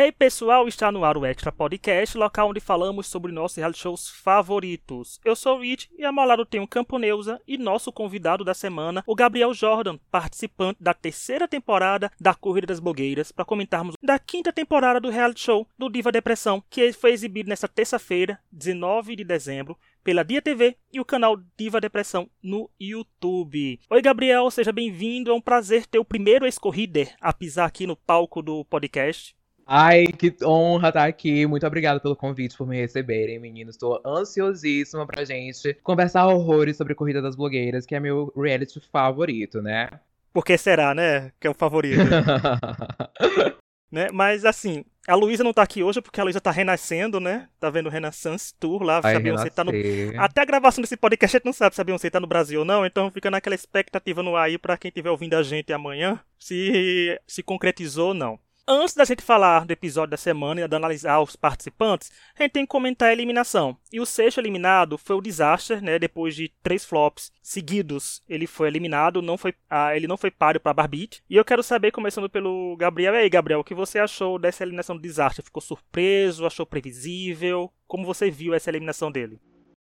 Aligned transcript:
Hey 0.00 0.12
pessoal, 0.12 0.68
está 0.68 0.92
no 0.92 1.04
ar 1.04 1.16
o 1.16 1.26
Extra 1.26 1.50
Podcast, 1.50 2.16
local 2.16 2.50
onde 2.50 2.60
falamos 2.60 3.08
sobre 3.08 3.32
nossos 3.32 3.56
reality 3.56 3.80
shows 3.80 4.08
favoritos. 4.08 5.18
Eu 5.24 5.34
sou 5.34 5.56
o 5.56 5.60
Rich 5.60 5.90
e 5.98 6.04
ao 6.04 6.12
meu 6.12 6.24
lado 6.24 6.46
tem 6.46 6.60
o 6.60 6.68
Camponeusa 6.68 7.40
e 7.48 7.58
nosso 7.58 7.90
convidado 7.90 8.44
da 8.44 8.54
semana, 8.54 9.02
o 9.04 9.16
Gabriel 9.16 9.52
Jordan, 9.52 9.98
participante 10.08 10.80
da 10.80 10.94
terceira 10.94 11.48
temporada 11.48 12.12
da 12.20 12.32
Corrida 12.32 12.68
das 12.68 12.78
Blogueiras, 12.78 13.32
para 13.32 13.44
comentarmos 13.44 13.96
da 14.00 14.20
quinta 14.20 14.52
temporada 14.52 15.00
do 15.00 15.10
reality 15.10 15.40
show 15.40 15.66
do 15.76 15.90
Diva 15.90 16.12
Depressão, 16.12 16.62
que 16.70 16.92
foi 16.92 17.10
exibido 17.10 17.48
nesta 17.48 17.66
terça-feira, 17.66 18.38
19 18.52 19.16
de 19.16 19.24
dezembro, 19.24 19.76
pela 20.04 20.22
Dia 20.22 20.40
TV 20.40 20.76
e 20.92 21.00
o 21.00 21.04
canal 21.04 21.36
Diva 21.56 21.80
Depressão 21.80 22.30
no 22.40 22.70
YouTube. 22.78 23.80
Oi, 23.90 24.00
Gabriel, 24.00 24.48
seja 24.52 24.70
bem-vindo. 24.70 25.32
É 25.32 25.34
um 25.34 25.40
prazer 25.40 25.86
ter 25.86 25.98
o 25.98 26.04
primeiro 26.04 26.46
ex-corrider 26.46 27.16
a 27.20 27.32
pisar 27.32 27.66
aqui 27.66 27.84
no 27.84 27.96
palco 27.96 28.40
do 28.40 28.64
podcast. 28.64 29.36
Ai, 29.70 30.06
que 30.06 30.34
honra 30.42 30.88
estar 30.88 31.06
aqui. 31.06 31.46
Muito 31.46 31.66
obrigada 31.66 32.00
pelo 32.00 32.16
convite, 32.16 32.56
por 32.56 32.66
me 32.66 32.80
receberem, 32.80 33.38
meninos. 33.38 33.74
Estou 33.74 34.00
ansiosíssima 34.02 35.06
pra 35.06 35.26
gente 35.26 35.74
conversar 35.82 36.26
horrores 36.26 36.74
sobre 36.78 36.94
Corrida 36.94 37.20
das 37.20 37.36
Blogueiras, 37.36 37.84
que 37.84 37.94
é 37.94 38.00
meu 38.00 38.32
reality 38.34 38.80
favorito, 38.90 39.60
né? 39.60 39.90
Por 40.32 40.42
que 40.42 40.56
será, 40.56 40.94
né? 40.94 41.32
Que 41.38 41.46
é 41.46 41.50
o 41.50 41.54
favorito. 41.54 42.00
né? 43.92 44.08
Mas 44.10 44.46
assim, 44.46 44.86
a 45.06 45.14
Luísa 45.14 45.44
não 45.44 45.52
tá 45.52 45.64
aqui 45.64 45.82
hoje 45.82 46.00
porque 46.00 46.18
a 46.18 46.24
Luísa 46.24 46.40
tá 46.40 46.50
renascendo, 46.50 47.20
né? 47.20 47.46
Tá 47.60 47.68
vendo 47.68 47.88
o 47.88 47.90
Renaissance 47.90 48.54
Tour 48.58 48.82
lá. 48.82 49.02
A 49.04 49.20
Beyoncé 49.20 49.50
tá 49.50 49.62
no... 49.62 49.72
Até 50.16 50.40
a 50.40 50.46
gravação 50.46 50.80
desse 50.80 50.96
podcast 50.96 51.36
a 51.36 51.38
gente 51.38 51.44
não 51.46 51.52
sabe 51.52 51.74
se 51.74 51.80
a 51.82 51.84
Beyoncé 51.84 52.08
tá 52.08 52.18
no 52.18 52.26
Brasil 52.26 52.60
ou 52.60 52.64
não, 52.64 52.86
então 52.86 53.10
fica 53.10 53.30
naquela 53.30 53.54
expectativa 53.54 54.22
no 54.22 54.34
ar 54.34 54.44
aí 54.44 54.56
pra 54.56 54.78
quem 54.78 54.88
estiver 54.88 55.10
ouvindo 55.10 55.34
a 55.34 55.42
gente 55.42 55.74
amanhã, 55.74 56.18
se 56.38 57.20
se 57.26 57.42
concretizou 57.42 58.08
ou 58.08 58.14
não. 58.14 58.40
Antes 58.70 58.94
da 58.94 59.06
gente 59.06 59.22
falar 59.22 59.64
do 59.64 59.70
episódio 59.70 60.10
da 60.10 60.18
semana 60.18 60.60
e 60.60 60.68
de 60.68 60.76
analisar 60.76 61.22
os 61.22 61.34
participantes, 61.34 62.12
a 62.38 62.42
gente 62.42 62.52
tem 62.52 62.66
que 62.66 62.70
comentar 62.70 63.08
a 63.08 63.12
eliminação. 63.14 63.74
E 63.90 63.98
o 63.98 64.04
sexto 64.04 64.36
eliminado 64.36 64.98
foi 64.98 65.16
o 65.16 65.22
Disaster, 65.22 65.82
né? 65.82 65.98
Depois 65.98 66.34
de 66.34 66.52
três 66.62 66.84
flops 66.84 67.32
seguidos, 67.42 68.22
ele 68.28 68.46
foi 68.46 68.68
eliminado, 68.68 69.22
não 69.22 69.38
foi, 69.38 69.54
ah, 69.70 69.96
ele 69.96 70.06
não 70.06 70.18
foi 70.18 70.30
páreo 70.30 70.60
para 70.60 70.74
Barbite. 70.74 71.22
E 71.30 71.36
eu 71.36 71.46
quero 71.46 71.62
saber, 71.62 71.92
começando 71.92 72.28
pelo 72.28 72.76
Gabriel, 72.76 73.14
e 73.14 73.16
aí, 73.16 73.30
Gabriel, 73.30 73.60
o 73.60 73.64
que 73.64 73.74
você 73.74 73.98
achou 73.98 74.38
dessa 74.38 74.64
eliminação 74.64 74.96
do 74.96 75.00
Disaster? 75.00 75.42
Ficou 75.42 75.62
surpreso? 75.62 76.44
Achou 76.44 76.66
previsível? 76.66 77.72
Como 77.86 78.04
você 78.04 78.30
viu 78.30 78.52
essa 78.52 78.68
eliminação 78.68 79.10
dele? 79.10 79.40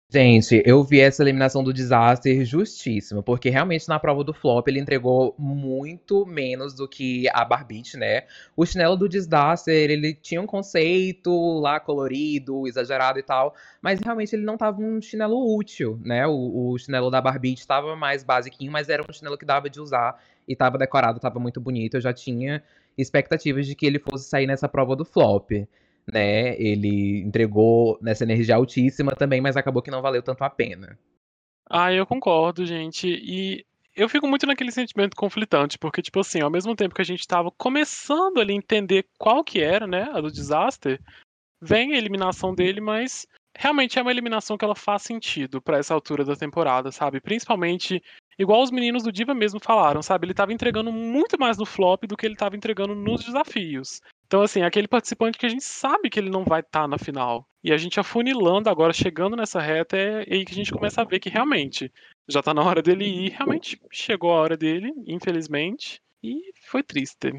Gente, 0.09 0.63
eu 0.65 0.85
vi 0.85 1.01
essa 1.01 1.21
eliminação 1.21 1.65
do 1.65 1.73
Disaster 1.75 2.45
justíssima, 2.45 3.25
porque 3.25 3.51
realmente 3.51 3.89
na 3.89 3.99
prova 3.99 4.23
do 4.23 4.33
flop 4.33 4.69
ele 4.69 4.79
entregou 4.79 5.35
muito 5.37 6.25
menos 6.25 6.75
do 6.75 6.87
que 6.87 7.29
a 7.31 7.45
Barbite, 7.45 7.97
né? 7.97 8.23
O 8.57 8.65
chinelo 8.65 8.97
do 8.97 9.09
Disaster, 9.09 9.75
ele 9.75 10.15
tinha 10.15 10.41
um 10.41 10.47
conceito 10.47 11.59
lá 11.59 11.81
colorido, 11.81 12.69
exagerado 12.69 13.19
e 13.19 13.23
tal, 13.23 13.53
mas 13.83 13.99
realmente 13.99 14.35
ele 14.37 14.45
não 14.45 14.57
tava 14.57 14.81
um 14.81 15.03
chinelo 15.03 15.57
útil, 15.57 16.01
né? 16.05 16.25
O, 16.25 16.71
o 16.71 16.79
chinelo 16.79 17.11
da 17.11 17.21
Barbite 17.21 17.67
tava 17.67 17.97
mais 17.97 18.23
basiquinho, 18.23 18.71
mas 18.71 18.89
era 18.89 19.03
um 19.03 19.13
chinelo 19.13 19.37
que 19.37 19.45
dava 19.45 19.69
de 19.69 19.81
usar 19.81 20.23
e 20.47 20.55
tava 20.55 20.79
decorado, 20.79 21.19
tava 21.19 21.41
muito 21.41 21.61
bonito. 21.61 21.97
Eu 21.97 22.01
já 22.01 22.13
tinha 22.13 22.63
expectativas 22.97 23.67
de 23.67 23.75
que 23.75 23.85
ele 23.85 23.99
fosse 23.99 24.29
sair 24.29 24.47
nessa 24.47 24.69
prova 24.69 24.95
do 24.95 25.05
flop 25.05 25.51
né? 26.13 26.61
Ele 26.61 27.23
entregou 27.23 27.99
nessa 28.01 28.25
energia 28.25 28.57
altíssima 28.57 29.13
também, 29.13 29.41
mas 29.41 29.57
acabou 29.57 29.83
que 29.83 29.91
não 29.91 30.03
valeu 30.03 30.23
tanto 30.23 30.43
a 30.45 30.51
pena. 30.51 30.99
Ah, 31.69 31.93
eu 31.93 32.07
concordo, 32.07 32.65
gente. 32.65 33.09
E 33.09 33.65
eu 33.95 34.09
fico 34.09 34.29
muito 34.29 34.47
naquele 34.47 34.71
sentimento 34.71 35.17
conflitante, 35.17 35.79
porque, 35.79 36.03
tipo 36.03 36.21
assim, 36.21 36.41
ao 36.41 36.51
mesmo 36.51 36.77
tempo 36.77 36.95
que 36.95 37.03
a 37.03 37.05
gente 37.05 37.27
tava 37.27 37.51
começando 37.51 38.39
ali 38.39 38.53
a 38.53 38.57
entender 38.57 39.07
qual 39.19 39.43
que 39.43 39.61
era, 39.61 39.87
né, 39.87 40.09
a 40.13 40.21
do 40.21 40.31
Disaster, 40.31 41.01
vem 41.61 41.95
a 41.95 41.97
eliminação 41.99 42.55
dele, 42.55 42.81
mas 42.81 43.27
realmente 43.57 43.99
é 43.99 44.03
uma 44.03 44.11
eliminação 44.11 44.59
que 44.59 44.65
ela 44.65 44.75
faz 44.75 45.03
sentido 45.03 45.63
pra 45.63 45.79
essa 45.79 45.95
altura 45.95 46.25
da 46.25 46.37
temporada, 46.37 46.93
sabe? 46.93 47.21
Principalmente, 47.21 48.03
igual 48.39 48.63
os 48.63 48.71
meninos 48.71 49.03
do 49.03 49.11
Diva 49.11 49.35
mesmo 49.35 49.59
falaram, 49.59 50.03
sabe? 50.03 50.27
Ele 50.27 50.35
tava 50.35 50.53
entregando 50.53 50.93
muito 50.93 51.39
mais 51.39 51.57
no 51.57 51.65
flop 51.65 52.05
do 52.05 52.17
que 52.17 52.27
ele 52.27 52.37
tava 52.37 52.55
entregando 52.55 52.95
nos 52.95 53.25
desafios. 53.25 54.01
Então, 54.27 54.43
assim, 54.43 54.61
é 54.61 54.65
aquele 54.65 54.89
participante 54.89 55.39
que 55.39 55.47
a 55.47 55.49
gente 55.49 55.63
sabe 55.63 56.11
que 56.11 56.19
ele 56.19 56.31
não 56.31 56.45
vai 56.45 56.61
estar 56.61 56.89
na 56.89 56.99
final. 56.99 57.49
E 57.63 57.73
a 57.73 57.77
gente 57.77 58.01
afunilando 58.01 58.69
agora, 58.69 58.93
chegando 58.93 59.37
nessa 59.37 59.61
reta, 59.61 59.97
é 59.97 60.25
aí 60.29 60.45
que 60.45 60.53
a 60.53 60.57
gente 60.57 60.73
começa 60.73 61.01
a 61.01 61.05
ver 61.05 61.21
que 61.21 61.29
realmente 61.29 61.93
já 62.29 62.43
tá 62.43 62.53
na 62.53 62.63
hora 62.63 62.83
dele 62.83 63.05
ir. 63.05 63.31
Realmente 63.31 63.81
chegou 63.93 64.33
a 64.33 64.41
hora 64.41 64.57
dele, 64.57 64.93
infelizmente. 65.07 66.01
E 66.23 66.53
foi 66.65 66.83
triste. 66.83 67.33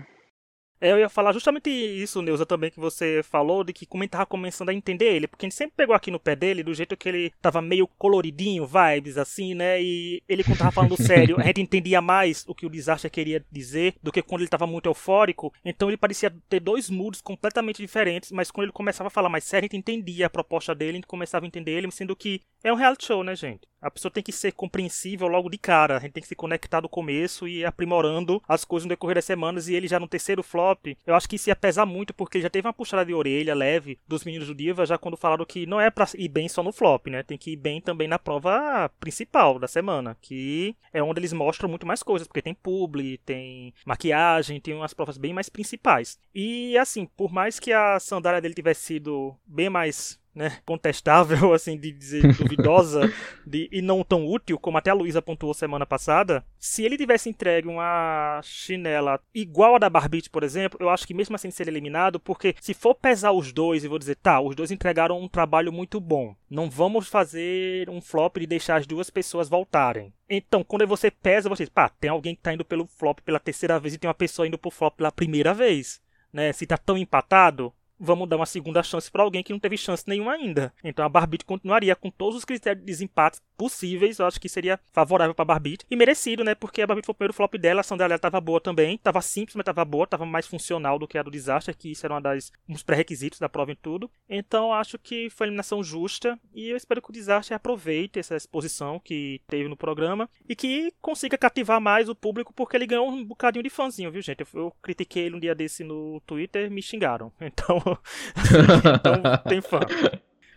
É, 0.79 0.91
eu 0.91 0.99
ia 0.99 1.09
falar 1.09 1.31
justamente 1.31 1.69
isso, 1.69 2.21
Neuza, 2.21 2.45
também 2.45 2.69
que 2.69 2.79
você 2.79 3.21
falou, 3.23 3.63
de 3.63 3.73
que 3.73 3.85
como 3.85 4.03
a 4.03 4.07
tava 4.07 4.25
começando 4.25 4.69
a 4.69 4.73
entender 4.73 5.13
ele, 5.13 5.27
porque 5.27 5.45
a 5.45 5.49
gente 5.49 5.57
sempre 5.57 5.73
pegou 5.75 5.95
aqui 5.95 6.11
no 6.11 6.19
pé 6.19 6.35
dele, 6.35 6.63
do 6.63 6.73
jeito 6.73 6.95
que 6.95 7.09
ele 7.09 7.33
tava 7.41 7.61
meio 7.61 7.88
coloridinho, 7.88 8.65
vibes 8.67 9.17
assim, 9.17 9.53
né? 9.55 9.81
E 9.81 10.21
ele 10.27 10.43
quando 10.43 10.59
tava 10.59 10.71
falando 10.71 10.95
sério, 11.01 11.38
a 11.39 11.43
gente 11.43 11.61
entendia 11.61 12.01
mais 12.01 12.45
o 12.47 12.53
que 12.53 12.65
o 12.65 12.69
desastre 12.69 13.09
queria 13.09 13.43
dizer 13.51 13.95
do 14.01 14.11
que 14.11 14.21
quando 14.21 14.41
ele 14.41 14.49
tava 14.49 14.67
muito 14.67 14.88
eufórico. 14.88 15.51
Então 15.65 15.89
ele 15.89 15.97
parecia 15.97 16.33
ter 16.47 16.59
dois 16.59 16.89
moods 16.89 17.21
completamente 17.21 17.81
diferentes, 17.81 18.31
mas 18.31 18.51
quando 18.51 18.65
ele 18.65 18.71
começava 18.71 19.07
a 19.07 19.11
falar 19.11 19.29
mais 19.29 19.44
sério, 19.44 19.65
a 19.65 19.67
gente 19.67 19.77
entendia 19.77 20.27
a 20.27 20.29
proposta 20.29 20.75
dele, 20.75 20.91
a 20.91 20.95
gente 20.95 21.07
começava 21.07 21.45
a 21.45 21.47
entender 21.47 21.71
ele, 21.71 21.91
sendo 21.91 22.15
que 22.15 22.41
é 22.67 22.73
um 22.73 22.75
reality 22.75 23.05
show, 23.05 23.23
né, 23.23 23.35
gente? 23.35 23.67
A 23.81 23.91
pessoa 23.91 24.11
tem 24.11 24.23
que 24.23 24.31
ser 24.31 24.53
compreensível 24.53 25.28
logo 25.28 25.50
de 25.50 25.57
cara. 25.57 25.97
A 25.97 26.00
gente 26.00 26.13
tem 26.13 26.22
que 26.22 26.28
se 26.28 26.35
conectar 26.35 26.81
do 26.81 26.89
começo 26.89 27.47
e 27.47 27.59
ir 27.59 27.66
aprimorando 27.66 28.41
as 28.47 28.66
coisas 28.66 28.85
no 28.85 28.89
decorrer 28.89 29.16
das 29.16 29.25
semanas. 29.25 29.67
E 29.67 29.75
ele 29.75 29.88
já 29.88 30.00
no 30.00 30.07
terceiro 30.07 30.41
flop, 30.41 30.88
eu 31.06 31.16
acho 31.16 31.29
que 31.29 31.35
isso 31.35 31.50
ia 31.50 31.56
pesar 31.56 31.85
muito, 31.85 32.13
porque 32.13 32.38
ele 32.38 32.44
já 32.44 32.50
teve 32.50 32.67
uma 32.67 32.73
puxada 32.73 33.06
de 33.06 33.13
orelha 33.13 33.53
leve 33.53 34.00
dos 34.07 34.23
meninos 34.23 34.47
do 34.47 34.56
Diva, 34.56 34.85
já 34.85 34.97
quando 34.97 35.16
falaram 35.16 35.45
que 35.45 35.66
não 35.66 35.79
é 35.79 35.89
pra 35.89 36.07
ir 36.16 36.27
bem 36.27 36.50
só 36.50 36.63
no 36.63 36.72
flop, 36.72 37.07
né? 37.07 37.23
Tem 37.23 37.38
que 37.38 37.51
ir 37.51 37.56
bem 37.56 37.79
também 37.79 38.07
na 38.07 38.17
prova 38.17 38.89
principal 39.00 39.59
da 39.59 39.67
semana, 39.67 40.17
que 40.22 40.75
é 40.91 41.01
onde 41.01 41.19
eles 41.19 41.33
mostram 41.33 41.69
muito 41.69 41.85
mais 41.85 42.01
coisas, 42.01 42.27
porque 42.27 42.41
tem 42.41 42.53
publi, 42.53 43.19
tem 43.19 43.73
maquiagem, 43.85 44.59
tem 44.59 44.73
umas 44.73 44.94
provas 44.94 45.17
bem 45.17 45.33
mais 45.33 45.50
principais. 45.50 46.19
E 46.33 46.77
assim, 46.77 47.06
por 47.06 47.31
mais 47.31 47.59
que 47.59 47.72
a 47.72 48.00
sandália 48.00 48.41
dele 48.41 48.56
tivesse 48.56 48.81
sido 48.81 49.35
bem 49.45 49.69
mais 49.69 50.19
né, 50.38 50.59
contestável, 50.64 51.52
assim, 51.53 51.78
de 51.78 51.92
dizer 51.92 52.22
duvidosa 52.36 53.12
de, 53.46 53.68
e 53.72 53.81
não 53.81 54.03
tão 54.03 54.25
útil, 54.25 54.59
como 54.59 54.78
até 54.78 54.92
a 54.92 54.94
Luísa 54.94 55.20
pontuou 55.20 55.53
semana 55.53 55.86
passada, 55.86 56.46
se 56.59 56.84
ele 56.84 56.96
tivesse 56.96 57.28
entregue 57.28 57.68
uma 57.68 58.40
chinela 58.44 59.20
igual 59.34 59.75
a 59.75 59.80
da 59.80 59.90
Barbite, 59.90 60.30
por 60.30 60.44
exemplo, 60.44 60.78
eu 60.80 60.90
acho 60.90 61.08
que 61.08 61.14
mesmo 61.14 61.36
assim 61.36 61.50
seria 61.50 61.72
eliminado, 61.72 62.20
porque 62.20 62.53
se 62.62 62.75
for 62.75 62.94
pesar 62.94 63.31
os 63.31 63.52
dois 63.52 63.84
e 63.84 63.88
vou 63.88 63.98
dizer, 63.98 64.16
tá, 64.16 64.40
os 64.40 64.56
dois 64.56 64.70
entregaram 64.70 65.20
um 65.20 65.28
trabalho 65.28 65.74
muito 65.74 66.00
bom, 66.00 66.36
não 66.48 66.69
vamos 66.69 67.08
fazer 67.08 67.90
um 67.90 68.00
flop 68.00 68.38
de 68.38 68.46
deixar 68.46 68.78
as 68.78 68.86
duas 68.86 69.09
pessoas 69.09 69.50
voltarem. 69.50 70.14
Então, 70.30 70.64
quando 70.64 70.86
você 70.86 71.09
pesa, 71.09 71.50
você 71.50 71.64
diz, 71.64 71.69
pá, 71.74 71.90
tem 71.90 72.12
alguém 72.12 72.36
que 72.36 72.42
tá 72.42 72.54
indo 72.54 72.64
pelo 72.64 72.86
flop 72.86 73.22
pela 73.22 73.40
terceira 73.40 73.80
vez 73.80 73.96
e 73.96 73.98
tem 73.98 74.08
uma 74.08 74.14
pessoa 74.14 74.48
indo 74.48 74.58
pro 74.58 74.69
flop 74.69 74.98
pela 74.98 75.12
primeira 75.12 75.54
vez. 75.54 76.00
Né? 76.31 76.52
Se 76.54 76.68
tá 76.68 76.78
tão 76.78 76.98
empatado, 76.98 77.74
vamos 78.00 78.28
dar 78.28 78.38
uma 78.38 78.46
segunda 78.46 78.84
chance 78.84 79.09
para 79.09 79.24
alguém 79.24 79.44
que 79.44 79.52
não 79.52 79.59
teve 79.59 79.78
chance 79.78 80.03
nenhuma 80.08 80.34
ainda. 80.34 80.74
Então 80.84 81.06
a 81.06 81.09
Barbite 81.09 81.46
continuaria 81.46 81.96
com 81.96 82.09
todos 82.09 82.38
os 82.38 82.46
critérios 82.46 82.85
de 82.85 82.91
desempate 82.91 83.40
possíveis. 83.57 84.19
Eu 84.19 84.25
acho 84.25 84.40
que 84.40 84.47
seria 84.47 84.79
favorável 84.91 85.34
para 85.34 85.45
Barbite 85.45 85.85
e 85.90 85.95
merecido, 85.95 86.44
né? 86.44 86.56
Porque 86.56 86.81
a 86.81 86.88
Barbite 86.88 87.06
foi 87.06 87.13
o 87.13 87.16
primeiro 87.16 87.34
flop 87.34 87.56
dela, 87.56 87.79
a 87.79 87.81
ação 87.81 87.97
dela 87.97 88.16
estava 88.16 88.40
boa 88.40 88.62
também, 88.62 88.95
estava 88.95 89.22
simples, 89.22 89.56
mas 89.56 89.63
estava 89.63 89.84
boa, 89.84 90.03
estava 90.03 90.25
mais 90.25 90.45
funcional 90.45 91.00
do 91.00 91.07
que 91.07 91.18
a 91.18 91.23
do 91.23 91.31
desastre, 91.31 91.73
que 91.73 91.91
isso 91.91 92.06
era 92.06 92.13
uma 92.13 92.22
das 92.22 92.51
um 92.69 92.73
dos 92.73 92.84
pré-requisitos 92.84 93.40
da 93.40 93.50
prova 93.50 93.72
em 93.72 93.75
tudo. 93.75 94.09
Então 94.29 94.72
acho 94.72 94.97
que 95.00 95.29
foi 95.29 95.47
uma 95.47 95.50
eliminação 95.50 95.84
justa 95.84 96.40
e 96.53 96.69
eu 96.69 96.78
espero 96.78 97.01
que 97.01 97.09
o 97.09 97.13
desastre 97.13 97.56
aproveite 97.56 98.19
essa 98.19 98.35
exposição 98.35 99.00
que 99.00 99.41
teve 99.47 99.68
no 99.68 99.75
programa 99.75 100.29
e 100.47 100.56
que 100.56 100.94
consiga 101.01 101.38
cativar 101.38 101.81
mais 101.81 102.09
o 102.09 102.16
público 102.16 102.53
porque 102.53 102.75
ele 102.75 102.85
ganhou 102.85 103.09
um 103.09 103.25
bocadinho 103.25 103.63
de 103.63 103.69
fãzinho, 103.69 104.12
viu, 104.12 104.22
gente? 104.22 104.41
Eu, 104.41 104.47
eu 104.62 104.74
critiquei 104.81 105.24
ele 105.24 105.35
um 105.35 105.39
dia 105.39 105.56
desse 105.56 105.84
no 105.84 106.22
Twitter, 106.25 106.69
me 106.69 106.81
xingaram. 106.81 107.31
Então 107.57 107.81
então 108.95 109.21
tem 109.48 109.62
fã. 109.62 109.80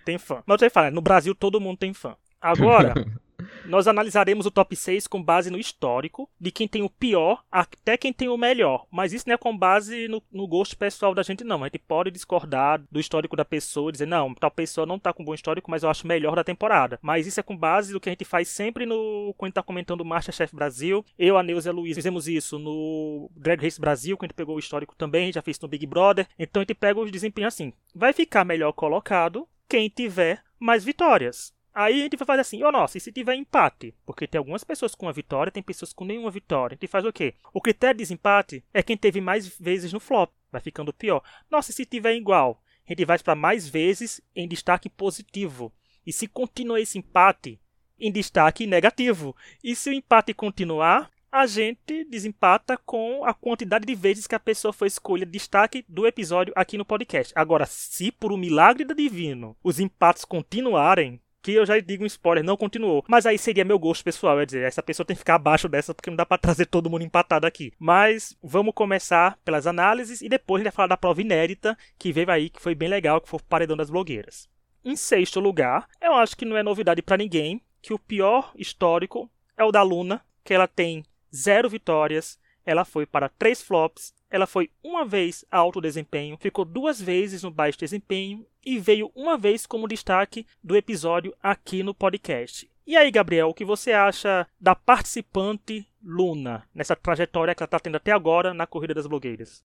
Tem 0.05 0.19
fã. 0.19 0.43
Mas 0.47 0.61
eu 0.61 0.69
te 0.69 0.73
falar, 0.73 0.91
no 0.91 1.01
Brasil 1.01 1.35
todo 1.35 1.61
mundo 1.61 1.79
tem 1.79 1.95
fã. 1.95 2.17
Agora, 2.41 2.95
nós 3.65 3.87
analisaremos 3.87 4.47
o 4.47 4.51
top 4.51 4.75
6 4.75 5.07
com 5.07 5.23
base 5.23 5.51
no 5.51 5.59
histórico, 5.59 6.29
de 6.41 6.51
quem 6.51 6.67
tem 6.67 6.83
o 6.83 6.91
pior 6.91 7.43
até 7.51 7.97
quem 7.97 8.13
tem 8.13 8.29
o 8.29 8.37
melhor. 8.37 8.87
Mas 8.91 9.13
isso 9.13 9.25
não 9.27 9.35
é 9.35 9.39
com 9.39 9.57
base 9.57 10.09
no, 10.09 10.23
no 10.33 10.47
gosto 10.47 10.77
pessoal 10.77 11.15
da 11.15 11.23
gente, 11.23 11.45
não. 11.45 11.63
A 11.63 11.67
gente 11.67 11.79
pode 11.79 12.11
discordar 12.11 12.83
do 12.91 13.01
histórico 13.01 13.37
da 13.37 13.45
pessoa, 13.45 13.93
dizer, 13.93 14.07
não, 14.07 14.35
tal 14.35 14.51
pessoa 14.51 14.87
não 14.87 14.99
tá 14.99 15.13
com 15.13 15.25
bom 15.25 15.35
histórico, 15.35 15.71
mas 15.71 15.83
eu 15.83 15.91
acho 15.91 16.07
melhor 16.07 16.35
da 16.35 16.45
temporada. 16.45 16.99
Mas 17.03 17.27
isso 17.27 17.41
é 17.41 17.43
com 17.43 17.57
base 17.57 17.93
do 17.93 18.01
que 18.01 18.09
a 18.09 18.13
gente 18.13 18.25
faz 18.25 18.49
sempre 18.49 18.87
no. 18.87 19.35
Quando 19.37 19.53
tá 19.53 19.63
comentando 19.63 20.01
o 20.01 20.05
Masterchef 20.05 20.55
Brasil. 20.55 21.05
Eu, 21.19 21.37
a 21.37 21.43
Neuza 21.43 21.69
e 21.69 21.71
a 21.71 21.75
Luiz 21.75 21.95
fizemos 21.95 22.29
isso 22.29 22.59
no 22.59 23.31
Drag 23.37 23.63
Race 23.63 23.81
Brasil, 23.81 24.17
quando 24.17 24.31
a 24.31 24.33
gente 24.33 24.37
pegou 24.37 24.57
o 24.57 24.59
histórico 24.59 24.95
também, 24.97 25.23
a 25.23 25.27
gente 25.27 25.35
já 25.35 25.43
fez 25.43 25.59
no 25.61 25.69
Big 25.69 25.87
Brother. 25.87 26.27
Então 26.39 26.61
a 26.61 26.65
gente 26.65 26.75
pega 26.75 27.01
os 27.01 27.11
desempenhos 27.11 27.55
assim. 27.55 27.73
Vai 27.95 28.13
ficar 28.13 28.45
melhor 28.45 28.73
colocado 28.73 29.47
quem 29.69 29.89
tiver 29.89 30.43
mais 30.59 30.85
vitórias. 30.85 31.53
Aí 31.75 32.01
a 32.01 32.03
gente 32.05 32.17
vai 32.17 32.27
fazer 32.27 32.41
assim, 32.41 32.63
oh 32.65 32.73
nossa, 32.73 32.99
e 32.99 33.01
se 33.01 33.13
tiver 33.13 33.35
empate? 33.35 33.95
Porque 34.05 34.27
tem 34.27 34.39
algumas 34.39 34.65
pessoas 34.65 34.95
com 34.95 35.07
uma 35.07 35.13
vitória, 35.13 35.53
tem 35.53 35.63
pessoas 35.63 35.93
com 35.93 36.05
nenhuma 36.05 36.31
vitória. 36.31 36.75
A 36.75 36.77
gente 36.77 36.91
faz 36.91 37.05
o 37.05 37.13
quê? 37.13 37.35
O 37.53 37.61
critério 37.61 37.97
de 37.97 38.03
desempate 38.03 38.65
é 38.75 38.83
quem 38.83 38.97
teve 38.97 39.21
mais 39.21 39.47
vezes 39.59 39.93
no 39.93 40.01
flop. 40.01 40.31
Vai 40.51 40.61
ficando 40.61 40.93
pior. 40.93 41.23
Nossa, 41.51 41.71
e 41.71 41.75
se 41.75 41.87
tiver 41.87 42.15
igual? 42.15 42.63
A 42.87 42.93
gente 42.93 43.05
vai 43.05 43.19
para 43.19 43.35
mais 43.35 43.69
vezes 43.69 44.21
em 44.35 44.49
destaque 44.49 44.89
positivo. 44.89 45.73
E 46.05 46.13
se 46.13 46.27
continuar 46.27 46.81
esse 46.81 46.99
empate, 46.99 47.61
em 48.01 48.11
destaque 48.11 48.67
negativo. 48.67 49.37
E 49.63 49.77
se 49.77 49.91
o 49.91 49.93
empate 49.93 50.33
continuar, 50.33 51.11
a 51.31 51.47
gente 51.47 52.05
desempata 52.05 52.77
com 52.77 53.25
a 53.25 53.33
quantidade 53.33 53.87
de 53.87 53.95
vezes 53.95 54.27
que 54.27 54.35
a 54.35 54.41
pessoa 54.41 54.73
foi 54.73 54.89
escolha 54.89 55.25
destaque 55.25 55.85
do 55.89 56.07
episódio 56.07 56.53
aqui 56.57 56.77
no 56.77 56.85
podcast. 56.85 57.33
Agora, 57.37 57.67
se 57.67 58.11
por 58.11 58.33
um 58.33 58.37
milagre 58.37 58.85
do 58.85 58.95
divino 58.95 59.57
os 59.63 59.79
empates 59.79 60.25
continuarem, 60.25 61.21
que 61.43 61.53
eu 61.53 61.65
já 61.65 61.79
digo 61.81 62.05
um 62.05 62.07
spoiler, 62.07 62.45
não 62.45 62.57
continuou. 62.57 63.05
Mas 63.09 63.27
aí 63.27 63.39
seria 63.39 63.65
meu 63.65 63.79
gosto 63.79 64.05
pessoal, 64.05 64.41
é 64.41 64.47
dizer, 64.47 64.63
essa 64.63 64.83
pessoa 64.83 65.07
tem 65.07 65.15
que 65.15 65.21
ficar 65.21 65.37
abaixo 65.37 65.69
dessa 65.69 65.95
porque 65.95 66.11
não 66.11 66.17
dá 66.17 66.27
para 66.27 66.39
trazer 66.39 66.67
todo 66.67 66.91
mundo 66.91 67.03
empatado 67.03 67.47
aqui. 67.47 67.73
Mas 67.79 68.37
vamos 68.43 68.75
começar 68.75 69.39
pelas 69.45 69.67
análises 69.67 70.21
e 70.23 70.29
depois 70.29 70.61
a 70.61 70.65
gente 70.65 70.73
vai 70.73 70.77
falar 70.77 70.89
da 70.89 70.97
prova 70.97 71.21
inédita 71.21 71.77
que 71.99 72.13
veio 72.13 72.31
aí, 72.31 72.51
que 72.51 72.61
foi 72.61 72.75
bem 72.75 72.89
legal, 72.89 73.21
que 73.21 73.29
foi 73.29 73.39
o 73.39 73.45
paredão 73.45 73.77
das 73.77 73.91
blogueiras. 73.91 74.49
Em 74.85 74.97
sexto 74.97 75.41
lugar, 75.41 75.87
eu 76.01 76.15
acho 76.15 76.37
que 76.37 76.45
não 76.45 76.57
é 76.57 76.63
novidade 76.63 77.03
para 77.03 77.17
ninguém 77.17 77.61
que 77.83 77.93
o 77.93 77.99
pior 77.99 78.53
histórico 78.57 79.31
é 79.57 79.65
o 79.65 79.73
da 79.73 79.83
Luna, 79.83 80.25
que 80.45 80.55
ela 80.55 80.67
tem 80.67 81.05
zero 81.35 81.69
vitórias, 81.69 82.39
ela 82.65 82.85
foi 82.85 83.07
para 83.07 83.29
três 83.29 83.63
flops, 83.63 84.15
ela 84.31 84.47
foi 84.47 84.71
uma 84.83 85.05
vez 85.05 85.45
a 85.51 85.59
alto 85.59 85.81
desempenho, 85.81 86.39
ficou 86.39 86.65
duas 86.65 87.01
vezes 87.01 87.43
no 87.43 87.51
baixo 87.51 87.79
desempenho 87.79 88.47
e 88.65 88.79
veio 88.79 89.11
uma 89.15 89.37
vez 89.37 89.67
como 89.67 89.89
destaque 89.89 90.47
do 90.63 90.77
episódio 90.77 91.35
aqui 91.43 91.83
no 91.83 91.95
podcast. 91.95 92.71
E 92.87 92.97
aí, 92.97 93.11
Gabriel, 93.11 93.49
o 93.49 93.55
que 93.55 93.65
você 93.65 93.93
acha 93.93 94.47
da 94.61 94.75
participante 94.75 95.87
Luna 96.03 96.67
nessa 96.75 96.97
trajetória 96.97 97.55
que 97.55 97.63
ela 97.63 97.67
está 97.67 97.79
tendo 97.79 97.97
até 97.97 98.13
agora 98.13 98.55
na 98.55 98.67
corrida 98.67 98.95
das 98.95 99.07
blogueiras? 99.07 99.63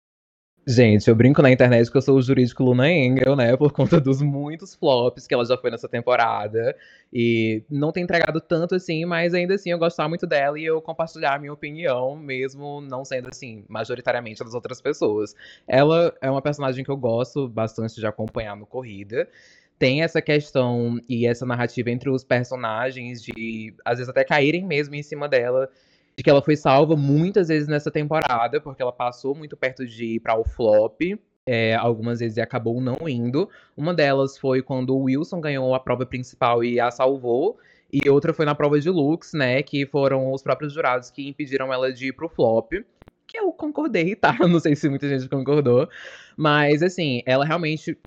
Gente, 0.67 1.09
eu 1.09 1.15
brinco 1.15 1.41
na 1.41 1.51
internet 1.51 1.91
que 1.91 1.97
eu 1.97 2.03
sou 2.03 2.19
o 2.19 2.23
jurídico 2.23 2.63
Luna 2.63 2.91
Engel, 2.91 3.35
né? 3.35 3.57
Por 3.57 3.73
conta 3.73 3.99
dos 3.99 4.21
muitos 4.21 4.75
flops 4.75 5.27
que 5.27 5.33
ela 5.33 5.45
já 5.45 5.57
foi 5.57 5.71
nessa 5.71 5.89
temporada. 5.89 6.77
E 7.13 7.63
não 7.69 7.91
tem 7.91 8.03
entregado 8.05 8.41
tanto 8.41 8.75
assim, 8.75 9.05
mas 9.07 9.33
ainda 9.33 9.55
assim 9.55 9.71
eu 9.71 9.79
gostar 9.79 10.09
muito 10.09 10.27
dela 10.27 10.59
e 10.59 10.65
eu 10.65 10.81
compartilhar 10.83 11.35
a 11.35 11.39
minha 11.39 11.53
opinião, 11.53 12.15
mesmo 12.15 12.81
não 12.83 13.05
sendo 13.05 13.29
assim, 13.31 13.65
majoritariamente 13.69 14.45
das 14.45 14.55
outras 14.55 14.81
pessoas. 14.83 15.35
Ela 15.67 16.15
é 16.21 16.31
uma 16.31 16.43
personagem 16.43 16.85
que 16.85 16.91
eu 16.91 16.97
gosto 16.97 17.49
bastante 17.49 17.95
de 17.95 18.07
acompanhar 18.07 18.55
no 18.55 18.67
Corrida 18.67 19.29
tem 19.79 20.03
essa 20.03 20.21
questão 20.21 21.01
e 21.09 21.27
essa 21.27 21.47
narrativa 21.47 21.91
entre 21.91 22.11
os 22.11 22.23
personagens 22.23 23.23
de 23.23 23.73
às 23.83 23.97
vezes 23.97 24.11
até 24.11 24.23
caírem 24.23 24.63
mesmo 24.63 24.95
em 24.95 25.03
cima 25.03 25.27
dela 25.27 25.71
de 26.17 26.23
que 26.23 26.31
ela 26.31 26.43
foi 26.43 26.57
salva 26.57 26.97
muitas 26.97 27.49
vezes 27.49 27.69
nessa 27.69 27.91
temporada, 27.91 28.61
porque 28.61 28.83
ela 28.83 28.93
passou 28.93 29.35
muito 29.35 29.57
perto 29.57 29.87
de 29.87 30.17
ir 30.17 30.21
para 30.21 30.39
o 30.39 30.45
flop. 30.45 31.01
É, 31.47 31.75
algumas 31.75 32.21
vezes 32.21 32.37
e 32.37 32.41
acabou 32.41 32.81
não 32.81 33.09
indo. 33.09 33.49
Uma 33.77 33.95
delas 33.95 34.39
foi 34.39 34.63
quando 34.63 34.95
o 34.95 35.05
Wilson 35.05 35.41
ganhou 35.41 35.75
a 35.75 35.81
prova 35.81 36.07
principal 36.07 36.63
e 36.63 36.79
a 36.79 36.91
salvou. 36.91 37.59
E 37.93 38.09
outra 38.09 38.33
foi 38.33 38.45
na 38.47 38.55
prova 38.55 38.79
de 38.79 38.89
looks, 38.89 39.33
né? 39.33 39.63
Que 39.63 39.85
foram 39.85 40.33
os 40.33 40.43
próprios 40.43 40.73
jurados 40.73 41.11
que 41.11 41.29
impediram 41.29 41.73
ela 41.73 41.93
de 41.93 42.09
ir 42.09 42.13
pro 42.13 42.29
flop. 42.29 42.73
Que 43.27 43.39
eu 43.39 43.53
concordei, 43.53 44.15
tá? 44.15 44.37
Não 44.47 44.61
sei 44.61 44.77
se 44.77 44.89
muita 44.89 45.09
gente 45.09 45.29
concordou. 45.29 45.89
Mas, 46.37 46.83
assim, 46.83 47.23
ela 47.27 47.45
realmente 47.45 47.99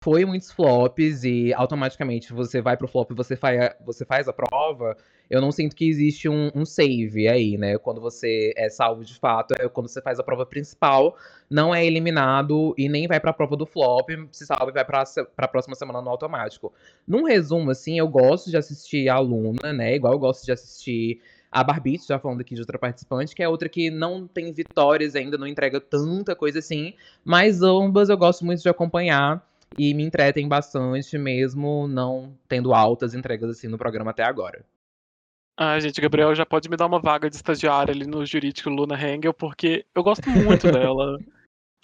foi 0.00 0.24
muitos 0.24 0.52
flops 0.52 1.24
e 1.24 1.52
automaticamente 1.54 2.32
você 2.32 2.60
vai 2.60 2.76
pro 2.76 2.88
flop 2.88 3.10
e 3.10 3.14
você, 3.14 3.38
você 3.84 4.04
faz 4.04 4.28
a 4.28 4.32
prova 4.32 4.96
eu 5.30 5.40
não 5.40 5.52
sinto 5.52 5.76
que 5.76 5.86
existe 5.88 6.28
um, 6.28 6.50
um, 6.54 6.64
save 6.64 7.28
aí, 7.28 7.58
né? 7.58 7.76
Quando 7.78 8.00
você 8.00 8.52
é 8.56 8.70
salvo 8.70 9.04
de 9.04 9.14
fato, 9.14 9.54
é 9.58 9.68
quando 9.68 9.88
você 9.88 10.00
faz 10.00 10.18
a 10.18 10.22
prova 10.22 10.46
principal, 10.46 11.16
não 11.50 11.74
é 11.74 11.84
eliminado 11.84 12.74
e 12.78 12.88
nem 12.88 13.06
vai 13.06 13.20
pra 13.20 13.32
prova 13.32 13.56
do 13.56 13.66
flop, 13.66 14.08
se 14.32 14.46
salva 14.46 14.70
e 14.70 14.74
vai 14.74 14.84
pra, 14.84 15.04
pra 15.36 15.48
próxima 15.48 15.74
semana 15.74 16.00
no 16.00 16.08
automático. 16.08 16.72
Num 17.06 17.24
resumo, 17.24 17.70
assim, 17.70 17.98
eu 17.98 18.08
gosto 18.08 18.50
de 18.50 18.56
assistir 18.56 19.08
a 19.08 19.18
Luna, 19.18 19.72
né? 19.72 19.94
Igual 19.94 20.14
eu 20.14 20.18
gosto 20.18 20.46
de 20.46 20.52
assistir 20.52 21.20
a 21.50 21.62
Barbite, 21.62 22.06
já 22.06 22.18
falando 22.18 22.40
aqui 22.40 22.54
de 22.54 22.60
outra 22.60 22.78
participante, 22.78 23.34
que 23.34 23.42
é 23.42 23.48
outra 23.48 23.68
que 23.68 23.90
não 23.90 24.26
tem 24.26 24.52
vitórias 24.52 25.14
ainda, 25.14 25.38
não 25.38 25.46
entrega 25.46 25.80
tanta 25.80 26.36
coisa 26.36 26.58
assim, 26.58 26.94
mas 27.24 27.62
ambas 27.62 28.10
eu 28.10 28.18
gosto 28.18 28.44
muito 28.44 28.62
de 28.62 28.68
acompanhar 28.68 29.46
e 29.76 29.92
me 29.94 30.02
entretem 30.02 30.48
bastante, 30.48 31.18
mesmo 31.18 31.86
não 31.88 32.36
tendo 32.48 32.72
altas 32.72 33.14
entregas 33.14 33.50
assim 33.50 33.68
no 33.68 33.78
programa 33.78 34.10
até 34.10 34.22
agora. 34.22 34.64
Ah, 35.56 35.78
gente, 35.80 36.00
Gabriel 36.00 36.34
já 36.36 36.46
pode 36.46 36.68
me 36.68 36.76
dar 36.76 36.86
uma 36.86 37.00
vaga 37.00 37.28
de 37.28 37.34
estagiária 37.34 37.92
ali 37.92 38.06
no 38.06 38.24
jurídico 38.24 38.70
Luna 38.70 38.94
Hengel, 38.94 39.34
porque 39.34 39.84
eu 39.92 40.04
gosto 40.04 40.30
muito 40.30 40.70
dela. 40.70 41.18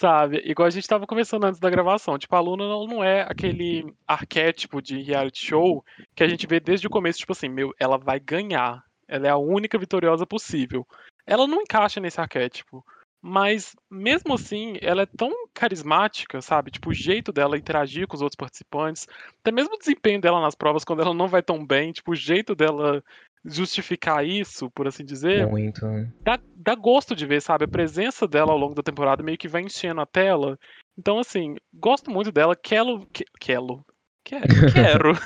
Sabe? 0.00 0.42
Igual 0.44 0.66
a 0.66 0.70
gente 0.70 0.86
tava 0.86 1.06
conversando 1.06 1.46
antes 1.46 1.60
da 1.60 1.70
gravação. 1.70 2.18
Tipo, 2.18 2.34
a 2.36 2.40
Luna 2.40 2.64
não 2.64 3.02
é 3.02 3.22
aquele 3.22 3.92
arquétipo 4.06 4.80
de 4.80 5.02
reality 5.02 5.46
show 5.46 5.84
que 6.14 6.22
a 6.22 6.28
gente 6.28 6.46
vê 6.46 6.60
desde 6.60 6.86
o 6.86 6.90
começo, 6.90 7.18
tipo 7.18 7.32
assim, 7.32 7.48
meu, 7.48 7.72
ela 7.78 7.96
vai 7.96 8.18
ganhar. 8.18 8.84
Ela 9.08 9.26
é 9.26 9.30
a 9.30 9.36
única 9.36 9.78
vitoriosa 9.78 10.26
possível. 10.26 10.86
Ela 11.26 11.46
não 11.46 11.62
encaixa 11.62 12.00
nesse 12.00 12.20
arquétipo. 12.20 12.84
Mas, 13.26 13.74
mesmo 13.90 14.34
assim, 14.34 14.76
ela 14.82 15.00
é 15.00 15.06
tão 15.06 15.32
carismática, 15.54 16.42
sabe? 16.42 16.70
Tipo, 16.70 16.90
o 16.90 16.94
jeito 16.94 17.32
dela 17.32 17.56
interagir 17.56 18.06
com 18.06 18.14
os 18.14 18.20
outros 18.20 18.36
participantes, 18.36 19.08
até 19.40 19.50
mesmo 19.50 19.76
o 19.76 19.78
desempenho 19.78 20.20
dela 20.20 20.42
nas 20.42 20.54
provas, 20.54 20.84
quando 20.84 21.00
ela 21.00 21.14
não 21.14 21.26
vai 21.26 21.42
tão 21.42 21.64
bem, 21.64 21.90
tipo, 21.90 22.12
o 22.12 22.14
jeito 22.14 22.54
dela 22.54 23.02
justificar 23.42 24.26
isso, 24.26 24.70
por 24.72 24.86
assim 24.86 25.06
dizer. 25.06 25.46
Muito. 25.46 25.86
Dá, 26.20 26.38
dá 26.54 26.74
gosto 26.74 27.16
de 27.16 27.24
ver, 27.24 27.40
sabe? 27.40 27.64
A 27.64 27.68
presença 27.68 28.28
dela 28.28 28.52
ao 28.52 28.58
longo 28.58 28.74
da 28.74 28.82
temporada 28.82 29.22
meio 29.22 29.38
que 29.38 29.48
vai 29.48 29.62
enchendo 29.62 30.02
a 30.02 30.06
tela. 30.06 30.58
Então, 30.98 31.18
assim, 31.18 31.56
gosto 31.72 32.10
muito 32.10 32.30
dela. 32.30 32.54
Quero. 32.54 33.08
Quero. 33.40 33.82
Quero, 34.22 34.48
quero, 34.72 35.16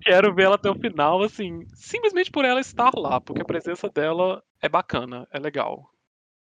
quero 0.00 0.34
ver 0.34 0.44
ela 0.44 0.54
até 0.54 0.70
o 0.70 0.78
final, 0.78 1.22
assim, 1.22 1.66
simplesmente 1.74 2.30
por 2.30 2.44
ela 2.44 2.60
estar 2.60 2.92
lá, 2.94 3.20
porque 3.20 3.42
a 3.42 3.46
presença 3.46 3.88
dela 3.90 4.42
é 4.62 4.68
bacana, 4.68 5.26
é 5.30 5.38
legal. 5.38 5.93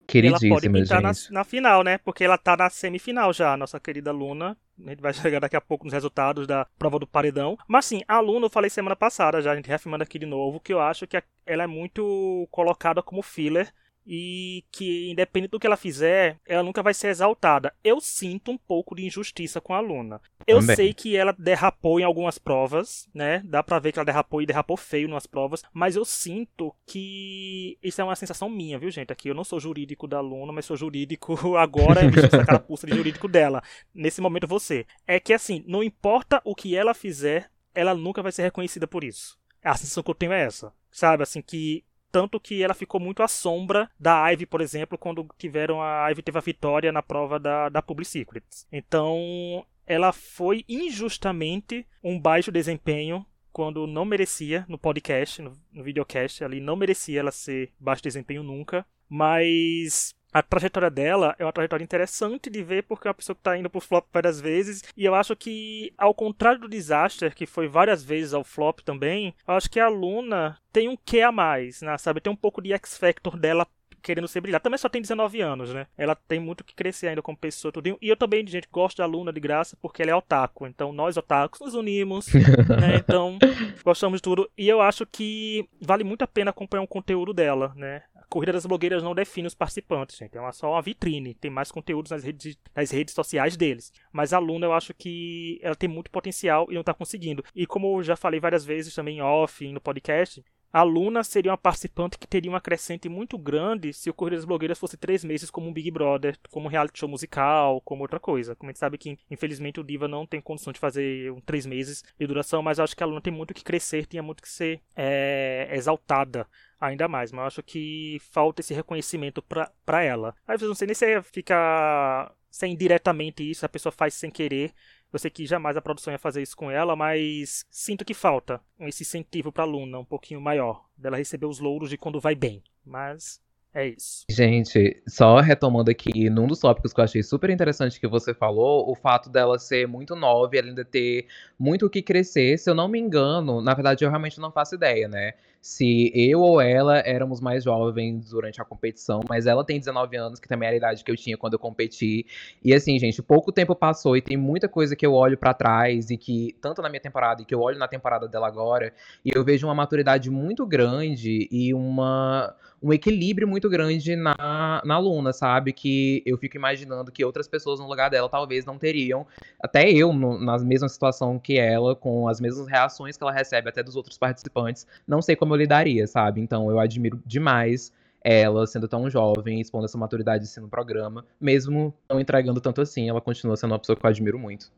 Queridíssima, 0.07 0.55
ela 0.55 0.61
pode 0.61 0.71
pintar 0.71 1.03
na, 1.03 1.13
na, 1.31 1.45
final, 1.45 1.83
né? 1.83 1.99
Porque 1.99 2.25
ela 2.25 2.37
tá 2.37 2.57
na 2.57 2.69
semifinal 2.69 3.33
já, 3.33 3.57
nossa 3.57 3.81
querida 3.81 4.13
Luna. 4.13 4.57
A 4.85 4.91
gente 4.91 5.01
vai 5.01 5.13
chegar 5.15 5.41
daqui 5.41 5.57
a 5.57 5.61
pouco 5.61 5.85
nos 5.85 5.93
resultados 5.93 6.47
da 6.47 6.67
prova 6.79 6.99
do 6.99 7.07
paredão. 7.07 7.57
Mas 7.67 7.87
sim, 7.87 8.03
a 8.07 8.21
Luna 8.21 8.47
eu 8.47 8.51
falei 8.51 8.69
semana 8.69 8.95
passada 8.95 9.41
já, 9.41 9.53
a 9.53 9.57
gente 9.57 9.69
reafirmando 9.69 10.05
aqui 10.05 10.19
de 10.19 10.27
novo, 10.27 10.61
que 10.61 10.73
eu 10.73 10.81
acho 10.81 11.07
que 11.07 11.23
ela 11.47 11.63
é 11.63 11.67
muito 11.67 12.47
colocada 12.51 13.03
como 13.03 13.23
filler 13.23 13.73
e 14.07 14.65
que, 14.71 15.11
independente 15.11 15.51
do 15.51 15.61
que 15.61 15.67
ela 15.67 15.77
fizer, 15.77 16.39
ela 16.47 16.63
nunca 16.63 16.83
vai 16.83 16.93
ser 16.93 17.09
exaltada. 17.09 17.73
Eu 17.83 18.01
sinto 18.01 18.51
um 18.51 18.59
pouco 18.59 18.95
de 18.95 19.05
injustiça 19.05 19.61
com 19.61 19.75
a 19.75 19.81
Luna. 19.81 20.21
Eu 20.47 20.61
Também. 20.61 20.77
sei 20.77 20.95
que 20.95 21.17
ela 21.17 21.35
derrapou 21.39 21.99
em 21.99 22.05
algumas 22.05 22.39
provas, 22.39 23.09
né? 23.15 23.43
Dá 23.45 23.63
pra 23.63 23.79
ver 23.79 23.93
que 23.93 23.99
ela 23.99 24.05
derrapou 24.05 24.43
e 24.43 24.47
derrapou 24.47 24.77
feio 24.77 25.09
nas 25.09 25.27
provas, 25.27 25.63
mas 25.73 25.97
eu 25.97 26.05
sinto 26.05 26.75
que 26.87 27.79
isso 27.83 28.01
é 28.01 28.05
uma 28.05 28.17
sensação 28.17 28.51
minha, 28.51 28.79
viu, 28.79 28.91
gente? 28.91 29.13
Aqui 29.13 29.29
eu 29.29 29.35
não 29.35 29.45
sou 29.45 29.59
jurídico 29.59 30.07
da 30.07 30.21
Luna, 30.21 30.53
mas 30.53 30.67
sou 30.67 30.77
jurídico 30.77 31.35
agora, 31.57 32.03
essa 32.05 32.45
carapuça 32.45 32.87
de 32.87 32.95
jurídico 32.95 33.27
dela. 33.27 33.63
Nesse 33.95 34.21
momento 34.21 34.47
você. 34.47 34.87
É 35.07 35.19
que 35.19 35.33
assim, 35.33 35.65
não 35.67 35.83
importa 35.83 36.43
o 36.45 36.55
que 36.55 36.77
ela 36.77 36.93
fizer, 36.93 37.51
ela 37.75 37.95
nunca 37.95 38.23
vai 38.23 38.33
ser 38.33 38.43
reconhecida 38.43 38.87
por 38.87 39.03
isso. 39.03 39.39
A 39.63 39.75
sensação 39.77 40.03
que 40.03 40.11
eu 40.11 40.15
tenho 40.15 40.33
é 40.33 40.43
essa. 40.43 40.73
Sabe, 40.91 41.23
assim, 41.23 41.41
que 41.41 41.83
tanto 42.15 42.39
que 42.39 42.63
ela 42.63 42.75
ficou 42.75 43.01
muito 43.01 43.25
à 43.25 43.27
sombra 43.27 43.91
da 43.99 44.31
Ivy, 44.31 44.47
por 44.47 44.61
exemplo, 44.61 44.97
quando 44.97 45.27
tiveram 45.37 45.83
a 45.83 46.09
Ivy 46.11 46.23
teve 46.23 46.39
a 46.39 46.41
vitória 46.41 46.93
na 46.93 47.03
prova 47.03 47.41
da, 47.41 47.69
da 47.69 47.83
Public 47.83 48.09
Secrets. 48.09 48.69
Então, 48.71 49.67
ela 49.85 50.13
foi 50.13 50.65
injustamente 50.69 51.85
um 52.01 52.17
baixo 52.17 52.53
desempenho 52.53 53.27
quando 53.53 53.85
não 53.85 54.05
merecia 54.05 54.65
no 54.69 54.79
podcast, 54.79 55.43
no, 55.43 55.59
no 55.73 55.83
videocast, 55.83 56.45
ali 56.45 56.61
não 56.61 56.77
merecia 56.77 57.19
ela 57.19 57.33
ser 57.33 57.73
baixo 57.81 58.05
desempenho 58.05 58.45
nunca, 58.45 58.87
mas 59.09 60.15
a 60.35 60.43
trajetória 60.43 60.91
dela 60.91 61.37
é 61.39 61.45
uma 61.45 61.53
trajetória 61.53 61.85
interessante 61.85 62.51
de 62.51 62.61
ver 62.65 62.83
porque 62.83 63.07
é 63.07 63.11
uma 63.11 63.15
pessoa 63.15 63.37
que 63.37 63.41
está 63.41 63.57
indo 63.57 63.71
pro 63.71 63.81
flop 63.81 64.05
várias 64.13 64.41
vezes 64.41 64.83
e 64.97 65.05
eu 65.05 65.15
acho 65.15 65.37
que 65.37 65.95
ao 65.97 66.13
contrário 66.13 66.61
do 66.61 66.69
Disaster 66.69 67.33
que 67.33 67.47
foi 67.47 67.69
várias 67.69 68.03
vezes 68.03 68.35
ao 68.35 68.43
flop 68.43 68.81
também 68.81 69.33
eu 69.47 69.55
acho 69.55 69.71
que 69.71 69.79
a 69.79 69.89
Luna 69.89 70.59
tem 70.73 70.89
um 70.89 70.97
que 70.97 71.21
a 71.21 71.31
mais 71.31 71.83
né 71.83 71.97
sabe 71.97 72.21
tem 72.21 72.33
um 72.33 72.37
pouco 72.37 72.61
de 72.61 72.73
X 72.73 72.99
Factor 72.99 73.39
dela 73.39 73.65
querendo 74.05 74.29
ser 74.29 74.43
brilhar. 74.43 74.61
Também 74.61 74.77
só 74.77 74.89
tem 74.89 75.01
19 75.01 75.41
anos, 75.41 75.73
né? 75.73 75.87
Ela 75.97 76.15
tem 76.15 76.39
muito 76.39 76.63
que 76.63 76.75
crescer 76.75 77.09
ainda 77.09 77.23
como 77.23 77.37
pessoa. 77.37 77.73
Tudo. 77.73 77.97
E 78.01 78.09
eu 78.09 78.17
também, 78.17 78.47
gente, 78.47 78.69
gosto 78.71 78.99
da 78.99 79.07
Luna 79.07 79.33
de 79.33 79.41
graça 79.41 79.77
porque 79.81 80.03
ela 80.03 80.11
é 80.11 80.15
otaku. 80.15 80.67
Então, 80.67 80.93
nós 80.93 81.17
otakus 81.17 81.59
nos 81.61 81.75
unimos, 81.75 82.27
né? 82.79 82.97
Então, 82.99 83.39
gostamos 83.83 84.19
de 84.19 84.23
tudo. 84.23 84.49
E 84.57 84.69
eu 84.69 84.81
acho 84.81 85.07
que 85.07 85.67
vale 85.81 86.05
muito 86.05 86.23
a 86.23 86.29
pena 86.29 86.51
acompanhar 86.51 86.83
o 86.83 86.89
conteúdo 86.89 87.33
dela, 87.33 87.73
né? 87.75 88.03
Corrida 88.35 88.55
das 88.55 88.67
Blogueiras 88.67 89.01
não 89.01 89.15
define 89.15 89.47
os 89.47 89.55
participantes, 89.55 90.17
gente. 90.17 90.37
É 90.37 90.53
só 90.53 90.73
uma 90.73 90.83
vitrine. 90.83 91.35
Tem 91.35 91.53
mais 91.53 91.71
conteúdos 91.71 92.11
nas 92.11 92.25
redes, 92.25 92.59
nas 92.75 92.91
redes 92.91 93.15
sociais 93.15 93.57
deles. 93.57 93.93
Mas 94.13 94.33
a 94.33 94.41
Luna, 94.41 94.67
eu 94.67 94.73
acho 94.73 94.93
que 94.93 95.61
ela 95.63 95.77
tem 95.77 95.89
muito 95.89 96.11
potencial 96.11 96.67
e 96.69 96.75
não 96.75 96.83
tá 96.83 96.93
conseguindo. 96.93 97.45
E 97.55 97.65
como 97.65 97.97
eu 97.97 98.03
já 98.03 98.17
falei 98.17 98.41
várias 98.41 98.65
vezes 98.65 98.93
também 98.93 99.23
off 99.23 99.71
no 99.71 99.81
podcast, 99.81 100.45
a 100.75 100.83
Luna 100.83 101.23
seria 101.23 101.53
uma 101.53 101.57
participante 101.57 102.19
que 102.19 102.27
teria 102.27 102.51
uma 102.51 102.61
crescente 102.61 103.09
muito 103.09 103.39
grande 103.39 103.93
se 103.93 104.11
o 104.11 104.13
Corrida 104.13 104.39
das 104.39 104.45
Blogueiras 104.45 104.77
fosse 104.77 104.97
três 104.97 105.23
meses 105.23 105.49
como 105.49 105.69
um 105.69 105.73
Big 105.73 105.89
Brother, 105.89 106.37
como 106.51 106.67
um 106.67 106.69
reality 106.69 106.99
show 106.99 107.09
musical, 107.09 107.81
como 107.83 108.03
outra 108.03 108.19
coisa. 108.19 108.57
Como 108.57 108.69
a 108.69 108.73
gente 108.73 108.81
sabe 108.81 108.99
que, 108.99 109.17
infelizmente, 109.31 109.79
o 109.79 109.85
Diva 109.85 110.09
não 110.09 110.27
tem 110.27 110.41
condição 110.41 110.73
de 110.73 110.81
fazer 110.81 111.31
um 111.31 111.41
três 111.41 111.65
meses 111.65 112.03
de 112.19 112.27
duração, 112.27 112.61
mas 112.61 112.81
acho 112.81 112.97
que 112.97 113.05
a 113.05 113.07
Luna 113.07 113.21
tem 113.21 113.33
muito 113.33 113.55
que 113.55 113.63
crescer, 113.63 114.05
tinha 114.05 114.21
muito 114.21 114.43
que 114.43 114.49
ser 114.49 114.83
é, 114.97 115.69
exaltada 115.71 116.45
ainda 116.81 117.07
mais. 117.07 117.31
Mas 117.31 117.41
eu 117.41 117.47
acho 117.47 117.63
que 117.63 118.19
falta 118.33 118.61
esse 118.61 118.75
reconhecimento 118.75 119.41
pra 119.43 120.03
ela. 120.03 120.35
Aí 120.45 120.59
eu 120.61 120.67
não 120.67 120.75
sei 120.75 120.87
nem 120.87 120.95
se 120.97 121.23
fica 121.23 122.35
sem 122.51 122.77
diretamente 122.77 123.49
isso, 123.49 123.67
a 123.67 123.69
pessoa 123.69 123.93
faz 123.93 124.15
sem 124.15 124.31
querer, 124.31 124.73
eu 125.15 125.19
sei 125.21 125.31
que 125.31 125.47
jamais 125.47 125.77
a 125.77 125.83
produção 125.83 126.13
ia 126.13 126.19
fazer 126.19 126.43
isso 126.43 126.57
com 126.57 126.71
ela, 126.71 126.97
mas 126.97 127.65
sinto 127.71 128.05
que 128.05 128.13
falta 128.13 128.61
esse 128.81 129.05
incentivo 129.05 129.53
para 129.53 129.63
a 129.63 129.67
Luna 129.67 130.01
um 130.01 130.05
pouquinho 130.05 130.41
maior, 130.41 130.89
dela 130.97 131.17
receber 131.17 131.47
os 131.47 131.61
louros 131.61 131.89
de 131.89 131.97
quando 131.97 132.21
vai 132.21 132.35
bem. 132.35 132.63
Mas 132.85 133.41
é 133.75 133.89
isso. 133.89 134.25
Gente, 134.31 135.03
só 135.07 135.41
retomando 135.41 135.91
aqui, 135.91 136.31
num 136.31 136.47
dos 136.47 136.61
tópicos 136.61 136.93
que 136.93 137.01
eu 137.01 137.05
achei 137.05 137.23
super 137.23 137.51
interessante 137.51 137.99
que 137.99 138.07
você 138.07 138.33
falou, 138.33 138.89
o 138.89 138.95
fato 138.95 139.29
dela 139.29 139.59
ser 139.59 139.89
muito 139.89 140.15
nova 140.15 140.55
e 140.55 140.59
ela 140.59 140.69
ainda 140.69 140.85
ter 140.85 141.27
muito 141.59 141.87
o 141.87 141.91
que 141.91 142.01
crescer. 142.01 142.57
Se 142.57 142.71
eu 142.71 142.75
não 142.75 142.87
me 142.87 143.01
engano, 143.01 143.61
na 143.61 143.75
verdade 143.75 144.05
eu 144.05 144.09
realmente 144.09 144.39
não 144.41 144.53
faço 144.53 144.77
ideia, 144.77 145.09
né? 145.09 145.33
Se 145.61 146.13
eu 146.15 146.41
ou 146.41 146.61
ela 146.61 146.99
éramos 146.99 147.41
mais 147.41 147.65
jovens 147.65 148.29
durante 148.29 148.61
a 148.61 148.65
competição, 148.67 149.21
mas 149.27 149.47
ela 149.47 149.65
tem 149.65 149.79
19 149.79 150.15
anos, 150.15 150.39
que 150.39 150.47
também 150.47 150.67
era 150.67 150.77
a 150.77 150.79
idade 150.79 151.03
que 151.03 151.11
eu 151.11 151.17
tinha 151.17 151.39
quando 151.39 151.55
eu 151.55 151.59
competi. 151.59 152.27
E 152.63 152.75
assim, 152.75 152.99
gente, 152.99 153.23
pouco 153.23 153.51
tempo 153.51 153.75
passou 153.75 154.15
e 154.15 154.21
tem 154.21 154.37
muita 154.37 154.69
coisa 154.69 154.95
que 154.95 155.07
eu 155.07 155.15
olho 155.15 155.39
para 155.39 155.55
trás 155.55 156.11
e 156.11 156.19
que, 156.19 156.55
tanto 156.61 156.83
na 156.83 156.91
minha 156.91 157.01
temporada 157.01 157.41
e 157.41 157.47
que 157.47 157.55
eu 157.55 157.61
olho 157.61 157.79
na 157.79 157.89
temporada 157.89 158.29
dela 158.29 158.47
agora, 158.47 158.93
e 159.25 159.31
eu 159.35 159.43
vejo 159.43 159.67
uma 159.67 159.75
maturidade 159.75 160.31
muito 160.31 160.67
grande 160.67 161.49
e 161.51 161.73
uma 161.73 162.55
um 162.85 162.93
equilíbrio 162.93 163.49
muito 163.49 163.71
grande 163.71 164.15
na, 164.15 164.83
na 164.85 164.99
Luna, 164.99 165.33
sabe? 165.33 165.73
Que 165.73 166.23
eu 166.27 166.37
fico 166.37 166.59
imaginando 166.59 167.11
que 167.11 167.25
outras 167.25 167.49
pessoas 167.49 167.81
no 167.81 167.89
lugar 167.89 168.11
dela 168.11 168.29
talvez 168.29 168.67
não 168.67 168.77
teriam. 168.77 169.27
Até 169.59 169.91
eu, 169.91 170.13
no, 170.13 170.39
na 170.39 170.59
mesma 170.59 170.89
situação 170.89 171.39
que 171.39 171.59
ela, 171.59 171.97
com 171.97 172.29
as 172.29 172.43
mesmas 172.43 172.69
reações 172.69 173.17
que 173.17 173.25
ela 173.25 173.33
recebe 173.33 173.71
até 173.71 173.83
dos 173.83 173.97
outros 173.97 174.19
participantes, 174.19 174.87
não 175.09 175.23
sei 175.23 175.35
como 175.35 175.55
eu 175.55 175.59
lidaria, 175.59 176.07
sabe? 176.07 176.43
Então 176.43 176.71
eu 176.71 176.79
admiro 176.79 177.19
demais 177.25 177.91
ela 178.21 178.67
sendo 178.67 178.87
tão 178.87 179.09
jovem, 179.09 179.61
expondo 179.61 179.87
essa 179.87 179.97
maturidade 179.97 180.45
assim 180.45 180.61
no 180.61 180.69
programa, 180.69 181.25
mesmo 181.41 181.95
não 182.09 182.21
entregando 182.21 182.61
tanto 182.61 182.83
assim, 182.83 183.09
ela 183.09 183.21
continua 183.21 183.57
sendo 183.57 183.73
uma 183.73 183.79
pessoa 183.79 183.97
que 183.97 184.05
eu 184.05 184.11
admiro 184.11 184.39
muito. 184.39 184.71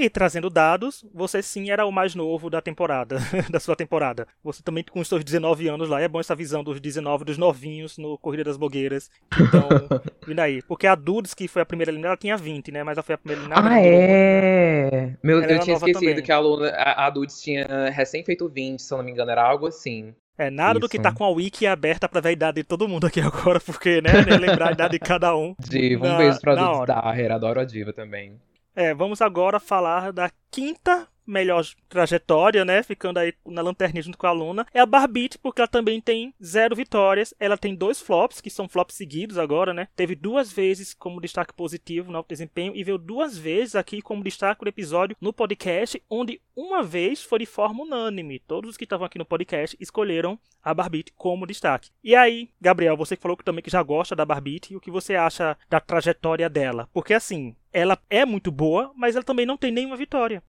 E 0.00 0.08
trazendo 0.08 0.48
dados, 0.48 1.04
você 1.12 1.42
sim 1.42 1.70
era 1.70 1.84
o 1.84 1.92
mais 1.92 2.14
novo 2.14 2.48
da 2.48 2.62
temporada, 2.62 3.18
da 3.52 3.60
sua 3.60 3.76
temporada. 3.76 4.26
Você 4.42 4.62
também 4.62 4.82
com 4.82 4.98
os 4.98 5.06
seus 5.06 5.22
19 5.22 5.68
anos 5.68 5.90
lá, 5.90 6.00
é 6.00 6.08
bom 6.08 6.18
essa 6.18 6.34
visão 6.34 6.64
dos 6.64 6.80
19, 6.80 7.22
dos 7.26 7.36
novinhos 7.36 7.98
no 7.98 8.16
Corrida 8.16 8.44
das 8.44 8.56
Blogueiras. 8.56 9.10
Então, 9.38 9.68
vindo 10.26 10.40
aí. 10.40 10.62
Porque 10.62 10.86
a 10.86 10.94
Dudes, 10.94 11.34
que 11.34 11.46
foi 11.46 11.60
a 11.60 11.66
primeira 11.66 11.90
eliminada, 11.90 12.12
ela 12.12 12.16
tinha 12.16 12.34
20, 12.34 12.72
né? 12.72 12.82
Mas 12.82 12.96
ela 12.96 13.02
foi 13.02 13.14
a 13.14 13.18
primeira 13.18 13.42
eliminada. 13.42 13.68
Ah, 13.68 13.78
é? 13.78 15.16
Meu, 15.22 15.42
eu 15.42 15.60
tinha 15.60 15.76
esquecido 15.76 16.00
também. 16.00 16.22
que 16.22 16.32
a, 16.32 16.36
aluna, 16.36 16.68
a, 16.70 17.06
a 17.06 17.10
Dudes 17.10 17.38
tinha 17.42 17.90
recém 17.90 18.24
feito 18.24 18.48
20, 18.48 18.80
se 18.80 18.90
eu 18.94 18.96
não 18.96 19.04
me 19.04 19.10
engano, 19.10 19.30
era 19.30 19.42
algo 19.42 19.66
assim. 19.66 20.14
É, 20.38 20.48
nada 20.48 20.78
Isso. 20.78 20.80
do 20.80 20.88
que 20.88 20.98
tá 20.98 21.12
com 21.12 21.24
a 21.24 21.28
wiki 21.28 21.66
aberta 21.66 22.08
pra 22.08 22.22
ver 22.22 22.30
a 22.30 22.32
idade 22.32 22.54
de 22.54 22.64
todo 22.64 22.88
mundo 22.88 23.06
aqui 23.06 23.20
agora, 23.20 23.60
porque, 23.60 24.00
né, 24.00 24.24
nem 24.26 24.38
lembrar 24.38 24.70
a 24.70 24.72
idade 24.72 24.92
de 24.92 24.98
cada 24.98 25.36
um. 25.36 25.54
Diva, 25.58 26.08
um 26.08 26.16
beijo 26.16 26.40
pra 26.40 26.54
Dudes 26.54 26.86
Daher, 26.86 27.32
adoro 27.32 27.60
a 27.60 27.64
Diva 27.66 27.92
também. 27.92 28.40
É, 28.80 28.94
vamos 28.94 29.20
agora 29.20 29.60
falar 29.60 30.10
da 30.10 30.30
quinta 30.50 31.06
melhor 31.30 31.64
trajetória, 31.88 32.64
né? 32.64 32.82
Ficando 32.82 33.18
aí 33.18 33.32
na 33.46 33.62
lanterninha 33.62 34.02
junto 34.02 34.18
com 34.18 34.26
a 34.26 34.32
Luna. 34.32 34.66
É 34.74 34.80
a 34.80 34.86
Barbite, 34.86 35.38
porque 35.38 35.60
ela 35.60 35.68
também 35.68 36.00
tem 36.00 36.34
zero 36.42 36.74
vitórias. 36.74 37.32
Ela 37.38 37.56
tem 37.56 37.74
dois 37.74 38.00
flops, 38.00 38.40
que 38.40 38.50
são 38.50 38.68
flops 38.68 38.96
seguidos 38.96 39.38
agora, 39.38 39.72
né? 39.72 39.88
Teve 39.94 40.14
duas 40.14 40.52
vezes 40.52 40.94
como 40.94 41.20
destaque 41.20 41.54
positivo 41.54 42.10
no 42.10 42.24
desempenho 42.28 42.74
e 42.74 42.84
veio 42.84 42.98
duas 42.98 43.38
vezes 43.38 43.74
aqui 43.74 44.02
como 44.02 44.24
destaque 44.24 44.64
do 44.64 44.68
episódio 44.68 45.16
no 45.20 45.32
podcast, 45.32 46.02
onde 46.10 46.40
uma 46.54 46.82
vez 46.82 47.22
foi 47.22 47.38
de 47.38 47.46
forma 47.46 47.82
unânime. 47.82 48.38
Todos 48.38 48.70
os 48.70 48.76
que 48.76 48.84
estavam 48.84 49.06
aqui 49.06 49.18
no 49.18 49.24
podcast 49.24 49.76
escolheram 49.80 50.38
a 50.62 50.74
Barbite 50.74 51.12
como 51.16 51.46
destaque. 51.46 51.90
E 52.04 52.14
aí, 52.14 52.50
Gabriel, 52.60 52.96
você 52.96 53.16
falou 53.16 53.36
que 53.36 53.44
também 53.44 53.62
que 53.62 53.70
já 53.70 53.82
gosta 53.82 54.14
da 54.14 54.26
Barbite, 54.26 54.76
o 54.76 54.80
que 54.80 54.90
você 54.90 55.14
acha 55.14 55.56
da 55.68 55.80
trajetória 55.80 56.48
dela? 56.48 56.88
Porque 56.92 57.14
assim, 57.14 57.56
ela 57.72 57.98
é 58.08 58.24
muito 58.24 58.50
boa, 58.50 58.92
mas 58.94 59.16
ela 59.16 59.24
também 59.24 59.46
não 59.46 59.56
tem 59.56 59.70
nenhuma 59.70 59.96
vitória. 59.96 60.42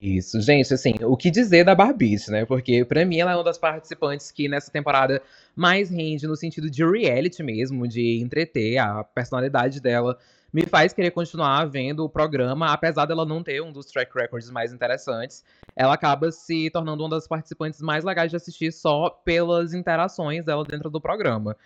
Isso, 0.00 0.40
gente, 0.42 0.74
assim, 0.74 0.94
o 1.02 1.16
que 1.16 1.30
dizer 1.30 1.64
da 1.64 1.74
Barbice, 1.74 2.30
né? 2.30 2.44
Porque 2.44 2.84
para 2.84 3.04
mim 3.04 3.18
ela 3.18 3.32
é 3.32 3.34
uma 3.34 3.44
das 3.44 3.56
participantes 3.56 4.30
que 4.30 4.48
nessa 4.48 4.70
temporada 4.70 5.22
mais 5.54 5.88
rende 5.90 6.26
no 6.26 6.36
sentido 6.36 6.70
de 6.70 6.84
reality 6.84 7.42
mesmo, 7.42 7.88
de 7.88 8.20
entreter 8.20 8.76
a 8.78 9.02
personalidade 9.02 9.80
dela. 9.80 10.18
Me 10.52 10.66
faz 10.66 10.92
querer 10.92 11.10
continuar 11.10 11.64
vendo 11.66 12.04
o 12.04 12.08
programa, 12.08 12.72
apesar 12.72 13.06
dela 13.06 13.24
não 13.24 13.42
ter 13.42 13.62
um 13.62 13.72
dos 13.72 13.86
track 13.86 14.10
records 14.14 14.50
mais 14.50 14.72
interessantes. 14.72 15.42
Ela 15.74 15.94
acaba 15.94 16.30
se 16.30 16.70
tornando 16.70 17.02
uma 17.02 17.10
das 17.10 17.26
participantes 17.26 17.80
mais 17.80 18.04
legais 18.04 18.30
de 18.30 18.36
assistir 18.36 18.72
só 18.72 19.08
pelas 19.10 19.72
interações 19.72 20.44
dela 20.44 20.64
dentro 20.64 20.90
do 20.90 21.00
programa 21.00 21.56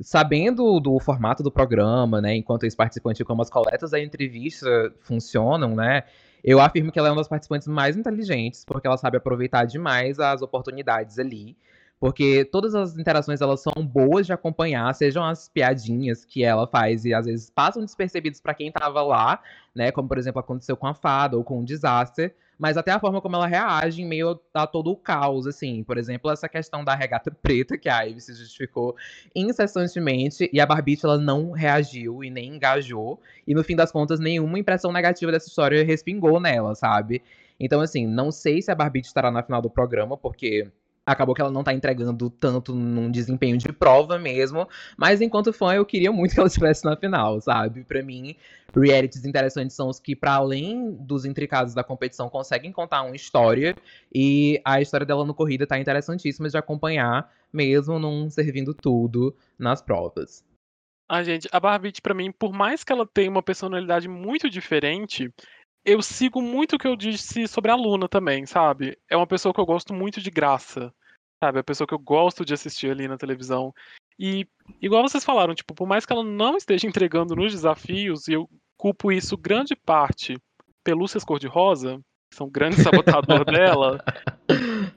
sabendo 0.00 0.78
do 0.78 1.00
formato 1.00 1.42
do 1.42 1.50
programa, 1.50 2.20
né, 2.20 2.36
enquanto 2.36 2.62
esse 2.64 2.76
participante 2.76 3.24
como 3.24 3.42
as 3.42 3.50
coletas 3.50 3.90
da 3.90 4.00
entrevista 4.00 4.94
funcionam, 5.00 5.74
né, 5.74 6.04
eu 6.42 6.60
afirmo 6.60 6.92
que 6.92 6.98
ela 6.98 7.08
é 7.08 7.10
uma 7.10 7.18
das 7.18 7.28
participantes 7.28 7.68
mais 7.68 7.96
inteligentes, 7.96 8.64
porque 8.64 8.86
ela 8.86 8.96
sabe 8.96 9.16
aproveitar 9.16 9.64
demais 9.64 10.18
as 10.20 10.42
oportunidades 10.42 11.18
ali. 11.18 11.56
Porque 12.00 12.44
todas 12.44 12.76
as 12.76 12.96
interações 12.96 13.40
elas 13.40 13.60
são 13.60 13.84
boas 13.84 14.24
de 14.24 14.32
acompanhar, 14.32 14.94
sejam 14.94 15.24
as 15.24 15.48
piadinhas 15.48 16.24
que 16.24 16.44
ela 16.44 16.66
faz 16.66 17.04
e 17.04 17.12
às 17.12 17.26
vezes 17.26 17.50
passam 17.50 17.84
despercebidas 17.84 18.40
para 18.40 18.54
quem 18.54 18.68
estava 18.68 19.02
lá, 19.02 19.42
né? 19.74 19.90
Como 19.90 20.06
por 20.06 20.16
exemplo 20.16 20.38
aconteceu 20.38 20.76
com 20.76 20.86
a 20.86 20.94
fada 20.94 21.36
ou 21.36 21.42
com 21.42 21.60
o 21.60 21.64
desastre 21.64 22.32
mas 22.58 22.76
até 22.76 22.90
a 22.90 22.98
forma 22.98 23.20
como 23.20 23.36
ela 23.36 23.46
reage 23.46 24.02
em 24.02 24.06
meio 24.06 24.40
a 24.52 24.66
todo 24.66 24.90
o 24.90 24.96
caos, 24.96 25.46
assim. 25.46 25.84
Por 25.84 25.96
exemplo, 25.96 26.30
essa 26.30 26.48
questão 26.48 26.84
da 26.84 26.94
regata 26.94 27.30
preta, 27.30 27.78
que 27.78 27.88
a 27.88 28.02
Ivy 28.02 28.20
se 28.20 28.34
justificou 28.34 28.96
incessantemente, 29.34 30.50
e 30.52 30.60
a 30.60 30.66
Barbie 30.66 30.98
ela 31.02 31.16
não 31.16 31.52
reagiu 31.52 32.24
e 32.24 32.30
nem 32.30 32.56
engajou, 32.56 33.20
e 33.46 33.54
no 33.54 33.62
fim 33.62 33.76
das 33.76 33.92
contas, 33.92 34.18
nenhuma 34.18 34.58
impressão 34.58 34.90
negativa 34.90 35.30
dessa 35.30 35.48
história 35.48 35.84
respingou 35.84 36.40
nela, 36.40 36.74
sabe? 36.74 37.22
Então, 37.60 37.80
assim, 37.80 38.06
não 38.06 38.30
sei 38.30 38.60
se 38.60 38.70
a 38.70 38.74
Barbie 38.74 39.00
estará 39.00 39.30
na 39.30 39.42
final 39.42 39.62
do 39.62 39.70
programa, 39.70 40.16
porque 40.16 40.70
acabou 41.08 41.34
que 41.34 41.40
ela 41.40 41.50
não 41.50 41.64
tá 41.64 41.72
entregando 41.72 42.28
tanto 42.28 42.74
num 42.74 43.10
desempenho 43.10 43.56
de 43.56 43.72
prova 43.72 44.18
mesmo, 44.18 44.68
mas 44.96 45.20
enquanto 45.20 45.52
fã 45.52 45.74
eu 45.74 45.84
queria 45.84 46.12
muito 46.12 46.32
que 46.34 46.40
ela 46.40 46.48
estivesse 46.48 46.84
na 46.84 46.96
final, 46.96 47.40
sabe? 47.40 47.82
Para 47.84 48.02
mim, 48.02 48.36
realities 48.76 49.24
interessantes 49.24 49.74
são 49.74 49.88
os 49.88 49.98
que 49.98 50.14
para 50.14 50.34
além 50.34 50.92
dos 51.00 51.24
intricados 51.24 51.74
da 51.74 51.82
competição 51.82 52.28
conseguem 52.28 52.70
contar 52.70 53.02
uma 53.02 53.16
história 53.16 53.74
e 54.14 54.60
a 54.64 54.80
história 54.80 55.06
dela 55.06 55.24
no 55.24 55.34
corrida 55.34 55.66
tá 55.66 55.78
interessantíssima 55.78 56.48
de 56.48 56.56
acompanhar, 56.56 57.32
mesmo 57.52 57.98
não 57.98 58.28
servindo 58.28 58.74
tudo 58.74 59.34
nas 59.58 59.80
provas. 59.80 60.44
Ah, 61.10 61.22
gente, 61.22 61.48
a 61.50 61.58
Barbie 61.58 61.90
para 62.02 62.12
mim, 62.12 62.30
por 62.30 62.52
mais 62.52 62.84
que 62.84 62.92
ela 62.92 63.06
tenha 63.06 63.30
uma 63.30 63.42
personalidade 63.42 64.06
muito 64.06 64.50
diferente, 64.50 65.32
eu 65.84 66.02
sigo 66.02 66.42
muito 66.42 66.76
o 66.76 66.78
que 66.78 66.86
eu 66.86 66.96
disse 66.96 67.46
sobre 67.46 67.70
a 67.70 67.74
Luna 67.74 68.08
também, 68.08 68.46
sabe? 68.46 68.98
É 69.08 69.16
uma 69.16 69.26
pessoa 69.26 69.54
que 69.54 69.60
eu 69.60 69.66
gosto 69.66 69.94
muito 69.94 70.20
de 70.20 70.30
graça, 70.30 70.92
sabe? 71.42 71.58
É 71.58 71.60
a 71.60 71.64
pessoa 71.64 71.86
que 71.86 71.94
eu 71.94 71.98
gosto 71.98 72.44
de 72.44 72.54
assistir 72.54 72.90
ali 72.90 73.08
na 73.08 73.16
televisão. 73.16 73.72
E, 74.18 74.46
igual 74.82 75.02
vocês 75.02 75.24
falaram, 75.24 75.54
tipo, 75.54 75.74
por 75.74 75.86
mais 75.86 76.04
que 76.04 76.12
ela 76.12 76.24
não 76.24 76.56
esteja 76.56 76.86
entregando 76.88 77.36
nos 77.36 77.52
desafios, 77.52 78.28
e 78.28 78.32
eu 78.34 78.48
culpo 78.76 79.12
isso 79.12 79.36
grande 79.36 79.74
parte 79.74 80.36
pelúcias 80.84 81.24
cor-de-rosa, 81.24 82.00
que 82.30 82.36
são 82.36 82.48
grande 82.48 82.82
sabotador 82.82 83.44
dela, 83.46 84.02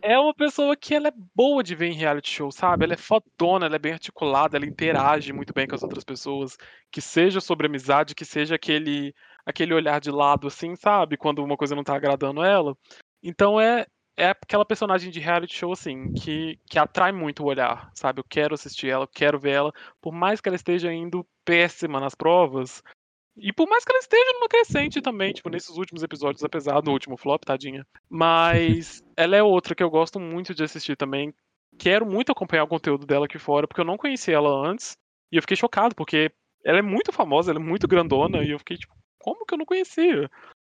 é 0.01 0.17
uma 0.17 0.33
pessoa 0.33 0.75
que 0.75 0.93
ela 0.93 1.09
é 1.09 1.13
boa 1.35 1.63
de 1.63 1.75
ver 1.75 1.87
em 1.87 1.95
reality 1.95 2.29
show, 2.29 2.51
sabe? 2.51 2.85
Ela 2.85 2.93
é 2.93 2.97
fodona, 2.97 3.65
ela 3.65 3.75
é 3.75 3.79
bem 3.79 3.93
articulada, 3.93 4.57
ela 4.57 4.65
interage 4.65 5.33
muito 5.33 5.53
bem 5.53 5.67
com 5.67 5.75
as 5.75 5.83
outras 5.83 6.03
pessoas, 6.03 6.57
que 6.91 7.01
seja 7.01 7.39
sobre 7.41 7.67
amizade, 7.67 8.15
que 8.15 8.25
seja 8.25 8.55
aquele 8.55 9.13
aquele 9.45 9.73
olhar 9.73 9.99
de 9.99 10.11
lado, 10.11 10.47
assim, 10.47 10.75
sabe? 10.75 11.17
Quando 11.17 11.43
uma 11.43 11.57
coisa 11.57 11.75
não 11.75 11.83
tá 11.83 11.95
agradando 11.95 12.43
ela. 12.43 12.75
Então 13.23 13.59
é, 13.59 13.85
é 14.17 14.29
aquela 14.29 14.65
personagem 14.65 15.11
de 15.11 15.19
reality 15.19 15.55
show, 15.55 15.71
assim, 15.71 16.11
que, 16.11 16.59
que 16.69 16.77
atrai 16.77 17.11
muito 17.11 17.43
o 17.43 17.47
olhar, 17.47 17.89
sabe? 17.93 18.19
Eu 18.19 18.25
quero 18.27 18.53
assistir 18.53 18.89
ela, 18.89 19.03
eu 19.03 19.09
quero 19.13 19.39
ver 19.39 19.51
ela, 19.51 19.73
por 20.01 20.13
mais 20.13 20.41
que 20.41 20.49
ela 20.49 20.55
esteja 20.55 20.91
indo 20.91 21.25
péssima 21.45 21.99
nas 21.99 22.15
provas. 22.15 22.81
E 23.37 23.53
por 23.53 23.67
mais 23.67 23.85
que 23.85 23.91
ela 23.91 23.99
esteja 23.99 24.33
numa 24.33 24.49
crescente 24.49 25.01
também, 25.01 25.31
tipo, 25.31 25.49
nesses 25.49 25.77
últimos 25.77 26.03
episódios, 26.03 26.43
apesar 26.43 26.81
do 26.81 26.91
último 26.91 27.17
flop, 27.17 27.43
tadinha. 27.43 27.85
Mas 28.09 29.01
ela 29.15 29.35
é 29.35 29.43
outra 29.43 29.73
que 29.73 29.83
eu 29.83 29.89
gosto 29.89 30.19
muito 30.19 30.53
de 30.53 30.63
assistir 30.63 30.97
também. 30.97 31.33
quero 31.79 32.05
muito 32.05 32.31
acompanhar 32.31 32.65
o 32.65 32.67
conteúdo 32.67 33.05
dela 33.05 33.25
aqui 33.25 33.39
fora, 33.39 33.67
porque 33.67 33.81
eu 33.81 33.85
não 33.85 33.97
conhecia 33.97 34.35
ela 34.35 34.49
antes. 34.49 34.97
E 35.31 35.37
eu 35.37 35.41
fiquei 35.41 35.55
chocado, 35.55 35.95
porque 35.95 36.29
ela 36.63 36.79
é 36.79 36.81
muito 36.81 37.11
famosa, 37.11 37.51
ela 37.51 37.59
é 37.59 37.63
muito 37.63 37.87
grandona, 37.87 38.43
e 38.43 38.51
eu 38.51 38.59
fiquei 38.59 38.77
tipo, 38.77 38.93
como 39.21 39.45
que 39.45 39.53
eu 39.53 39.57
não 39.57 39.65
conhecia? 39.65 40.29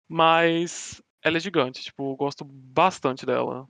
Mas 0.08 1.02
ela 1.24 1.38
é 1.38 1.40
gigante, 1.40 1.84
tipo, 1.84 2.16
gosto 2.16 2.46
bastante 2.46 3.26
dela. 3.26 3.68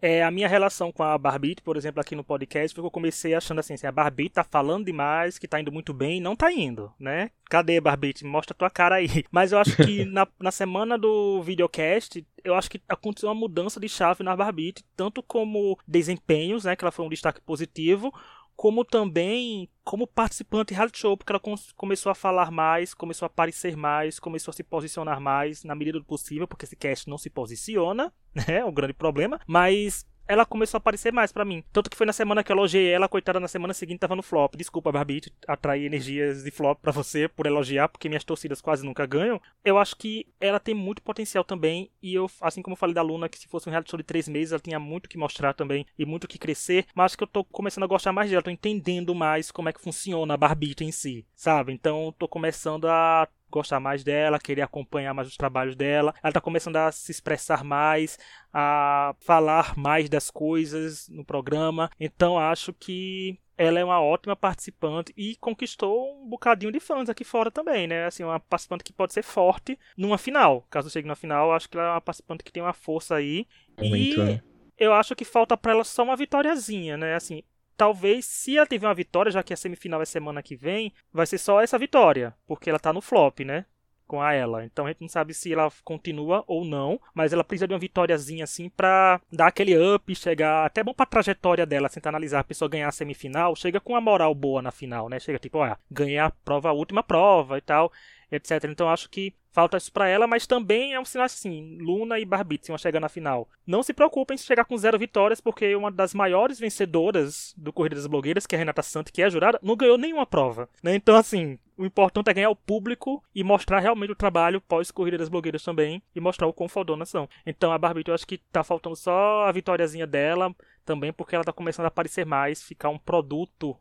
É, 0.00 0.22
a 0.22 0.30
minha 0.30 0.46
relação 0.46 0.92
com 0.92 1.02
a 1.02 1.18
Barbie, 1.18 1.56
por 1.62 1.76
exemplo, 1.76 2.00
aqui 2.00 2.14
no 2.14 2.22
podcast, 2.22 2.72
foi 2.72 2.82
que 2.82 2.86
eu 2.86 2.90
comecei 2.90 3.34
achando 3.34 3.58
assim, 3.58 3.74
assim 3.74 3.86
a 3.86 3.92
Barbie 3.92 4.28
tá 4.28 4.44
falando 4.44 4.86
demais, 4.86 5.38
que 5.38 5.48
tá 5.48 5.60
indo 5.60 5.72
muito 5.72 5.92
bem, 5.92 6.20
não 6.20 6.36
tá 6.36 6.52
indo, 6.52 6.92
né? 7.00 7.30
Cadê, 7.50 7.80
Barbie? 7.80 8.14
Mostra 8.22 8.54
tua 8.54 8.70
cara 8.70 8.96
aí. 8.96 9.08
Mas 9.30 9.50
eu 9.50 9.58
acho 9.58 9.76
que 9.76 10.04
na, 10.06 10.26
na 10.38 10.52
semana 10.52 10.96
do 10.96 11.42
videocast, 11.42 12.24
eu 12.44 12.54
acho 12.54 12.70
que 12.70 12.80
aconteceu 12.88 13.28
uma 13.28 13.34
mudança 13.34 13.80
de 13.80 13.88
chave 13.88 14.22
na 14.22 14.36
Barbie, 14.36 14.74
tanto 14.94 15.20
como 15.20 15.76
desempenhos, 15.86 16.64
né, 16.64 16.76
que 16.76 16.84
ela 16.84 16.92
foi 16.92 17.04
um 17.04 17.10
destaque 17.10 17.40
positivo, 17.40 18.12
como 18.58 18.84
também 18.84 19.70
como 19.84 20.04
participante 20.04 20.70
de 20.70 20.74
reality 20.74 20.98
show, 20.98 21.16
porque 21.16 21.30
ela 21.30 21.40
começou 21.76 22.10
a 22.10 22.14
falar 22.14 22.50
mais, 22.50 22.92
começou 22.92 23.24
a 23.24 23.28
aparecer 23.28 23.76
mais, 23.76 24.18
começou 24.18 24.50
a 24.50 24.52
se 24.52 24.64
posicionar 24.64 25.20
mais 25.20 25.62
na 25.62 25.76
medida 25.76 26.00
do 26.00 26.04
possível, 26.04 26.48
porque 26.48 26.64
esse 26.64 26.74
cast 26.74 27.08
não 27.08 27.16
se 27.16 27.30
posiciona, 27.30 28.12
né? 28.34 28.56
É 28.58 28.64
um 28.64 28.72
grande 28.72 28.94
problema, 28.94 29.40
mas 29.46 30.04
ela 30.28 30.44
começou 30.44 30.76
a 30.76 30.80
aparecer 30.80 31.12
mais 31.12 31.32
para 31.32 31.44
mim. 31.44 31.64
Tanto 31.72 31.90
que 31.90 31.96
foi 31.96 32.06
na 32.06 32.12
semana 32.12 32.44
que 32.44 32.52
eu 32.52 32.56
elogiei 32.56 32.88
ela, 32.90 33.08
coitada, 33.08 33.40
na 33.40 33.48
semana 33.48 33.74
seguinte 33.74 33.98
tava 34.00 34.14
no 34.14 34.22
flop. 34.22 34.54
Desculpa, 34.54 34.92
Barbie, 34.92 35.22
atrair 35.46 35.86
energias 35.86 36.44
de 36.44 36.50
flop 36.50 36.78
para 36.80 36.92
você 36.92 37.26
por 37.26 37.46
elogiar, 37.46 37.88
porque 37.88 38.08
minhas 38.08 38.24
torcidas 38.24 38.60
quase 38.60 38.84
nunca 38.84 39.06
ganham. 39.06 39.40
Eu 39.64 39.78
acho 39.78 39.96
que 39.96 40.26
ela 40.40 40.60
tem 40.60 40.74
muito 40.74 41.02
potencial 41.02 41.42
também, 41.42 41.90
e 42.02 42.14
eu, 42.14 42.30
assim 42.40 42.62
como 42.62 42.74
eu 42.74 42.78
falei 42.78 42.94
da 42.94 43.02
Luna, 43.02 43.28
que 43.28 43.38
se 43.38 43.48
fosse 43.48 43.68
um 43.68 43.70
reality 43.70 43.90
show 43.90 43.98
de 43.98 44.04
três 44.04 44.28
meses, 44.28 44.52
ela 44.52 44.60
tinha 44.60 44.78
muito 44.78 45.08
que 45.08 45.18
mostrar 45.18 45.54
também, 45.54 45.86
e 45.98 46.04
muito 46.04 46.28
que 46.28 46.38
crescer, 46.38 46.86
mas 46.94 47.06
acho 47.06 47.18
que 47.18 47.24
eu 47.24 47.28
tô 47.28 47.42
começando 47.44 47.84
a 47.84 47.88
gostar 47.88 48.12
mais 48.12 48.30
dela, 48.30 48.42
tô 48.42 48.50
entendendo 48.50 49.14
mais 49.14 49.50
como 49.50 49.68
é 49.68 49.72
que 49.72 49.80
funciona 49.80 50.34
a 50.34 50.36
Barbie 50.36 50.74
em 50.80 50.92
si, 50.92 51.26
sabe? 51.34 51.72
Então 51.72 52.14
tô 52.18 52.28
começando 52.28 52.86
a 52.86 53.26
gostar 53.50 53.80
mais 53.80 54.04
dela, 54.04 54.38
querer 54.38 54.62
acompanhar 54.62 55.14
mais 55.14 55.28
os 55.28 55.36
trabalhos 55.36 55.76
dela. 55.76 56.14
Ela 56.22 56.30
está 56.30 56.40
começando 56.40 56.76
a 56.76 56.92
se 56.92 57.10
expressar 57.10 57.64
mais, 57.64 58.18
a 58.52 59.14
falar 59.20 59.76
mais 59.76 60.08
das 60.08 60.30
coisas 60.30 61.08
no 61.08 61.24
programa. 61.24 61.90
Então 61.98 62.38
acho 62.38 62.72
que 62.72 63.38
ela 63.56 63.80
é 63.80 63.84
uma 63.84 64.00
ótima 64.00 64.36
participante 64.36 65.12
e 65.16 65.34
conquistou 65.36 66.22
um 66.22 66.28
bocadinho 66.28 66.70
de 66.70 66.78
fãs 66.78 67.08
aqui 67.08 67.24
fora 67.24 67.50
também, 67.50 67.88
né? 67.88 68.06
Assim, 68.06 68.22
uma 68.22 68.38
participante 68.38 68.84
que 68.84 68.92
pode 68.92 69.12
ser 69.12 69.24
forte 69.24 69.76
numa 69.96 70.16
final. 70.16 70.64
Caso 70.70 70.88
chegue 70.88 71.08
na 71.08 71.16
final, 71.16 71.52
acho 71.52 71.68
que 71.68 71.76
ela 71.76 71.88
é 71.88 71.90
uma 71.90 72.00
participante 72.00 72.44
que 72.44 72.52
tem 72.52 72.62
uma 72.62 72.72
força 72.72 73.16
aí. 73.16 73.46
Muito. 73.76 74.20
E 74.20 74.40
eu 74.78 74.92
acho 74.92 75.16
que 75.16 75.24
falta 75.24 75.56
para 75.56 75.72
ela 75.72 75.82
só 75.82 76.04
uma 76.04 76.16
vitóriazinha, 76.16 76.96
né? 76.96 77.16
Assim, 77.16 77.42
talvez, 77.78 78.26
se 78.26 78.58
ela 78.58 78.66
tiver 78.66 78.88
uma 78.88 78.94
vitória, 78.94 79.30
já 79.30 79.42
que 79.42 79.54
a 79.54 79.56
semifinal 79.56 80.02
é 80.02 80.04
semana 80.04 80.42
que 80.42 80.56
vem, 80.56 80.92
vai 81.12 81.24
ser 81.26 81.38
só 81.38 81.62
essa 81.62 81.78
vitória, 81.78 82.34
porque 82.46 82.68
ela 82.68 82.78
tá 82.78 82.92
no 82.92 83.00
flop, 83.00 83.40
né? 83.40 83.64
Com 84.04 84.20
a 84.20 84.32
ela. 84.32 84.64
Então 84.64 84.86
a 84.86 84.88
gente 84.88 85.00
não 85.00 85.08
sabe 85.08 85.32
se 85.32 85.52
ela 85.52 85.70
continua 85.84 86.42
ou 86.46 86.64
não, 86.64 87.00
mas 87.14 87.32
ela 87.32 87.44
precisa 87.44 87.68
de 87.68 87.74
uma 87.74 87.78
vitóriazinha 87.78 88.44
assim 88.44 88.68
pra 88.68 89.20
dar 89.30 89.46
aquele 89.46 89.76
up, 89.94 90.14
chegar. 90.14 90.66
Até 90.66 90.82
bom 90.82 90.92
pra 90.92 91.06
trajetória 91.06 91.64
dela, 91.64 91.88
tentar 91.88 92.08
analisar 92.08 92.40
a 92.40 92.44
pessoa 92.44 92.68
ganhar 92.68 92.88
a 92.88 92.92
semifinal, 92.92 93.54
chega 93.54 93.78
com 93.78 93.92
uma 93.92 94.00
moral 94.00 94.34
boa 94.34 94.60
na 94.60 94.72
final, 94.72 95.08
né? 95.08 95.20
Chega 95.20 95.38
tipo, 95.38 95.58
olha, 95.58 95.78
ganhar 95.90 96.26
a 96.26 96.30
prova, 96.30 96.70
a 96.70 96.72
última 96.72 97.02
prova 97.02 97.58
e 97.58 97.60
tal, 97.60 97.92
etc. 98.32 98.64
Então 98.64 98.88
acho 98.88 99.08
que 99.08 99.34
falta 99.58 99.76
isso 99.76 99.92
para 99.92 100.06
ela, 100.06 100.24
mas 100.24 100.46
também 100.46 100.94
é 100.94 101.00
um 101.00 101.04
sinal 101.04 101.24
assim, 101.24 101.78
Luna 101.80 102.20
e 102.20 102.24
Barbie 102.24 102.60
vão 102.68 102.78
chegar 102.78 103.00
na 103.00 103.08
final. 103.08 103.48
Não 103.66 103.82
se 103.82 103.92
preocupem 103.92 104.36
se 104.36 104.44
chegar 104.44 104.64
com 104.64 104.76
zero 104.76 104.96
vitórias, 104.96 105.40
porque 105.40 105.74
uma 105.74 105.90
das 105.90 106.14
maiores 106.14 106.60
vencedoras 106.60 107.54
do 107.56 107.72
Corrida 107.72 107.96
das 107.96 108.06
Blogueiras, 108.06 108.46
que 108.46 108.54
é 108.54 108.56
a 108.56 108.60
Renata 108.60 108.82
Santos, 108.82 109.10
que 109.10 109.20
é 109.20 109.28
jurada, 109.28 109.58
não 109.60 109.74
ganhou 109.74 109.98
nenhuma 109.98 110.24
prova. 110.24 110.68
Né? 110.80 110.94
Então, 110.94 111.16
assim, 111.16 111.58
o 111.78 111.86
importante 111.86 112.28
é 112.28 112.34
ganhar 112.34 112.50
o 112.50 112.56
público 112.56 113.22
e 113.34 113.44
mostrar 113.44 113.78
realmente 113.78 114.10
o 114.10 114.16
trabalho 114.16 114.60
pós-corrida 114.60 115.16
das 115.16 115.28
blogueiras 115.28 115.62
também 115.62 116.02
e 116.14 116.20
mostrar 116.20 116.46
o 116.46 116.52
quão 116.52 116.68
fodonas 116.68 117.08
são. 117.08 117.28
Então 117.46 117.72
a 117.72 117.78
Barbie, 117.78 118.02
eu 118.06 118.14
acho 118.14 118.26
que 118.26 118.38
tá 118.52 118.64
faltando 118.64 118.96
só 118.96 119.44
a 119.44 119.52
vitóriazinha 119.52 120.06
dela, 120.06 120.54
também 120.88 121.12
porque 121.12 121.34
ela 121.34 121.44
tá 121.44 121.52
começando 121.52 121.84
a 121.84 121.88
aparecer 121.88 122.24
mais, 122.24 122.62
ficar 122.62 122.88
um 122.88 122.98
produto, 122.98 123.76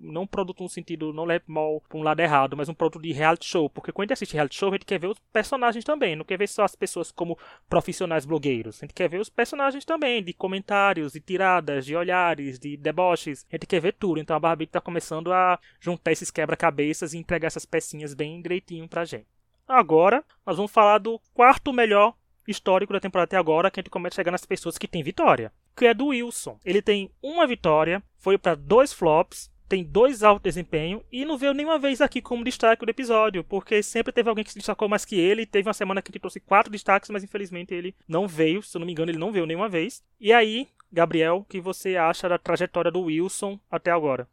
não 0.00 0.22
um 0.22 0.26
produto 0.28 0.62
no 0.62 0.68
sentido, 0.68 1.12
não 1.12 1.24
leve 1.24 1.44
mal 1.48 1.82
pra 1.88 1.98
um 1.98 2.04
lado 2.04 2.20
errado, 2.20 2.56
mas 2.56 2.68
um 2.68 2.74
produto 2.74 3.02
de 3.02 3.12
reality 3.12 3.46
show, 3.46 3.68
porque 3.68 3.90
quando 3.90 4.04
a 4.04 4.06
gente 4.06 4.12
assiste 4.12 4.34
reality 4.34 4.54
show, 4.54 4.68
a 4.68 4.72
gente 4.72 4.86
quer 4.86 5.00
ver 5.00 5.08
os 5.08 5.18
personagens 5.32 5.84
também, 5.84 6.14
não 6.14 6.24
quer 6.24 6.38
ver 6.38 6.48
só 6.48 6.62
as 6.62 6.76
pessoas 6.76 7.10
como 7.10 7.36
profissionais 7.68 8.24
blogueiros, 8.24 8.76
a 8.76 8.86
gente 8.86 8.94
quer 8.94 9.08
ver 9.08 9.20
os 9.20 9.28
personagens 9.28 9.84
também, 9.84 10.22
de 10.22 10.32
comentários, 10.32 11.14
de 11.14 11.20
tiradas, 11.20 11.84
de 11.84 11.96
olhares, 11.96 12.60
de 12.60 12.76
deboches, 12.76 13.44
a 13.50 13.56
gente 13.56 13.66
quer 13.66 13.80
ver 13.80 13.94
tudo, 13.94 14.20
então 14.20 14.36
a 14.36 14.40
Barbie 14.40 14.68
tá 14.68 14.80
começando 14.80 15.32
a 15.32 15.58
juntar 15.80 16.12
esses 16.12 16.30
quebra-cabeças 16.30 17.12
e 17.12 17.18
entregar 17.18 17.41
essas 17.46 17.64
pecinhas 17.64 18.14
bem 18.14 18.40
direitinho 18.40 18.88
pra 18.88 19.04
gente. 19.04 19.26
Agora, 19.66 20.24
nós 20.44 20.56
vamos 20.56 20.72
falar 20.72 20.98
do 20.98 21.20
quarto 21.32 21.72
melhor 21.72 22.14
histórico 22.46 22.92
da 22.92 23.00
temporada 23.00 23.24
até 23.24 23.36
agora, 23.36 23.70
que 23.70 23.80
a 23.80 23.82
gente 23.82 23.90
começa 23.90 24.14
a 24.14 24.20
chegar 24.20 24.32
nas 24.32 24.44
pessoas 24.44 24.76
que 24.76 24.88
têm 24.88 25.02
vitória, 25.02 25.52
que 25.76 25.86
é 25.86 25.94
do 25.94 26.08
Wilson. 26.08 26.58
Ele 26.64 26.82
tem 26.82 27.10
uma 27.22 27.46
vitória, 27.46 28.02
foi 28.16 28.36
para 28.36 28.54
dois 28.54 28.92
flops, 28.92 29.50
tem 29.68 29.82
dois 29.82 30.22
alto 30.22 30.42
desempenho 30.42 31.02
e 31.10 31.24
não 31.24 31.38
veio 31.38 31.54
nenhuma 31.54 31.78
vez 31.78 32.02
aqui 32.02 32.20
como 32.20 32.44
destaque 32.44 32.84
do 32.84 32.90
episódio, 32.90 33.42
porque 33.42 33.82
sempre 33.82 34.12
teve 34.12 34.28
alguém 34.28 34.44
que 34.44 34.50
se 34.50 34.58
destacou 34.58 34.86
mais 34.86 35.04
que 35.04 35.18
ele. 35.18 35.46
Teve 35.46 35.66
uma 35.66 35.72
semana 35.72 36.02
que 36.02 36.10
ele 36.10 36.18
trouxe 36.18 36.40
quatro 36.40 36.70
destaques, 36.70 37.08
mas 37.08 37.24
infelizmente 37.24 37.72
ele 37.72 37.94
não 38.06 38.28
veio, 38.28 38.62
se 38.62 38.76
eu 38.76 38.80
não 38.80 38.86
me 38.86 38.92
engano, 38.92 39.10
ele 39.10 39.18
não 39.18 39.32
veio 39.32 39.46
nenhuma 39.46 39.70
vez. 39.70 40.04
E 40.20 40.30
aí, 40.30 40.68
Gabriel, 40.92 41.36
o 41.36 41.44
que 41.44 41.58
você 41.58 41.96
acha 41.96 42.28
da 42.28 42.36
trajetória 42.36 42.90
do 42.90 43.00
Wilson 43.00 43.58
até 43.70 43.90
agora? 43.90 44.28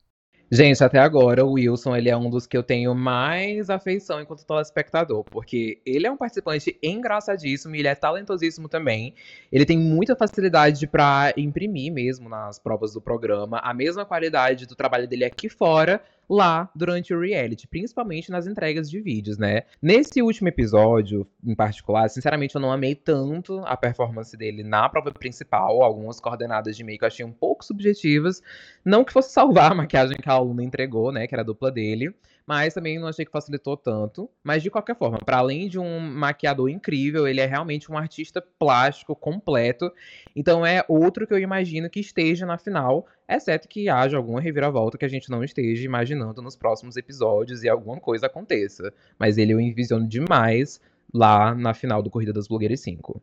Gente, 0.52 0.84
até 0.84 0.98
agora 0.98 1.46
o 1.46 1.52
Wilson 1.52 1.96
ele 1.96 2.10
é 2.10 2.18
um 2.18 2.28
dos 2.28 2.48
que 2.48 2.58
eu 2.58 2.64
tenho 2.64 2.96
mais 2.96 3.70
afeição 3.70 4.20
enquanto 4.20 4.44
telespectador, 4.44 5.24
porque 5.24 5.80
ele 5.86 6.08
é 6.08 6.12
um 6.12 6.18
participante 6.18 6.76
engraçadíssimo 6.82 7.76
e 7.76 7.80
ele 7.80 7.88
é 7.88 7.94
talentosíssimo 7.94 8.68
também. 8.68 9.14
Ele 9.52 9.64
tem 9.64 9.78
muita 9.78 10.16
facilidade 10.16 10.88
para 10.88 11.32
imprimir 11.38 11.94
mesmo 11.94 12.28
nas 12.28 12.58
provas 12.58 12.94
do 12.94 13.02
programa 13.02 13.60
a 13.60 13.76
mesma 13.76 14.06
qualidade 14.06 14.66
do 14.66 14.76
trabalho 14.76 15.08
dele 15.08 15.24
aqui 15.24 15.50
fora, 15.50 16.02
lá 16.30 16.70
durante 16.76 17.13
o 17.13 17.20
reality, 17.20 17.68
principalmente 17.68 18.30
nas 18.30 18.46
entregas 18.46 18.89
de 18.89 19.02
vídeos, 19.02 19.38
né? 19.38 19.63
Nesse 19.82 20.22
último 20.22 20.48
episódio, 20.48 21.28
em 21.44 21.56
particular, 21.56 22.08
sinceramente 22.10 22.56
eu 22.56 22.62
não 22.62 22.72
amei 22.72 22.94
tanto 22.94 23.60
a 23.65 23.76
performance 23.76 24.38
dele 24.38 24.63
na 24.63 24.88
prova 24.88 25.12
principal, 25.12 25.82
algumas 25.82 26.20
coordenadas 26.20 26.78
de 26.78 26.84
meio 26.84 27.00
que 27.00 27.04
eu 27.04 27.08
achei 27.08 27.26
um 27.26 27.32
pouco 27.32 27.65
subjetivas, 27.65 28.42
não 28.86 29.04
que 29.04 29.12
fosse 29.12 29.32
salvar 29.32 29.72
a 29.72 29.76
maquiagem 29.76 30.18
que 30.18 30.30
a 30.30 30.34
aluna 30.34 30.63
entregou, 30.63 31.12
né, 31.12 31.26
que 31.26 31.34
era 31.34 31.42
a 31.42 31.46
dupla 31.46 31.72
dele, 31.72 32.13
mas 32.50 32.74
também 32.74 32.98
não 32.98 33.08
achei 33.08 33.24
que 33.24 33.32
facilitou 33.32 33.78
tanto. 33.78 34.28
Mas 34.44 34.64
de 34.64 34.72
qualquer 34.72 34.98
forma, 34.98 35.20
para 35.20 35.38
além 35.38 35.70
de 35.70 35.78
um 35.78 36.00
maquiador 36.00 36.68
incrível, 36.68 37.28
ele 37.28 37.40
é 37.40 37.46
realmente 37.46 37.92
um 37.92 37.96
artista 37.96 38.42
plástico 38.42 39.16
completo. 39.16 39.94
Então 40.36 40.66
é 40.66 40.84
outro 40.88 41.28
que 41.28 41.34
eu 41.34 41.38
imagino 41.38 41.88
que 41.92 42.00
esteja 42.00 42.48
na 42.48 42.58
final, 42.58 43.06
exceto 43.28 43.68
que 43.68 43.88
haja 43.88 44.18
alguma 44.18 44.42
reviravolta 44.42 44.98
que 44.98 45.06
a 45.06 45.08
gente 45.08 45.30
não 45.30 45.44
esteja 45.44 45.86
imaginando 45.86 46.42
nos 46.42 46.56
próximos 46.56 46.98
episódios 46.98 47.64
e 47.64 47.70
alguma 47.70 48.00
coisa 48.00 48.26
aconteça. 48.26 48.92
Mas 49.20 49.38
ele 49.38 49.54
eu 49.54 49.62
envisiono 49.62 50.08
demais 50.08 50.82
lá 51.14 51.54
na 51.54 51.76
final 51.76 52.02
do 52.02 52.10
Corrida 52.10 52.34
das 52.34 52.48
Blogueiras 52.48 52.80
5. 52.80 53.22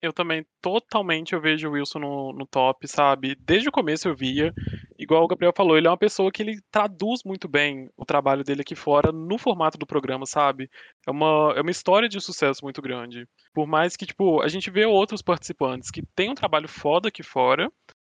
Eu 0.00 0.12
também, 0.12 0.46
totalmente, 0.62 1.32
eu 1.32 1.40
vejo 1.40 1.68
o 1.68 1.72
Wilson 1.72 1.98
no, 1.98 2.32
no 2.32 2.46
top, 2.46 2.86
sabe? 2.86 3.34
Desde 3.34 3.68
o 3.68 3.72
começo 3.72 4.08
eu 4.08 4.14
via, 4.14 4.54
igual 4.96 5.24
o 5.24 5.26
Gabriel 5.26 5.52
falou, 5.56 5.76
ele 5.76 5.88
é 5.88 5.90
uma 5.90 5.98
pessoa 5.98 6.30
que 6.30 6.40
ele 6.40 6.60
traduz 6.70 7.24
muito 7.24 7.48
bem 7.48 7.90
o 7.96 8.04
trabalho 8.04 8.44
dele 8.44 8.60
aqui 8.60 8.76
fora 8.76 9.10
no 9.10 9.36
formato 9.36 9.76
do 9.76 9.86
programa, 9.86 10.24
sabe? 10.24 10.70
É 11.04 11.10
uma, 11.10 11.52
é 11.56 11.60
uma 11.60 11.70
história 11.70 12.08
de 12.08 12.20
sucesso 12.20 12.60
muito 12.62 12.80
grande. 12.80 13.26
Por 13.52 13.66
mais 13.66 13.96
que, 13.96 14.06
tipo, 14.06 14.40
a 14.40 14.46
gente 14.46 14.70
vê 14.70 14.86
outros 14.86 15.20
participantes 15.20 15.90
que 15.90 16.02
têm 16.14 16.30
um 16.30 16.34
trabalho 16.34 16.68
foda 16.68 17.08
aqui 17.08 17.24
fora, 17.24 17.68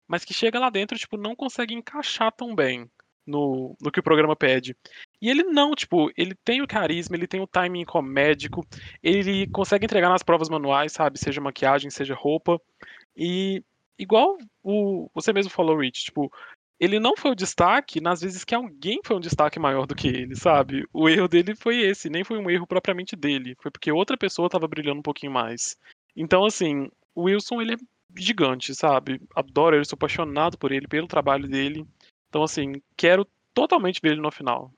mas 0.06 0.22
que 0.22 0.34
chega 0.34 0.58
lá 0.58 0.68
dentro, 0.68 0.98
tipo, 0.98 1.16
não 1.16 1.34
consegue 1.34 1.72
encaixar 1.72 2.30
tão 2.30 2.54
bem 2.54 2.90
no, 3.26 3.74
no 3.80 3.90
que 3.90 4.00
o 4.00 4.02
programa 4.02 4.36
pede. 4.36 4.76
E 5.20 5.28
ele 5.28 5.42
não, 5.44 5.74
tipo, 5.74 6.10
ele 6.16 6.34
tem 6.44 6.62
o 6.62 6.66
carisma, 6.66 7.14
ele 7.14 7.26
tem 7.26 7.40
o 7.40 7.46
timing 7.46 7.84
comédico, 7.84 8.66
ele 9.02 9.46
consegue 9.48 9.84
entregar 9.84 10.08
nas 10.08 10.22
provas 10.22 10.48
manuais, 10.48 10.92
sabe? 10.92 11.18
Seja 11.18 11.40
maquiagem, 11.40 11.90
seja 11.90 12.14
roupa. 12.14 12.60
E 13.16 13.62
igual 13.98 14.38
o, 14.62 15.10
você 15.14 15.32
mesmo 15.32 15.50
falou, 15.50 15.78
Rich, 15.78 16.04
tipo, 16.06 16.32
ele 16.80 16.98
não 16.98 17.14
foi 17.14 17.32
o 17.32 17.34
destaque 17.34 18.00
nas 18.00 18.22
vezes 18.22 18.42
que 18.42 18.54
alguém 18.54 19.00
foi 19.04 19.14
um 19.14 19.20
destaque 19.20 19.58
maior 19.58 19.86
do 19.86 19.94
que 19.94 20.08
ele, 20.08 20.34
sabe? 20.34 20.86
O 20.94 21.06
erro 21.08 21.28
dele 21.28 21.54
foi 21.54 21.80
esse, 21.80 22.08
nem 22.08 22.24
foi 22.24 22.38
um 22.38 22.48
erro 22.48 22.66
propriamente 22.66 23.14
dele, 23.14 23.54
foi 23.60 23.70
porque 23.70 23.92
outra 23.92 24.16
pessoa 24.16 24.46
estava 24.46 24.66
brilhando 24.66 25.00
um 25.00 25.02
pouquinho 25.02 25.30
mais. 25.30 25.76
Então, 26.16 26.46
assim, 26.46 26.88
o 27.14 27.24
Wilson, 27.24 27.60
ele 27.60 27.74
é 27.74 27.76
gigante, 28.16 28.74
sabe? 28.74 29.20
Adoro 29.36 29.76
ele, 29.76 29.84
sou 29.84 29.96
apaixonado 29.96 30.56
por 30.56 30.72
ele, 30.72 30.88
pelo 30.88 31.06
trabalho 31.06 31.46
dele. 31.46 31.86
Então, 32.28 32.42
assim, 32.42 32.80
quero 32.96 33.26
totalmente 33.52 34.00
ver 34.02 34.12
ele 34.12 34.22
no 34.22 34.30
final. 34.30 34.72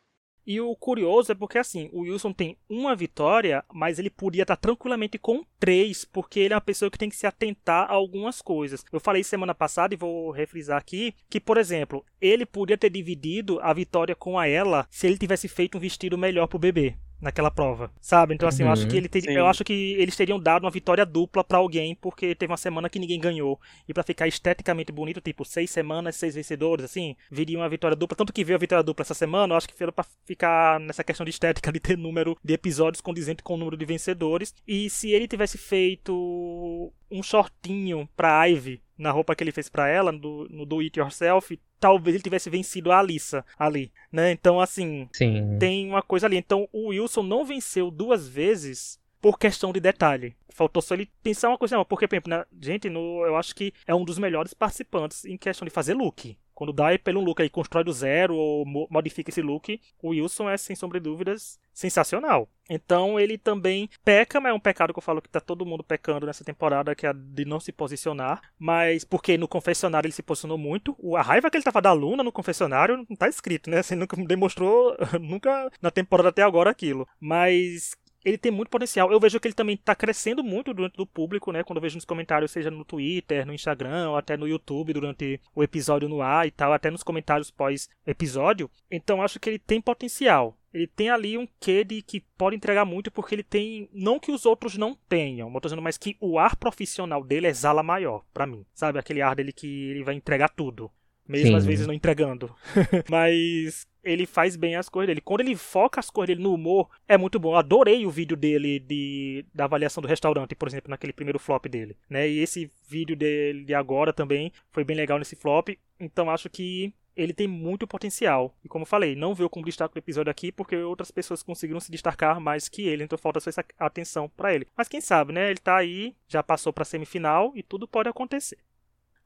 E 0.46 0.61
o 0.61 0.74
curioso 0.74 1.33
é 1.33 1.35
porque, 1.35 1.59
assim, 1.59 1.88
o 1.92 2.00
Wilson 2.00 2.33
tem 2.33 2.57
uma 2.68 2.96
vitória, 2.96 3.64
mas 3.72 3.98
ele 3.98 4.11
podia 4.11 4.42
estar 4.42 4.57
tranquilamente 4.57 5.18
com 5.18 5.44
três, 5.59 6.05
porque 6.05 6.40
ele 6.40 6.55
é 6.55 6.57
uma 6.57 6.61
pessoa 6.61 6.90
que 6.90 6.98
tem 6.98 7.09
que 7.09 7.16
se 7.16 7.26
atentar 7.26 7.88
a 7.88 7.92
algumas 7.92 8.42
coisas. 8.42 8.85
Eu 8.92 8.98
falei 8.98 9.22
semana 9.22 9.55
passada 9.55 9.94
e 9.94 9.96
vou 9.96 10.31
refrisar 10.31 10.78
aqui 10.78 11.14
que, 11.31 11.40
por 11.40 11.57
exemplo, 11.57 12.05
ele 12.20 12.44
podia 12.44 12.76
ter 12.76 12.90
dividido 12.90 13.61
a 13.61 13.72
vitória 13.72 14.14
com 14.14 14.38
a 14.38 14.48
ela 14.48 14.87
se 14.90 15.07
ele 15.07 15.18
tivesse 15.18 15.48
feito 15.48 15.78
um 15.78 15.81
vestido 15.81 16.18
melhor 16.18 16.46
pro 16.48 16.59
bebê 16.59 16.96
naquela 17.23 17.51
prova, 17.51 17.91
sabe? 18.01 18.35
Então 18.35 18.49
assim, 18.49 18.65
uhum, 18.65 18.69
eu 18.69 18.73
acho 18.73 18.87
que 18.87 18.95
uhum. 18.95 18.99
ele 18.99 19.09
ter, 19.09 19.31
eu 19.31 19.47
acho 19.47 19.63
que 19.63 19.73
eles 19.73 20.17
teriam 20.17 20.41
dado 20.41 20.65
uma 20.65 20.71
vitória 20.71 21.07
dupla 21.07 21.45
para 21.45 21.59
alguém 21.59 21.95
porque 21.95 22.35
teve 22.35 22.51
uma 22.51 22.57
semana 22.57 22.91
que 22.91 22.99
ninguém 22.99 23.21
ganhou 23.21 23.61
e 23.89 23.95
para 23.95 24.03
ficar 24.03 24.27
esteticamente 24.27 24.91
bonito, 24.91 25.21
tipo 25.21 25.45
seis 25.45 25.71
semanas, 25.71 26.17
seis 26.17 26.35
vencedores, 26.35 26.85
assim, 26.85 27.17
viria 27.31 27.57
uma 27.57 27.69
vitória 27.69 27.97
dupla. 27.97 28.17
Tanto 28.17 28.33
que 28.33 28.43
veio 28.43 28.57
a 28.57 28.59
vitória 28.59 28.83
dupla 28.83 29.05
essa 29.05 29.15
semana, 29.15 29.55
eu 29.55 29.57
acho 29.57 29.69
que 29.69 29.75
foi 29.75 29.91
para 29.93 30.05
ficar 30.25 30.81
nessa 30.81 31.05
questão 31.05 31.25
de 31.25 31.31
estética 31.31 31.71
de 31.73 31.79
ter 31.79 31.97
número 31.97 32.37
de 32.43 32.55
episódios 32.55 33.01
condizente 33.01 33.43
com 33.43 33.55
o 33.55 33.57
número 33.57 33.77
de 33.77 33.85
vencedores. 33.85 34.53
E 34.67 34.91
se 34.91 35.13
ele 35.13 35.29
tivesse 35.29 35.57
feito 35.57 36.93
um 37.09 37.23
shortinho 37.23 38.09
pra 38.17 38.45
Ivy 38.49 38.83
na 38.99 39.11
roupa 39.11 39.35
que 39.35 39.45
ele 39.45 39.53
fez 39.53 39.69
para 39.69 39.89
ela, 39.89 40.11
no, 40.11 40.49
no 40.49 40.67
Do 40.67 40.81
It 40.81 40.99
Yourself, 40.99 41.59
talvez 41.83 42.14
ele 42.14 42.23
tivesse 42.23 42.49
vencido 42.49 42.92
a 42.92 43.01
Alissa 43.01 43.45
ali, 43.59 43.92
né? 44.12 44.31
Então, 44.31 44.61
assim, 44.61 45.09
Sim. 45.12 45.59
tem 45.59 45.88
uma 45.88 46.01
coisa 46.01 46.29
ali. 46.29 46.37
Então, 46.37 46.68
o 46.73 46.90
Wilson 46.90 47.25
não 47.25 47.45
venceu 47.45 47.90
duas 47.90 48.29
vezes 48.29 49.01
por 49.21 49.37
questão 49.37 49.73
de 49.73 49.81
detalhe. 49.81 50.37
Faltou 50.51 50.81
só 50.81 50.95
ele 50.95 51.11
pensar 51.25 51.49
uma 51.49 51.59
coisa, 51.59 51.77
não, 51.77 51.85
porque, 51.85 52.07
por 52.07 52.14
exemplo, 52.14 52.31
né, 52.31 52.45
gente, 52.61 52.88
no, 52.88 53.27
eu 53.27 53.37
acho 53.37 53.53
que 53.53 53.73
é 53.85 53.92
um 53.92 54.05
dos 54.05 54.16
melhores 54.16 54.55
participantes 54.55 55.25
em 55.25 55.37
questão 55.37 55.66
de 55.66 55.73
fazer 55.73 55.95
look. 55.95 56.38
Quando 56.55 56.73
dá 56.73 56.87
pelo 57.03 57.21
look 57.21 57.41
aí, 57.41 57.49
constrói 57.49 57.85
do 57.85 57.93
zero 57.93 58.37
ou 58.37 58.65
modifica 58.91 59.31
esse 59.31 59.43
look, 59.43 59.81
o 60.03 60.11
Wilson 60.11 60.49
é, 60.49 60.57
sem 60.57 60.77
sombra 60.77 61.01
de 61.01 61.05
dúvidas, 61.05 61.59
sensacional. 61.73 62.49
Então 62.69 63.19
ele 63.19 63.37
também 63.37 63.88
peca, 64.05 64.41
mas 64.41 64.51
é 64.51 64.55
um 64.55 64.61
pecado 64.61 64.93
que 64.93 64.99
eu 64.99 65.03
falo 65.03 65.21
que 65.21 65.29
tá 65.29 65.41
todo 65.41 65.67
mundo 65.67 65.83
pecando 65.83 66.27
nessa 66.27 66.45
temporada, 66.45 66.95
que 66.95 67.07
é 67.07 67.12
de 67.12 67.45
não 67.45 67.61
se 67.61 67.73
posicionar. 67.73 68.41
Mas 68.59 69.05
porque 69.05 69.37
no 69.37 69.49
confessionário 69.49 70.07
ele 70.07 70.15
se 70.15 70.23
posicionou 70.23 70.57
muito. 70.57 70.97
A 71.17 71.23
raiva 71.23 71.51
que 71.51 71.57
ele 71.57 71.65
tava 71.65 71.83
da 71.83 71.93
Luna 71.93 72.23
no 72.23 72.33
confessionário 72.33 73.05
não 73.09 73.17
tá 73.17 73.29
escrito, 73.29 73.69
né? 73.69 73.79
Assim, 73.79 73.95
nunca 73.95 74.17
demonstrou, 74.17 74.97
nunca 75.21 75.71
na 75.81 75.91
temporada 75.91 76.29
até 76.29 76.43
agora 76.43 76.71
aquilo. 76.71 77.07
Mas 77.21 77.97
ele 78.25 78.39
tem 78.39 78.53
muito 78.53 78.69
potencial. 78.69 79.11
Eu 79.11 79.21
vejo 79.21 79.39
que 79.41 79.49
ele 79.49 79.55
também 79.55 79.75
está 79.75 79.95
crescendo 79.95 80.43
muito 80.43 80.73
durante 80.73 80.97
do 80.97 81.07
público, 81.07 81.53
né? 81.53 81.63
Quando 81.63 81.79
eu 81.79 81.83
vejo 81.83 81.97
nos 81.97 82.05
comentários, 82.05 82.51
seja 82.51 82.71
no 82.71 82.85
Twitter, 82.85 83.47
no 83.47 83.53
Instagram, 83.53 84.11
ou 84.11 84.17
até 84.17 84.37
no 84.37 84.49
YouTube 84.49 84.93
durante 84.93 85.41
o 85.55 85.63
episódio 85.63 86.09
no 86.09 86.23
ar 86.23 86.47
e 86.47 86.51
tal, 86.51 86.73
até 86.73 86.91
nos 86.91 87.03
comentários 87.03 87.51
pós-episódio. 87.51 88.71
Então 88.91 89.23
acho 89.23 89.41
que 89.41 89.51
ele 89.51 89.59
tem 89.59 89.81
potencial. 89.81 90.57
Ele 90.73 90.87
tem 90.87 91.11
ali 91.11 91.37
um 91.37 91.47
quê 91.61 91.85
de 91.85 92.01
que 92.01 92.21
pode 92.21 92.57
entregar 92.57 92.87
muito, 92.87 93.11
porque 93.11 93.35
ele 93.35 93.43
tem. 93.43 93.91
Não 93.93 94.19
que 94.19 94.33
os 94.33 94.47
outros 94.47 94.79
não 94.79 94.97
tenham, 95.09 95.51
mas 95.83 95.99
que 95.99 96.17
o 96.19 96.39
ar 96.39 96.57
profissional 96.57 97.23
dele 97.23 97.47
exala 97.47 97.83
maior, 97.83 98.25
para 98.33 98.47
mim. 98.47 98.65
Sabe? 98.73 98.99
Aquele 98.99 99.21
ar 99.21 99.37
dele 99.37 99.53
que 99.53 99.91
ele 99.91 100.03
vai 100.03 100.15
entregar 100.15 100.49
tudo 100.49 100.91
mesmo 101.27 101.49
Sim. 101.49 101.57
às 101.57 101.67
vezes 101.67 101.87
não 101.87 101.95
entregando. 101.95 102.55
Mas 103.09 103.87
ele 104.03 104.27
faz 104.27 104.57
bem 104.57 104.77
as 104.77 104.89
coisas 104.89 105.07
dele. 105.07 105.21
Quando 105.21 105.41
ele 105.41 105.55
foca 105.55 106.01
as 106.01 106.11
coisas 106.11 106.29
dele 106.29 106.43
no 106.43 106.55
humor, 106.55 106.89
é 107.07 107.17
muito 107.17 107.39
bom. 107.39 107.53
Eu 107.53 107.57
adorei 107.57 108.05
o 108.05 108.11
vídeo 108.11 108.37
dele 108.37 108.81
de, 108.81 109.45
da 109.55 109.65
avaliação 109.65 110.03
do 110.03 110.09
restaurante, 110.09 110.55
por 110.55 110.69
exemplo, 110.69 110.91
naquele 110.91 111.13
primeiro 111.13 111.39
flop 111.39 111.67
dele. 111.67 111.97
Né? 112.09 112.29
E 112.29 112.39
esse 112.39 112.71
vídeo 112.89 113.17
dele 113.17 113.65
de 113.65 113.75
agora 113.75 114.13
também 114.13 114.53
foi 114.71 114.85
bem 114.85 114.97
legal 114.97 115.19
nesse 115.19 115.37
flop. 115.37 115.71
Então 116.01 116.31
acho 116.31 116.51
que 116.51 116.93
ele 117.17 117.33
tem 117.33 117.47
muito 117.47 117.87
potencial. 117.87 118.55
E 118.65 118.69
como 118.69 118.83
eu 118.83 118.87
falei, 118.87 119.15
não 119.15 119.35
veio 119.35 119.49
como 119.49 119.65
destaque 119.65 119.95
do 119.95 119.99
episódio 119.99 120.31
aqui, 120.31 120.51
porque 120.51 120.77
outras 120.77 121.11
pessoas 121.11 121.43
conseguiram 121.43 121.81
se 121.81 121.91
destacar 121.91 122.41
mais 122.41 122.69
que 122.69 122.83
ele, 122.83 123.05
então 123.05 123.19
falta 123.19 123.39
só 123.39 123.51
essa 123.51 123.65
atenção 123.79 124.29
para 124.31 124.55
ele. 124.55 124.67
Mas 124.77 124.89
quem 124.89 125.01
sabe, 125.01 125.33
né? 125.33 125.51
Ele 125.51 125.59
tá 125.59 125.77
aí, 125.77 126.15
já 126.27 126.43
passou 126.43 126.73
para 126.73 126.85
semifinal 126.85 127.53
e 127.55 127.63
tudo 127.63 127.87
pode 127.87 128.09
acontecer. 128.09 128.59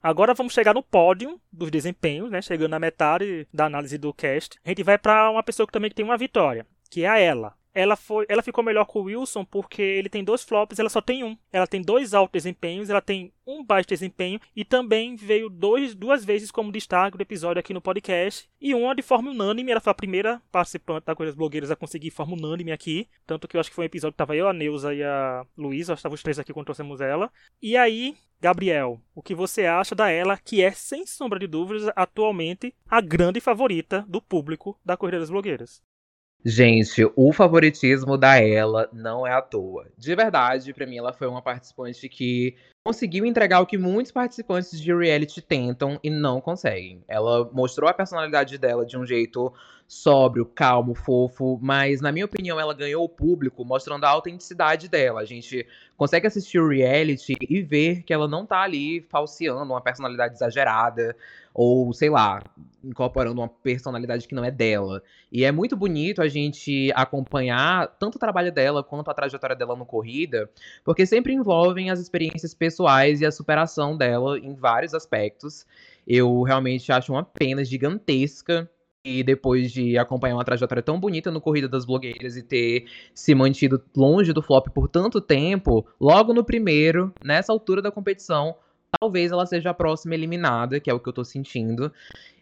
Agora 0.02 0.34
vamos 0.34 0.52
chegar 0.52 0.74
no 0.74 0.82
pódio 0.82 1.40
dos 1.52 1.70
desempenhos, 1.70 2.30
né? 2.30 2.40
Chegando 2.40 2.70
na 2.70 2.78
metade 2.78 3.46
da 3.52 3.66
análise 3.66 3.98
do 3.98 4.12
cast. 4.12 4.58
A 4.64 4.68
gente 4.68 4.82
vai 4.82 4.98
para 4.98 5.30
uma 5.30 5.42
pessoa 5.42 5.66
que 5.66 5.72
também 5.72 5.90
tem 5.90 6.04
uma 6.04 6.16
vitória, 6.16 6.66
que 6.90 7.04
é 7.04 7.08
a 7.08 7.18
ela 7.18 7.54
ela, 7.76 7.94
foi, 7.94 8.24
ela 8.26 8.42
ficou 8.42 8.64
melhor 8.64 8.86
com 8.86 9.00
o 9.00 9.02
Wilson 9.02 9.44
porque 9.44 9.82
ele 9.82 10.08
tem 10.08 10.24
dois 10.24 10.42
flops, 10.42 10.78
ela 10.78 10.88
só 10.88 11.02
tem 11.02 11.22
um. 11.22 11.36
Ela 11.52 11.66
tem 11.66 11.82
dois 11.82 12.14
altos 12.14 12.32
desempenhos, 12.32 12.88
ela 12.88 13.02
tem 13.02 13.30
um 13.46 13.62
baixo 13.62 13.90
desempenho 13.90 14.40
e 14.56 14.64
também 14.64 15.14
veio 15.14 15.50
dois, 15.50 15.94
duas 15.94 16.24
vezes 16.24 16.50
como 16.50 16.72
destaque 16.72 17.18
do 17.18 17.20
episódio 17.20 17.60
aqui 17.60 17.74
no 17.74 17.80
podcast. 17.82 18.48
E 18.58 18.74
uma 18.74 18.94
de 18.94 19.02
forma 19.02 19.30
unânime, 19.30 19.72
ela 19.72 19.80
foi 19.80 19.90
a 19.90 19.94
primeira 19.94 20.40
participante 20.50 21.04
da 21.04 21.14
Coisas 21.14 21.34
Blogueiras 21.34 21.70
a 21.70 21.76
conseguir 21.76 22.10
forma 22.10 22.34
unânime 22.34 22.72
aqui. 22.72 23.10
Tanto 23.26 23.46
que 23.46 23.58
eu 23.58 23.60
acho 23.60 23.68
que 23.68 23.76
foi 23.76 23.84
um 23.84 23.86
episódio 23.86 24.14
que 24.14 24.18
tava 24.18 24.34
eu, 24.34 24.48
a 24.48 24.54
Neuza 24.54 24.94
e 24.94 25.02
a 25.02 25.44
Luísa, 25.54 25.92
acho 25.92 26.02
que 26.02 26.08
os 26.08 26.22
três 26.22 26.38
aqui 26.38 26.54
quando 26.54 26.64
trouxemos 26.64 27.02
ela. 27.02 27.30
E 27.60 27.76
aí, 27.76 28.16
Gabriel, 28.40 29.02
o 29.14 29.22
que 29.22 29.34
você 29.34 29.66
acha 29.66 29.94
da 29.94 30.08
ela, 30.08 30.38
que 30.38 30.62
é, 30.62 30.70
sem 30.70 31.06
sombra 31.06 31.38
de 31.38 31.46
dúvidas, 31.46 31.92
atualmente 31.94 32.74
a 32.88 33.02
grande 33.02 33.38
favorita 33.38 34.02
do 34.08 34.22
público 34.22 34.80
da 34.82 34.96
Corrida 34.96 35.20
das 35.20 35.30
Blogueiras? 35.30 35.82
Gente, 36.48 37.04
o 37.16 37.32
favoritismo 37.32 38.16
da 38.16 38.36
ela 38.36 38.88
não 38.92 39.26
é 39.26 39.32
à 39.32 39.42
toa. 39.42 39.88
De 39.98 40.14
verdade, 40.14 40.72
para 40.72 40.86
mim 40.86 40.96
ela 40.96 41.12
foi 41.12 41.26
uma 41.26 41.42
participante 41.42 42.08
que 42.08 42.54
conseguiu 42.84 43.26
entregar 43.26 43.58
o 43.58 43.66
que 43.66 43.76
muitos 43.76 44.12
participantes 44.12 44.80
de 44.80 44.94
reality 44.94 45.42
tentam 45.42 45.98
e 46.04 46.08
não 46.08 46.40
conseguem. 46.40 47.02
Ela 47.08 47.50
mostrou 47.52 47.90
a 47.90 47.92
personalidade 47.92 48.58
dela 48.58 48.86
de 48.86 48.96
um 48.96 49.04
jeito 49.04 49.52
sóbrio, 49.88 50.44
calmo, 50.44 50.94
fofo, 50.94 51.58
mas 51.62 52.00
na 52.00 52.10
minha 52.10 52.24
opinião 52.24 52.58
ela 52.58 52.74
ganhou 52.74 53.04
o 53.04 53.08
público 53.08 53.64
mostrando 53.64 54.04
a 54.04 54.08
autenticidade 54.08 54.88
dela. 54.88 55.20
A 55.20 55.24
gente 55.24 55.66
consegue 55.96 56.26
assistir 56.26 56.58
o 56.58 56.68
reality 56.68 57.34
e 57.48 57.62
ver 57.62 58.02
que 58.02 58.12
ela 58.12 58.26
não 58.26 58.44
tá 58.44 58.60
ali 58.60 59.00
falseando 59.08 59.62
uma 59.62 59.80
personalidade 59.80 60.34
exagerada 60.34 61.16
ou, 61.54 61.92
sei 61.92 62.10
lá, 62.10 62.42
incorporando 62.84 63.40
uma 63.40 63.48
personalidade 63.48 64.26
que 64.26 64.34
não 64.34 64.44
é 64.44 64.50
dela. 64.50 65.02
E 65.30 65.44
é 65.44 65.52
muito 65.52 65.76
bonito 65.76 66.20
a 66.20 66.28
gente 66.28 66.92
acompanhar 66.94 67.86
tanto 67.98 68.16
o 68.16 68.18
trabalho 68.18 68.52
dela 68.52 68.82
quanto 68.82 69.10
a 69.10 69.14
trajetória 69.14 69.56
dela 69.56 69.76
no 69.76 69.86
corrida, 69.86 70.50
porque 70.84 71.06
sempre 71.06 71.32
envolvem 71.32 71.90
as 71.90 72.00
experiências 72.00 72.52
pessoais 72.52 73.20
e 73.20 73.26
a 73.26 73.30
superação 73.30 73.96
dela 73.96 74.38
em 74.38 74.54
vários 74.54 74.94
aspectos. 74.94 75.64
Eu 76.06 76.42
realmente 76.42 76.90
acho 76.92 77.12
uma 77.12 77.24
pena 77.24 77.64
gigantesca 77.64 78.68
e 79.06 79.22
depois 79.22 79.70
de 79.70 79.96
acompanhar 79.96 80.34
uma 80.34 80.44
trajetória 80.44 80.82
tão 80.82 80.98
bonita 80.98 81.30
no 81.30 81.40
Corrida 81.40 81.68
das 81.68 81.84
Blogueiras 81.84 82.36
e 82.36 82.42
ter 82.42 82.86
se 83.14 83.36
mantido 83.36 83.80
longe 83.96 84.32
do 84.32 84.42
flop 84.42 84.66
por 84.70 84.88
tanto 84.88 85.20
tempo, 85.20 85.86
logo 86.00 86.34
no 86.34 86.42
primeiro, 86.42 87.14
nessa 87.22 87.52
altura 87.52 87.80
da 87.80 87.92
competição, 87.92 88.56
talvez 89.00 89.30
ela 89.30 89.46
seja 89.46 89.70
a 89.70 89.74
próxima 89.74 90.14
eliminada, 90.14 90.80
que 90.80 90.90
é 90.90 90.94
o 90.94 90.98
que 90.98 91.08
eu 91.08 91.12
tô 91.12 91.24
sentindo. 91.24 91.92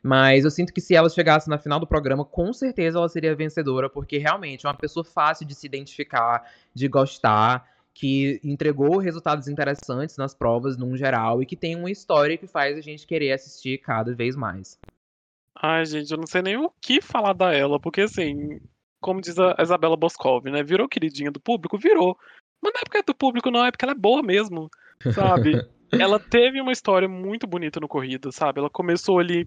Mas 0.03 0.45
eu 0.45 0.51
sinto 0.51 0.73
que 0.73 0.81
se 0.81 0.95
ela 0.95 1.11
chegasse 1.11 1.51
na 1.51 1.59
final 1.59 1.79
do 1.79 1.87
programa, 1.87 2.25
com 2.25 2.51
certeza 2.53 2.99
ela 2.99 3.09
seria 3.11 3.37
vencedora, 3.37 3.91
porque 3.91 4.17
realmente 4.17 4.65
é 4.65 4.69
uma 4.69 4.75
pessoa 4.75 5.05
fácil 5.05 5.47
de 5.47 5.55
se 5.55 5.67
identificar, 5.67 6.51
de 6.75 6.89
gostar, 6.89 7.69
que 7.93 8.41
entregou 8.43 8.97
resultados 8.99 9.49
interessantes 9.49 10.17
nas 10.17 10.35
provas 10.35 10.79
num 10.79 10.97
geral 10.97 11.43
e 11.43 11.47
que 11.47 11.57
tem 11.57 11.77
uma 11.77 11.91
história 11.91 12.39
que 12.39 12.47
faz 12.47 12.79
a 12.79 12.81
gente 12.81 13.07
querer 13.07 13.33
assistir 13.33 13.79
cada 13.79 14.15
vez 14.15 14.35
mais. 14.35 14.79
Ai, 15.57 15.85
gente, 15.87 16.11
eu 16.11 16.19
não 16.19 16.27
sei 16.27 16.43
nem 16.43 16.57
o 16.57 16.71
que 16.81 17.01
falar 17.01 17.33
da 17.33 17.53
ela, 17.53 17.79
porque 17.79 18.03
assim, 18.03 18.61
como 19.01 19.21
diz 19.21 19.39
a 19.39 19.57
Isabela 19.61 19.97
Boscov, 19.97 20.45
né? 20.47 20.63
Virou 20.63 20.89
queridinha 20.89 21.31
do 21.31 21.41
público? 21.41 21.79
Virou. 21.79 22.17
Mas 22.63 22.73
não 22.73 22.81
é 22.81 22.85
porque 22.85 22.99
é 22.99 23.03
do 23.03 23.15
público, 23.15 23.51
não, 23.51 23.65
é 23.65 23.71
porque 23.71 23.85
ela 23.85 23.93
é 23.93 23.97
boa 23.97 24.23
mesmo, 24.23 24.71
sabe? 25.15 25.53
ela 25.93 26.19
teve 26.19 26.61
uma 26.61 26.73
história 26.73 27.09
muito 27.09 27.47
bonita 27.47 27.79
no 27.79 27.87
corrida, 27.87 28.33
sabe? 28.33 28.59
Ela 28.61 28.71
começou 28.71 29.19
ali 29.19 29.47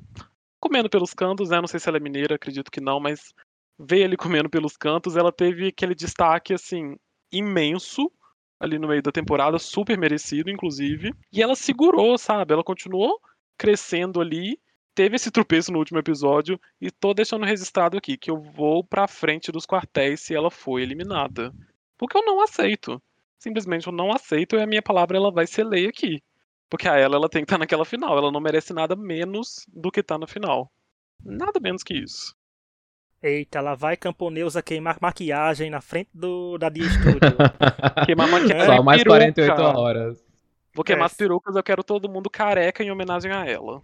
comendo 0.59 0.89
pelos 0.89 1.13
cantos, 1.13 1.49
né? 1.49 1.59
Não 1.59 1.67
sei 1.67 1.79
se 1.79 1.89
ela 1.89 1.97
é 1.97 1.99
mineira, 1.99 2.35
acredito 2.35 2.71
que 2.71 2.79
não, 2.79 2.99
mas 2.99 3.33
veio 3.79 4.05
ali 4.05 4.15
comendo 4.15 4.49
pelos 4.49 4.77
cantos. 4.77 5.17
Ela 5.17 5.31
teve 5.31 5.67
aquele 5.67 5.95
destaque, 5.95 6.53
assim, 6.53 6.95
imenso 7.31 8.11
ali 8.59 8.79
no 8.79 8.87
meio 8.87 9.03
da 9.03 9.11
temporada, 9.11 9.59
super 9.59 9.97
merecido, 9.97 10.49
inclusive. 10.49 11.13
E 11.31 11.41
ela 11.41 11.55
segurou, 11.55 12.17
sabe? 12.17 12.53
Ela 12.53 12.63
continuou 12.63 13.19
crescendo 13.57 14.21
ali 14.21 14.59
teve 14.97 15.15
esse 15.15 15.29
tropeço 15.29 15.71
no 15.71 15.77
último 15.77 15.99
episódio 15.99 16.59
e 16.81 16.89
tô 16.89 17.13
deixando 17.13 17.45
registrado 17.45 17.95
aqui 17.95 18.17
que 18.17 18.31
eu 18.31 18.41
vou 18.41 18.83
pra 18.83 19.07
frente 19.07 19.51
dos 19.51 19.63
quartéis 19.63 20.21
se 20.21 20.33
ela 20.33 20.49
for 20.49 20.79
eliminada. 20.79 21.53
Porque 21.95 22.17
eu 22.17 22.25
não 22.25 22.41
aceito. 22.41 22.99
Simplesmente 23.37 23.85
eu 23.85 23.93
não 23.93 24.11
aceito 24.11 24.55
e 24.55 24.59
a 24.61 24.65
minha 24.65 24.81
palavra 24.81 25.15
ela 25.15 25.31
vai 25.31 25.45
ser 25.45 25.63
lei 25.63 25.85
aqui. 25.87 26.19
Porque 26.67 26.89
a 26.89 26.97
ela 26.97 27.15
ela 27.15 27.29
tem 27.29 27.41
que 27.41 27.45
estar 27.45 27.57
tá 27.57 27.59
naquela 27.59 27.85
final, 27.85 28.17
ela 28.17 28.31
não 28.31 28.39
merece 28.41 28.73
nada 28.73 28.95
menos 28.95 29.67
do 29.71 29.91
que 29.91 30.01
tá 30.01 30.17
na 30.17 30.25
final. 30.25 30.71
Nada 31.23 31.59
menos 31.59 31.83
que 31.83 31.93
isso. 31.93 32.35
Eita, 33.21 33.61
lá 33.61 33.75
vai 33.75 33.95
Camponeusa 33.95 34.63
queimar 34.63 34.97
maquiagem 34.99 35.69
na 35.69 35.79
frente 35.79 36.09
do 36.11 36.57
da 36.57 36.69
Dia 36.69 36.89
Studio. 36.89 37.37
queimar 38.03 38.27
maquiagem. 38.29 38.65
Só 38.65 38.81
mais 38.81 39.03
peruca. 39.03 39.19
48 39.19 39.61
horas. 39.61 40.25
Vou 40.73 40.83
queimar 40.83 41.03
é. 41.03 41.05
as 41.05 41.13
perucas, 41.13 41.55
eu 41.55 41.63
quero 41.63 41.83
todo 41.83 42.09
mundo 42.09 42.31
careca 42.31 42.83
em 42.83 42.89
homenagem 42.89 43.31
a 43.31 43.45
ela. 43.45 43.79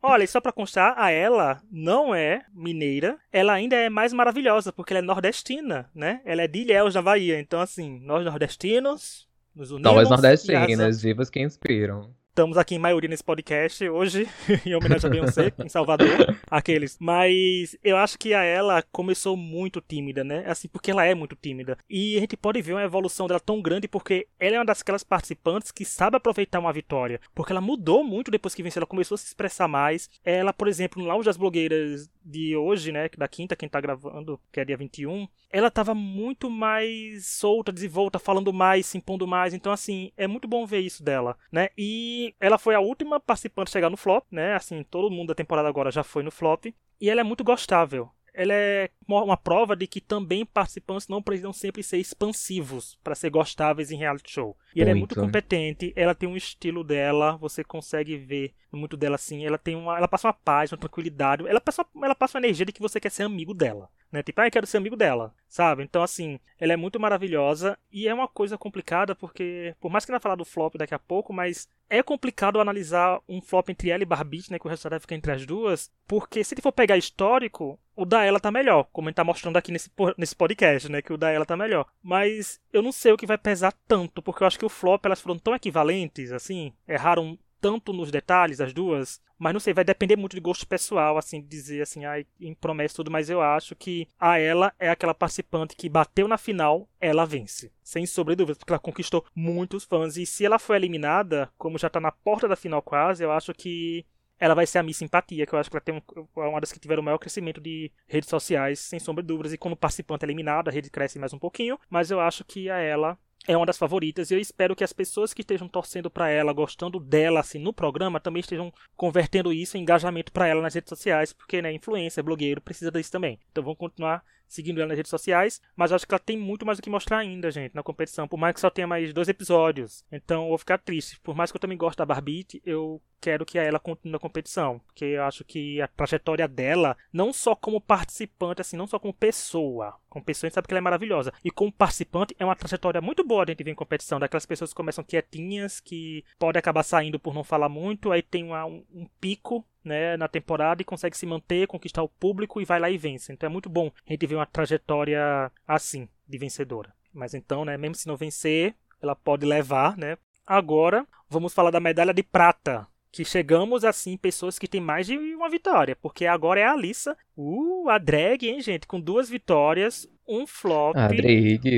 Olha, 0.00 0.22
e 0.22 0.28
só 0.28 0.40
pra 0.40 0.52
constar, 0.52 0.94
a 0.96 1.10
ela 1.10 1.60
não 1.70 2.14
é 2.14 2.44
mineira, 2.54 3.18
ela 3.32 3.52
ainda 3.52 3.74
é 3.74 3.90
mais 3.90 4.12
maravilhosa, 4.12 4.72
porque 4.72 4.92
ela 4.92 5.00
é 5.00 5.02
nordestina, 5.02 5.90
né? 5.94 6.20
Ela 6.24 6.42
é 6.42 6.48
de 6.48 6.60
Ilhéus, 6.60 6.94
da 6.94 7.02
Bahia. 7.02 7.40
Então, 7.40 7.60
assim, 7.60 7.98
nós 8.00 8.24
nordestinos 8.24 9.28
nos 9.54 9.70
unimos. 9.70 9.90
E 9.90 10.10
nordestinas, 10.10 11.00
divas 11.00 11.28
que 11.28 11.40
inspiram. 11.40 12.14
Estamos 12.38 12.56
aqui 12.56 12.76
em 12.76 12.78
maioria 12.78 13.10
nesse 13.10 13.24
podcast 13.24 13.88
hoje, 13.88 14.28
em 14.64 14.72
homenagem 14.72 15.08
a 15.08 15.10
Beyoncé, 15.10 15.52
em 15.58 15.68
Salvador, 15.68 16.38
aqueles. 16.48 16.96
Mas 17.00 17.76
eu 17.82 17.96
acho 17.96 18.16
que 18.16 18.32
a 18.32 18.44
ela 18.44 18.80
começou 18.92 19.36
muito 19.36 19.80
tímida, 19.80 20.22
né? 20.22 20.44
Assim, 20.46 20.68
porque 20.68 20.92
ela 20.92 21.04
é 21.04 21.16
muito 21.16 21.34
tímida. 21.34 21.76
E 21.90 22.16
a 22.16 22.20
gente 22.20 22.36
pode 22.36 22.62
ver 22.62 22.74
uma 22.74 22.84
evolução 22.84 23.26
dela 23.26 23.40
tão 23.40 23.60
grande 23.60 23.88
porque 23.88 24.28
ela 24.38 24.54
é 24.54 24.58
uma 24.60 24.64
daquelas 24.64 25.02
participantes 25.02 25.72
que 25.72 25.84
sabe 25.84 26.16
aproveitar 26.16 26.60
uma 26.60 26.72
vitória. 26.72 27.20
Porque 27.34 27.52
ela 27.52 27.60
mudou 27.60 28.04
muito 28.04 28.30
depois 28.30 28.54
que 28.54 28.62
venceu, 28.62 28.78
ela 28.78 28.86
começou 28.86 29.16
a 29.16 29.18
se 29.18 29.26
expressar 29.26 29.66
mais. 29.66 30.08
Ela, 30.24 30.52
por 30.52 30.68
exemplo, 30.68 31.02
no 31.02 31.08
Lounge 31.08 31.26
das 31.26 31.36
Blogueiras 31.36 32.08
de 32.28 32.54
hoje, 32.56 32.92
né, 32.92 33.08
da 33.16 33.26
quinta, 33.26 33.56
quem 33.56 33.68
tá 33.68 33.80
gravando, 33.80 34.38
que 34.52 34.60
é 34.60 34.64
dia 34.64 34.76
21, 34.76 35.26
ela 35.50 35.70
tava 35.70 35.94
muito 35.94 36.50
mais 36.50 37.26
solta, 37.26 37.72
desenvolta, 37.72 38.18
falando 38.18 38.52
mais, 38.52 38.84
se 38.86 38.98
impondo 38.98 39.26
mais. 39.26 39.54
Então, 39.54 39.72
assim, 39.72 40.12
é 40.16 40.26
muito 40.26 40.46
bom 40.46 40.66
ver 40.66 40.80
isso 40.80 41.02
dela, 41.02 41.36
né? 41.50 41.70
E 41.76 42.34
ela 42.38 42.58
foi 42.58 42.74
a 42.74 42.80
última 42.80 43.18
participante 43.18 43.70
a 43.70 43.72
chegar 43.72 43.90
no 43.90 43.96
flop, 43.96 44.24
né? 44.30 44.54
Assim, 44.54 44.82
todo 44.82 45.10
mundo 45.10 45.28
da 45.28 45.34
temporada 45.34 45.68
agora 45.68 45.90
já 45.90 46.04
foi 46.04 46.22
no 46.22 46.30
flop. 46.30 46.66
E 47.00 47.08
ela 47.08 47.20
é 47.20 47.24
muito 47.24 47.42
gostável. 47.44 48.10
Ela 48.34 48.52
é 48.54 48.90
uma 49.08 49.36
prova 49.36 49.74
de 49.74 49.86
que 49.88 50.00
também 50.00 50.44
participantes 50.46 51.08
não 51.08 51.20
precisam 51.20 51.52
sempre 51.52 51.82
ser 51.82 51.98
expansivos 51.98 52.96
para 53.02 53.16
ser 53.16 53.30
gostáveis 53.30 53.90
em 53.90 53.96
reality 53.96 54.30
show. 54.30 54.56
E 54.76 54.80
ela 54.80 54.90
é 54.90 54.94
muito 54.94 55.16
Muito. 55.16 55.26
competente, 55.26 55.92
ela 55.96 56.14
tem 56.14 56.28
um 56.28 56.36
estilo 56.36 56.84
dela, 56.84 57.36
você 57.36 57.64
consegue 57.64 58.16
ver 58.16 58.54
muito 58.76 58.96
dela 58.96 59.14
assim. 59.14 59.44
Ela 59.44 59.58
tem 59.58 59.76
uma, 59.76 59.96
ela 59.96 60.08
passa 60.08 60.28
uma 60.28 60.34
paz, 60.34 60.72
uma 60.72 60.78
tranquilidade. 60.78 61.46
Ela 61.46 61.60
passa, 61.60 61.84
ela 62.02 62.14
passa 62.14 62.36
uma 62.36 62.44
energia 62.44 62.66
de 62.66 62.72
que 62.72 62.80
você 62.80 63.00
quer 63.00 63.10
ser 63.10 63.22
amigo 63.22 63.54
dela, 63.54 63.88
né? 64.12 64.22
Tipo, 64.22 64.40
ah, 64.40 64.46
eu 64.46 64.50
quero 64.50 64.66
ser 64.66 64.76
amigo 64.76 64.96
dela, 64.96 65.34
sabe? 65.48 65.82
Então 65.82 66.02
assim, 66.02 66.38
ela 66.58 66.72
é 66.72 66.76
muito 66.76 67.00
maravilhosa 67.00 67.78
e 67.92 68.08
é 68.08 68.14
uma 68.14 68.28
coisa 68.28 68.58
complicada 68.58 69.14
porque, 69.14 69.74
por 69.80 69.90
mais 69.90 70.04
que 70.04 70.10
ela 70.10 70.20
falar 70.20 70.34
do 70.34 70.44
flop 70.44 70.76
daqui 70.76 70.94
a 70.94 70.98
pouco, 70.98 71.32
mas 71.32 71.68
é 71.90 72.02
complicado 72.02 72.60
analisar 72.60 73.20
um 73.28 73.40
flop 73.40 73.70
entre 73.70 73.90
ela 73.90 74.02
e 74.02 74.06
Barbite, 74.06 74.50
né? 74.50 74.58
Que 74.58 74.66
o 74.66 74.70
resultado 74.70 74.92
vai 74.92 75.00
ficar 75.00 75.14
entre 75.14 75.32
as 75.32 75.46
duas, 75.46 75.90
porque 76.06 76.44
se 76.44 76.54
ele 76.54 76.62
for 76.62 76.72
pegar 76.72 76.96
histórico, 76.96 77.78
o 77.96 78.04
da 78.04 78.24
ela 78.24 78.38
tá 78.38 78.50
melhor, 78.50 78.86
como 78.92 79.08
a 79.08 79.10
gente 79.10 79.16
tá 79.16 79.24
mostrando 79.24 79.56
aqui 79.56 79.72
nesse, 79.72 79.90
nesse 80.16 80.36
podcast, 80.36 80.88
né? 80.88 81.02
Que 81.02 81.12
o 81.12 81.16
da 81.16 81.30
ela 81.30 81.46
tá 81.46 81.56
melhor. 81.56 81.86
Mas 82.02 82.60
eu 82.72 82.82
não 82.82 82.92
sei 82.92 83.12
o 83.12 83.16
que 83.16 83.26
vai 83.26 83.38
pesar 83.38 83.72
tanto, 83.86 84.22
porque 84.22 84.42
eu 84.42 84.46
acho 84.46 84.58
que 84.58 84.64
o 84.64 84.68
flop 84.68 85.04
elas 85.04 85.20
foram 85.20 85.38
tão 85.38 85.54
equivalentes, 85.54 86.30
assim, 86.30 86.72
erraram 86.86 87.38
tanto 87.60 87.92
nos 87.92 88.10
detalhes 88.10 88.60
as 88.60 88.72
duas, 88.72 89.20
mas 89.38 89.52
não 89.52 89.60
sei, 89.60 89.72
vai 89.72 89.84
depender 89.84 90.16
muito 90.16 90.34
de 90.34 90.40
gosto 90.40 90.66
pessoal, 90.66 91.16
assim, 91.16 91.40
dizer 91.40 91.82
assim, 91.82 92.04
ai, 92.04 92.26
em 92.40 92.54
promessa 92.54 92.96
tudo, 92.96 93.10
mas 93.10 93.30
eu 93.30 93.40
acho 93.40 93.76
que 93.76 94.08
a 94.18 94.38
ela 94.38 94.72
é 94.78 94.90
aquela 94.90 95.14
participante 95.14 95.76
que 95.76 95.88
bateu 95.88 96.26
na 96.26 96.36
final, 96.36 96.88
ela 97.00 97.24
vence. 97.24 97.72
Sem 97.82 98.04
sombra 98.04 98.34
de 98.34 98.38
dúvidas, 98.38 98.58
porque 98.58 98.72
ela 98.72 98.80
conquistou 98.80 99.24
muitos 99.34 99.84
fãs. 99.84 100.16
E 100.16 100.26
se 100.26 100.44
ela 100.44 100.58
for 100.58 100.74
eliminada, 100.74 101.50
como 101.56 101.78
já 101.78 101.88
tá 101.88 102.00
na 102.00 102.10
porta 102.10 102.48
da 102.48 102.56
final 102.56 102.82
quase, 102.82 103.22
eu 103.22 103.30
acho 103.30 103.54
que 103.54 104.04
ela 104.40 104.54
vai 104.54 104.66
ser 104.66 104.78
a 104.78 104.82
Miss 104.82 104.96
Simpatia, 104.96 105.46
que 105.46 105.52
eu 105.52 105.58
acho 105.58 105.70
que 105.70 105.76
ela 105.76 105.84
tem 105.84 105.94
um, 105.94 106.42
é 106.42 106.48
uma 106.48 106.60
das 106.60 106.72
que 106.72 106.78
tiveram 106.78 107.02
o 107.02 107.04
maior 107.04 107.18
crescimento 107.18 107.60
de 107.60 107.90
redes 108.06 108.28
sociais, 108.28 108.78
sem 108.78 108.98
sombra 108.98 109.22
de 109.22 109.28
dúvidas. 109.28 109.52
E 109.52 109.58
como 109.58 109.76
participante 109.76 110.24
eliminada, 110.24 110.70
a 110.70 110.72
rede 110.72 110.90
cresce 110.90 111.18
mais 111.18 111.32
um 111.32 111.38
pouquinho, 111.38 111.78
mas 111.90 112.10
eu 112.10 112.20
acho 112.20 112.44
que 112.44 112.70
a 112.70 112.78
ela 112.78 113.18
é 113.48 113.56
uma 113.56 113.64
das 113.64 113.78
favoritas 113.78 114.30
e 114.30 114.34
eu 114.34 114.38
espero 114.38 114.76
que 114.76 114.84
as 114.84 114.92
pessoas 114.92 115.32
que 115.32 115.40
estejam 115.40 115.66
torcendo 115.66 116.10
pra 116.10 116.28
ela, 116.28 116.52
gostando 116.52 117.00
dela 117.00 117.40
assim 117.40 117.58
no 117.58 117.72
programa, 117.72 118.20
também 118.20 118.40
estejam 118.40 118.70
convertendo 118.94 119.52
isso 119.54 119.78
em 119.78 119.80
engajamento 119.80 120.30
pra 120.30 120.46
ela 120.46 120.60
nas 120.60 120.74
redes 120.74 120.90
sociais, 120.90 121.32
porque 121.32 121.62
né, 121.62 121.72
influência, 121.72 122.22
blogueiro 122.22 122.60
precisa 122.60 122.92
disso 122.92 123.10
também. 123.10 123.40
Então 123.50 123.64
vamos 123.64 123.78
continuar 123.78 124.22
seguindo 124.46 124.78
ela 124.78 124.88
nas 124.88 124.98
redes 124.98 125.10
sociais, 125.10 125.62
mas 125.74 125.92
acho 125.92 126.06
que 126.06 126.14
ela 126.14 126.18
tem 126.18 126.36
muito 126.36 126.66
mais 126.66 126.78
o 126.78 126.82
que 126.82 126.90
mostrar 126.90 127.18
ainda, 127.18 127.50
gente, 127.50 127.74
na 127.74 127.82
competição, 127.82 128.28
por 128.28 128.38
mais 128.38 128.54
que 128.54 128.60
só 128.60 128.68
tenha 128.68 128.86
mais 128.86 129.12
dois 129.14 129.28
episódios. 129.28 130.04
Então 130.12 130.48
vou 130.48 130.58
ficar 130.58 130.78
triste. 130.78 131.18
Por 131.20 131.34
mais 131.34 131.50
que 131.50 131.56
eu 131.56 131.60
também 131.60 131.76
goste 131.76 131.98
da 131.98 132.06
Barbite, 132.06 132.60
eu 132.64 133.00
quero 133.20 133.44
que 133.44 133.58
ela 133.58 133.78
continue 133.78 134.12
na 134.12 134.18
competição, 134.18 134.78
porque 134.86 135.04
eu 135.04 135.24
acho 135.24 135.44
que 135.44 135.80
a 135.80 135.88
trajetória 135.88 136.46
dela, 136.48 136.96
não 137.12 137.32
só 137.32 137.54
como 137.54 137.80
participante, 137.80 138.60
assim, 138.60 138.76
não 138.76 138.86
só 138.86 138.98
como 138.98 139.12
pessoa, 139.12 139.94
como 140.08 140.24
pessoa 140.24 140.46
a 140.46 140.48
gente 140.48 140.54
sabe 140.54 140.66
que 140.68 140.72
ela 140.74 140.78
é 140.78 140.82
maravilhosa, 140.82 141.32
e 141.44 141.50
como 141.50 141.72
participante 141.72 142.34
é 142.38 142.44
uma 142.44 142.56
trajetória 142.56 143.00
muito 143.00 143.24
boa 143.24 143.42
a 143.42 143.46
gente 143.46 143.62
ver 143.64 143.70
em 143.72 143.74
competição, 143.74 144.18
daquelas 144.18 144.46
pessoas 144.46 144.70
que 144.70 144.76
começam 144.76 145.04
quietinhas, 145.04 145.80
que 145.80 146.24
podem 146.38 146.58
acabar 146.58 146.82
saindo 146.82 147.18
por 147.18 147.34
não 147.34 147.44
falar 147.44 147.68
muito, 147.68 148.10
aí 148.12 148.22
tem 148.22 148.44
uma- 148.44 148.64
um, 148.66 148.84
um 148.92 149.06
pico 149.20 149.64
né, 149.84 150.16
na 150.16 150.28
temporada 150.28 150.82
e 150.82 150.84
consegue 150.84 151.16
se 151.16 151.24
manter, 151.24 151.66
conquistar 151.66 152.02
o 152.02 152.08
público 152.08 152.60
e 152.60 152.64
vai 152.64 152.78
lá 152.78 152.90
e 152.90 152.98
vence. 152.98 153.32
Então 153.32 153.48
é 153.48 153.52
muito 153.52 153.68
bom 153.70 153.90
a 154.06 154.12
gente 154.12 154.26
ver 154.26 154.34
uma 154.34 154.44
trajetória 154.46 155.50
assim, 155.66 156.08
de 156.26 156.38
vencedora. 156.38 156.92
Mas 157.12 157.32
então, 157.34 157.64
né, 157.64 157.76
mesmo 157.76 157.94
se 157.94 158.06
não 158.06 158.16
vencer, 158.16 158.74
ela 159.00 159.14
pode 159.16 159.46
levar, 159.46 159.96
né? 159.96 160.18
Agora, 160.46 161.06
vamos 161.28 161.54
falar 161.54 161.70
da 161.70 161.80
medalha 161.80 162.12
de 162.12 162.22
prata. 162.22 162.86
Que 163.18 163.24
chegamos, 163.24 163.84
assim, 163.84 164.16
pessoas 164.16 164.60
que 164.60 164.68
têm 164.68 164.80
mais 164.80 165.08
de 165.08 165.18
uma 165.18 165.50
vitória. 165.50 165.96
Porque 165.96 166.24
agora 166.24 166.60
é 166.60 166.62
a 166.62 166.70
Alissa, 166.70 167.16
uh, 167.36 167.88
a 167.88 167.98
drag, 167.98 168.46
hein, 168.46 168.60
gente? 168.60 168.86
Com 168.86 169.00
duas 169.00 169.28
vitórias, 169.28 170.08
um 170.24 170.46
flop, 170.46 170.94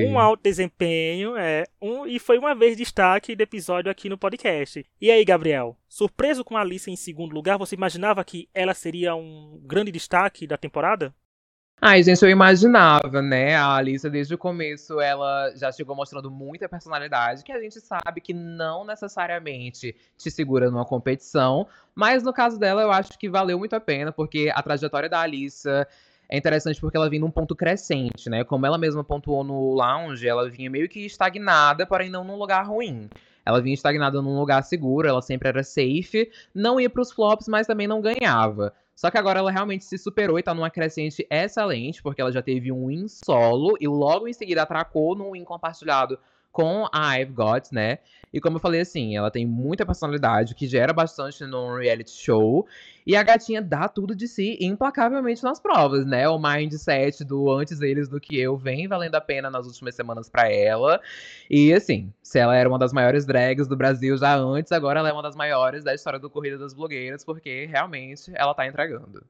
um 0.07 0.19
alto 0.19 0.43
desempenho, 0.43 1.35
é, 1.39 1.65
um, 1.81 2.07
e 2.07 2.19
foi 2.19 2.37
uma 2.37 2.55
vez 2.55 2.77
destaque 2.77 3.35
do 3.35 3.41
episódio 3.41 3.91
aqui 3.91 4.07
no 4.07 4.19
podcast. 4.19 4.85
E 5.01 5.11
aí, 5.11 5.25
Gabriel? 5.25 5.79
Surpreso 5.89 6.45
com 6.45 6.59
a 6.59 6.61
Alice 6.61 6.91
em 6.91 6.97
segundo 6.97 7.33
lugar, 7.33 7.57
você 7.57 7.75
imaginava 7.75 8.23
que 8.23 8.47
ela 8.53 8.75
seria 8.75 9.15
um 9.15 9.59
grande 9.65 9.91
destaque 9.91 10.47
da 10.47 10.59
temporada? 10.59 11.15
Ai, 11.83 12.03
gente, 12.03 12.23
eu 12.23 12.29
imaginava, 12.29 13.23
né? 13.23 13.55
A 13.55 13.77
Alissa, 13.77 14.11
desde 14.11 14.35
o 14.35 14.39
começo, 14.39 15.01
ela 15.01 15.51
já 15.57 15.73
chegou 15.73 15.97
mostrando 15.97 16.31
muita 16.31 16.69
personalidade, 16.69 17.43
que 17.43 17.51
a 17.51 17.59
gente 17.59 17.81
sabe 17.81 18.21
que 18.21 18.35
não 18.35 18.85
necessariamente 18.85 19.97
te 20.19 20.31
segura 20.31 20.71
numa 20.71 20.85
competição. 20.85 21.67
Mas 21.95 22.23
no 22.23 22.35
caso 22.35 22.59
dela, 22.59 22.83
eu 22.83 22.93
acho 22.93 23.19
que 23.19 23.31
valeu 23.31 23.59
muito 23.59 23.75
a 23.75 23.81
pena, 23.81 24.13
porque 24.13 24.53
a 24.55 24.63
trajetória 24.63 25.09
da 25.09 25.21
Alissa 25.23 25.89
é 26.29 26.37
interessante 26.37 26.79
porque 26.79 26.99
ela 26.99 27.09
vinha 27.09 27.23
num 27.23 27.31
ponto 27.31 27.57
crescente, 27.57 28.29
né? 28.29 28.45
Como 28.45 28.67
ela 28.67 28.77
mesma 28.77 29.03
pontuou 29.03 29.43
no 29.43 29.73
lounge, 29.73 30.29
ela 30.29 30.51
vinha 30.51 30.69
meio 30.69 30.87
que 30.87 31.07
estagnada, 31.07 31.87
porém 31.87 32.11
não 32.11 32.25
num 32.25 32.37
lugar 32.37 32.67
ruim. 32.67 33.09
Ela 33.43 33.61
vinha 33.63 33.75
estagnada 33.75 34.21
num 34.21 34.39
lugar 34.39 34.63
seguro, 34.65 35.09
ela 35.09 35.23
sempre 35.23 35.49
era 35.49 35.65
safe, 35.65 36.31
não 36.55 36.79
ia 36.79 36.91
pros 36.91 37.11
flops, 37.11 37.49
mas 37.49 37.67
também 37.67 37.87
não 37.87 38.03
ganhava. 38.03 38.75
Só 39.01 39.11
que 39.11 39.17
agora 39.17 39.39
ela 39.39 39.51
realmente 39.51 39.83
se 39.83 39.97
superou 39.97 40.39
e 40.39 40.43
tá 40.43 40.53
numa 40.53 40.69
crescente 40.69 41.27
excelente, 41.31 42.03
porque 42.03 42.21
ela 42.21 42.31
já 42.31 42.43
teve 42.43 42.71
um 42.71 42.89
win 42.89 43.09
solo 43.09 43.75
e 43.81 43.89
logo 43.89 44.29
em 44.29 44.33
seguida 44.35 44.61
atracou 44.61 45.17
num 45.17 45.31
win 45.31 45.43
compartilhado 45.43 46.19
com 46.53 46.87
a 46.93 47.19
I've 47.19 47.33
Got, 47.33 47.73
né? 47.73 47.99
E 48.33 48.41
como 48.41 48.57
eu 48.57 48.61
falei 48.61 48.81
assim, 48.81 49.17
ela 49.17 49.31
tem 49.31 49.45
muita 49.45 49.85
personalidade, 49.85 50.55
que 50.55 50.67
gera 50.67 50.93
bastante 50.93 51.45
no 51.45 51.77
reality 51.77 52.13
show. 52.13 52.67
E 53.05 53.17
a 53.17 53.23
gatinha 53.23 53.61
dá 53.61 53.89
tudo 53.89 54.15
de 54.15 54.29
si 54.29 54.57
implacavelmente 54.61 55.43
nas 55.43 55.59
provas, 55.59 56.07
né? 56.07 56.29
O 56.29 56.39
mindset 56.39 57.25
do 57.25 57.51
antes 57.51 57.81
eles 57.81 58.09
do 58.09 58.21
que 58.21 58.39
eu 58.39 58.57
vem 58.57 58.87
valendo 58.87 59.17
a 59.17 59.21
pena 59.21 59.51
nas 59.51 59.67
últimas 59.67 59.97
semanas 59.97 60.29
pra 60.29 60.49
ela. 60.49 61.01
E 61.49 61.73
assim, 61.73 62.13
se 62.23 62.39
ela 62.39 62.55
era 62.55 62.69
uma 62.69 62.79
das 62.79 62.93
maiores 62.93 63.27
drags 63.27 63.67
do 63.67 63.77
Brasil 63.77 64.17
já 64.17 64.37
antes, 64.37 64.71
agora 64.71 65.01
ela 65.01 65.09
é 65.09 65.13
uma 65.13 65.23
das 65.23 65.35
maiores 65.35 65.83
da 65.83 65.95
história 65.95 66.19
do 66.19 66.31
Corrida 66.31 66.57
das 66.59 66.73
Blogueiras, 66.73 67.25
porque 67.25 67.67
realmente 67.67 68.31
ela 68.35 68.55
tá 68.55 68.67
entregando. 68.67 69.25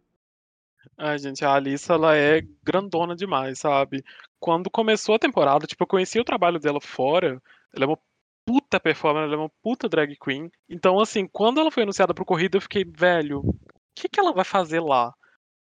Ai, 0.96 1.18
gente, 1.18 1.44
a 1.44 1.54
Alissa, 1.54 1.94
ela 1.94 2.16
é 2.16 2.42
grandona 2.62 3.16
demais, 3.16 3.58
sabe? 3.58 4.04
Quando 4.38 4.70
começou 4.70 5.14
a 5.14 5.18
temporada, 5.18 5.66
tipo, 5.66 5.82
eu 5.82 5.86
conheci 5.86 6.18
o 6.20 6.24
trabalho 6.24 6.58
dela 6.58 6.80
fora, 6.80 7.42
ela 7.74 7.84
é 7.84 7.86
uma 7.86 7.98
puta 8.44 8.80
performer, 8.80 9.24
ela 9.24 9.34
é 9.34 9.38
uma 9.38 9.52
puta 9.62 9.88
drag 9.88 10.16
queen. 10.16 10.50
Então, 10.68 10.98
assim, 11.00 11.26
quando 11.26 11.60
ela 11.60 11.70
foi 11.70 11.84
anunciada 11.84 12.14
pro 12.14 12.24
Corrida, 12.24 12.56
eu 12.56 12.60
fiquei, 12.60 12.84
velho, 12.84 13.40
o 13.40 13.54
que 13.94 14.08
que 14.08 14.20
ela 14.20 14.32
vai 14.32 14.44
fazer 14.44 14.80
lá? 14.80 15.14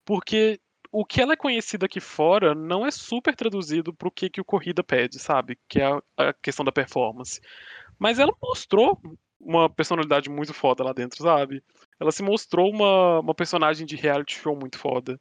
Porque 0.06 0.60
o 0.92 1.04
que 1.04 1.22
ela 1.22 1.34
é 1.34 1.36
conhecida 1.36 1.88
aqui 1.88 2.00
fora 2.00 2.54
não 2.54 2.86
é 2.86 2.92
super 2.92 3.36
traduzido 3.36 3.94
pro 3.94 4.12
que 4.12 4.30
que 4.30 4.40
o 4.40 4.46
Corrida 4.46 4.84
pede, 4.84 5.18
sabe? 5.18 5.58
Que 5.68 5.82
é 5.82 6.00
a, 6.18 6.34
questão 6.34 6.64
da 6.64 6.72
performance. 6.72 7.42
Mas 7.98 8.20
ela 8.20 8.34
mostrou 8.42 9.02
uma 9.40 9.68
personalidade 9.70 10.30
muito 10.30 10.54
foda 10.54 10.84
lá 10.84 10.94
dentro, 10.94 11.24
sabe? 11.24 11.64
Ela 12.04 12.12
se 12.12 12.22
mostrou 12.22 12.70
uma, 12.70 13.22
uma 13.22 13.34
personagem 13.34 13.88
de 13.88 13.96
reality 13.96 14.36
show 14.38 14.54
muito 14.58 14.78
foda. 14.78 15.18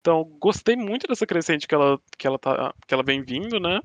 Então, 0.00 0.24
gostei 0.40 0.74
muito 0.74 1.06
dessa 1.06 1.24
crescente 1.24 1.68
que 1.68 1.74
ela, 1.74 1.96
que 2.18 2.26
ela, 2.26 2.38
tá, 2.38 2.74
que 2.88 2.92
ela 2.92 3.04
vem 3.04 3.22
vindo, 3.22 3.60
né? 3.60 3.80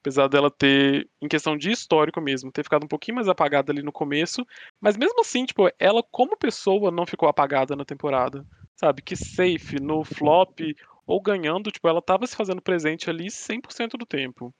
Apesar 0.00 0.26
dela 0.26 0.50
ter, 0.50 1.08
em 1.22 1.28
questão 1.28 1.56
de 1.56 1.70
histórico 1.70 2.20
mesmo, 2.20 2.50
ter 2.50 2.64
ficado 2.64 2.84
um 2.84 2.88
pouquinho 2.88 3.14
mais 3.14 3.28
apagada 3.28 3.70
ali 3.70 3.82
no 3.82 3.92
começo. 3.92 4.44
Mas 4.80 4.96
mesmo 4.96 5.20
assim, 5.20 5.46
tipo, 5.46 5.70
ela 5.78 6.02
como 6.10 6.36
pessoa 6.36 6.90
não 6.90 7.06
ficou 7.06 7.28
apagada 7.28 7.76
na 7.76 7.84
temporada. 7.84 8.44
Sabe? 8.74 9.00
Que 9.00 9.14
safe, 9.14 9.80
no 9.80 10.02
flop 10.02 10.58
ou 11.06 11.22
ganhando, 11.22 11.70
tipo, 11.70 11.86
ela 11.86 12.02
tava 12.02 12.26
se 12.26 12.34
fazendo 12.34 12.60
presente 12.60 13.08
ali 13.08 13.30
100% 13.30 13.96
do 13.96 14.04
tempo. 14.04 14.52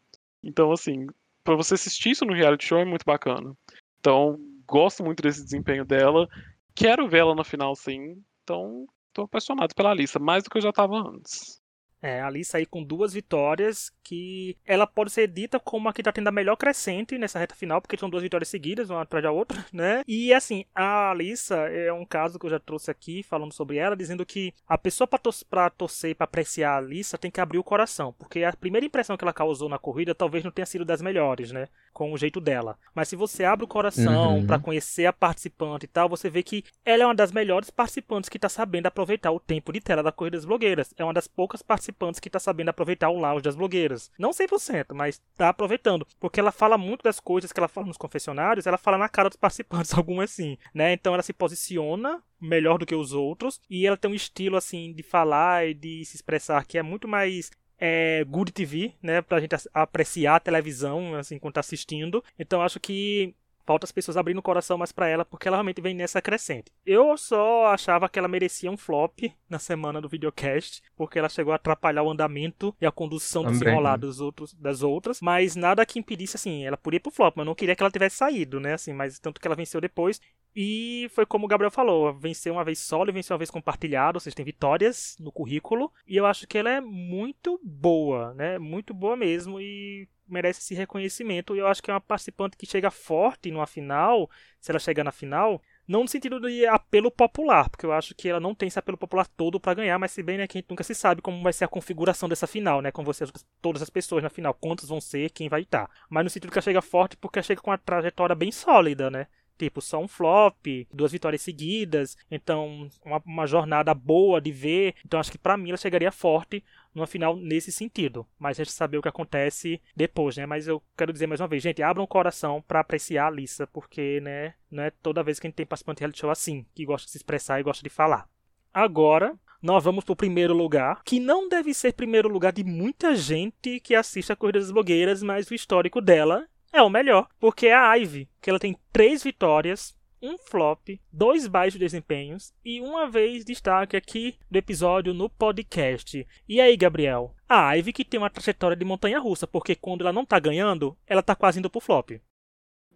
Então, 0.45 0.71
assim, 0.71 1.09
pra 1.43 1.57
você 1.57 1.75
assistir 1.75 2.11
isso 2.11 2.25
no 2.25 2.35
reality 2.35 2.67
show 2.67 2.79
é 2.79 2.85
muito 2.85 3.05
bacana. 3.05 3.53
Então, 3.99 4.39
gosto 4.65 5.05
muito 5.05 5.23
desse 5.23 5.43
desempenho 5.43 5.85
dela. 5.85 6.29
Quero 6.77 7.09
ver 7.09 7.19
ela 7.21 7.35
na 7.35 7.45
final, 7.45 7.75
sim. 7.75 8.23
Então, 8.43 8.87
tô 9.13 9.23
apaixonado 9.23 9.75
pela 9.75 9.91
Alissa, 9.91 10.19
mais 10.19 10.45
do 10.45 10.51
que 10.51 10.59
eu 10.59 10.63
já 10.63 10.73
tava 10.73 10.97
antes. 10.97 11.62
É, 12.03 12.21
a 12.21 12.27
Alissa 12.27 12.59
aí 12.59 12.67
com 12.67 12.83
duas 12.83 13.13
vitórias, 13.13 13.93
que 14.03 14.57
ela 14.67 14.87
pode 14.87 15.13
ser 15.13 15.29
dita 15.29 15.61
como 15.61 15.89
a 15.89 15.93
que 15.93 16.03
tá 16.03 16.11
tendo 16.13 16.29
a 16.29 16.33
melhor 16.33 16.57
crescente 16.57 17.17
nessa 17.17 17.39
reta 17.39 17.55
final, 17.55 17.81
porque 17.81 17.97
são 17.97 18.11
duas 18.11 18.23
vitórias 18.23 18.49
seguidas, 18.49 18.91
uma 18.91 19.03
atrás 19.03 19.23
da 19.23 19.31
outra, 19.31 19.65
né? 19.73 20.03
E 20.07 20.35
assim, 20.35 20.65
a 20.75 21.11
Alissa 21.11 21.55
é 21.69 21.93
um 21.93 22.05
caso 22.05 22.39
que 22.39 22.47
eu 22.47 22.51
já 22.51 22.59
trouxe 22.59 22.91
aqui, 22.91 23.23
falando 23.23 23.53
sobre 23.53 23.77
ela, 23.77 23.97
dizendo 23.97 24.27
que 24.27 24.53
a 24.67 24.77
pessoa 24.77 25.07
pra, 25.07 25.19
tor 25.19 25.33
torcer, 25.79 26.17
pra 26.17 26.25
apreciar 26.25 26.73
a 26.73 26.77
Alissa, 26.79 27.17
tem 27.17 27.31
que 27.31 27.41
abrir 27.41 27.59
o 27.59 27.65
coração, 27.65 28.13
porque 28.19 28.43
a 28.43 28.53
primeira 28.53 28.85
impressão 28.87 29.17
que 29.17 29.25
ela 29.25 29.33
causou 29.33 29.69
na 29.69 29.79
corrida 29.79 30.15
talvez 30.15 30.43
não 30.43 30.51
tenha 30.51 30.67
sido 30.67 30.85
das 30.85 31.01
melhores, 31.01 31.53
né? 31.53 31.69
Com 31.93 32.13
o 32.13 32.17
jeito 32.19 32.41
dela. 32.41 32.77
Mas 32.95 33.09
se 33.09 33.17
você 33.17 33.45
abre 33.45 33.65
o 33.65 33.69
coração 33.69 34.39
Uhum. 34.39 34.47
para 34.47 34.59
conhecer 34.59 35.07
a 35.07 35.13
participante 35.13 35.85
e 35.85 35.89
tal, 35.89 36.09
você 36.09 36.29
vê 36.29 36.43
que 36.43 36.65
ela 36.85 37.03
é 37.05 37.07
uma 37.07 37.15
das 37.15 37.31
melhores 37.31 37.71
participantes 37.71 38.29
que 38.29 38.39
tá 38.39 38.49
sabendo 38.49 38.87
aproveitar 38.87 39.31
o 39.31 39.39
tempo 39.41 39.73
de 39.73 39.81
tela 39.81 40.03
da 40.03 40.11
corrida 40.13 40.37
das 40.37 40.45
blogueiras. 40.47 40.93
É 40.97 41.05
uma 41.05 41.13
das 41.15 41.27
poucas 41.29 41.63
participantes 41.63 41.92
que 42.21 42.31
tá 42.31 42.39
sabendo 42.39 42.69
aproveitar 42.69 43.09
o 43.09 43.19
lounge 43.19 43.43
das 43.43 43.57
blogueiras. 43.57 44.11
Não 44.19 44.31
100%, 44.31 44.95
mas 44.95 45.21
tá 45.37 45.49
aproveitando. 45.49 46.07
Porque 46.19 46.41
ela 46.41 46.53
fala 46.53 46.77
muito 46.77 47.03
das 47.03 47.21
coisas 47.21 47.53
que 47.53 47.61
ela 47.61 47.69
fala 47.69 47.87
nos 47.87 47.97
confessionários, 47.97 48.67
ela 48.67 48.79
fala 48.79 48.99
na 48.99 49.09
cara 49.09 49.29
dos 49.29 49.37
participantes, 49.37 49.93
algumas 49.97 50.31
assim, 50.31 50.57
né? 50.75 50.93
Então 50.93 51.15
ela 51.15 51.23
se 51.23 51.33
posiciona 51.33 52.23
melhor 52.41 52.79
do 52.79 52.87
que 52.87 52.95
os 52.95 53.13
outros 53.13 53.61
e 53.71 53.87
ela 53.87 53.97
tem 53.97 54.11
um 54.11 54.15
estilo 54.15 54.57
assim 54.57 54.93
de 54.93 55.03
falar 55.03 55.69
e 55.69 55.75
de 55.75 56.05
se 56.05 56.17
expressar 56.17 56.65
que 56.67 56.77
é 56.77 56.83
muito 56.83 57.07
mais 57.07 57.51
é, 57.79 58.25
good 58.25 58.53
TV, 58.53 58.95
né, 59.03 59.21
pra 59.21 59.41
gente 59.41 59.57
apreciar 59.75 60.37
a 60.37 60.41
televisão 60.41 61.17
assim 61.17 61.39
quando 61.39 61.55
tá 61.55 61.61
assistindo. 61.61 62.23
Então 62.39 62.63
acho 62.63 62.79
que 62.79 63.35
falta 63.65 63.85
as 63.85 63.93
pessoas 63.93 64.17
abrindo 64.17 64.39
o 64.39 64.43
coração 64.43 64.79
mais 64.79 64.93
pra 64.93 65.09
ela, 65.09 65.25
porque 65.25 65.49
ela 65.49 65.57
realmente 65.57 65.81
vem 65.81 65.95
nessa 65.95 66.21
crescente. 66.21 66.73
Eu 66.85 67.17
só 67.17 67.67
achava 67.67 68.09
que 68.09 68.19
ela 68.19 68.29
merecia 68.29 68.71
um 68.71 68.77
flop 68.77 69.21
na 69.49 69.59
semana 69.59 70.01
do 70.01 70.09
videocast, 70.09 70.83
porque 70.97 71.19
ela 71.19 71.29
chegou 71.29 71.53
a 71.53 71.57
atrapalhar 71.57 72.03
o 72.03 72.11
andamento 72.11 72.75
e 72.81 72.87
a 72.87 72.93
condução 72.93 73.43
Também. 73.43 73.59
desenrolar 73.59 73.97
dos 73.97 74.21
outros, 74.21 74.55
das 74.55 74.83
outras, 74.83 75.21
mas 75.21 75.57
nada 75.57 75.87
que 75.87 75.99
impedisse, 75.99 76.37
assim, 76.37 76.65
ela 76.65 76.77
podia 76.77 76.97
ir 76.97 77.01
pro 77.01 77.13
flop, 77.13 77.37
mas 77.37 77.45
eu 77.45 77.47
não 77.47 77.55
queria 77.55 77.77
que 77.77 77.83
ela 77.83 77.91
tivesse 77.91 78.17
saído, 78.17 78.61
né, 78.61 78.75
assim, 78.75 78.93
mas 78.93 79.19
tanto 79.19 79.41
que 79.41 79.47
ela 79.47 79.57
venceu 79.57 79.81
depois. 79.81 80.21
E 80.55 81.09
foi 81.15 81.25
como 81.25 81.47
o 81.47 81.49
Gabriel 81.49 81.71
falou, 81.71 82.13
venceu 82.13 82.55
uma 82.55 82.65
vez 82.65 82.79
solo 82.79 83.11
e 83.11 83.13
venceu 83.13 83.35
uma 83.35 83.39
vez 83.39 83.51
compartilhado, 83.51 84.17
ou 84.17 84.21
seja, 84.21 84.37
tem 84.37 84.45
vitórias 84.45 85.17
no 85.19 85.33
currículo, 85.33 85.91
e 86.07 86.17
eu 86.17 86.27
acho 86.27 86.47
que 86.47 86.59
ela 86.59 86.71
é 86.71 86.81
muito 86.81 87.59
boa, 87.63 88.35
né, 88.35 88.59
muito 88.59 88.93
boa 88.93 89.17
mesmo, 89.17 89.61
e 89.61 90.09
merece 90.29 90.61
esse 90.61 90.75
reconhecimento. 90.75 91.55
E 91.55 91.59
eu 91.59 91.67
acho 91.67 91.83
que 91.83 91.91
é 91.91 91.95
uma 91.95 92.01
participante 92.01 92.57
que 92.57 92.67
chega 92.67 92.91
forte 92.91 93.51
numa 93.51 93.67
final, 93.67 94.31
se 94.61 94.71
ela 94.71 94.79
chegar 94.79 95.05
na 95.05 95.13
final, 95.13 95.61
não 95.87 96.03
no 96.03 96.09
sentido 96.09 96.41
de 96.41 96.65
apelo 96.67 97.11
popular, 97.11 97.69
porque 97.69 97.85
eu 97.85 97.93
acho 97.93 98.15
que 98.15 98.29
ela 98.29 98.41
não 98.41 98.55
tem 98.55 98.69
esse 98.69 98.79
apelo 98.79 98.97
popular 98.97 99.27
todo 99.27 99.61
pra 99.61 99.75
ganhar, 99.75 99.99
mas 99.99 100.13
se 100.13 100.23
bem 100.23 100.39
né, 100.39 100.47
que 100.47 100.57
a 100.57 100.61
gente 100.61 100.71
nunca 100.71 100.85
se 100.85 100.95
sabe 100.95 101.21
como 101.21 101.43
vai 101.43 101.53
ser 101.53 101.65
a 101.65 101.69
configuração 101.69 102.29
dessa 102.29 102.47
final, 102.47 102.81
né? 102.81 102.91
Com 102.91 103.05
você, 103.05 103.25
todas 103.61 103.83
as 103.83 103.91
pessoas 103.91 104.23
na 104.23 104.31
final, 104.31 104.55
quantas 104.55 104.89
vão 104.89 105.01
ser, 105.01 105.31
quem 105.31 105.49
vai 105.49 105.63
estar. 105.63 105.91
Mas 106.09 106.25
no 106.25 106.31
sentido 106.31 106.51
que 106.51 106.59
ela 106.59 106.63
chega 106.63 106.83
forte, 106.83 107.17
porque 107.17 107.39
ela 107.39 107.45
chega 107.45 107.61
com 107.61 107.71
uma 107.71 107.79
trajetória 107.79 108.35
bem 108.35 108.53
sólida, 108.53 109.11
né? 109.11 109.27
Tipo, 109.59 109.81
só 109.81 109.99
um 109.99 110.09
flop, 110.09 110.67
duas 110.93 111.13
vitórias 111.13 111.43
seguidas, 111.43 112.17
então 112.31 112.89
uma, 113.05 113.23
uma 113.25 113.47
jornada 113.47 113.95
boa 113.95 114.41
de 114.41 114.51
ver. 114.51 114.95
Então 115.05 115.21
acho 115.21 115.31
que 115.31 115.39
pra 115.39 115.57
mim 115.57 115.69
ela 115.69 115.77
chegaria 115.77 116.11
forte 116.11 116.65
numa 116.95 117.07
final 117.07 117.37
nesse 117.37 117.71
sentido. 117.71 118.27
Mas 118.39 118.59
a 118.59 118.65
gente 118.65 118.73
saber 118.73 118.99
o 118.99 119.03
que 119.03 119.09
acontece 119.09 119.81
depois, 119.95 120.37
né? 120.37 120.47
Mas 120.47 120.67
eu 120.67 120.83
quero 120.97 121.13
dizer 121.13 121.27
mais 121.27 121.41
uma 121.41 121.49
vez, 121.49 121.63
gente, 121.63 121.83
abram 121.83 122.05
o 122.05 122.09
coração 122.09 122.63
pra 122.67 122.81
apreciar 122.81 123.29
a 123.29 123.31
Lissa, 123.31 123.67
porque, 123.67 124.21
né, 124.21 124.55
não 124.71 124.83
é 124.83 124.91
toda 124.91 125.23
vez 125.23 125.39
que 125.39 125.47
a 125.47 125.49
gente 125.49 125.57
tem 125.57 125.67
participante 125.67 125.99
de 125.99 126.01
reality 126.01 126.21
show 126.21 126.31
assim, 126.31 126.67
que 126.75 126.85
gosta 126.85 127.07
de 127.07 127.13
se 127.13 127.19
expressar 127.19 127.61
e 127.61 127.63
gosta 127.63 127.83
de 127.83 127.91
falar. 127.91 128.29
Agora, 128.73 129.37
nós 129.63 129.85
vamos 129.85 130.03
pro 130.03 130.17
primeiro 130.17 130.55
lugar, 130.55 131.03
que 131.05 131.21
não 131.21 131.49
deve 131.49 131.73
ser 131.73 131.93
primeiro 131.93 132.29
lugar 132.29 132.53
de 132.53 132.65
muita 132.65 133.15
gente 133.15 133.79
que 133.79 133.95
assiste 133.95 134.33
a 134.33 134.37
Corrida 134.37 134.59
das 134.59 134.73
Blogueiras, 134.73 135.23
mas 135.23 135.49
o 135.49 135.55
histórico 135.55 136.01
dela 136.01 136.49
é 136.73 136.83
o 136.83 136.89
melhor, 136.89 137.29
porque 137.39 137.67
é 137.67 137.75
a 137.75 137.95
Ivy, 137.95 138.29
que 138.41 138.49
ela 138.49 138.59
tem 138.59 138.77
três 138.93 139.23
vitórias, 139.23 139.95
um 140.23 140.39
flop, 140.39 140.89
dois 141.13 141.47
baixos 141.47 141.81
desempenhos 141.81 142.55
e 142.65 142.81
uma 142.81 143.11
vez 143.11 143.45
destaque 143.45 143.97
aqui 143.97 144.37
do 144.51 144.57
episódio 144.57 145.13
no 145.13 145.29
podcast. 145.29 146.27
E 146.49 146.61
aí, 146.61 146.77
Gabriel? 146.77 147.35
A 147.49 147.75
Ivy 147.75 147.93
que 147.93 148.05
tem 148.05 148.19
uma 148.19 148.31
trajetória 148.31 148.77
de 148.77 148.85
montanha 148.85 149.19
russa, 149.19 149.47
porque 149.47 149.75
quando 149.75 150.03
ela 150.03 150.13
não 150.13 150.25
tá 150.25 150.39
ganhando, 150.39 150.97
ela 151.07 151.23
tá 151.23 151.35
quase 151.35 151.59
indo 151.59 151.69
pro 151.69 151.81
flop. 151.81 152.13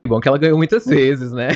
Bom 0.07 0.21
que 0.21 0.29
ela 0.29 0.39
ganhou 0.39 0.57
muitas 0.57 0.87
vezes, 0.87 1.33
né? 1.33 1.49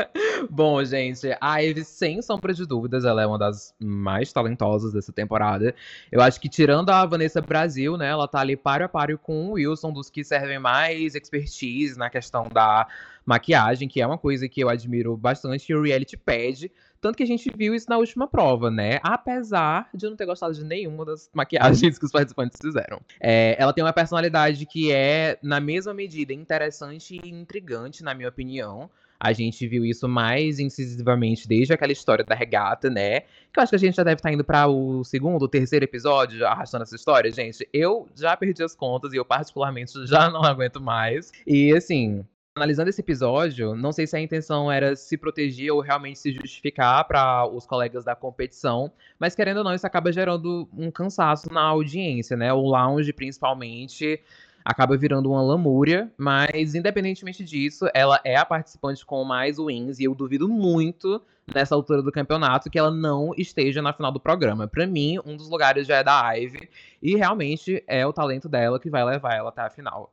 Bom, 0.50 0.82
gente, 0.84 1.28
a 1.40 1.58
Ivy, 1.58 1.84
sem 1.84 2.22
sombra 2.22 2.54
de 2.54 2.64
dúvidas, 2.66 3.04
ela 3.04 3.22
é 3.22 3.26
uma 3.26 3.38
das 3.38 3.74
mais 3.78 4.32
talentosas 4.32 4.92
dessa 4.92 5.12
temporada. 5.12 5.74
Eu 6.10 6.20
acho 6.20 6.40
que, 6.40 6.48
tirando 6.48 6.90
a 6.90 7.04
Vanessa 7.04 7.40
Brasil, 7.40 7.96
né, 7.96 8.08
ela 8.08 8.26
tá 8.26 8.40
ali 8.40 8.56
páreo 8.56 8.86
a 8.86 8.88
páreo 8.88 9.18
com 9.18 9.48
o 9.48 9.52
Wilson, 9.52 9.92
dos 9.92 10.08
que 10.08 10.24
servem 10.24 10.58
mais 10.58 11.14
expertise 11.14 11.98
na 11.98 12.08
questão 12.08 12.48
da 12.52 12.86
maquiagem, 13.26 13.88
que 13.88 14.00
é 14.00 14.06
uma 14.06 14.18
coisa 14.18 14.48
que 14.48 14.60
eu 14.60 14.68
admiro 14.68 15.16
bastante, 15.16 15.70
e 15.70 15.74
o 15.74 15.82
reality 15.82 16.16
pede. 16.16 16.72
Tanto 17.00 17.16
que 17.16 17.22
a 17.22 17.26
gente 17.26 17.50
viu 17.56 17.74
isso 17.74 17.86
na 17.88 17.96
última 17.96 18.26
prova, 18.26 18.70
né? 18.70 18.98
Apesar 19.02 19.88
de 19.94 20.06
eu 20.06 20.10
não 20.10 20.16
ter 20.16 20.26
gostado 20.26 20.52
de 20.54 20.64
nenhuma 20.64 21.04
das 21.04 21.30
maquiagens 21.32 21.98
que 21.98 22.04
os 22.04 22.12
participantes 22.12 22.58
fizeram. 22.60 23.00
É, 23.20 23.56
ela 23.58 23.72
tem 23.72 23.84
uma 23.84 23.92
personalidade 23.92 24.66
que 24.66 24.92
é, 24.92 25.38
na 25.42 25.60
mesma 25.60 25.94
medida, 25.94 26.32
interessante 26.32 27.20
e 27.22 27.28
intrigante, 27.28 28.02
na 28.02 28.14
minha 28.14 28.28
opinião. 28.28 28.90
A 29.20 29.32
gente 29.32 29.66
viu 29.66 29.84
isso 29.84 30.08
mais 30.08 30.60
incisivamente 30.60 31.48
desde 31.48 31.72
aquela 31.72 31.90
história 31.90 32.24
da 32.24 32.36
regata, 32.36 32.88
né? 32.88 33.20
Que 33.52 33.58
eu 33.58 33.62
acho 33.62 33.70
que 33.70 33.76
a 33.76 33.78
gente 33.78 33.96
já 33.96 34.04
deve 34.04 34.20
estar 34.20 34.32
indo 34.32 34.44
para 34.44 34.68
o 34.68 35.02
segundo, 35.02 35.48
terceiro 35.48 35.84
episódio, 35.84 36.46
arrastando 36.46 36.84
essa 36.84 36.94
história. 36.94 37.30
Gente, 37.32 37.68
eu 37.72 38.08
já 38.14 38.36
perdi 38.36 38.62
as 38.62 38.76
contas 38.76 39.12
e 39.12 39.16
eu, 39.16 39.24
particularmente, 39.24 40.06
já 40.06 40.30
não 40.30 40.44
aguento 40.44 40.80
mais. 40.80 41.32
E, 41.44 41.72
assim, 41.74 42.24
analisando 42.58 42.90
esse 42.90 43.00
episódio, 43.00 43.74
não 43.74 43.92
sei 43.92 44.06
se 44.06 44.16
a 44.16 44.20
intenção 44.20 44.70
era 44.70 44.94
se 44.96 45.16
proteger 45.16 45.72
ou 45.72 45.80
realmente 45.80 46.18
se 46.18 46.32
justificar 46.32 47.06
para 47.06 47.46
os 47.46 47.64
colegas 47.66 48.04
da 48.04 48.14
competição, 48.14 48.92
mas 49.18 49.34
querendo 49.34 49.58
ou 49.58 49.64
não, 49.64 49.74
isso 49.74 49.86
acaba 49.86 50.12
gerando 50.12 50.68
um 50.76 50.90
cansaço 50.90 51.52
na 51.52 51.62
audiência, 51.62 52.36
né? 52.36 52.52
O 52.52 52.60
lounge, 52.62 53.12
principalmente, 53.12 54.20
acaba 54.64 54.96
virando 54.96 55.30
uma 55.30 55.40
lamúria, 55.40 56.12
mas 56.18 56.74
independentemente 56.74 57.44
disso, 57.44 57.86
ela 57.94 58.20
é 58.24 58.36
a 58.36 58.44
participante 58.44 59.06
com 59.06 59.24
mais 59.24 59.58
wins 59.58 59.98
e 59.98 60.04
eu 60.04 60.14
duvido 60.14 60.48
muito 60.48 61.22
nessa 61.54 61.74
altura 61.74 62.02
do 62.02 62.12
campeonato 62.12 62.68
que 62.68 62.78
ela 62.78 62.90
não 62.90 63.32
esteja 63.36 63.80
na 63.80 63.92
final 63.92 64.12
do 64.12 64.20
programa. 64.20 64.68
Para 64.68 64.86
mim, 64.86 65.18
um 65.24 65.36
dos 65.36 65.48
lugares 65.48 65.86
já 65.86 65.96
é 65.96 66.04
da 66.04 66.32
Ivy 66.32 66.68
e 67.00 67.16
realmente 67.16 67.82
é 67.86 68.06
o 68.06 68.12
talento 68.12 68.48
dela 68.48 68.78
que 68.78 68.90
vai 68.90 69.04
levar 69.04 69.34
ela 69.34 69.48
até 69.48 69.62
a 69.62 69.70
final. 69.70 70.12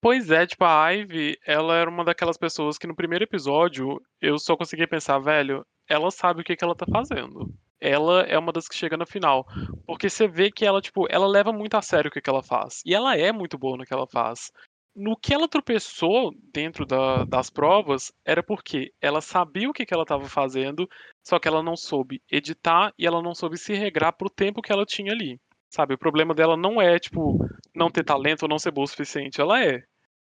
Pois 0.00 0.30
é, 0.30 0.46
tipo, 0.46 0.64
a 0.64 0.90
Ivy, 0.90 1.36
ela 1.44 1.74
era 1.74 1.90
uma 1.90 2.04
daquelas 2.04 2.36
pessoas 2.38 2.78
que 2.78 2.86
no 2.86 2.94
primeiro 2.94 3.24
episódio 3.24 4.00
eu 4.20 4.38
só 4.38 4.56
conseguia 4.56 4.86
pensar, 4.86 5.18
velho, 5.18 5.66
ela 5.88 6.10
sabe 6.10 6.40
o 6.40 6.44
que, 6.44 6.54
que 6.56 6.64
ela 6.64 6.74
tá 6.76 6.86
fazendo. 6.90 7.52
Ela 7.80 8.22
é 8.22 8.38
uma 8.38 8.52
das 8.52 8.68
que 8.68 8.76
chega 8.76 8.96
na 8.96 9.06
final. 9.06 9.44
Porque 9.86 10.08
você 10.08 10.28
vê 10.28 10.50
que 10.52 10.64
ela, 10.64 10.80
tipo, 10.80 11.06
ela 11.10 11.26
leva 11.26 11.52
muito 11.52 11.74
a 11.76 11.82
sério 11.82 12.08
o 12.08 12.12
que, 12.12 12.20
que 12.20 12.30
ela 12.30 12.42
faz. 12.42 12.80
E 12.84 12.94
ela 12.94 13.16
é 13.16 13.32
muito 13.32 13.58
boa 13.58 13.76
no 13.76 13.84
que 13.84 13.92
ela 13.92 14.06
faz. 14.06 14.52
No 14.94 15.16
que 15.16 15.32
ela 15.32 15.48
tropeçou 15.48 16.32
dentro 16.52 16.84
da- 16.86 17.24
das 17.24 17.50
provas, 17.50 18.12
era 18.24 18.42
porque 18.42 18.92
ela 19.00 19.20
sabia 19.20 19.68
o 19.70 19.72
que, 19.72 19.86
que 19.86 19.94
ela 19.94 20.02
estava 20.02 20.28
fazendo, 20.28 20.88
só 21.24 21.38
que 21.38 21.46
ela 21.46 21.62
não 21.62 21.76
soube 21.76 22.20
editar 22.30 22.92
e 22.98 23.06
ela 23.06 23.22
não 23.22 23.34
soube 23.34 23.56
se 23.56 23.74
regrar 23.74 24.12
pro 24.12 24.30
tempo 24.30 24.62
que 24.62 24.72
ela 24.72 24.84
tinha 24.84 25.12
ali. 25.12 25.40
Sabe, 25.70 25.94
o 25.94 25.98
problema 25.98 26.34
dela 26.34 26.56
não 26.56 26.80
é, 26.80 26.98
tipo, 26.98 27.38
não 27.74 27.90
ter 27.90 28.02
talento 28.02 28.42
ou 28.44 28.48
não 28.48 28.58
ser 28.58 28.70
boa 28.70 28.84
o 28.86 28.88
suficiente. 28.88 29.40
Ela 29.40 29.62
é. 29.62 29.84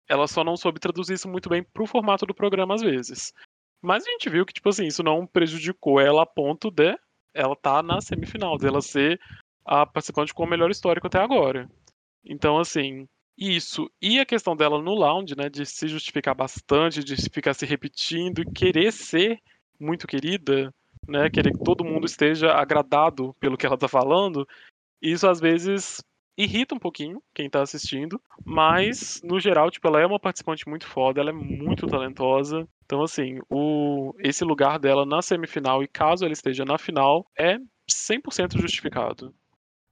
Ela 0.09 0.27
só 0.27 0.43
não 0.43 0.57
soube 0.57 0.79
traduzir 0.79 1.13
isso 1.13 1.29
muito 1.29 1.47
bem 1.47 1.63
pro 1.63 1.85
formato 1.85 2.25
do 2.25 2.33
programa 2.33 2.73
às 2.73 2.81
vezes. 2.81 3.33
Mas 3.81 4.05
a 4.05 4.11
gente 4.11 4.29
viu 4.29 4.45
que, 4.45 4.53
tipo 4.53 4.67
assim, 4.67 4.87
isso 4.87 5.03
não 5.03 5.25
prejudicou 5.25 5.99
ela 6.01 6.23
a 6.23 6.25
ponto 6.25 6.69
de 6.69 6.97
ela 7.33 7.55
tá 7.55 7.81
na 7.81 8.01
semifinal, 8.01 8.57
dela 8.57 8.81
ser 8.81 9.19
a 9.63 9.85
participante 9.85 10.33
com 10.33 10.43
o 10.43 10.47
melhor 10.47 10.71
histórico 10.71 11.07
até 11.07 11.19
agora. 11.19 11.69
Então, 12.25 12.57
assim, 12.57 13.07
isso. 13.37 13.89
E 14.01 14.19
a 14.19 14.25
questão 14.25 14.55
dela 14.55 14.81
no 14.81 14.93
lounge, 14.93 15.35
né, 15.37 15.47
de 15.47 15.65
se 15.65 15.87
justificar 15.87 16.35
bastante, 16.35 17.03
de 17.03 17.15
ficar 17.29 17.53
se 17.53 17.65
repetindo 17.65 18.41
e 18.41 18.51
querer 18.51 18.91
ser 18.91 19.39
muito 19.79 20.05
querida, 20.07 20.73
né, 21.07 21.29
querer 21.29 21.53
que 21.53 21.63
todo 21.63 21.85
mundo 21.85 22.05
esteja 22.05 22.51
agradado 22.51 23.33
pelo 23.39 23.57
que 23.57 23.65
ela 23.65 23.77
tá 23.77 23.87
falando, 23.87 24.45
isso 25.01 25.27
às 25.27 25.39
vezes 25.39 26.03
irrita 26.39 26.73
um 26.73 26.80
pouquinho 26.80 27.21
quem 27.34 27.49
tá 27.49 27.62
assistindo, 27.62 28.19
mas 28.45 29.21
no 29.23 29.39
geral, 29.39 29.69
tipo, 29.69 29.86
ela 29.88 29.99
é 29.99 30.06
uma 30.06 30.19
participante 30.19 30.67
muito 30.67 30.88
foda, 30.88 31.19
ela 31.19 31.32
é 31.32 31.34
muito 31.34 31.86
talentosa. 31.86 32.65
Então, 32.86 33.04
assim, 33.04 33.39
o 33.49 34.15
esse 34.19 34.45
lugar 34.45 34.80
dela 34.80 35.06
na 35.06 35.21
semifinal 35.21 35.84
e 35.84 35.88
caso 35.88 36.23
ela 36.23 36.34
esteja 36.34 36.63
na 36.63 36.78
final 36.78 37.25
é 37.38 37.58
100% 37.91 38.58
justificado. 38.58 39.34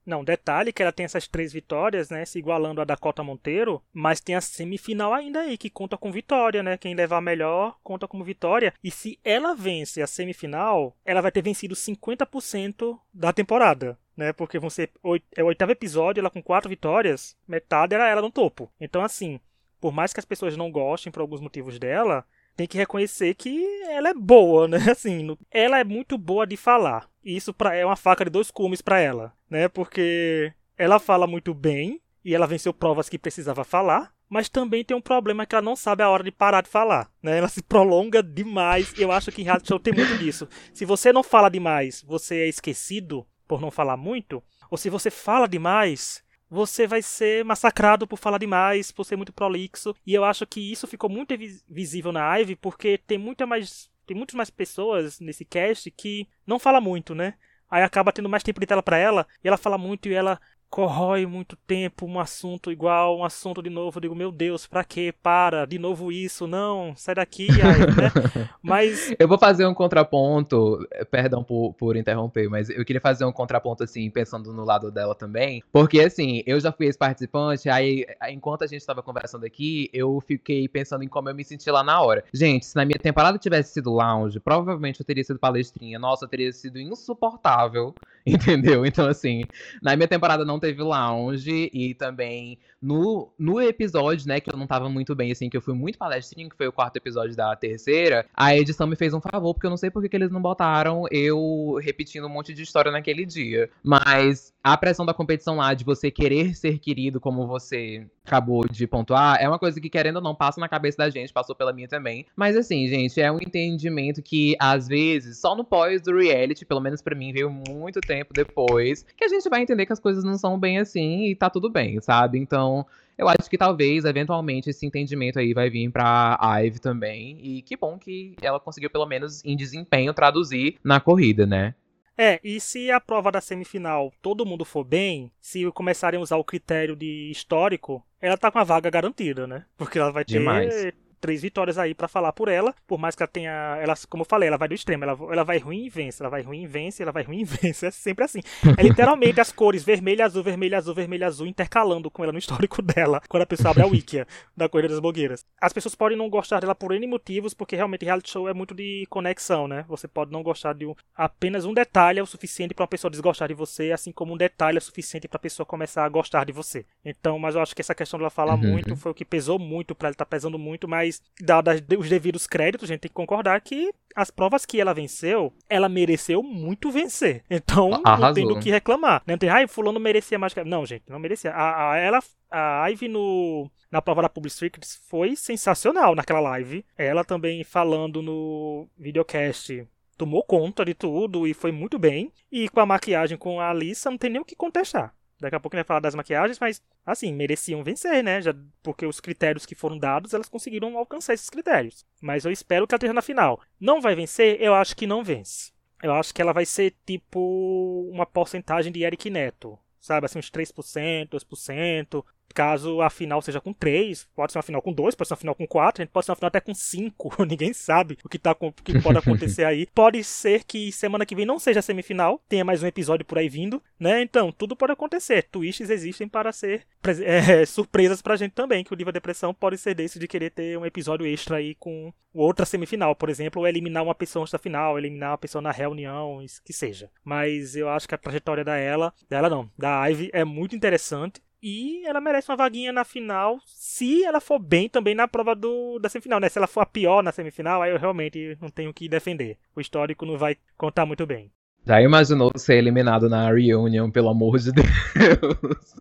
Não, 0.06 0.24
detalhe 0.24 0.72
que 0.72 0.82
ela 0.82 0.93
tem 0.93 1.04
essas 1.04 1.28
três 1.28 1.52
vitórias, 1.52 2.10
né? 2.10 2.24
Se 2.24 2.39
igualando 2.39 2.80
a 2.80 2.86
Dakota 2.86 3.22
Monteiro, 3.22 3.84
mas 3.93 4.22
tem 4.22 4.36
a 4.36 4.41
semifinal 4.41 5.14
ainda 5.14 5.41
aí, 5.41 5.58
que 5.58 5.70
conta 5.70 5.98
com 5.98 6.14
vitória, 6.14 6.64
né? 6.64 6.78
Quem 6.78 6.95
levar 6.95 7.20
melhor 7.20 7.78
conta 7.84 8.08
como 8.08 8.24
vitória. 8.24 8.74
E 8.82 8.89
se 8.89 9.20
ela 9.22 9.54
vence 9.54 10.02
a 10.02 10.08
semifinal, 10.08 10.95
ela 11.04 11.20
vai 11.20 11.30
ter 11.30 11.41
vencido 11.41 11.76
50% 11.76 12.98
da 13.14 13.34
temporada. 13.34 14.00
Né, 14.18 14.34
porque 14.34 14.57
vão 14.57 14.68
ser 14.68 14.89
é 15.36 15.43
o 15.43 15.45
oitavo 15.45 15.72
episódio, 15.72 16.20
ela 16.20 16.32
com 16.32 16.41
quatro 16.41 16.68
vitórias, 16.68 17.38
metade 17.47 17.93
era 17.93 18.09
ela 18.09 18.20
no 18.20 18.32
topo. 18.32 18.68
Então, 18.82 19.03
assim, 19.03 19.39
por 19.80 19.93
mais 19.93 20.11
que 20.11 20.20
as 20.20 20.26
pessoas 20.26 20.57
não 20.57 20.72
gostem 20.72 21.11
por 21.11 21.22
alguns 21.22 21.39
motivos 21.39 21.78
dela, 21.78 22.26
tem 22.57 22.68
que 22.68 22.78
reconhecer 22.78 23.36
que 23.36 23.63
ela 23.84 24.09
é 24.09 24.13
boa, 24.15 24.68
né? 24.68 24.78
Assim, 24.91 25.38
ela 25.51 25.80
é 25.80 25.84
muito 25.84 26.18
boa 26.18 26.47
de 26.47 26.57
falar. 26.57 27.07
E 27.24 27.36
isso 27.36 27.53
pra, 27.53 27.76
é 27.76 27.86
uma 27.86 27.95
faca 27.95 28.26
de 28.26 28.32
dois 28.32 28.49
cumes 28.49 28.82
para 28.82 28.99
ela, 28.99 29.32
né? 29.47 29.68
Porque 29.68 30.51
ela 30.76 30.99
fala 30.99 31.28
muito 31.28 31.53
bem 31.53 32.01
e 32.26 32.34
ela 32.34 32.47
venceu 32.47 32.74
provas 32.74 33.07
que 33.07 33.20
precisava 33.20 33.63
falar, 33.63 34.11
mas 34.28 34.49
também 34.49 34.84
tem 34.84 34.97
um 34.97 35.01
problema 35.01 35.45
que 35.45 35.55
ela 35.55 35.61
não 35.61 35.76
sabe 35.76 36.03
a 36.03 36.09
hora 36.09 36.24
de 36.24 36.32
parar 36.32 36.61
de 36.61 36.70
falar, 36.70 37.09
né? 37.22 37.38
Ela 37.38 37.47
se 37.47 37.61
prolonga 37.61 38.24
demais. 38.24 38.91
Eu 38.97 39.11
acho 39.11 39.32
que 39.32 39.41
em 39.41 39.45
reality 39.45 39.68
show 39.68 39.80
tem 39.80 39.93
muito 39.93 40.18
disso. 40.18 40.47
Se 40.74 40.84
você 40.84 41.13
não 41.13 41.24
fala 41.24 41.49
demais, 41.49 42.03
você 42.05 42.39
é 42.39 42.47
esquecido 42.47 43.26
por 43.48 43.62
não 43.62 43.72
falar 43.72 43.98
muito, 43.98 44.43
ou 44.70 44.78
se 44.78 44.89
você 44.89 45.10
fala 45.10 45.48
demais, 45.48 46.24
você 46.50 46.88
vai 46.88 47.02
ser 47.02 47.43
massacrado 47.43 48.08
por 48.08 48.18
falar 48.18 48.38
demais, 48.38 48.91
por 48.91 49.04
ser 49.04 49.16
muito 49.16 49.34
prolixo. 49.34 49.95
E 50.06 50.14
eu 50.14 50.24
acho 50.24 50.45
que 50.45 50.72
isso 50.72 50.88
ficou 50.88 51.10
muito 51.10 51.34
visível 51.70 52.12
na 52.12 52.38
Ivy, 52.38 52.56
porque 52.56 52.98
tem 52.98 53.18
muita 53.18 53.45
mais. 53.45 53.89
Tem 54.06 54.16
muitas 54.16 54.36
mais 54.36 54.50
pessoas 54.50 55.20
nesse 55.20 55.43
cast 55.43 55.91
que 55.91 56.28
não 56.45 56.58
fala 56.58 56.80
muito, 56.80 57.14
né? 57.14 57.34
Aí 57.70 57.84
acaba 57.84 58.14
tendo 58.14 58.30
mais 58.30 58.41
tempo 58.41 58.62
de 58.62 58.66
tela 58.66 58.82
para 58.82 58.98
ela, 58.98 59.28
e 59.43 59.48
ela 59.48 59.58
fala 59.58 59.78
muito 59.78 60.08
e 60.08 60.14
ela 60.14 60.39
corrói 60.70 61.26
muito 61.26 61.55
tempo 61.55 62.05
um 62.05 62.20
assunto 62.20 62.72
igual, 62.72 63.18
um 63.18 63.24
assunto 63.24 63.61
de 63.61 63.70
novo. 63.70 63.97
Eu 63.97 64.01
digo, 64.01 64.15
meu 64.15 64.32
Deus, 64.32 64.68
pra 64.68 64.84
quê? 64.84 65.13
Para, 65.24 65.65
de 65.65 65.80
novo 65.80 66.11
isso, 66.11 66.45
não, 66.45 66.93
sai 66.95 67.15
daqui, 67.15 67.47
aí, 67.61 67.80
né? 67.80 68.47
Mas. 68.61 69.13
Eu 69.18 69.28
vou 69.28 69.38
fazer 69.38 69.65
um 69.65 69.74
contraponto, 69.74 70.86
eh, 70.91 71.05
perdão 71.05 71.43
por, 71.43 71.74
por 71.74 71.95
interromper, 71.95 72.49
mas 72.49 72.70
eu 72.70 72.84
queria 72.86 73.01
fazer 73.01 73.26
um 73.26 73.32
contraponto, 73.32 73.84
assim, 73.84 74.09
pensando 74.09 74.53
no 74.53 74.63
lado 74.63 74.91
dela 74.91 75.15
também. 75.15 75.63
Porque, 75.72 75.99
assim, 76.01 76.43
eu 76.45 76.59
já 76.59 76.72
fui 76.72 76.88
esse 76.88 76.97
participante, 76.97 77.70
aí, 77.70 78.05
enquanto 78.30 78.63
a 78.63 78.68
gente 78.68 78.86
tava 78.86 79.01
conversando 79.01 79.45
aqui, 79.45 79.89
eu 79.93 80.22
fiquei 80.26 80.68
pensando 80.68 81.03
em 81.03 81.07
como 81.07 81.30
eu 81.30 81.36
me 81.36 81.43
senti 81.43 81.70
lá 81.72 81.84
na 81.84 82.01
hora. 82.01 82.24
Gente, 82.34 82.65
se 82.65 82.76
na 82.76 82.86
minha 82.86 82.99
temporada 82.99 83.38
tivesse 83.38 83.74
sido 83.74 83.91
lounge, 83.91 84.39
provavelmente 84.39 84.99
eu 84.99 85.05
teria 85.05 85.24
sido 85.24 85.39
palestrinha. 85.39 85.97
Nossa, 85.97 86.26
eu 86.26 86.30
teria 86.30 86.51
sido 86.51 86.80
insuportável, 86.80 87.93
entendeu? 88.34 88.86
Então, 88.86 89.07
assim, 89.07 89.43
na 89.82 89.95
minha 89.95 90.07
temporada 90.07 90.43
não 90.43 90.59
teve 90.59 90.82
lounge 90.84 91.69
e 91.73 91.93
também 91.93 92.59
no, 92.82 93.32
no 93.39 93.61
episódio, 93.61 94.28
né, 94.28 94.39
que 94.39 94.53
eu 94.53 94.57
não 94.57 94.67
tava 94.67 94.89
muito 94.89 95.15
bem, 95.15 95.32
assim, 95.32 95.49
que 95.49 95.57
eu 95.57 95.61
fui 95.61 95.73
muito 95.73 95.97
palestrinho, 95.97 96.49
que 96.49 96.57
foi 96.57 96.67
o 96.67 96.71
quarto 96.71 96.97
episódio 96.97 97.36
da 97.36 97.55
terceira, 97.55 98.25
a 98.34 98.55
edição 98.55 98.86
me 98.86 98.95
fez 98.95 99.13
um 99.13 99.21
favor, 99.21 99.53
porque 99.53 99.65
eu 99.65 99.69
não 99.69 99.78
sei 99.78 99.89
por 99.89 100.07
que 100.07 100.15
eles 100.15 100.32
não 100.32 100.41
botaram 100.41 101.05
eu 101.11 101.80
repetindo 101.82 102.25
um 102.25 102.30
monte 102.30 102.53
de 102.53 102.63
história 102.63 102.91
naquele 102.91 103.25
dia. 103.25 103.69
Mas 103.84 104.53
a 104.63 104.78
pressão 104.78 105.05
da 105.05 105.13
competição 105.13 105.57
lá, 105.57 105.73
de 105.73 105.84
você 105.84 106.11
querer 106.11 106.55
ser 106.55 106.80
querido, 106.80 107.19
como 107.19 107.47
você 107.47 108.05
acabou 108.25 108.67
de 108.67 108.86
pontuar, 108.86 109.38
é 109.39 109.47
uma 109.47 109.57
coisa 109.57 109.80
que, 109.80 109.89
querendo 109.89 110.17
ou 110.17 110.21
não, 110.21 110.36
passa 110.36 110.59
na 110.59 110.67
cabeça 110.67 110.97
da 110.97 111.09
gente, 111.09 111.32
passou 111.32 111.55
pela 111.55 111.71
minha 111.71 111.88
também. 111.88 112.25
Mas 112.36 112.57
assim, 112.57 112.88
gente, 112.88 113.19
é 113.21 113.32
um 113.32 113.38
entendimento 113.38 114.21
que, 114.21 114.55
às 114.59 114.88
vezes, 114.88 115.39
só 115.39 115.55
no 115.55 115.63
pós 115.63 116.01
do 116.01 116.17
reality, 116.17 116.65
pelo 116.65 116.82
menos 116.82 117.01
para 117.01 117.15
mim, 117.15 117.32
veio 117.32 117.49
muito 117.49 118.01
tempo 118.01 118.16
depois, 118.34 119.03
que 119.15 119.24
a 119.24 119.28
gente 119.28 119.49
vai 119.49 119.61
entender 119.61 119.86
que 119.86 119.93
as 119.93 119.99
coisas 119.99 120.24
não 120.24 120.38
são 120.38 120.59
bem 120.59 120.80
assim 120.80 121.26
e 121.26 121.36
tá 121.36 121.49
tudo 121.49 121.70
bem, 121.70 121.99
sabe? 122.01 122.38
Então, 122.38 122.57
então, 122.57 122.86
eu 123.18 123.30
acho 123.30 123.49
que 123.49 123.57
talvez, 123.57 124.03
eventualmente, 124.03 124.70
esse 124.70 124.86
entendimento 124.86 125.39
aí 125.39 125.53
vai 125.53 125.70
vir 125.70 125.91
pra 125.91 126.38
Ive 126.63 126.80
também. 126.80 127.39
E 127.41 127.61
que 127.61 127.78
bom 127.78 127.97
que 127.97 128.36
ela 128.41 128.59
conseguiu, 128.59 128.89
pelo 128.89 129.05
menos 129.05 129.43
em 129.45 129.55
desempenho, 129.55 130.13
traduzir 130.13 130.78
na 130.84 130.99
corrida, 130.99 131.45
né? 131.45 131.76
É, 132.18 132.39
e 132.43 132.59
se 132.59 132.89
a 132.89 132.99
prova 132.99 133.32
da 133.32 133.39
semifinal 133.39 134.11
todo 134.24 134.45
mundo 134.45 134.65
for 134.65 134.84
bem, 134.84 135.32
se 135.39 135.72
começarem 135.72 136.20
a 136.20 136.24
usar 136.24 136.38
o 136.38 136.43
critério 136.43 136.95
de 136.95 137.30
histórico, 137.30 138.03
ela 138.20 138.36
tá 138.36 138.51
com 138.51 138.57
a 138.57 138.63
vaga 138.63 138.89
garantida, 138.89 139.45
né? 139.45 139.65
Porque 139.78 139.99
ela 139.99 140.11
vai 140.11 140.26
ter 140.26 140.39
Demais 140.39 140.74
três 141.20 141.41
vitórias 141.41 141.78
aí 141.78 141.93
para 141.93 142.07
falar 142.07 142.32
por 142.34 142.47
ela, 142.47 142.74
por 142.86 142.97
mais 142.97 143.15
que 143.15 143.24
ela 143.24 143.28
tenha, 143.28 143.51
ela, 143.82 143.93
como 144.09 144.22
eu 144.22 144.26
falei, 144.26 144.47
ela 144.47 144.57
vai 144.57 144.68
do 144.68 144.74
extremo, 144.74 145.03
ela, 145.03 145.18
ela 145.32 145.43
vai 145.43 145.57
ruim 145.57 145.86
e 145.86 145.89
vence, 145.89 146.22
ela 146.22 146.30
vai 146.30 146.41
ruim 146.41 146.63
e 146.63 146.68
vence, 146.68 147.01
ela 147.03 147.11
vai 147.11 147.24
ruim 147.24 147.41
e 147.41 147.43
vence, 147.45 147.86
é 147.86 147.91
sempre 147.91 148.26
assim. 148.26 148.39
É 148.78 148.84
literalmente 148.84 149.39
as 149.39 149.51
cores 149.51 149.84
vermelho, 149.84 150.24
azul, 150.24 150.43
vermelho, 150.43 150.78
azul, 150.78 150.93
vermelho, 150.93 151.26
azul 151.26 151.47
intercalando 151.47 152.09
com 152.09 152.24
ela 152.24 152.34
no 152.34 152.39
histórico 152.39 152.82
dela, 152.84 153.22
quando 153.28 153.43
a 153.43 153.47
pessoa 153.47 153.72
abre 153.72 153.84
a 153.84 153.88
wikia 153.88 154.28
da 154.55 154.70
Corrida 154.70 154.89
das 154.89 154.99
Blogueiras. 154.99 155.45
As 155.61 155.74
pessoas 155.74 155.95
podem 155.95 156.18
não 156.18 156.30
gostar 156.30 156.59
dela 156.59 156.76
por 156.76 156.91
N 156.91 157.07
motivos, 157.07 157.53
porque 157.53 157.76
realmente 157.76 158.05
reality 158.05 158.30
show 158.30 158.47
é 158.47 158.53
muito 158.53 158.74
de 158.74 159.05
conexão, 159.09 159.68
né? 159.68 159.86
Você 159.88 160.07
pode 160.07 160.32
não 160.32 160.43
gostar 160.43 160.74
de 160.74 160.86
um, 160.86 160.95
apenas 161.15 161.65
um 161.65 161.74
detalhe 161.74 162.20
é 162.20 162.24
o 162.24 162.26
suficiente 162.26 162.74
para 162.74 162.84
uma 162.84 162.88
pessoa 162.88 163.11
desgostar 163.11 163.47
de 163.47 163.53
você, 163.53 163.91
assim 163.91 164.11
como 164.11 164.34
um 164.34 164.38
detalhe 164.38 164.78
é 164.78 164.82
suficiente 164.82 165.28
para 165.28 165.38
a 165.38 165.41
pessoa 165.41 165.65
começar 165.65 166.05
a 166.05 166.09
gostar 166.09 166.45
de 166.45 166.51
você. 166.51 166.86
Então, 167.03 167.38
mas 167.39 167.55
eu 167.55 167.61
acho 167.61 167.76
que 167.76 167.82
essa 167.82 167.95
questão 167.95 168.20
dela 168.20 168.30
falar 168.30 168.55
uhum. 168.55 168.72
muito 168.72 168.95
foi 168.95 169.11
o 169.11 169.15
que 169.15 169.26
pesou 169.26 169.59
muito 169.59 169.95
para 169.95 170.07
ela 170.07 170.13
estar 170.13 170.26
tá 170.26 170.30
pesando 170.30 170.57
muito, 170.57 170.88
mas 170.88 171.07
dadas 171.39 171.82
os 171.97 172.10
devidos 172.10 172.47
créditos, 172.47 172.89
a 172.89 172.93
gente 172.93 173.01
tem 173.01 173.10
que 173.10 173.16
concordar 173.16 173.60
que 173.62 173.91
as 174.16 174.32
provas 174.32 174.66
que 174.66 174.82
ela 174.82 174.93
venceu, 174.93 175.53
ela 175.70 175.88
mereceu 175.88 176.41
muito 176.41 176.89
vencer. 176.89 177.43
Então, 177.49 178.01
Arrasou. 178.03 178.28
não 178.28 178.34
tem 178.34 178.47
do 178.47 178.60
que 178.60 178.72
reclamar. 178.72 179.22
Não 179.28 179.38
tem, 179.38 179.49
ai, 179.49 179.68
fulano 179.68 179.99
merecia 179.99 180.39
mais 180.39 180.53
que 180.53 180.64
Não, 180.64 180.86
gente, 180.86 181.03
não 181.08 181.20
merecia. 181.20 181.51
A, 181.51 181.91
a, 181.91 181.97
ela, 181.97 182.20
a 182.49 182.88
Ivy 182.89 183.08
no, 183.08 183.70
na 183.91 184.01
prova 184.01 184.24
da 184.24 184.30
Public 184.30 184.55
Secrets 184.55 184.99
foi 185.08 185.36
sensacional 185.36 186.16
naquela 186.16 186.39
live. 186.39 186.84
Ela 186.97 187.24
também 187.24 187.64
falando 187.64 188.22
no 188.22 188.88
videocast 188.97 189.88
tomou 190.18 190.43
conta 190.43 190.84
de 190.84 190.93
tudo 190.93 191.47
e 191.47 191.53
foi 191.53 191.72
muito 191.72 191.99
bem. 191.99 192.34
E 192.51 192.68
com 192.68 192.80
a 192.80 192.86
maquiagem 192.86 193.38
com 193.38 193.60
a 193.60 193.70
Alissa, 193.70 194.10
não 194.10 194.18
tem 194.18 194.32
nem 194.32 194.41
o 194.41 194.45
que 194.45 194.55
contestar. 194.55 195.14
Daqui 195.40 195.56
a 195.56 195.60
pouco 195.60 195.76
gente 195.76 195.84
vai 195.84 195.88
falar 195.88 196.00
das 196.00 196.16
maquiagens, 196.16 196.60
mas 196.60 196.82
assim, 197.06 197.34
mereciam 197.34 197.84
vencer, 197.84 198.24
né? 198.24 198.42
Já, 198.42 198.56
porque 198.82 199.06
os 199.06 199.20
critérios 199.20 199.66
que 199.66 199.76
foram 199.76 199.98
dados, 199.98 200.34
elas 200.34 200.50
conseguiram 200.50 200.98
alcançar 200.98 201.34
esses 201.34 201.50
critérios. 201.50 202.06
Mas 202.22 202.46
eu 202.46 202.52
espero 202.52 202.88
que 202.88 202.94
ela 202.94 202.98
esteja 202.98 203.14
na 203.14 203.22
final. 203.22 203.62
Não 203.80 204.02
vai 204.02 204.16
vencer? 204.16 204.62
Eu 204.62 204.74
acho 204.74 204.96
que 204.96 205.06
não 205.06 205.24
vence. 205.24 205.72
Eu 206.02 206.14
acho 206.14 206.34
que 206.34 206.42
ela 206.42 206.54
vai 206.54 206.66
ser 206.66 206.96
tipo 207.06 208.10
uma 208.12 208.26
porcentagem 208.26 208.92
de 208.92 209.04
Eric 209.04 209.30
Neto. 209.30 209.78
Sabe, 210.00 210.26
assim, 210.26 210.40
uns 210.40 210.50
3%, 210.50 211.28
2%. 211.30 212.24
Caso 212.54 213.02
a 213.02 213.10
final 213.10 213.41
seja 213.41 213.62
com 213.62 213.74
3, 213.74 214.28
pode 214.36 214.52
ser 214.52 214.58
uma 214.58 214.64
final 214.64 214.82
com 214.82 214.91
2, 214.91 215.16
pode 215.16 215.28
ser 215.28 215.34
uma 215.34 215.39
final 215.39 215.56
com 215.56 215.68
4, 215.68 216.02
a 216.02 216.06
gente 216.06 216.12
pode 216.12 216.26
ser 216.26 216.32
uma 216.32 216.36
final 216.36 216.48
até 216.48 216.60
com 216.60 216.74
5, 216.74 217.45
ninguém 217.45 217.74
sabe 217.74 218.18
o 218.24 218.30
que, 218.30 218.39
tá, 218.39 218.56
o 218.60 218.72
que 218.72 219.00
pode 219.02 219.18
acontecer 219.18 219.64
aí. 219.64 219.88
Pode 219.93 220.24
ser 220.24 220.64
que 220.64 220.91
semana 220.91 221.26
que 221.26 221.36
vem 221.36 221.45
não 221.45 221.60
seja 221.60 221.82
semifinal, 221.82 222.41
tenha 222.48 222.64
mais 222.64 222.84
um 222.84 222.88
episódio 222.88 223.26
por 223.26 223.38
aí 223.38 223.50
vindo, 223.50 223.82
né? 224.00 224.22
Então, 224.22 224.52
tudo 224.52 224.76
pode 224.76 224.91
acontecer. 224.93 225.43
Twists 225.43 225.89
existem 225.89 226.28
para 226.28 226.52
ser 226.52 226.86
é, 227.24 227.66
surpresas 227.66 228.22
pra 228.22 228.36
gente 228.36 228.52
também, 228.52 228.84
que 228.84 228.93
o 228.93 228.95
Diva 228.95 229.12
Depressão 229.12 229.54
pode 229.54 229.78
ser 229.78 229.95
desse 229.95 230.20
de 230.20 230.28
querer 230.28 230.52
ter 230.52 230.78
um 230.78 230.86
episódio 230.86 231.26
extra 231.26 231.58
aí 231.58 231.76
com 231.76 232.14
outra 232.34 232.66
semifinal, 232.66 233.16
por 233.16 233.30
exemplo, 233.30 233.62
ou 233.62 233.68
eliminar 233.68 234.04
uma 234.04 234.16
pessoa 234.16 234.43
antes 234.43 234.52
da 234.52 234.60
final, 234.60 234.98
eliminar 234.98 235.32
uma 235.32 235.38
pessoa 235.38 235.62
na 235.62 235.72
reunião, 235.72 236.45
que 236.64 236.74
seja. 236.74 237.10
Mas 237.24 237.76
eu 237.76 237.89
acho 237.89 238.08
que 238.08 238.16
a 238.16 238.18
trajetória 238.18 238.64
da 238.64 238.76
ela, 238.76 239.14
dela 239.30 239.50
não, 239.50 239.70
da 239.78 240.06
Ivy 240.08 240.30
é 240.34 240.43
muito 240.43 240.76
interessante. 240.76 241.41
E 241.62 242.05
ela 242.05 242.22
merece 242.22 242.51
uma 242.51 242.58
vaguinha 242.58 242.91
na 242.91 243.03
final, 243.03 243.60
se 243.66 244.24
ela 244.24 244.39
for 244.39 244.60
bem 244.60 244.88
também 244.88 245.16
na 245.16 245.28
prova 245.28 245.55
do, 245.55 245.97
da 245.97 246.08
semifinal, 246.08 246.39
né? 246.39 246.49
Se 246.49 246.60
ela 246.60 246.68
for 246.68 246.82
a 246.82 246.86
pior 246.86 247.24
na 247.24 247.32
semifinal, 247.32 247.82
aí 247.82 247.91
eu 247.91 247.97
realmente 247.97 248.58
não 248.62 248.70
tenho 248.70 248.91
o 248.91 248.93
que 248.93 249.10
defender. 249.10 249.58
O 249.76 249.82
histórico 249.82 250.26
não 250.26 250.38
vai 250.38 250.55
contar 250.78 251.05
muito 251.05 251.26
bem. 251.26 251.51
Já 251.86 252.01
imaginou 252.01 252.51
ser 252.58 252.76
eliminado 252.76 253.30
na 253.30 253.51
reunion, 253.51 254.12
pelo 254.12 254.30
amor 254.30 254.60
de 254.60 254.72
Deus? 254.72 255.95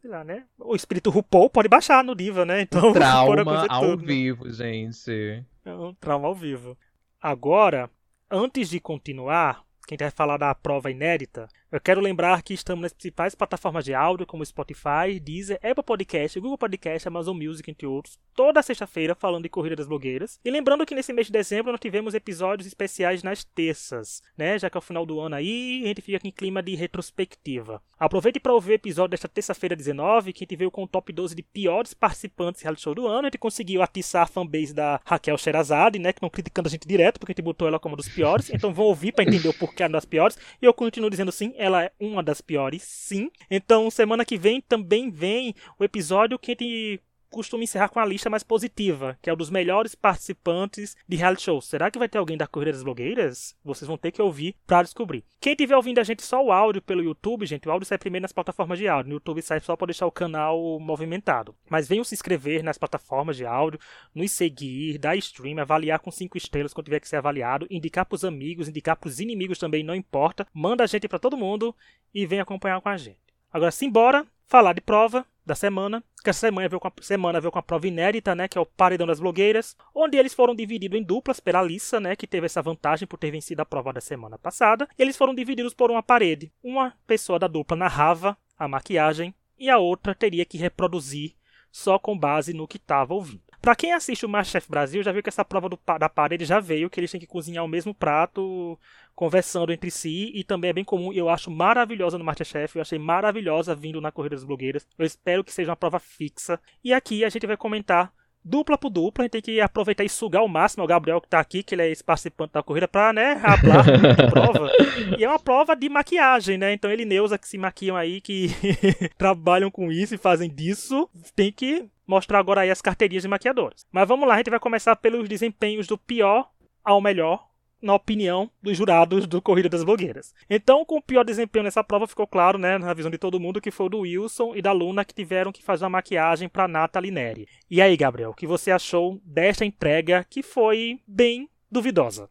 Sei 0.00 0.10
lá, 0.10 0.22
né? 0.22 0.44
O 0.58 0.76
espírito 0.76 1.10
RuPaul 1.10 1.50
pode 1.50 1.68
baixar 1.68 2.04
no 2.04 2.14
Diva, 2.14 2.44
né? 2.44 2.60
Então, 2.60 2.92
trauma 2.94 3.66
ao 3.66 3.80
tudo, 3.80 4.02
né? 4.02 4.06
vivo, 4.06 4.44
né? 4.44 4.52
gente. 4.52 5.44
É 5.64 5.74
um 5.74 5.94
trauma 5.94 6.28
ao 6.28 6.34
vivo. 6.34 6.76
Agora, 7.20 7.90
antes 8.30 8.68
de 8.68 8.78
continuar, 8.78 9.62
quem 9.86 9.98
vai 9.98 10.10
falar 10.10 10.36
da 10.36 10.54
prova 10.54 10.90
inédita, 10.90 11.48
eu 11.72 11.80
quero 11.80 12.00
lembrar 12.00 12.42
que 12.42 12.52
estamos 12.52 12.82
nas 12.82 12.92
principais 12.92 13.34
plataformas 13.34 13.84
de 13.84 13.94
áudio, 13.94 14.26
como 14.26 14.44
Spotify, 14.44 15.20
Deezer, 15.22 15.60
Apple 15.62 15.84
Podcast, 15.84 16.40
Google 16.40 16.58
Podcast, 16.58 17.06
Amazon 17.06 17.36
Music, 17.36 17.70
entre 17.70 17.86
outros, 17.86 18.18
toda 18.34 18.62
sexta-feira 18.62 19.14
falando 19.14 19.44
de 19.44 19.48
Corrida 19.48 19.76
das 19.76 19.86
Blogueiras. 19.86 20.40
E 20.44 20.50
lembrando 20.50 20.84
que 20.84 20.94
nesse 20.94 21.12
mês 21.12 21.28
de 21.28 21.32
dezembro 21.32 21.70
nós 21.70 21.80
tivemos 21.80 22.12
episódios 22.12 22.66
especiais 22.66 23.22
nas 23.22 23.44
terças, 23.44 24.20
né? 24.36 24.58
Já 24.58 24.68
que 24.68 24.76
é 24.76 24.80
o 24.80 24.82
final 24.82 25.06
do 25.06 25.20
ano 25.20 25.36
aí, 25.36 25.82
a 25.84 25.88
gente 25.88 26.02
fica 26.02 26.26
em 26.26 26.32
clima 26.32 26.60
de 26.62 26.74
retrospectiva. 26.74 27.80
Aproveite 28.00 28.40
para 28.40 28.54
ouvir 28.54 28.72
o 28.72 28.74
episódio 28.74 29.10
desta 29.10 29.28
terça-feira 29.28 29.76
19, 29.76 30.32
que 30.32 30.42
a 30.42 30.44
gente 30.44 30.56
veio 30.56 30.70
com 30.70 30.84
o 30.84 30.88
top 30.88 31.12
12 31.12 31.34
de 31.34 31.42
piores 31.42 31.92
participantes 31.92 32.62
reality 32.62 32.82
show 32.82 32.94
do 32.94 33.06
ano. 33.06 33.20
A 33.20 33.24
gente 33.24 33.36
conseguiu 33.36 33.82
atiçar 33.82 34.22
a 34.22 34.26
fanbase 34.26 34.72
da 34.72 34.98
Raquel 35.04 35.36
Sherazade, 35.36 35.98
né? 35.98 36.12
Que 36.12 36.22
não 36.22 36.30
criticando 36.30 36.66
a 36.68 36.70
gente 36.70 36.88
direto, 36.88 37.20
porque 37.20 37.32
a 37.32 37.34
gente 37.34 37.44
botou 37.44 37.68
ela 37.68 37.78
como 37.78 37.94
um 37.94 37.96
dos 37.96 38.08
piores. 38.08 38.48
Então 38.50 38.72
vão 38.72 38.86
ouvir 38.86 39.12
para 39.12 39.24
entender 39.24 39.48
o 39.48 39.52
porquê 39.54 39.82
é 39.82 39.86
uma 39.86 39.92
das 39.92 40.06
piores. 40.06 40.38
E 40.62 40.64
eu 40.64 40.72
continuo 40.72 41.10
dizendo 41.10 41.30
sim, 41.30 41.52
ela 41.60 41.84
é 41.84 41.92
uma 42.00 42.22
das 42.22 42.40
piores, 42.40 42.82
sim. 42.82 43.30
Então, 43.50 43.90
semana 43.90 44.24
que 44.24 44.38
vem 44.38 44.62
também 44.62 45.10
vem 45.10 45.54
o 45.78 45.84
episódio 45.84 46.38
que 46.38 46.52
a 46.52 46.54
gente 46.54 47.00
costuma 47.30 47.62
encerrar 47.62 47.88
com 47.88 48.00
a 48.00 48.04
lista 48.04 48.28
mais 48.28 48.42
positiva, 48.42 49.18
que 49.22 49.30
é 49.30 49.32
o 49.32 49.36
dos 49.36 49.50
melhores 49.50 49.94
participantes 49.94 50.96
de 51.08 51.16
reality 51.16 51.42
shows. 51.42 51.66
Será 51.66 51.90
que 51.90 51.98
vai 51.98 52.08
ter 52.08 52.18
alguém 52.18 52.36
da 52.36 52.46
Corrida 52.46 52.72
das 52.72 52.82
Blogueiras? 52.82 53.56
Vocês 53.64 53.86
vão 53.86 53.96
ter 53.96 54.10
que 54.10 54.20
ouvir 54.20 54.56
para 54.66 54.82
descobrir. 54.82 55.24
Quem 55.40 55.52
estiver 55.52 55.76
ouvindo 55.76 56.00
a 56.00 56.04
gente 56.04 56.22
só 56.22 56.44
o 56.44 56.52
áudio 56.52 56.82
pelo 56.82 57.02
YouTube, 57.02 57.46
gente, 57.46 57.68
o 57.68 57.72
áudio 57.72 57.86
sai 57.86 57.96
primeiro 57.96 58.22
nas 58.22 58.32
plataformas 58.32 58.78
de 58.78 58.88
áudio. 58.88 59.08
No 59.08 59.16
YouTube 59.16 59.40
sai 59.42 59.60
só 59.60 59.76
para 59.76 59.86
deixar 59.86 60.06
o 60.06 60.12
canal 60.12 60.78
movimentado. 60.80 61.54
Mas 61.68 61.88
venham 61.88 62.04
se 62.04 62.14
inscrever 62.14 62.62
nas 62.62 62.76
plataformas 62.76 63.36
de 63.36 63.46
áudio, 63.46 63.80
nos 64.14 64.32
seguir, 64.32 64.98
dar 64.98 65.16
stream, 65.16 65.58
avaliar 65.58 66.00
com 66.00 66.10
cinco 66.10 66.36
estrelas 66.36 66.74
quando 66.74 66.86
tiver 66.86 67.00
que 67.00 67.08
ser 67.08 67.16
avaliado, 67.16 67.66
indicar 67.70 68.04
para 68.04 68.16
os 68.16 68.24
amigos, 68.24 68.68
indicar 68.68 68.96
para 68.96 69.08
os 69.08 69.20
inimigos 69.20 69.58
também, 69.58 69.84
não 69.84 69.94
importa. 69.94 70.46
Manda 70.52 70.84
a 70.84 70.86
gente 70.86 71.08
para 71.08 71.18
todo 71.18 71.36
mundo 71.36 71.74
e 72.12 72.26
vem 72.26 72.40
acompanhar 72.40 72.80
com 72.80 72.88
a 72.88 72.96
gente. 72.96 73.18
Agora, 73.52 73.70
simbora 73.70 74.26
falar 74.46 74.72
de 74.72 74.80
prova 74.80 75.24
da 75.50 75.54
semana, 75.56 76.02
que 76.22 76.30
essa 76.30 76.40
semana 76.40 76.68
veio, 76.68 76.80
com 76.80 76.88
a, 76.88 76.92
semana 77.00 77.40
veio 77.40 77.50
com 77.50 77.58
a 77.58 77.62
prova 77.62 77.86
inédita, 77.86 78.34
né, 78.34 78.46
que 78.46 78.56
é 78.56 78.60
o 78.60 78.66
Paredão 78.66 79.06
das 79.06 79.18
Blogueiras, 79.18 79.76
onde 79.94 80.16
eles 80.16 80.32
foram 80.32 80.54
divididos 80.54 80.98
em 80.98 81.02
duplas 81.02 81.40
pela 81.40 81.58
Alissa, 81.58 81.98
né, 81.98 82.14
que 82.14 82.26
teve 82.26 82.46
essa 82.46 82.62
vantagem 82.62 83.06
por 83.06 83.18
ter 83.18 83.30
vencido 83.30 83.60
a 83.60 83.66
prova 83.66 83.92
da 83.92 84.00
semana 84.00 84.38
passada, 84.38 84.88
e 84.96 85.02
eles 85.02 85.16
foram 85.16 85.34
divididos 85.34 85.74
por 85.74 85.90
uma 85.90 86.02
parede. 86.02 86.52
Uma 86.62 86.94
pessoa 87.06 87.38
da 87.38 87.48
dupla 87.48 87.76
narrava 87.76 88.38
a 88.56 88.68
maquiagem 88.68 89.34
e 89.58 89.68
a 89.68 89.78
outra 89.78 90.14
teria 90.14 90.44
que 90.44 90.56
reproduzir 90.56 91.34
só 91.70 91.98
com 91.98 92.18
base 92.18 92.52
no 92.52 92.66
que 92.66 92.76
estava 92.76 93.14
ouvindo. 93.14 93.42
Para 93.60 93.76
quem 93.76 93.92
assiste 93.92 94.24
o 94.24 94.28
Masterchef 94.28 94.70
Brasil, 94.70 95.02
já 95.02 95.12
viu 95.12 95.22
que 95.22 95.28
essa 95.28 95.44
prova 95.44 95.68
do, 95.68 95.78
da 95.98 96.08
parede 96.08 96.46
já 96.46 96.60
veio, 96.60 96.88
que 96.88 96.98
eles 96.98 97.10
têm 97.10 97.20
que 97.20 97.26
cozinhar 97.26 97.62
o 97.62 97.68
mesmo 97.68 97.94
prato, 97.94 98.78
conversando 99.14 99.70
entre 99.70 99.90
si, 99.90 100.32
e 100.34 100.42
também 100.42 100.70
é 100.70 100.72
bem 100.72 100.84
comum, 100.84 101.12
eu 101.12 101.28
acho 101.28 101.50
maravilhosa 101.50 102.16
no 102.16 102.24
Masterchef, 102.24 102.76
eu 102.76 102.82
achei 102.82 102.98
maravilhosa 102.98 103.74
vindo 103.74 104.00
na 104.00 104.10
Corrida 104.10 104.34
das 104.34 104.44
Blogueiras. 104.44 104.88
Eu 104.98 105.04
espero 105.04 105.44
que 105.44 105.52
seja 105.52 105.70
uma 105.70 105.76
prova 105.76 105.98
fixa. 105.98 106.58
E 106.82 106.94
aqui 106.94 107.22
a 107.22 107.28
gente 107.28 107.46
vai 107.46 107.56
comentar 107.56 108.10
dupla 108.44 108.78
por 108.78 108.90
dupla, 108.90 109.22
a 109.22 109.24
gente 109.24 109.32
tem 109.32 109.42
que 109.42 109.60
aproveitar 109.60 110.04
e 110.04 110.08
sugar 110.08 110.40
ao 110.40 110.48
máximo 110.48 110.84
o 110.84 110.86
Gabriel 110.86 111.20
que 111.20 111.28
tá 111.28 111.40
aqui, 111.40 111.62
que 111.62 111.74
ele 111.74 111.82
é 111.82 111.90
esse 111.90 112.02
participante 112.02 112.52
da 112.52 112.62
corrida, 112.62 112.88
pra, 112.88 113.12
né, 113.12 113.40
hablar 113.42 113.84
da 113.84 114.26
prova. 114.30 114.70
E 115.18 115.24
é 115.24 115.28
uma 115.28 115.38
prova 115.38 115.76
de 115.76 115.88
maquiagem, 115.88 116.58
né? 116.58 116.72
Então 116.72 116.90
ele 116.90 117.02
e 117.02 117.06
Neuza 117.06 117.38
que 117.38 117.48
se 117.48 117.58
maquiam 117.58 117.96
aí, 117.96 118.20
que 118.20 118.48
trabalham 119.18 119.70
com 119.70 119.90
isso 119.92 120.14
e 120.14 120.18
fazem 120.18 120.48
disso, 120.48 121.08
tem 121.34 121.52
que 121.52 121.86
mostrar 122.06 122.38
agora 122.38 122.62
aí 122.62 122.70
as 122.70 122.82
carteirinhas 122.82 123.22
de 123.22 123.28
maquiadoras. 123.28 123.86
Mas 123.92 124.08
vamos 124.08 124.26
lá, 124.26 124.34
a 124.34 124.36
gente 124.38 124.50
vai 124.50 124.58
começar 124.58 124.96
pelos 124.96 125.28
desempenhos 125.28 125.86
do 125.86 125.96
pior 125.96 126.48
ao 126.84 127.00
melhor 127.00 127.49
na 127.82 127.94
opinião 127.94 128.50
dos 128.62 128.76
jurados 128.76 129.26
do 129.26 129.40
Corrida 129.40 129.68
das 129.68 129.84
Blogueiras. 129.84 130.34
Então, 130.48 130.84
com 130.84 130.96
o 130.96 131.02
pior 131.02 131.24
desempenho 131.24 131.64
nessa 131.64 131.84
prova, 131.84 132.06
ficou 132.06 132.26
claro, 132.26 132.58
né, 132.58 132.78
na 132.78 132.94
visão 132.94 133.10
de 133.10 133.18
todo 133.18 133.40
mundo, 133.40 133.60
que 133.60 133.70
foi 133.70 133.86
o 133.86 133.88
do 133.88 134.00
Wilson 134.00 134.54
e 134.54 134.62
da 134.62 134.72
Luna 134.72 135.04
que 135.04 135.14
tiveram 135.14 135.52
que 135.52 135.62
fazer 135.62 135.84
a 135.84 135.88
maquiagem 135.88 136.48
para 136.48 136.68
Nathalie 136.68 137.10
Neri. 137.10 137.48
E 137.70 137.80
aí, 137.80 137.96
Gabriel, 137.96 138.30
o 138.30 138.34
que 138.34 138.46
você 138.46 138.70
achou 138.70 139.20
desta 139.24 139.64
entrega 139.64 140.26
que 140.28 140.42
foi 140.42 141.00
bem 141.06 141.48
duvidosa? 141.70 142.28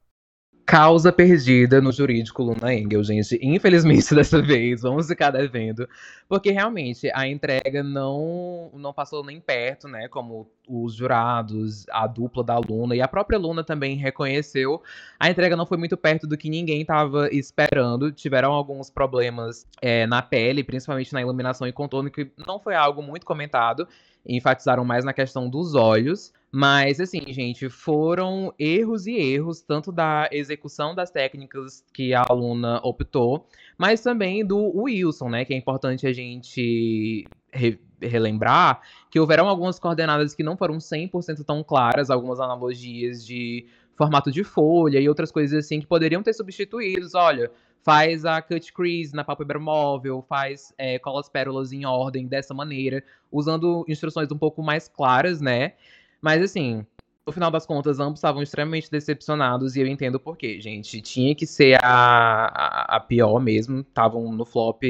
Causa 0.69 1.11
perdida 1.11 1.81
no 1.81 1.91
jurídico 1.91 2.43
Luna 2.43 2.71
Engel, 2.71 3.03
gente. 3.03 3.39
Infelizmente, 3.41 4.13
dessa 4.13 4.39
vez, 4.39 4.83
vamos 4.83 5.07
ficar 5.07 5.31
devendo. 5.31 5.89
Porque 6.27 6.51
realmente 6.51 7.09
a 7.11 7.27
entrega 7.27 7.81
não, 7.81 8.69
não 8.75 8.93
passou 8.93 9.25
nem 9.25 9.41
perto, 9.41 9.87
né? 9.87 10.07
Como 10.07 10.47
os 10.67 10.93
jurados, 10.93 11.87
a 11.89 12.05
dupla 12.05 12.43
da 12.43 12.59
Luna 12.59 12.95
e 12.95 13.01
a 13.01 13.07
própria 13.07 13.39
Luna 13.39 13.63
também 13.63 13.95
reconheceu. 13.95 14.79
A 15.19 15.27
entrega 15.27 15.55
não 15.55 15.65
foi 15.65 15.79
muito 15.79 15.97
perto 15.97 16.27
do 16.27 16.37
que 16.37 16.51
ninguém 16.51 16.81
estava 16.81 17.29
esperando. 17.33 18.11
Tiveram 18.11 18.51
alguns 18.51 18.91
problemas 18.91 19.65
é, 19.81 20.05
na 20.05 20.21
pele, 20.21 20.63
principalmente 20.63 21.11
na 21.13 21.21
iluminação 21.21 21.67
e 21.67 21.71
contorno, 21.71 22.11
que 22.11 22.29
não 22.45 22.59
foi 22.59 22.75
algo 22.75 23.01
muito 23.01 23.25
comentado 23.25 23.87
enfatizaram 24.25 24.83
mais 24.85 25.03
na 25.05 25.13
questão 25.13 25.49
dos 25.49 25.75
olhos. 25.75 26.33
Mas, 26.51 26.99
assim, 26.99 27.21
gente, 27.31 27.69
foram 27.69 28.53
erros 28.57 29.05
e 29.05 29.15
erros, 29.15 29.61
tanto 29.61 29.91
da 29.91 30.27
execução 30.31 30.95
das 30.95 31.11
técnicas 31.11 31.85
que 31.93 32.13
a 32.13 32.25
aluna 32.27 32.79
optou, 32.83 33.45
mas 33.77 34.01
também 34.01 34.43
do 34.43 34.57
Wilson, 34.75 35.29
né? 35.29 35.45
Que 35.45 35.53
é 35.53 35.57
importante 35.57 36.07
a 36.07 36.13
gente 36.13 37.27
re 37.51 37.79
relembrar 38.01 38.81
que 39.11 39.19
houveram 39.19 39.49
algumas 39.49 39.77
coordenadas 39.77 40.33
que 40.33 40.41
não 40.41 40.55
foram 40.55 40.77
100% 40.77 41.43
tão 41.43 41.61
claras, 41.61 42.09
algumas 42.09 42.39
analogias 42.39 43.25
de 43.25 43.67
formato 43.97 44.31
de 44.31 44.41
folha 44.41 44.99
e 44.99 45.09
outras 45.09 45.29
coisas 45.29 45.65
assim 45.65 45.81
que 45.81 45.85
poderiam 45.85 46.23
ter 46.23 46.33
substituídos. 46.33 47.13
Olha, 47.13 47.51
faz 47.83 48.25
a 48.25 48.41
cut 48.41 48.71
crease 48.73 49.13
na 49.13 49.23
pálpebra 49.23 49.59
móvel, 49.59 50.23
faz 50.27 50.73
é, 50.77 50.99
cola 50.99 51.19
as 51.19 51.29
pérolas 51.29 51.71
em 51.71 51.85
ordem 51.85 52.27
dessa 52.27 52.53
maneira, 52.53 53.03
usando 53.31 53.85
instruções 53.87 54.31
um 54.31 54.37
pouco 54.37 54.61
mais 54.61 54.87
claras, 54.87 55.41
né? 55.41 55.73
Mas 56.21 56.41
assim, 56.41 56.85
no 57.25 57.31
final 57.31 57.51
das 57.51 57.65
contas, 57.65 57.99
ambos 57.99 58.19
estavam 58.19 58.41
extremamente 58.41 58.89
decepcionados 58.89 59.75
e 59.75 59.81
eu 59.81 59.87
entendo 59.87 60.19
por 60.19 60.37
quê, 60.37 60.59
gente. 60.59 61.01
Tinha 61.01 61.35
que 61.35 61.45
ser 61.45 61.77
a, 61.83 62.45
a, 62.45 62.95
a 62.97 62.99
pior 62.99 63.39
mesmo, 63.39 63.81
estavam 63.81 64.31
no 64.31 64.45
flop 64.45 64.83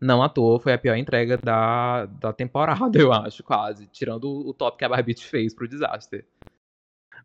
não 0.00 0.22
à 0.22 0.28
toa, 0.28 0.60
foi 0.60 0.72
a 0.72 0.78
pior 0.78 0.96
entrega 0.96 1.38
da, 1.38 2.06
da 2.06 2.32
temporada, 2.32 2.98
eu 3.00 3.12
acho, 3.12 3.42
quase. 3.42 3.86
Tirando 3.86 4.28
o 4.28 4.52
top 4.52 4.78
que 4.78 4.84
a 4.84 4.88
Barbie 4.88 5.14
fez 5.14 5.54
pro 5.54 5.68
desastre. 5.68 6.24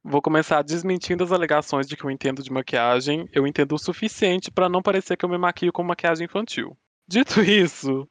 Vou 0.04 0.22
começar 0.22 0.62
desmentindo 0.62 1.24
as 1.24 1.32
alegações 1.32 1.88
de 1.88 1.96
que 1.96 2.04
eu 2.04 2.12
entendo 2.12 2.42
de 2.42 2.52
maquiagem. 2.52 3.30
Eu 3.32 3.46
entendo 3.46 3.74
o 3.74 3.80
suficiente 3.80 4.50
para 4.50 4.70
não 4.70 4.82
parecer 4.82 5.16
que 5.16 5.26
eu 5.26 5.30
me 5.30 5.38
maquio 5.38 5.72
com 5.72 5.84
maquiagem 5.84 6.26
infantil. 6.26 6.76
Dito 7.08 7.42
isso, 7.44 8.08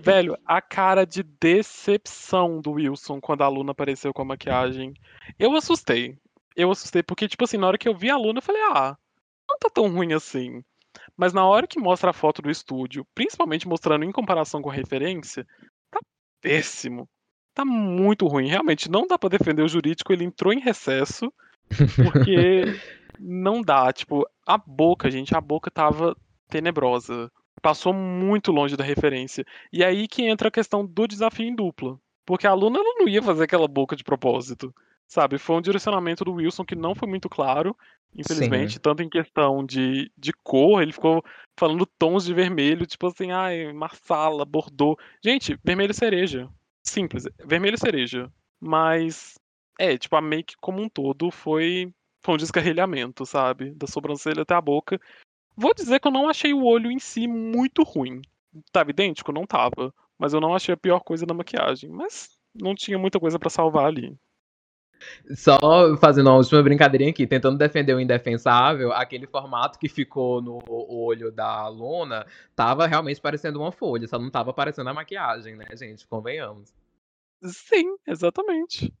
velho, 0.00 0.36
a 0.44 0.60
cara 0.60 1.04
de 1.04 1.22
decepção 1.22 2.60
do 2.60 2.72
Wilson 2.72 3.20
quando 3.20 3.42
a 3.42 3.48
Luna 3.48 3.72
apareceu 3.72 4.12
com 4.12 4.22
a 4.22 4.26
maquiagem. 4.26 4.94
Eu 5.38 5.54
assustei. 5.56 6.16
Eu 6.54 6.70
assustei 6.70 7.02
porque, 7.02 7.26
tipo 7.26 7.44
assim, 7.44 7.56
na 7.56 7.66
hora 7.66 7.78
que 7.78 7.88
eu 7.88 7.96
vi 7.96 8.10
a 8.10 8.16
Luna, 8.16 8.38
eu 8.38 8.42
falei, 8.42 8.62
ah, 8.70 8.96
não 9.48 9.58
tá 9.58 9.68
tão 9.68 9.88
ruim 9.88 10.12
assim. 10.12 10.62
Mas 11.16 11.32
na 11.32 11.46
hora 11.46 11.66
que 11.66 11.80
mostra 11.80 12.10
a 12.10 12.12
foto 12.12 12.42
do 12.42 12.50
estúdio, 12.50 13.06
principalmente 13.14 13.66
mostrando 13.66 14.04
em 14.04 14.12
comparação 14.12 14.62
com 14.62 14.70
a 14.70 14.74
referência, 14.74 15.46
tá 15.90 16.00
péssimo 16.40 17.08
tá 17.54 17.64
muito 17.64 18.26
ruim. 18.26 18.48
Realmente, 18.48 18.90
não 18.90 19.06
dá 19.06 19.18
para 19.18 19.30
defender 19.30 19.62
o 19.62 19.68
jurídico, 19.68 20.12
ele 20.12 20.24
entrou 20.24 20.52
em 20.52 20.60
recesso, 20.60 21.32
porque 21.96 22.64
não 23.18 23.62
dá. 23.62 23.92
Tipo, 23.92 24.28
a 24.44 24.58
boca, 24.58 25.10
gente, 25.10 25.34
a 25.34 25.40
boca 25.40 25.70
tava 25.70 26.16
tenebrosa. 26.48 27.30
Passou 27.62 27.94
muito 27.94 28.52
longe 28.52 28.76
da 28.76 28.84
referência. 28.84 29.44
E 29.72 29.82
aí 29.82 30.06
que 30.06 30.22
entra 30.22 30.48
a 30.48 30.50
questão 30.50 30.84
do 30.84 31.06
desafio 31.06 31.46
em 31.46 31.54
dupla. 31.54 31.98
Porque 32.26 32.46
a 32.46 32.50
aluna 32.50 32.78
não 32.98 33.08
ia 33.08 33.22
fazer 33.22 33.44
aquela 33.44 33.68
boca 33.68 33.94
de 33.94 34.04
propósito. 34.04 34.74
Sabe? 35.06 35.38
Foi 35.38 35.56
um 35.56 35.62
direcionamento 35.62 36.24
do 36.24 36.32
Wilson 36.32 36.64
que 36.64 36.74
não 36.74 36.94
foi 36.94 37.06
muito 37.06 37.28
claro, 37.28 37.76
infelizmente, 38.16 38.74
Sim. 38.74 38.80
tanto 38.80 39.02
em 39.02 39.08
questão 39.08 39.64
de, 39.64 40.10
de 40.16 40.32
cor, 40.32 40.82
ele 40.82 40.92
ficou 40.92 41.22
falando 41.56 41.84
tons 41.84 42.24
de 42.24 42.32
vermelho, 42.32 42.86
tipo 42.86 43.06
assim, 43.06 43.30
ai, 43.30 43.70
marsala, 43.72 44.46
bordô. 44.46 44.98
Gente, 45.22 45.58
vermelho 45.62 45.92
cereja 45.92 46.48
simples, 46.84 47.24
vermelho 47.44 47.78
cereja. 47.78 48.32
Mas, 48.60 49.34
é, 49.78 49.96
tipo, 49.98 50.14
a 50.16 50.20
make 50.20 50.56
como 50.60 50.80
um 50.82 50.88
todo 50.88 51.30
foi, 51.30 51.92
foi 52.22 52.34
um 52.34 52.38
descarrilhamento, 52.38 53.26
sabe? 53.26 53.70
Da 53.72 53.86
sobrancelha 53.86 54.42
até 54.42 54.54
a 54.54 54.60
boca. 54.60 55.00
Vou 55.56 55.74
dizer 55.74 56.00
que 56.00 56.08
eu 56.08 56.12
não 56.12 56.28
achei 56.28 56.52
o 56.52 56.64
olho 56.64 56.90
em 56.90 56.98
si 56.98 57.26
muito 57.26 57.82
ruim. 57.82 58.22
Tava 58.72 58.90
idêntico? 58.90 59.32
Não 59.32 59.46
tava. 59.46 59.92
Mas 60.18 60.32
eu 60.32 60.40
não 60.40 60.54
achei 60.54 60.74
a 60.74 60.76
pior 60.76 61.00
coisa 61.00 61.26
da 61.26 61.34
maquiagem. 61.34 61.90
Mas 61.90 62.38
não 62.54 62.74
tinha 62.74 62.98
muita 62.98 63.20
coisa 63.20 63.38
para 63.38 63.50
salvar 63.50 63.86
ali. 63.86 64.16
Só 65.34 65.58
fazendo 65.98 66.28
uma 66.28 66.36
última 66.36 66.62
brincadeirinha 66.62 67.10
aqui, 67.10 67.26
tentando 67.26 67.58
defender 67.58 67.94
o 67.94 68.00
indefensável, 68.00 68.92
aquele 68.92 69.26
formato 69.26 69.78
que 69.78 69.88
ficou 69.88 70.40
no 70.40 70.62
olho 70.66 71.30
da 71.32 71.68
Luna 71.68 72.26
tava 72.54 72.86
realmente 72.86 73.20
parecendo 73.20 73.60
uma 73.60 73.72
folha, 73.72 74.06
só 74.06 74.18
não 74.18 74.30
tava 74.30 74.52
parecendo 74.52 74.90
a 74.90 74.94
maquiagem, 74.94 75.56
né, 75.56 75.66
gente? 75.74 76.06
Convenhamos. 76.06 76.72
Sim, 77.42 77.96
exatamente. 78.06 78.92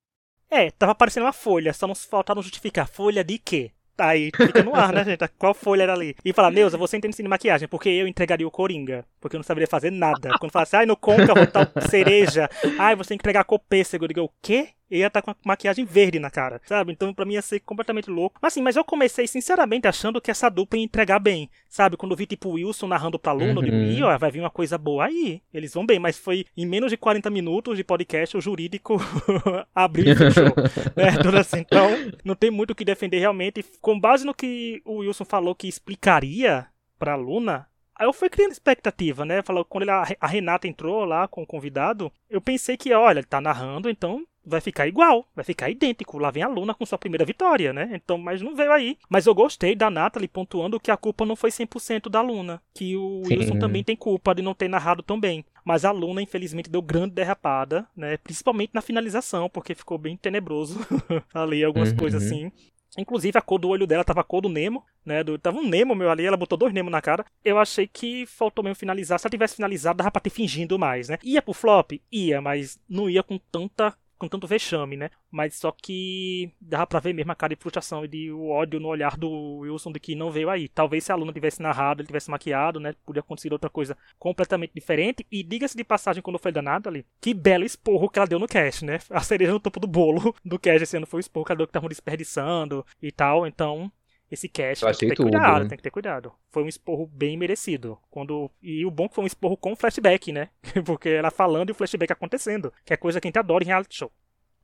É, 0.50 0.70
tava 0.70 0.94
parecendo 0.94 1.26
uma 1.26 1.32
folha, 1.32 1.72
só 1.72 1.86
não 1.86 1.94
faltava 1.94 2.42
justificar. 2.42 2.86
Folha 2.86 3.24
de 3.24 3.38
quê? 3.38 3.72
Aí 3.96 4.30
fica 4.36 4.62
no 4.62 4.74
ar, 4.74 4.92
né, 4.92 5.02
gente? 5.04 5.26
Qual 5.38 5.54
folha 5.54 5.84
era 5.84 5.94
ali? 5.94 6.16
E 6.24 6.32
fala, 6.32 6.50
Neuza, 6.50 6.76
você 6.76 6.96
entende 6.96 7.16
de 7.16 7.22
maquiagem, 7.28 7.68
porque 7.68 7.88
eu 7.88 8.06
entregaria 8.06 8.46
o 8.46 8.50
Coringa. 8.50 9.04
Porque 9.24 9.36
eu 9.36 9.38
não 9.38 9.42
saberia 9.42 9.66
fazer 9.66 9.90
nada. 9.90 10.36
Quando 10.38 10.52
fala 10.52 10.64
assim, 10.64 10.76
ai, 10.76 10.84
no 10.84 10.98
côncavo 10.98 11.46
tá 11.46 11.66
cereja. 11.88 12.46
Ai, 12.78 12.94
você 12.94 13.08
tem 13.08 13.16
que 13.16 13.22
entregar 13.22 13.42
copêssego. 13.44 14.04
Eu 14.04 14.08
digo, 14.08 14.24
o 14.24 14.30
quê? 14.42 14.68
ia 14.90 15.06
estar 15.06 15.22
tá 15.22 15.34
com 15.34 15.48
maquiagem 15.48 15.84
verde 15.84 16.18
na 16.18 16.30
cara, 16.30 16.60
sabe? 16.66 16.92
Então 16.92 17.12
pra 17.12 17.24
mim 17.24 17.34
ia 17.34 17.42
ser 17.42 17.60
completamente 17.60 18.10
louco. 18.10 18.38
Mas 18.40 18.52
assim, 18.52 18.62
mas 18.62 18.76
eu 18.76 18.84
comecei 18.84 19.26
sinceramente 19.26 19.88
achando 19.88 20.20
que 20.20 20.30
essa 20.30 20.48
dupla 20.48 20.78
ia 20.78 20.84
entregar 20.84 21.18
bem, 21.18 21.50
sabe? 21.68 21.96
Quando 21.96 22.12
eu 22.12 22.16
vi 22.16 22.26
tipo 22.26 22.50
o 22.50 22.52
Wilson 22.52 22.86
narrando 22.86 23.18
pra 23.18 23.32
Luna, 23.32 23.52
uhum. 23.52 23.56
eu 23.56 23.62
digo, 23.62 23.76
uhum. 23.76 23.90
Ih, 23.90 24.02
ó, 24.02 24.18
vai 24.18 24.30
vir 24.30 24.40
uma 24.40 24.50
coisa 24.50 24.76
boa 24.76 25.06
aí. 25.06 25.42
Eles 25.52 25.72
vão 25.72 25.86
bem, 25.86 25.98
mas 25.98 26.18
foi 26.18 26.44
em 26.56 26.66
menos 26.66 26.90
de 26.90 26.96
40 26.96 27.30
minutos 27.30 27.76
de 27.76 27.82
podcast 27.82 28.36
o 28.36 28.40
jurídico 28.40 28.98
abriu 29.74 30.12
e 30.12 30.16
fechou. 30.16 30.44
né? 30.94 31.14
Então, 31.18 31.36
assim, 31.36 31.58
então, 31.60 31.88
não 32.22 32.34
tem 32.34 32.50
muito 32.50 32.72
o 32.72 32.74
que 32.74 32.84
defender 32.84 33.18
realmente. 33.18 33.64
Com 33.80 33.98
base 33.98 34.24
no 34.24 34.34
que 34.34 34.82
o 34.84 34.98
Wilson 34.98 35.24
falou 35.24 35.54
que 35.54 35.66
explicaria 35.66 36.66
pra 36.98 37.16
Luna, 37.16 37.66
Aí 37.96 38.06
eu 38.06 38.12
fui 38.12 38.28
criando 38.28 38.52
expectativa, 38.52 39.24
né? 39.24 39.42
Falou, 39.42 39.64
quando 39.64 39.82
ele, 39.82 39.90
a 39.90 40.26
Renata 40.26 40.66
entrou 40.66 41.04
lá 41.04 41.28
com 41.28 41.42
o 41.42 41.46
convidado, 41.46 42.12
eu 42.28 42.40
pensei 42.40 42.76
que, 42.76 42.92
olha, 42.92 43.20
ele 43.20 43.26
tá 43.26 43.40
narrando, 43.40 43.88
então 43.88 44.24
vai 44.44 44.60
ficar 44.60 44.86
igual, 44.86 45.26
vai 45.34 45.44
ficar 45.44 45.70
idêntico. 45.70 46.18
Lá 46.18 46.30
vem 46.30 46.42
a 46.42 46.48
Luna 46.48 46.74
com 46.74 46.84
sua 46.84 46.98
primeira 46.98 47.24
vitória, 47.24 47.72
né? 47.72 47.90
Então, 47.92 48.18
mas 48.18 48.42
não 48.42 48.54
veio 48.54 48.72
aí. 48.72 48.98
Mas 49.08 49.26
eu 49.26 49.34
gostei 49.34 49.74
da 49.74 49.90
Natalie 49.90 50.28
pontuando 50.28 50.78
que 50.78 50.90
a 50.90 50.96
culpa 50.96 51.24
não 51.24 51.36
foi 51.36 51.50
100% 51.50 52.08
da 52.08 52.20
Luna, 52.20 52.60
que 52.74 52.96
o 52.96 53.22
Sim. 53.24 53.38
Wilson 53.38 53.58
também 53.58 53.82
tem 53.82 53.96
culpa 53.96 54.34
de 54.34 54.42
não 54.42 54.54
ter 54.54 54.68
narrado 54.68 55.02
tão 55.02 55.18
bem. 55.18 55.44
Mas 55.64 55.84
a 55.84 55.90
Luna, 55.90 56.20
infelizmente, 56.20 56.68
deu 56.68 56.82
grande 56.82 57.14
derrapada, 57.14 57.86
né? 57.96 58.18
Principalmente 58.18 58.72
na 58.74 58.82
finalização, 58.82 59.48
porque 59.48 59.74
ficou 59.74 59.96
bem 59.96 60.16
tenebroso 60.16 60.78
ali, 61.32 61.64
algumas 61.64 61.90
uhum. 61.90 61.96
coisas 61.96 62.22
assim. 62.22 62.52
Inclusive 62.96 63.38
a 63.38 63.42
cor 63.42 63.58
do 63.58 63.68
olho 63.68 63.86
dela 63.86 64.04
tava 64.04 64.20
a 64.20 64.24
cor 64.24 64.40
do 64.40 64.48
Nemo, 64.48 64.84
né? 65.04 65.22
Do, 65.24 65.38
tava 65.38 65.58
um 65.58 65.68
Nemo 65.68 65.94
meu 65.94 66.10
ali, 66.10 66.24
ela 66.24 66.36
botou 66.36 66.58
dois 66.58 66.72
Nemo 66.72 66.90
na 66.90 67.02
cara. 67.02 67.24
Eu 67.44 67.58
achei 67.58 67.86
que 67.86 68.26
faltou 68.26 68.62
mesmo 68.64 68.76
finalizar. 68.76 69.18
Se 69.18 69.26
ela 69.26 69.30
tivesse 69.30 69.56
finalizado, 69.56 69.98
dava 69.98 70.10
pra 70.10 70.20
ter 70.20 70.30
fingindo 70.30 70.78
mais, 70.78 71.08
né? 71.08 71.18
Ia 71.22 71.42
pro 71.42 71.52
flop? 71.52 71.92
Ia, 72.10 72.40
mas 72.40 72.78
não 72.88 73.08
ia 73.08 73.22
com 73.22 73.38
tanta 73.50 73.94
com 74.18 74.28
tanto 74.28 74.46
vexame, 74.46 74.96
né? 74.96 75.10
Mas 75.30 75.56
só 75.56 75.72
que 75.72 76.52
dava 76.60 76.86
pra 76.86 77.00
ver 77.00 77.12
mesmo 77.12 77.32
a 77.32 77.34
cara 77.34 77.54
de 77.54 77.60
frustração 77.60 78.04
e 78.04 78.08
de 78.08 78.30
o 78.30 78.48
ódio 78.48 78.80
no 78.80 78.88
olhar 78.88 79.16
do 79.16 79.58
Wilson 79.58 79.92
de 79.92 80.00
que 80.00 80.14
não 80.14 80.30
veio 80.30 80.50
aí. 80.50 80.68
Talvez 80.68 81.04
se 81.04 81.12
a 81.12 81.14
aluna 81.14 81.32
tivesse 81.32 81.62
narrado, 81.62 82.00
ele 82.00 82.06
tivesse 82.06 82.30
maquiado, 82.30 82.80
né? 82.80 82.94
Podia 83.04 83.20
acontecer 83.20 83.52
outra 83.52 83.70
coisa 83.70 83.96
completamente 84.18 84.72
diferente. 84.74 85.26
E 85.30 85.42
diga-se 85.42 85.76
de 85.76 85.84
passagem, 85.84 86.22
quando 86.22 86.38
foi 86.38 86.52
danado 86.52 86.88
ali, 86.88 87.04
que 87.20 87.34
belo 87.34 87.64
esporro 87.64 88.08
que 88.08 88.18
ela 88.18 88.28
deu 88.28 88.38
no 88.38 88.48
cast, 88.48 88.84
né? 88.84 88.98
A 89.10 89.20
cereja 89.20 89.52
no 89.52 89.60
topo 89.60 89.80
do 89.80 89.86
bolo 89.86 90.34
do 90.44 90.58
cast 90.58 90.82
esse 90.82 90.96
ano 90.96 91.06
foi 91.06 91.18
o 91.18 91.20
esporro 91.20 91.46
que 91.46 91.52
ela 91.52 91.58
deu 91.58 91.66
que 91.66 91.70
estavam 91.70 91.88
desperdiçando 91.88 92.84
e 93.02 93.10
tal. 93.10 93.46
Então, 93.46 93.90
esse 94.34 94.48
cast 94.48 94.84
tem 94.84 94.92
que 94.92 95.06
ter 95.08 95.14
tudo. 95.14 95.30
cuidado, 95.30 95.68
tem 95.68 95.76
que 95.76 95.82
ter 95.82 95.90
cuidado. 95.90 96.32
Foi 96.50 96.62
um 96.62 96.68
esporro 96.68 97.06
bem 97.06 97.36
merecido. 97.36 97.98
Quando 98.10 98.50
E 98.62 98.84
o 98.84 98.90
bom 98.90 99.08
que 99.08 99.14
foi 99.14 99.24
um 99.24 99.26
esporro 99.26 99.56
com 99.56 99.74
flashback, 99.74 100.32
né? 100.32 100.50
Porque 100.84 101.08
ela 101.08 101.30
falando 101.30 101.70
e 101.70 101.72
o 101.72 101.74
flashback 101.74 102.12
acontecendo. 102.12 102.72
Que 102.84 102.92
é 102.92 102.96
coisa 102.96 103.20
que 103.20 103.26
a 103.26 103.28
gente 103.28 103.38
adora 103.38 103.64
em 103.64 103.68
reality 103.68 103.96
show. 103.96 104.12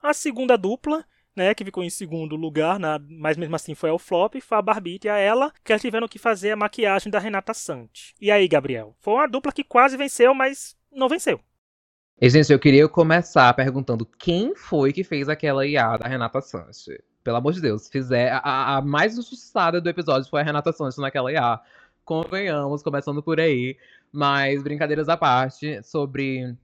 A 0.03 0.12
segunda 0.12 0.57
dupla, 0.57 1.05
né, 1.37 1.55
que 1.55 1.64
ficou 1.64 1.83
em 1.83 1.91
segundo 1.91 2.37
lugar, 2.37 2.79
na... 2.79 2.99
mas 2.99 3.37
mesmo 3.37 3.55
assim 3.55 3.75
foi 3.75 3.91
ao 3.91 3.99
flop, 3.99 4.35
foi 4.41 4.59
a 4.59 4.62
Barbite 4.62 5.07
e 5.07 5.11
a 5.11 5.16
ela, 5.16 5.53
que 5.64 5.73
elas 5.73 5.83
tiveram 5.83 6.09
que 6.09 6.18
fazer 6.18 6.53
a 6.53 6.57
maquiagem 6.57 7.11
da 7.11 7.18
Renata 7.18 7.55
Sante. 7.55 8.14
E 8.21 8.31
aí, 8.31 8.49
Gabriel? 8.49 8.97
Foi 9.01 9.14
uma 9.14 9.29
dupla 9.29 9.53
que 9.53 9.64
quase 9.64 9.97
venceu, 9.97 10.35
mas 10.35 10.77
não 10.91 11.09
venceu. 11.09 11.41
E, 12.21 12.29
gente, 12.29 12.53
eu 12.53 12.59
queria 12.59 12.87
começar 12.87 13.53
perguntando 13.55 14.05
quem 14.05 14.55
foi 14.55 14.93
que 14.93 15.03
fez 15.03 15.29
aquela 15.29 15.66
IA 15.66 15.97
da 15.97 16.07
Renata 16.07 16.41
Sanches. 16.43 17.09
Pelo 17.23 17.37
amor 17.37 17.53
de 17.53 17.61
Deus, 17.61 17.89
fizer 17.89 18.33
a, 18.33 18.77
a 18.77 18.83
mais 18.83 19.12
injustiçada 19.12 19.81
do 19.81 19.89
episódio 19.89 20.29
foi 20.29 20.41
a 20.41 20.45
Renata 20.45 20.73
Sanches 20.73 20.99
naquela 20.99 21.31
IA. 21.31 21.61
Convenhamos, 22.05 22.83
começando 22.83 23.23
por 23.23 23.39
aí. 23.39 23.77
Mas, 24.12 24.62
brincadeiras 24.62 25.09
à 25.09 25.16
parte, 25.16 25.83
sobre 25.83 26.57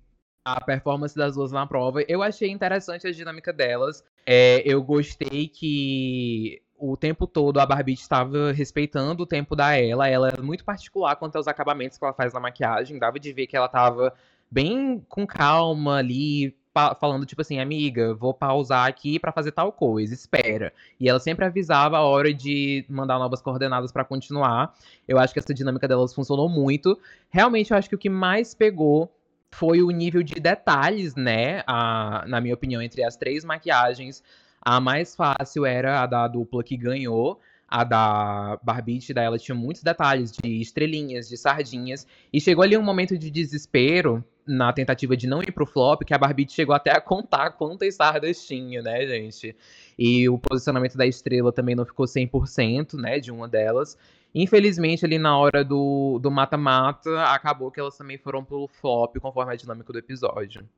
a 0.44 0.60
performance 0.60 1.16
das 1.16 1.34
duas 1.34 1.52
na 1.52 1.66
prova, 1.66 2.02
eu 2.08 2.22
achei 2.22 2.50
interessante 2.50 3.06
a 3.06 3.12
dinâmica 3.12 3.52
delas. 3.52 4.04
É, 4.24 4.62
eu 4.64 4.82
gostei 4.82 5.48
que 5.48 6.62
o 6.78 6.96
tempo 6.96 7.26
todo 7.26 7.58
a 7.58 7.66
Barbie 7.66 7.94
estava 7.94 8.52
respeitando 8.52 9.22
o 9.22 9.26
tempo 9.26 9.54
da 9.56 9.76
ela. 9.76 10.08
Ela 10.08 10.28
é 10.30 10.40
muito 10.40 10.64
particular 10.64 11.16
quanto 11.16 11.36
aos 11.36 11.48
acabamentos 11.48 11.98
que 11.98 12.04
ela 12.04 12.14
faz 12.14 12.32
na 12.32 12.40
maquiagem. 12.40 12.98
Dava 12.98 13.18
de 13.18 13.32
ver 13.32 13.46
que 13.46 13.56
ela 13.56 13.66
estava 13.66 14.12
bem 14.50 15.04
com 15.08 15.26
calma 15.26 15.96
ali, 15.96 16.56
falando 17.00 17.24
tipo 17.26 17.40
assim, 17.40 17.58
amiga, 17.58 18.14
vou 18.14 18.34
pausar 18.34 18.86
aqui 18.86 19.18
para 19.18 19.32
fazer 19.32 19.52
tal 19.52 19.72
coisa, 19.72 20.12
espera. 20.12 20.72
E 21.00 21.08
ela 21.08 21.18
sempre 21.18 21.44
avisava 21.44 21.96
a 21.96 22.02
hora 22.02 22.32
de 22.32 22.84
mandar 22.88 23.18
novas 23.18 23.40
coordenadas 23.40 23.90
para 23.90 24.04
continuar. 24.04 24.74
Eu 25.08 25.18
acho 25.18 25.32
que 25.32 25.38
essa 25.38 25.54
dinâmica 25.54 25.88
delas 25.88 26.14
funcionou 26.14 26.48
muito. 26.48 26.98
Realmente 27.30 27.70
eu 27.70 27.76
acho 27.76 27.88
que 27.88 27.94
o 27.94 27.98
que 27.98 28.10
mais 28.10 28.54
pegou 28.54 29.10
foi 29.50 29.82
o 29.82 29.90
nível 29.90 30.22
de 30.22 30.34
detalhes, 30.34 31.14
né? 31.14 31.62
A, 31.66 32.24
na 32.26 32.40
minha 32.40 32.54
opinião, 32.54 32.82
entre 32.82 33.02
as 33.02 33.16
três 33.16 33.44
maquiagens, 33.44 34.22
a 34.60 34.80
mais 34.80 35.14
fácil 35.14 35.64
era 35.64 36.02
a 36.02 36.06
da 36.06 36.28
dupla 36.28 36.62
que 36.62 36.76
ganhou. 36.76 37.40
A 37.68 37.82
da 37.82 38.58
Barbite, 38.62 39.12
da 39.12 39.22
ela 39.22 39.38
tinha 39.38 39.54
muitos 39.54 39.82
detalhes 39.82 40.30
de 40.30 40.60
estrelinhas, 40.60 41.28
de 41.28 41.36
sardinhas. 41.36 42.06
E 42.32 42.40
chegou 42.40 42.62
ali 42.62 42.76
um 42.76 42.82
momento 42.82 43.18
de 43.18 43.30
desespero 43.30 44.24
na 44.46 44.72
tentativa 44.72 45.16
de 45.16 45.26
não 45.26 45.42
ir 45.42 45.52
pro 45.52 45.66
flop, 45.66 46.02
que 46.02 46.14
a 46.14 46.18
Barbite 46.18 46.52
chegou 46.52 46.74
até 46.74 46.90
a 46.90 47.00
contar 47.00 47.50
quantas 47.50 47.94
sardas 47.96 48.46
tinha, 48.46 48.80
né, 48.80 49.06
gente? 49.06 49.56
E 49.98 50.28
o 50.28 50.38
posicionamento 50.38 50.96
da 50.96 51.06
estrela 51.06 51.52
também 51.52 51.74
não 51.74 51.84
ficou 51.84 52.06
100%, 52.06 52.94
né, 52.94 53.18
de 53.18 53.32
uma 53.32 53.48
delas. 53.48 53.98
Infelizmente, 54.34 55.04
ali 55.04 55.18
na 55.18 55.38
hora 55.38 55.64
do 55.64 56.20
mata-mata, 56.30 57.24
acabou 57.24 57.70
que 57.70 57.80
elas 57.80 57.96
também 57.96 58.18
foram 58.18 58.44
pro 58.44 58.68
flop, 58.68 59.16
conforme 59.18 59.52
a 59.52 59.56
dinâmica 59.56 59.92
do 59.92 59.98
episódio. 59.98 60.68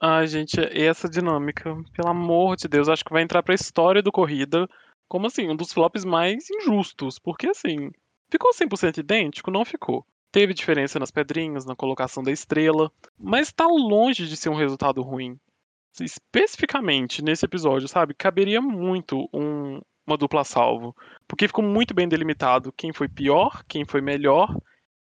Ai, 0.00 0.26
gente, 0.26 0.58
essa 0.60 1.08
dinâmica, 1.08 1.76
pelo 1.92 2.08
amor 2.08 2.56
de 2.56 2.68
Deus, 2.68 2.88
acho 2.88 3.04
que 3.04 3.12
vai 3.12 3.22
entrar 3.22 3.42
pra 3.42 3.54
história 3.54 4.00
do 4.00 4.12
Corrida 4.12 4.68
como, 5.08 5.26
assim, 5.26 5.50
um 5.50 5.56
dos 5.56 5.72
flops 5.72 6.04
mais 6.04 6.48
injustos. 6.48 7.18
Porque, 7.18 7.48
assim, 7.48 7.90
ficou 8.30 8.52
100% 8.54 8.98
idêntico? 8.98 9.50
Não 9.50 9.64
ficou. 9.64 10.06
Teve 10.30 10.52
diferença 10.52 10.98
nas 10.98 11.10
pedrinhas, 11.10 11.64
na 11.64 11.74
colocação 11.74 12.22
da 12.22 12.30
estrela, 12.30 12.92
mas 13.18 13.52
tá 13.52 13.66
longe 13.66 14.26
de 14.26 14.36
ser 14.36 14.50
um 14.50 14.54
resultado 14.54 15.02
ruim. 15.02 15.38
Especificamente 16.00 17.22
nesse 17.22 17.44
episódio, 17.44 17.88
sabe? 17.88 18.14
Caberia 18.14 18.60
muito 18.60 19.28
um, 19.32 19.80
uma 20.06 20.16
dupla 20.16 20.44
salvo. 20.44 20.94
Porque 21.26 21.46
ficou 21.46 21.64
muito 21.64 21.94
bem 21.94 22.08
delimitado 22.08 22.72
quem 22.72 22.92
foi 22.92 23.08
pior, 23.08 23.64
quem 23.66 23.84
foi 23.84 24.00
melhor 24.00 24.54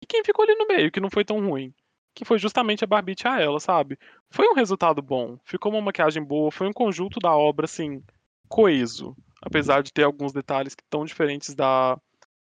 e 0.01 0.05
quem 0.05 0.23
ficou 0.23 0.43
ali 0.43 0.55
no 0.55 0.67
meio, 0.67 0.91
que 0.91 0.99
não 0.99 1.09
foi 1.09 1.25
tão 1.25 1.39
ruim. 1.39 1.73
Que 2.13 2.25
foi 2.25 2.39
justamente 2.39 2.83
a 2.83 2.87
Barbite 2.87 3.27
a 3.27 3.39
ela, 3.39 3.59
sabe? 3.59 3.97
Foi 4.29 4.47
um 4.47 4.53
resultado 4.53 5.01
bom, 5.01 5.37
ficou 5.45 5.71
uma 5.71 5.81
maquiagem 5.81 6.23
boa, 6.23 6.51
foi 6.51 6.67
um 6.67 6.73
conjunto 6.73 7.19
da 7.19 7.35
obra, 7.35 7.65
assim, 7.65 8.03
coeso. 8.47 9.15
Apesar 9.41 9.81
de 9.81 9.93
ter 9.93 10.03
alguns 10.03 10.31
detalhes 10.31 10.73
que 10.73 10.83
estão 10.83 11.05
diferentes 11.05 11.53
da, 11.53 11.99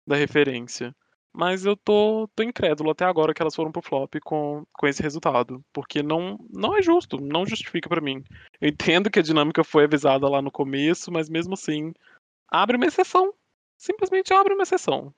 da 0.06 0.16
referência. 0.16 0.94
Mas 1.34 1.64
eu 1.64 1.74
tô, 1.76 2.28
tô 2.34 2.42
incrédulo 2.42 2.90
até 2.90 3.04
agora 3.04 3.32
que 3.32 3.40
elas 3.40 3.54
foram 3.54 3.72
pro 3.72 3.80
flop 3.80 4.14
com, 4.22 4.64
com 4.72 4.86
esse 4.86 5.02
resultado. 5.02 5.64
Porque 5.72 6.02
não, 6.02 6.38
não 6.50 6.76
é 6.76 6.82
justo, 6.82 7.18
não 7.20 7.46
justifica 7.46 7.88
para 7.88 8.02
mim. 8.02 8.22
Eu 8.60 8.68
entendo 8.68 9.10
que 9.10 9.18
a 9.18 9.22
dinâmica 9.22 9.64
foi 9.64 9.84
avisada 9.84 10.28
lá 10.28 10.42
no 10.42 10.50
começo, 10.50 11.10
mas 11.10 11.30
mesmo 11.30 11.54
assim, 11.54 11.92
abre 12.48 12.76
uma 12.76 12.86
exceção. 12.86 13.32
Simplesmente 13.78 14.32
abre 14.34 14.52
uma 14.52 14.62
exceção. 14.62 15.14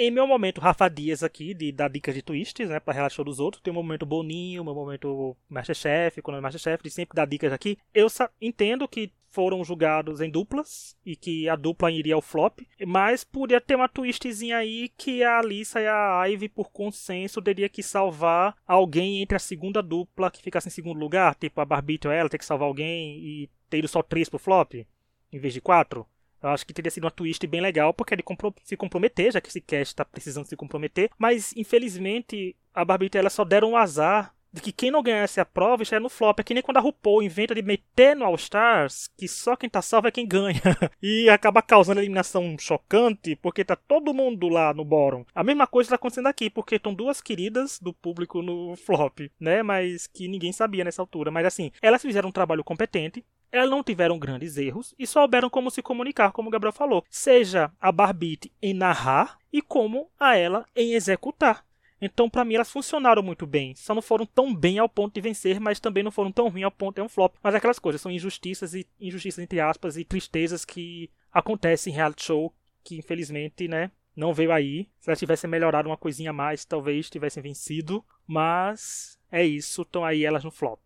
Em 0.00 0.12
meu 0.12 0.28
momento 0.28 0.60
Rafa 0.60 0.88
Dias 0.88 1.24
aqui, 1.24 1.52
de 1.52 1.72
dar 1.72 1.88
dicas 1.88 2.14
de 2.14 2.22
twists, 2.22 2.68
né, 2.68 2.78
pra 2.78 2.94
relaxar 2.94 3.24
dos 3.24 3.40
outros, 3.40 3.60
tem 3.60 3.72
o 3.72 3.74
momento 3.74 4.06
Boninho, 4.06 4.64
meu 4.64 4.72
momento 4.72 5.36
Masterchef, 5.48 6.22
quando 6.22 6.36
é 6.36 6.40
Masterchef, 6.40 6.82
de 6.84 6.90
sempre 6.90 7.16
dar 7.16 7.26
dicas 7.26 7.52
aqui. 7.52 7.76
Eu 7.92 8.06
entendo 8.40 8.86
que 8.86 9.12
foram 9.30 9.62
julgados 9.64 10.20
em 10.20 10.30
duplas 10.30 10.96
e 11.04 11.14
que 11.14 11.48
a 11.48 11.56
dupla 11.56 11.90
iria 11.90 12.14
ao 12.14 12.22
flop, 12.22 12.60
mas 12.86 13.24
podia 13.24 13.60
ter 13.60 13.74
uma 13.74 13.88
twistzinha 13.88 14.56
aí 14.56 14.88
que 14.96 15.22
a 15.22 15.38
Alissa 15.38 15.80
e 15.80 15.86
a 15.86 16.24
Ivy, 16.26 16.48
por 16.48 16.70
consenso, 16.70 17.42
teria 17.42 17.68
que 17.68 17.82
salvar 17.82 18.56
alguém 18.66 19.22
entre 19.22 19.36
a 19.36 19.40
segunda 19.40 19.82
dupla 19.82 20.30
que 20.30 20.42
ficasse 20.42 20.68
em 20.68 20.72
segundo 20.72 20.98
lugar, 20.98 21.34
tipo 21.34 21.60
a 21.60 21.64
Barbie 21.64 22.00
ou 22.04 22.12
ela 22.12 22.28
ter 22.28 22.38
que 22.38 22.44
salvar 22.44 22.68
alguém 22.68 23.18
e 23.18 23.50
ter 23.68 23.78
ido 23.78 23.88
só 23.88 24.02
três 24.02 24.28
pro 24.28 24.38
flop, 24.38 24.74
em 24.74 25.38
vez 25.38 25.52
de 25.52 25.60
quatro. 25.60 26.06
Eu 26.40 26.50
acho 26.50 26.64
que 26.64 26.72
teria 26.72 26.90
sido 26.90 27.04
uma 27.04 27.10
twist 27.10 27.44
bem 27.46 27.60
legal, 27.60 27.92
porque 27.92 28.14
ele 28.14 28.22
se 28.62 28.76
comprometer, 28.76 29.32
já 29.32 29.40
que 29.40 29.48
esse 29.48 29.60
cast 29.60 29.92
está 29.92 30.04
precisando 30.04 30.46
se 30.46 30.56
comprometer. 30.56 31.10
Mas, 31.18 31.52
infelizmente, 31.56 32.54
a 32.72 32.84
Barbita 32.84 33.18
ela 33.18 33.28
só 33.28 33.44
deram 33.44 33.72
um 33.72 33.76
azar 33.76 34.32
de 34.58 34.62
que 34.62 34.72
quem 34.72 34.90
não 34.90 35.02
ganhasse 35.02 35.40
a 35.40 35.44
prova 35.44 35.82
é 35.90 35.98
no 35.98 36.08
flop. 36.08 36.40
É 36.40 36.42
que 36.42 36.52
nem 36.52 36.62
quando 36.62 36.76
a 36.76 36.80
RuPaul 36.80 37.22
inventa 37.22 37.54
de 37.54 37.62
meter 37.62 38.14
no 38.14 38.24
All 38.24 38.34
Stars 38.34 39.08
que 39.16 39.26
só 39.26 39.56
quem 39.56 39.70
tá 39.70 39.80
salvo 39.80 40.08
é 40.08 40.10
quem 40.10 40.26
ganha. 40.26 40.60
e 41.02 41.28
acaba 41.30 41.62
causando 41.62 42.00
eliminação 42.00 42.56
chocante, 42.58 43.36
porque 43.36 43.64
tá 43.64 43.76
todo 43.76 44.12
mundo 44.12 44.48
lá 44.48 44.74
no 44.74 44.84
bórum. 44.84 45.24
A 45.34 45.44
mesma 45.44 45.66
coisa 45.66 45.90
tá 45.90 45.96
acontecendo 45.96 46.26
aqui, 46.26 46.50
porque 46.50 46.74
estão 46.74 46.92
duas 46.92 47.20
queridas 47.20 47.78
do 47.80 47.92
público 47.92 48.42
no 48.42 48.76
flop, 48.76 49.20
né? 49.38 49.62
Mas 49.62 50.06
que 50.06 50.28
ninguém 50.28 50.52
sabia 50.52 50.84
nessa 50.84 51.00
altura. 51.00 51.30
Mas 51.30 51.46
assim, 51.46 51.70
elas 51.80 52.02
fizeram 52.02 52.28
um 52.28 52.32
trabalho 52.32 52.64
competente, 52.64 53.24
elas 53.50 53.70
não 53.70 53.82
tiveram 53.82 54.18
grandes 54.18 54.56
erros 54.56 54.94
e 54.98 55.06
souberam 55.06 55.48
como 55.48 55.70
se 55.70 55.82
comunicar, 55.82 56.32
como 56.32 56.48
o 56.48 56.52
Gabriel 56.52 56.72
falou. 56.72 57.04
Seja 57.08 57.70
a 57.80 57.90
Barbite 57.90 58.52
em 58.60 58.74
narrar 58.74 59.38
e 59.52 59.62
como 59.62 60.10
a 60.18 60.36
ela 60.36 60.66
em 60.76 60.94
executar. 60.94 61.64
Então, 62.00 62.30
para 62.30 62.44
mim, 62.44 62.54
elas 62.54 62.70
funcionaram 62.70 63.22
muito 63.22 63.46
bem. 63.46 63.74
Só 63.74 63.94
não 63.94 64.02
foram 64.02 64.24
tão 64.24 64.54
bem 64.54 64.78
ao 64.78 64.88
ponto 64.88 65.14
de 65.14 65.20
vencer, 65.20 65.58
mas 65.58 65.80
também 65.80 66.02
não 66.02 66.10
foram 66.10 66.30
tão 66.30 66.48
ruins 66.48 66.64
ao 66.64 66.70
ponto 66.70 66.90
de 66.90 66.96
ter 66.96 67.02
um 67.02 67.08
flop. 67.08 67.34
Mas 67.42 67.54
aquelas 67.54 67.78
coisas 67.78 68.00
são 68.00 68.10
injustiças 68.10 68.74
e 68.74 68.86
injustiças 69.00 69.42
entre 69.42 69.60
aspas 69.60 69.96
e 69.96 70.04
tristezas 70.04 70.64
que 70.64 71.10
acontecem 71.32 71.92
em 71.92 71.96
reality 71.96 72.24
show 72.24 72.54
que 72.88 72.96
infelizmente, 72.96 73.68
né, 73.68 73.90
não 74.16 74.32
veio 74.32 74.50
aí. 74.50 74.88
Se 74.98 75.10
elas 75.10 75.18
tivessem 75.18 75.48
melhorado 75.48 75.90
uma 75.90 75.96
coisinha 75.96 76.30
a 76.30 76.32
mais, 76.32 76.64
talvez 76.64 77.10
tivessem 77.10 77.42
vencido, 77.42 78.02
mas 78.26 79.18
é 79.30 79.44
isso, 79.44 79.82
estão 79.82 80.04
aí 80.04 80.24
elas 80.24 80.42
no 80.42 80.50
flop. 80.50 80.80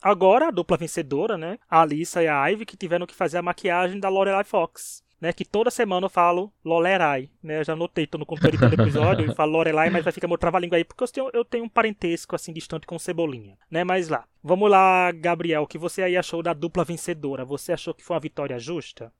Agora, 0.00 0.48
a 0.48 0.50
dupla 0.50 0.76
vencedora, 0.76 1.38
né? 1.38 1.58
A 1.70 1.80
Alissa 1.80 2.22
e 2.22 2.28
a 2.28 2.44
Ivy, 2.48 2.66
que 2.66 2.76
tiveram 2.76 3.06
que 3.06 3.14
fazer 3.14 3.38
a 3.38 3.42
maquiagem 3.42 4.00
da 4.00 4.08
Lorelai 4.08 4.44
Fox. 4.44 5.02
Né? 5.22 5.32
Que 5.32 5.44
toda 5.44 5.70
semana 5.70 6.06
eu 6.06 6.10
falo 6.10 6.52
Lolerai, 6.64 7.30
né? 7.40 7.60
Eu 7.60 7.64
já 7.64 7.76
notei, 7.76 8.08
tô 8.08 8.18
no 8.18 8.26
conteúdo 8.26 8.58
do 8.68 8.82
episódio, 8.82 9.26
eu 9.26 9.34
falo 9.36 9.52
Lorelai, 9.52 9.88
mas 9.88 10.02
vai 10.02 10.12
ficar 10.12 10.26
meu 10.26 10.36
trava-língua 10.36 10.76
aí, 10.76 10.84
porque 10.84 11.04
eu 11.04 11.08
tenho, 11.08 11.30
eu 11.32 11.44
tenho 11.44 11.64
um 11.64 11.68
parentesco, 11.68 12.34
assim, 12.34 12.52
distante 12.52 12.88
com 12.88 12.98
Cebolinha, 12.98 13.56
né? 13.70 13.84
Mas 13.84 14.08
lá. 14.08 14.24
Vamos 14.42 14.68
lá, 14.68 15.12
Gabriel, 15.12 15.62
o 15.62 15.66
que 15.68 15.78
você 15.78 16.02
aí 16.02 16.16
achou 16.16 16.42
da 16.42 16.52
dupla 16.52 16.84
vencedora? 16.84 17.44
Você 17.44 17.72
achou 17.72 17.94
que 17.94 18.02
foi 18.02 18.14
uma 18.14 18.20
vitória 18.20 18.58
justa? 18.58 19.12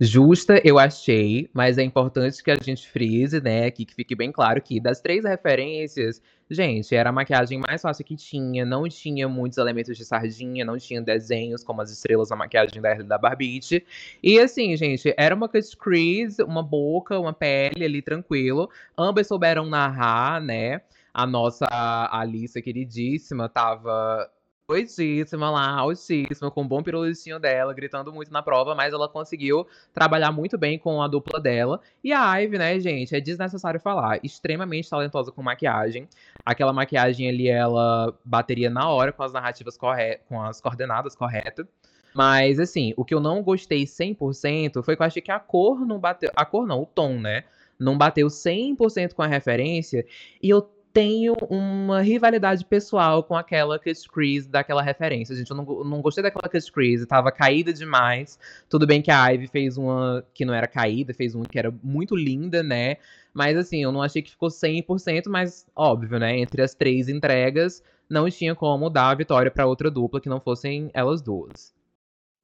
Justa, 0.00 0.60
eu 0.64 0.76
achei, 0.76 1.48
mas 1.52 1.78
é 1.78 1.82
importante 1.84 2.42
que 2.42 2.50
a 2.50 2.56
gente 2.56 2.88
frise, 2.88 3.40
né, 3.40 3.66
aqui 3.66 3.84
que 3.84 3.94
fique 3.94 4.16
bem 4.16 4.32
claro 4.32 4.60
que 4.60 4.80
das 4.80 5.00
três 5.00 5.24
referências, 5.24 6.20
gente, 6.50 6.92
era 6.96 7.10
a 7.10 7.12
maquiagem 7.12 7.60
mais 7.64 7.80
fácil 7.80 8.04
que 8.04 8.16
tinha, 8.16 8.64
não 8.64 8.88
tinha 8.88 9.28
muitos 9.28 9.56
elementos 9.56 9.96
de 9.96 10.04
sardinha, 10.04 10.64
não 10.64 10.76
tinha 10.78 11.00
desenhos 11.00 11.62
como 11.62 11.80
as 11.80 11.92
estrelas 11.92 12.30
na 12.30 12.34
maquiagem 12.36 12.82
da, 12.82 12.94
da 12.94 13.16
Barbite. 13.16 13.86
E 14.20 14.40
assim, 14.40 14.76
gente, 14.76 15.14
era 15.16 15.32
uma 15.32 15.48
cut 15.48 15.76
crease, 15.76 16.42
uma 16.42 16.62
boca, 16.62 17.18
uma 17.20 17.32
pele 17.32 17.84
ali 17.84 18.02
tranquilo. 18.02 18.68
Ambas 18.98 19.28
souberam 19.28 19.64
narrar, 19.64 20.40
né? 20.40 20.80
A 21.12 21.24
nossa 21.24 21.66
Alissa 22.10 22.60
queridíssima 22.60 23.48
tava 23.48 24.28
Coitíssima 24.66 25.50
lá, 25.50 25.68
altíssima, 25.68 26.50
com 26.50 26.62
um 26.62 26.66
bom 26.66 26.82
pirulitinho 26.82 27.38
dela, 27.38 27.74
gritando 27.74 28.10
muito 28.10 28.32
na 28.32 28.42
prova, 28.42 28.74
mas 28.74 28.94
ela 28.94 29.06
conseguiu 29.06 29.66
trabalhar 29.92 30.32
muito 30.32 30.56
bem 30.56 30.78
com 30.78 31.02
a 31.02 31.06
dupla 31.06 31.38
dela. 31.38 31.82
E 32.02 32.14
a 32.14 32.34
Ivy, 32.36 32.56
né, 32.56 32.80
gente, 32.80 33.14
é 33.14 33.20
desnecessário 33.20 33.78
falar, 33.78 34.20
extremamente 34.22 34.88
talentosa 34.88 35.30
com 35.30 35.42
maquiagem. 35.42 36.08
Aquela 36.46 36.72
maquiagem 36.72 37.28
ali, 37.28 37.46
ela 37.46 38.18
bateria 38.24 38.70
na 38.70 38.88
hora 38.88 39.12
com 39.12 39.22
as 39.22 39.34
narrativas 39.34 39.76
corretas, 39.76 40.26
com 40.26 40.40
as 40.40 40.62
coordenadas 40.62 41.14
corretas. 41.14 41.66
Mas, 42.14 42.58
assim, 42.58 42.94
o 42.96 43.04
que 43.04 43.12
eu 43.12 43.20
não 43.20 43.42
gostei 43.42 43.84
100% 43.84 44.82
foi 44.82 44.96
que 44.96 45.02
eu 45.02 45.06
achei 45.06 45.20
que 45.20 45.32
a 45.32 45.40
cor 45.40 45.84
não 45.84 45.98
bateu. 45.98 46.30
A 46.34 46.46
cor 46.46 46.66
não, 46.66 46.80
o 46.80 46.86
tom, 46.86 47.18
né? 47.18 47.44
Não 47.78 47.98
bateu 47.98 48.28
100% 48.28 49.12
com 49.12 49.22
a 49.22 49.26
referência. 49.26 50.06
E 50.40 50.48
eu 50.48 50.62
tenho 50.94 51.34
uma 51.50 52.00
rivalidade 52.02 52.64
pessoal 52.64 53.24
com 53.24 53.34
aquela 53.34 53.80
Kiss 53.80 54.08
Chris 54.08 54.46
daquela 54.46 54.80
referência. 54.80 55.34
Gente, 55.34 55.50
eu 55.50 55.56
não, 55.56 55.64
não 55.82 56.00
gostei 56.00 56.22
daquela 56.22 56.48
Kiss 56.48 56.70
Chris, 56.70 57.04
tava 57.04 57.32
caída 57.32 57.72
demais. 57.72 58.38
Tudo 58.68 58.86
bem 58.86 59.02
que 59.02 59.10
a 59.10 59.26
Ivy 59.26 59.48
fez 59.48 59.76
uma 59.76 60.24
que 60.32 60.44
não 60.44 60.54
era 60.54 60.68
caída, 60.68 61.12
fez 61.12 61.34
uma 61.34 61.44
que 61.46 61.58
era 61.58 61.74
muito 61.82 62.14
linda, 62.14 62.62
né? 62.62 62.98
Mas 63.34 63.56
assim, 63.56 63.82
eu 63.82 63.90
não 63.90 64.00
achei 64.00 64.22
que 64.22 64.30
ficou 64.30 64.48
100%, 64.48 65.24
mas 65.26 65.66
óbvio, 65.74 66.20
né? 66.20 66.38
Entre 66.38 66.62
as 66.62 66.76
três 66.76 67.08
entregas, 67.08 67.82
não 68.08 68.30
tinha 68.30 68.54
como 68.54 68.88
dar 68.88 69.10
a 69.10 69.14
vitória 69.16 69.50
para 69.50 69.66
outra 69.66 69.90
dupla 69.90 70.20
que 70.20 70.28
não 70.28 70.40
fossem 70.40 70.92
elas 70.94 71.20
duas. 71.20 71.74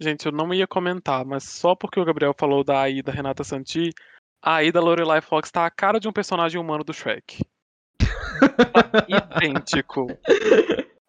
Gente, 0.01 0.27
eu 0.27 0.33
não 0.33 0.53
ia 0.53 0.67
comentar, 0.67 1.25
mas 1.25 1.45
só 1.45 1.77
porque 1.77 2.01
o 2.01 2.05
Gabriel 2.05 2.35
falou 2.37 2.65
da 2.65 2.81
Aida 2.81 3.13
Renata 3.13 3.45
Santi, 3.45 3.93
a 4.43 4.55
Aida 4.57 4.81
Lorelai 4.81 5.21
Fox 5.21 5.53
tá 5.53 5.65
a 5.67 5.71
cara 5.71 6.01
de 6.01 6.09
um 6.09 6.13
personagem 6.13 6.61
humano 6.61 6.83
do 6.83 6.93
Shrek. 6.93 7.45
idêntico. 9.09 10.07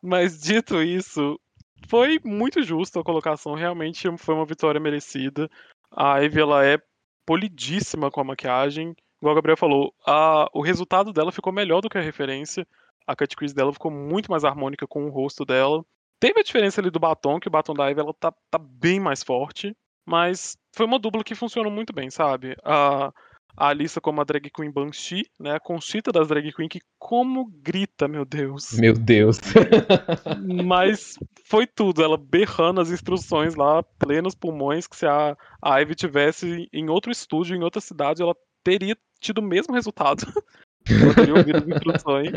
Mas 0.01 0.39
dito 0.39 0.81
isso, 0.81 1.39
foi 1.87 2.19
muito 2.23 2.63
justo 2.63 2.99
a 2.99 3.03
colocação, 3.03 3.53
realmente 3.53 4.07
foi 4.17 4.35
uma 4.35 4.45
vitória 4.45 4.79
merecida. 4.79 5.49
A 5.91 6.19
Ivy 6.19 6.39
ela 6.39 6.65
é 6.65 6.79
polidíssima 7.25 8.09
com 8.09 8.21
a 8.21 8.23
maquiagem. 8.23 8.95
Igual 9.21 9.33
o 9.33 9.35
Gabriel 9.35 9.57
falou, 9.57 9.93
a, 10.05 10.49
o 10.53 10.61
resultado 10.61 11.13
dela 11.13 11.31
ficou 11.31 11.53
melhor 11.53 11.81
do 11.81 11.89
que 11.89 11.97
a 11.97 12.01
referência. 12.01 12.65
A 13.05 13.15
cut 13.15 13.35
crease 13.35 13.53
dela 13.53 13.73
ficou 13.73 13.91
muito 13.91 14.31
mais 14.31 14.43
harmônica 14.43 14.87
com 14.87 15.05
o 15.05 15.09
rosto 15.09 15.45
dela. 15.45 15.83
Teve 16.19 16.39
a 16.39 16.43
diferença 16.43 16.81
ali 16.81 16.89
do 16.89 16.99
batom, 16.99 17.39
que 17.39 17.47
o 17.47 17.51
batom 17.51 17.73
da 17.73 17.89
Ivy 17.89 17.99
ela 17.99 18.13
tá, 18.13 18.33
tá 18.49 18.57
bem 18.57 18.99
mais 18.99 19.23
forte. 19.23 19.75
Mas 20.05 20.57
foi 20.73 20.85
uma 20.85 20.99
dupla 20.99 21.23
que 21.23 21.35
funcionou 21.35 21.71
muito 21.71 21.93
bem, 21.93 22.09
sabe? 22.09 22.55
A, 22.63 23.13
a 23.55 23.67
Alissa 23.67 24.01
como 24.01 24.21
a 24.21 24.23
drag 24.23 24.49
queen 24.49 24.71
Banshee, 24.71 25.25
né? 25.39 25.55
A 25.55 25.59
Conchita 25.59 26.11
das 26.11 26.27
drag 26.27 26.51
queen 26.53 26.69
que 26.69 26.79
como 26.97 27.51
grita, 27.61 28.07
meu 28.07 28.25
Deus. 28.25 28.73
Meu 28.73 28.93
Deus. 28.93 29.39
Mas 30.65 31.15
foi 31.45 31.67
tudo, 31.67 32.03
ela 32.03 32.17
berrando 32.17 32.81
as 32.81 32.89
instruções 32.89 33.55
lá, 33.55 33.83
plenos 33.83 34.35
pulmões, 34.35 34.87
que 34.87 34.95
se 34.95 35.05
a, 35.05 35.35
a 35.61 35.79
Ivy 35.79 35.95
tivesse 35.95 36.69
em 36.71 36.89
outro 36.89 37.11
estúdio, 37.11 37.55
em 37.55 37.63
outra 37.63 37.81
cidade, 37.81 38.21
ela 38.21 38.35
teria 38.63 38.97
tido 39.19 39.39
o 39.39 39.43
mesmo 39.43 39.73
resultado. 39.73 40.25
ela 40.89 41.13
teria 41.13 41.35
ouvido 41.35 41.57
as 41.57 41.67
instruções. 41.67 42.31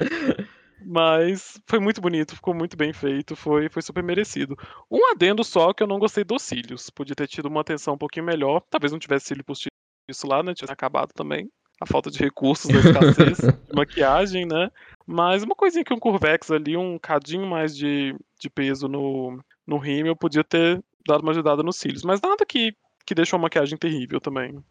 Mas 0.87 1.59
foi 1.67 1.79
muito 1.79 2.01
bonito, 2.01 2.35
ficou 2.35 2.53
muito 2.53 2.77
bem 2.77 2.93
feito, 2.93 3.35
foi, 3.35 3.71
foi 3.71 3.81
super 3.81 4.03
merecido. 4.03 4.55
Um 4.91 5.11
adendo 5.11 5.43
só 5.43 5.73
que 5.73 5.83
eu 5.83 5.87
não 5.87 5.99
gostei 5.99 6.25
dos 6.25 6.43
cílios. 6.43 6.91
Podia 6.91 7.15
ter 7.15 7.27
tido 7.27 7.47
uma 7.47 7.63
atenção 7.63 7.95
um 7.95 7.99
pouquinho 7.99 8.27
melhor. 8.27 8.61
Talvez 8.69 8.93
não 8.93 8.99
tivesse 8.99 9.27
cílio 9.27 9.45
postiço 9.45 9.75
isso 10.09 10.27
lá, 10.27 10.43
né? 10.43 10.55
Tinha 10.55 10.71
acabado 10.71 11.13
também. 11.15 11.51
A 11.81 11.87
falta 11.87 12.11
de 12.11 12.19
recursos 12.19 12.71
da 12.71 12.79
escassez 12.79 13.39
de 13.69 13.75
maquiagem, 13.75 14.47
né? 14.47 14.71
Mas 15.07 15.43
uma 15.43 15.55
coisinha 15.55 15.85
que 15.85 15.93
um 15.93 15.99
Curvex 15.99 16.51
ali, 16.51 16.77
um 16.77 16.99
cadinho 16.99 17.47
mais 17.47 17.77
de, 17.77 18.15
de 18.39 18.49
peso 18.49 18.89
no, 18.89 19.43
no 19.67 19.77
rímel, 19.77 20.17
podia 20.17 20.45
ter 20.45 20.83
dado 21.07 21.23
uma 21.23 21.33
ajudada 21.33 21.63
nos 21.63 21.77
cílios. 21.77 22.05
Mas 22.05 22.21
nada 22.21 22.47
que, 22.47 22.75
que 23.05 23.15
deixou 23.15 23.39
a 23.39 23.43
maquiagem 23.43 23.77
terrível 23.77 24.21
também. 24.21 24.63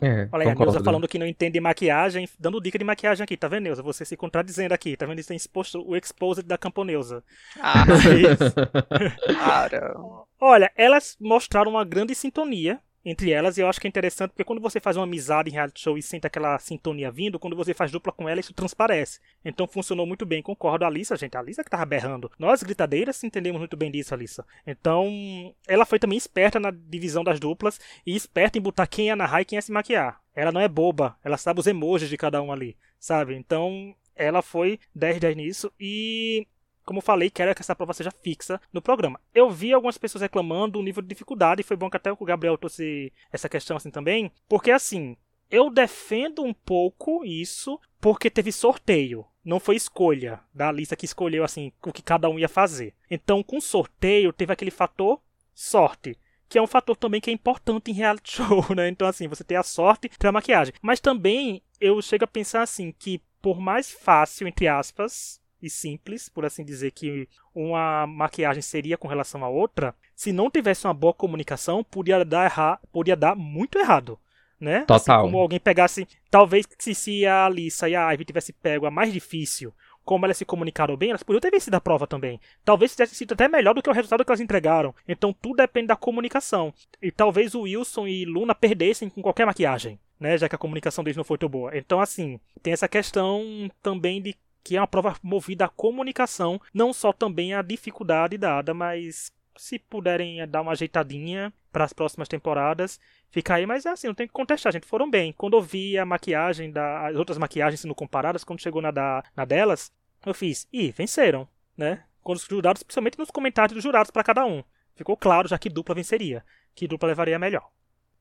É, 0.00 0.28
Olha 0.32 0.46
aí, 0.46 0.50
a 0.50 0.54
Neuza 0.56 0.82
falando 0.82 1.06
que 1.06 1.16
não 1.16 1.26
entende 1.26 1.60
maquiagem, 1.60 2.28
dando 2.36 2.60
dica 2.60 2.76
de 2.76 2.84
maquiagem 2.84 3.22
aqui, 3.22 3.36
tá 3.36 3.46
vendo, 3.46 3.64
Neuza? 3.64 3.84
Você 3.84 4.04
se 4.04 4.16
contradizendo 4.16 4.74
aqui, 4.74 4.96
tá 4.96 5.06
vendo? 5.06 5.20
Isso 5.20 5.28
tem 5.28 5.36
exposto 5.36 5.80
o 5.88 5.96
exposed 5.96 6.44
da 6.44 6.58
Camponeuza. 6.58 7.22
Ah, 7.60 7.84
Cara. 9.38 9.94
Olha, 10.40 10.72
elas 10.76 11.16
mostraram 11.20 11.70
uma 11.70 11.84
grande 11.84 12.16
sintonia 12.16 12.80
entre 13.04 13.32
elas, 13.32 13.58
e 13.58 13.60
eu 13.60 13.68
acho 13.68 13.80
que 13.80 13.86
é 13.86 13.88
interessante 13.88 14.30
porque 14.30 14.44
quando 14.44 14.60
você 14.60 14.78
faz 14.78 14.96
uma 14.96 15.04
amizade 15.04 15.50
em 15.50 15.52
reality 15.52 15.80
show 15.80 15.98
e 15.98 16.02
sente 16.02 16.26
aquela 16.26 16.58
sintonia 16.58 17.10
vindo, 17.10 17.38
quando 17.38 17.56
você 17.56 17.74
faz 17.74 17.90
dupla 17.90 18.12
com 18.12 18.28
ela, 18.28 18.40
isso 18.40 18.54
transparece. 18.54 19.18
Então 19.44 19.66
funcionou 19.66 20.06
muito 20.06 20.24
bem, 20.24 20.42
concordo. 20.42 20.84
A 20.84 20.88
Alissa, 20.88 21.16
gente, 21.16 21.36
a 21.36 21.40
Alissa 21.40 21.64
que 21.64 21.70
tava 21.70 21.84
berrando. 21.84 22.30
Nós, 22.38 22.62
gritadeiras, 22.62 23.22
entendemos 23.24 23.58
muito 23.58 23.76
bem 23.76 23.90
disso, 23.90 24.14
Alissa. 24.14 24.46
Então, 24.66 25.54
ela 25.66 25.84
foi 25.84 25.98
também 25.98 26.16
esperta 26.16 26.60
na 26.60 26.70
divisão 26.70 27.24
das 27.24 27.40
duplas 27.40 27.80
e 28.06 28.14
esperta 28.14 28.58
em 28.58 28.62
botar 28.62 28.86
quem 28.86 29.06
ia 29.06 29.16
narrar 29.16 29.42
e 29.42 29.44
quem 29.44 29.56
ia 29.56 29.62
se 29.62 29.72
maquiar. 29.72 30.20
Ela 30.34 30.52
não 30.52 30.60
é 30.60 30.68
boba, 30.68 31.16
ela 31.24 31.36
sabe 31.36 31.60
os 31.60 31.66
emojis 31.66 32.08
de 32.08 32.16
cada 32.16 32.40
um 32.40 32.52
ali, 32.52 32.76
sabe? 32.98 33.34
Então, 33.34 33.94
ela 34.14 34.42
foi 34.42 34.78
10-10 34.96 35.34
nisso 35.34 35.72
e 35.78 36.46
como 36.84 37.00
falei, 37.00 37.30
quero 37.30 37.54
que 37.54 37.62
essa 37.62 37.74
prova 37.74 37.92
seja 37.92 38.10
fixa 38.10 38.60
no 38.72 38.82
programa. 38.82 39.20
Eu 39.34 39.50
vi 39.50 39.72
algumas 39.72 39.98
pessoas 39.98 40.22
reclamando 40.22 40.78
do 40.78 40.82
nível 40.82 41.02
de 41.02 41.08
dificuldade, 41.08 41.60
e 41.60 41.64
foi 41.64 41.76
bom 41.76 41.90
que 41.90 41.96
até 41.96 42.12
o 42.12 42.16
Gabriel 42.24 42.58
trouxe 42.58 43.12
essa 43.32 43.48
questão 43.48 43.76
assim 43.76 43.90
também, 43.90 44.30
porque 44.48 44.70
assim, 44.70 45.16
eu 45.50 45.70
defendo 45.70 46.42
um 46.42 46.54
pouco 46.54 47.24
isso, 47.24 47.78
porque 48.00 48.30
teve 48.30 48.50
sorteio. 48.50 49.26
Não 49.44 49.58
foi 49.58 49.76
escolha 49.76 50.40
da 50.54 50.70
lista 50.70 50.96
que 50.96 51.04
escolheu 51.04 51.44
assim 51.44 51.72
o 51.84 51.92
que 51.92 52.02
cada 52.02 52.28
um 52.28 52.38
ia 52.38 52.48
fazer. 52.48 52.94
Então, 53.10 53.42
com 53.42 53.60
sorteio, 53.60 54.32
teve 54.32 54.52
aquele 54.52 54.70
fator 54.70 55.20
sorte 55.54 56.16
que 56.52 56.58
é 56.58 56.62
um 56.62 56.66
fator 56.66 56.94
também 56.94 57.18
que 57.18 57.30
é 57.30 57.32
importante 57.32 57.90
em 57.90 57.94
reality 57.94 58.36
show, 58.36 58.74
né? 58.76 58.86
Então, 58.86 59.08
assim, 59.08 59.26
você 59.26 59.42
tem 59.42 59.56
a 59.56 59.62
sorte 59.62 60.10
para 60.18 60.30
maquiagem. 60.30 60.74
Mas 60.82 61.00
também 61.00 61.62
eu 61.80 62.02
chego 62.02 62.24
a 62.24 62.28
pensar 62.28 62.60
assim 62.60 62.92
que 62.92 63.22
por 63.40 63.58
mais 63.58 63.90
fácil, 63.90 64.46
entre 64.46 64.68
aspas, 64.68 65.40
e 65.62 65.70
simples, 65.70 66.28
por 66.28 66.44
assim 66.44 66.64
dizer, 66.64 66.90
que 66.90 67.28
uma 67.54 68.06
maquiagem 68.06 68.62
seria 68.62 68.98
com 68.98 69.08
relação 69.08 69.44
à 69.44 69.48
outra, 69.48 69.94
se 70.14 70.32
não 70.32 70.50
tivesse 70.50 70.86
uma 70.86 70.94
boa 70.94 71.14
comunicação, 71.14 71.84
podia 71.84 72.24
dar, 72.24 72.44
errar, 72.44 72.80
podia 72.92 73.16
dar 73.16 73.36
muito 73.36 73.78
errado. 73.78 74.18
Né? 74.60 74.78
Assim 74.78 74.86
Total. 74.86 75.20
Assim 75.20 75.26
como 75.30 75.38
alguém 75.38 75.58
pegasse. 75.58 76.06
Talvez 76.30 76.66
se, 76.78 76.94
se 76.94 77.26
a 77.26 77.46
Alissa 77.46 77.88
e 77.88 77.96
a 77.96 78.12
Ivy 78.12 78.24
tivesse 78.24 78.52
pego 78.52 78.86
a 78.86 78.90
mais 78.90 79.12
difícil, 79.12 79.74
como 80.04 80.24
elas 80.24 80.36
se 80.36 80.44
comunicaram 80.44 80.96
bem, 80.96 81.10
elas 81.10 81.22
poderiam 81.22 81.40
ter 81.40 81.50
vencido 81.50 81.76
a 81.76 81.80
prova 81.80 82.06
também. 82.06 82.40
Talvez 82.64 82.92
tivesse 82.92 83.14
sido 83.14 83.32
até 83.32 83.48
melhor 83.48 83.74
do 83.74 83.82
que 83.82 83.90
o 83.90 83.92
resultado 83.92 84.24
que 84.24 84.30
elas 84.30 84.40
entregaram. 84.40 84.94
Então 85.06 85.32
tudo 85.32 85.56
depende 85.56 85.88
da 85.88 85.96
comunicação. 85.96 86.72
E 87.00 87.10
talvez 87.10 87.54
o 87.54 87.62
Wilson 87.62 88.06
e 88.06 88.24
Luna 88.24 88.54
perdessem 88.54 89.08
com 89.08 89.22
qualquer 89.22 89.46
maquiagem, 89.46 89.98
né? 90.18 90.36
Já 90.38 90.48
que 90.48 90.54
a 90.54 90.58
comunicação 90.58 91.02
deles 91.04 91.16
não 91.16 91.24
foi 91.24 91.38
tão 91.38 91.48
boa. 91.48 91.76
Então, 91.76 92.00
assim, 92.00 92.38
tem 92.62 92.72
essa 92.72 92.88
questão 92.88 93.70
também 93.82 94.20
de 94.20 94.36
que 94.62 94.76
é 94.76 94.80
uma 94.80 94.86
prova 94.86 95.16
movida 95.22 95.64
à 95.64 95.68
comunicação, 95.68 96.60
não 96.72 96.92
só 96.92 97.12
também 97.12 97.54
à 97.54 97.62
dificuldade 97.62 98.38
dada, 98.38 98.72
mas 98.72 99.32
se 99.56 99.78
puderem 99.78 100.46
dar 100.48 100.62
uma 100.62 100.72
ajeitadinha 100.72 101.52
para 101.70 101.84
as 101.84 101.92
próximas 101.92 102.28
temporadas, 102.28 103.00
fica 103.30 103.54
aí, 103.54 103.66
mas 103.66 103.86
é 103.86 103.90
assim, 103.90 104.06
não 104.06 104.14
tem 104.14 104.26
que 104.26 104.32
contestar, 104.32 104.72
gente, 104.72 104.86
foram 104.86 105.10
bem. 105.10 105.32
Quando 105.32 105.56
eu 105.56 105.62
vi 105.62 105.98
a 105.98 106.04
maquiagem, 106.04 106.70
da, 106.70 107.08
as 107.08 107.16
outras 107.16 107.38
maquiagens 107.38 107.80
sendo 107.80 107.94
comparadas, 107.94 108.44
quando 108.44 108.60
chegou 108.60 108.82
na, 108.82 108.90
da, 108.90 109.24
na 109.36 109.44
delas, 109.44 109.92
eu 110.24 110.34
fiz, 110.34 110.68
ih, 110.72 110.90
venceram, 110.90 111.48
né? 111.76 112.04
Quando 112.22 112.38
os 112.38 112.44
jurados, 112.44 112.82
principalmente 112.82 113.18
nos 113.18 113.30
comentários 113.30 113.74
dos 113.74 113.82
jurados 113.82 114.10
para 114.10 114.22
cada 114.22 114.44
um. 114.44 114.62
Ficou 114.94 115.16
claro 115.16 115.48
já 115.48 115.58
que 115.58 115.68
dupla 115.68 115.94
venceria, 115.94 116.44
que 116.74 116.86
dupla 116.86 117.08
levaria 117.08 117.38
melhor. 117.38 117.68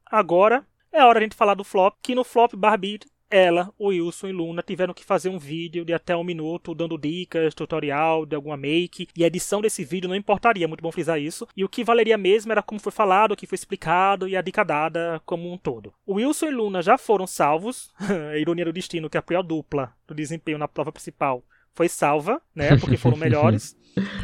Agora 0.06 0.66
é 0.92 1.04
hora 1.04 1.20
de 1.20 1.24
a 1.24 1.28
gente 1.28 1.36
falar 1.36 1.54
do 1.54 1.64
flop, 1.64 1.96
que 2.02 2.16
no 2.16 2.24
flop 2.24 2.54
Barbie 2.56 3.00
ela, 3.32 3.74
o 3.80 3.88
Wilson 3.88 4.28
e 4.28 4.32
Luna 4.34 4.62
tiveram 4.62 4.94
que 4.94 5.06
fazer 5.06 5.30
um 5.30 5.40
vídeo 5.40 5.86
de 5.86 5.94
até 5.94 6.16
um 6.16 6.24
minuto 6.24 6.76
dando 6.76 6.98
dicas, 6.98 7.56
tutorial 7.56 8.26
de 8.26 8.36
alguma 8.36 8.58
make, 8.58 9.08
e 9.16 9.24
a 9.24 9.28
edição 9.28 9.62
desse 9.62 9.84
vídeo 9.84 10.10
não 10.10 10.16
importaria, 10.16 10.68
muito 10.68 10.82
bom 10.82 10.92
frisar 10.92 11.20
isso. 11.20 11.48
E 11.56 11.64
o 11.64 11.70
que 11.70 11.84
valeria 11.84 12.18
mesmo 12.18 12.52
era 12.52 12.62
como 12.62 12.80
foi 12.80 12.92
falado, 12.92 13.32
o 13.32 13.36
que 13.36 13.48
foi 13.48 13.56
explicado 13.56 14.28
e 14.28 14.36
a 14.36 14.42
dica 14.42 14.64
dada 14.64 15.22
como 15.26 15.52
um 15.52 15.58
todo. 15.58 15.94
O 16.06 16.16
Wilson 16.16 16.48
e 16.48 16.52
Luna 16.52 16.82
já 16.82 16.98
foram 16.98 17.26
salvos, 17.26 17.94
a 18.32 18.38
ironia 18.38 18.66
do 18.66 18.74
destino 18.74 19.10
que 19.10 19.18
apoia 19.18 19.40
a 19.40 19.44
dupla 19.44 19.94
do 20.06 20.14
desempenho 20.14 20.58
na 20.58 20.68
prova 20.68 20.92
principal 20.92 21.44
foi 21.74 21.88
salva, 21.88 22.42
né? 22.56 22.78
Porque 22.78 22.98
foram 22.98 23.18
melhores. 23.18 23.76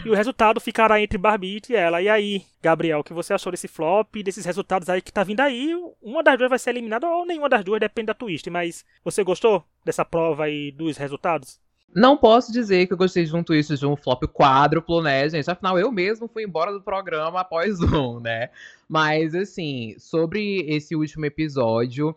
e 0.05 0.09
o 0.09 0.13
resultado 0.15 0.59
ficará 0.59 1.01
entre 1.01 1.17
Barbite 1.17 1.73
e 1.73 1.75
ela. 1.75 2.01
E 2.01 2.07
aí, 2.09 2.43
Gabriel, 2.61 2.99
o 2.99 3.03
que 3.03 3.13
você 3.13 3.33
achou 3.33 3.51
desse 3.51 3.67
flop, 3.67 4.15
desses 4.23 4.45
resultados 4.45 4.89
aí 4.89 5.01
que 5.01 5.11
tá 5.11 5.23
vindo 5.23 5.41
aí? 5.41 5.73
Uma 6.01 6.23
das 6.23 6.37
duas 6.37 6.49
vai 6.49 6.59
ser 6.59 6.69
eliminada 6.71 7.07
ou 7.07 7.25
nenhuma 7.25 7.49
das 7.49 7.63
duas, 7.63 7.79
depende 7.79 8.07
da 8.07 8.13
twist. 8.13 8.49
Mas 8.49 8.85
você 9.03 9.23
gostou 9.23 9.63
dessa 9.83 10.05
prova 10.05 10.45
aí 10.45 10.71
dos 10.71 10.97
resultados? 10.97 11.59
Não 11.95 12.17
posso 12.17 12.51
dizer 12.51 12.85
que 12.85 12.93
eu 12.93 12.97
gostei 12.97 13.23
de 13.23 13.35
um 13.35 13.41
twist 13.43 13.75
de 13.75 13.85
um 13.85 13.95
flop 13.95 14.23
quádruplo, 14.25 15.01
né, 15.01 15.27
gente? 15.29 15.49
Afinal, 15.49 15.79
eu 15.79 15.91
mesmo 15.91 16.27
fui 16.27 16.43
embora 16.43 16.71
do 16.71 16.81
programa 16.81 17.39
após 17.39 17.79
um, 17.81 18.19
né? 18.19 18.49
Mas, 18.87 19.33
assim, 19.33 19.95
sobre 19.97 20.59
esse 20.67 20.95
último 20.95 21.25
episódio, 21.25 22.15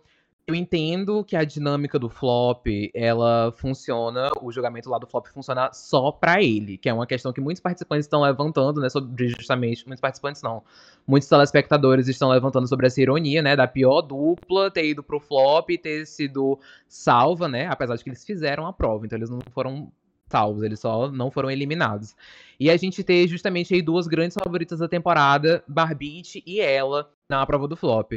eu 0.50 0.54
entendo 0.54 1.24
que 1.24 1.36
a 1.36 1.44
dinâmica 1.44 1.98
do 1.98 2.08
flop, 2.08 2.66
ela 2.92 3.52
funciona, 3.52 4.28
o 4.42 4.50
julgamento 4.50 4.90
lá 4.90 4.98
do 4.98 5.06
flop 5.06 5.26
funciona 5.28 5.70
só 5.72 6.10
para 6.10 6.42
ele, 6.42 6.76
que 6.76 6.88
é 6.88 6.92
uma 6.92 7.06
questão 7.06 7.32
que 7.32 7.40
muitos 7.40 7.60
participantes 7.60 8.06
estão 8.06 8.22
levantando, 8.22 8.80
né, 8.80 8.88
sobre 8.88 9.28
justamente, 9.28 9.86
muitos 9.86 10.00
participantes 10.00 10.42
não, 10.42 10.62
muitos 11.06 11.28
telespectadores 11.28 12.08
estão 12.08 12.28
levantando 12.28 12.66
sobre 12.66 12.86
essa 12.86 13.00
ironia, 13.00 13.40
né, 13.40 13.54
da 13.54 13.66
pior 13.66 14.02
dupla 14.02 14.70
ter 14.70 14.86
ido 14.86 15.02
pro 15.02 15.20
flop 15.20 15.70
e 15.70 15.78
ter 15.78 16.06
sido 16.06 16.58
salva, 16.88 17.48
né, 17.48 17.66
apesar 17.68 17.96
de 17.96 18.02
que 18.02 18.10
eles 18.10 18.24
fizeram 18.24 18.66
a 18.66 18.72
prova, 18.72 19.06
então 19.06 19.16
eles 19.16 19.30
não 19.30 19.40
foram 19.52 19.92
salvos, 20.30 20.62
eles 20.62 20.80
só 20.80 21.10
não 21.10 21.30
foram 21.30 21.50
eliminados. 21.50 22.14
E 22.58 22.70
a 22.70 22.76
gente 22.76 23.02
ter 23.02 23.26
justamente 23.26 23.74
aí 23.74 23.82
duas 23.82 24.06
grandes 24.06 24.36
favoritas 24.42 24.78
da 24.78 24.88
temporada, 24.88 25.62
Barbite 25.66 26.42
e 26.46 26.60
ela, 26.60 27.10
na 27.28 27.44
prova 27.44 27.66
do 27.66 27.76
flop. 27.76 28.12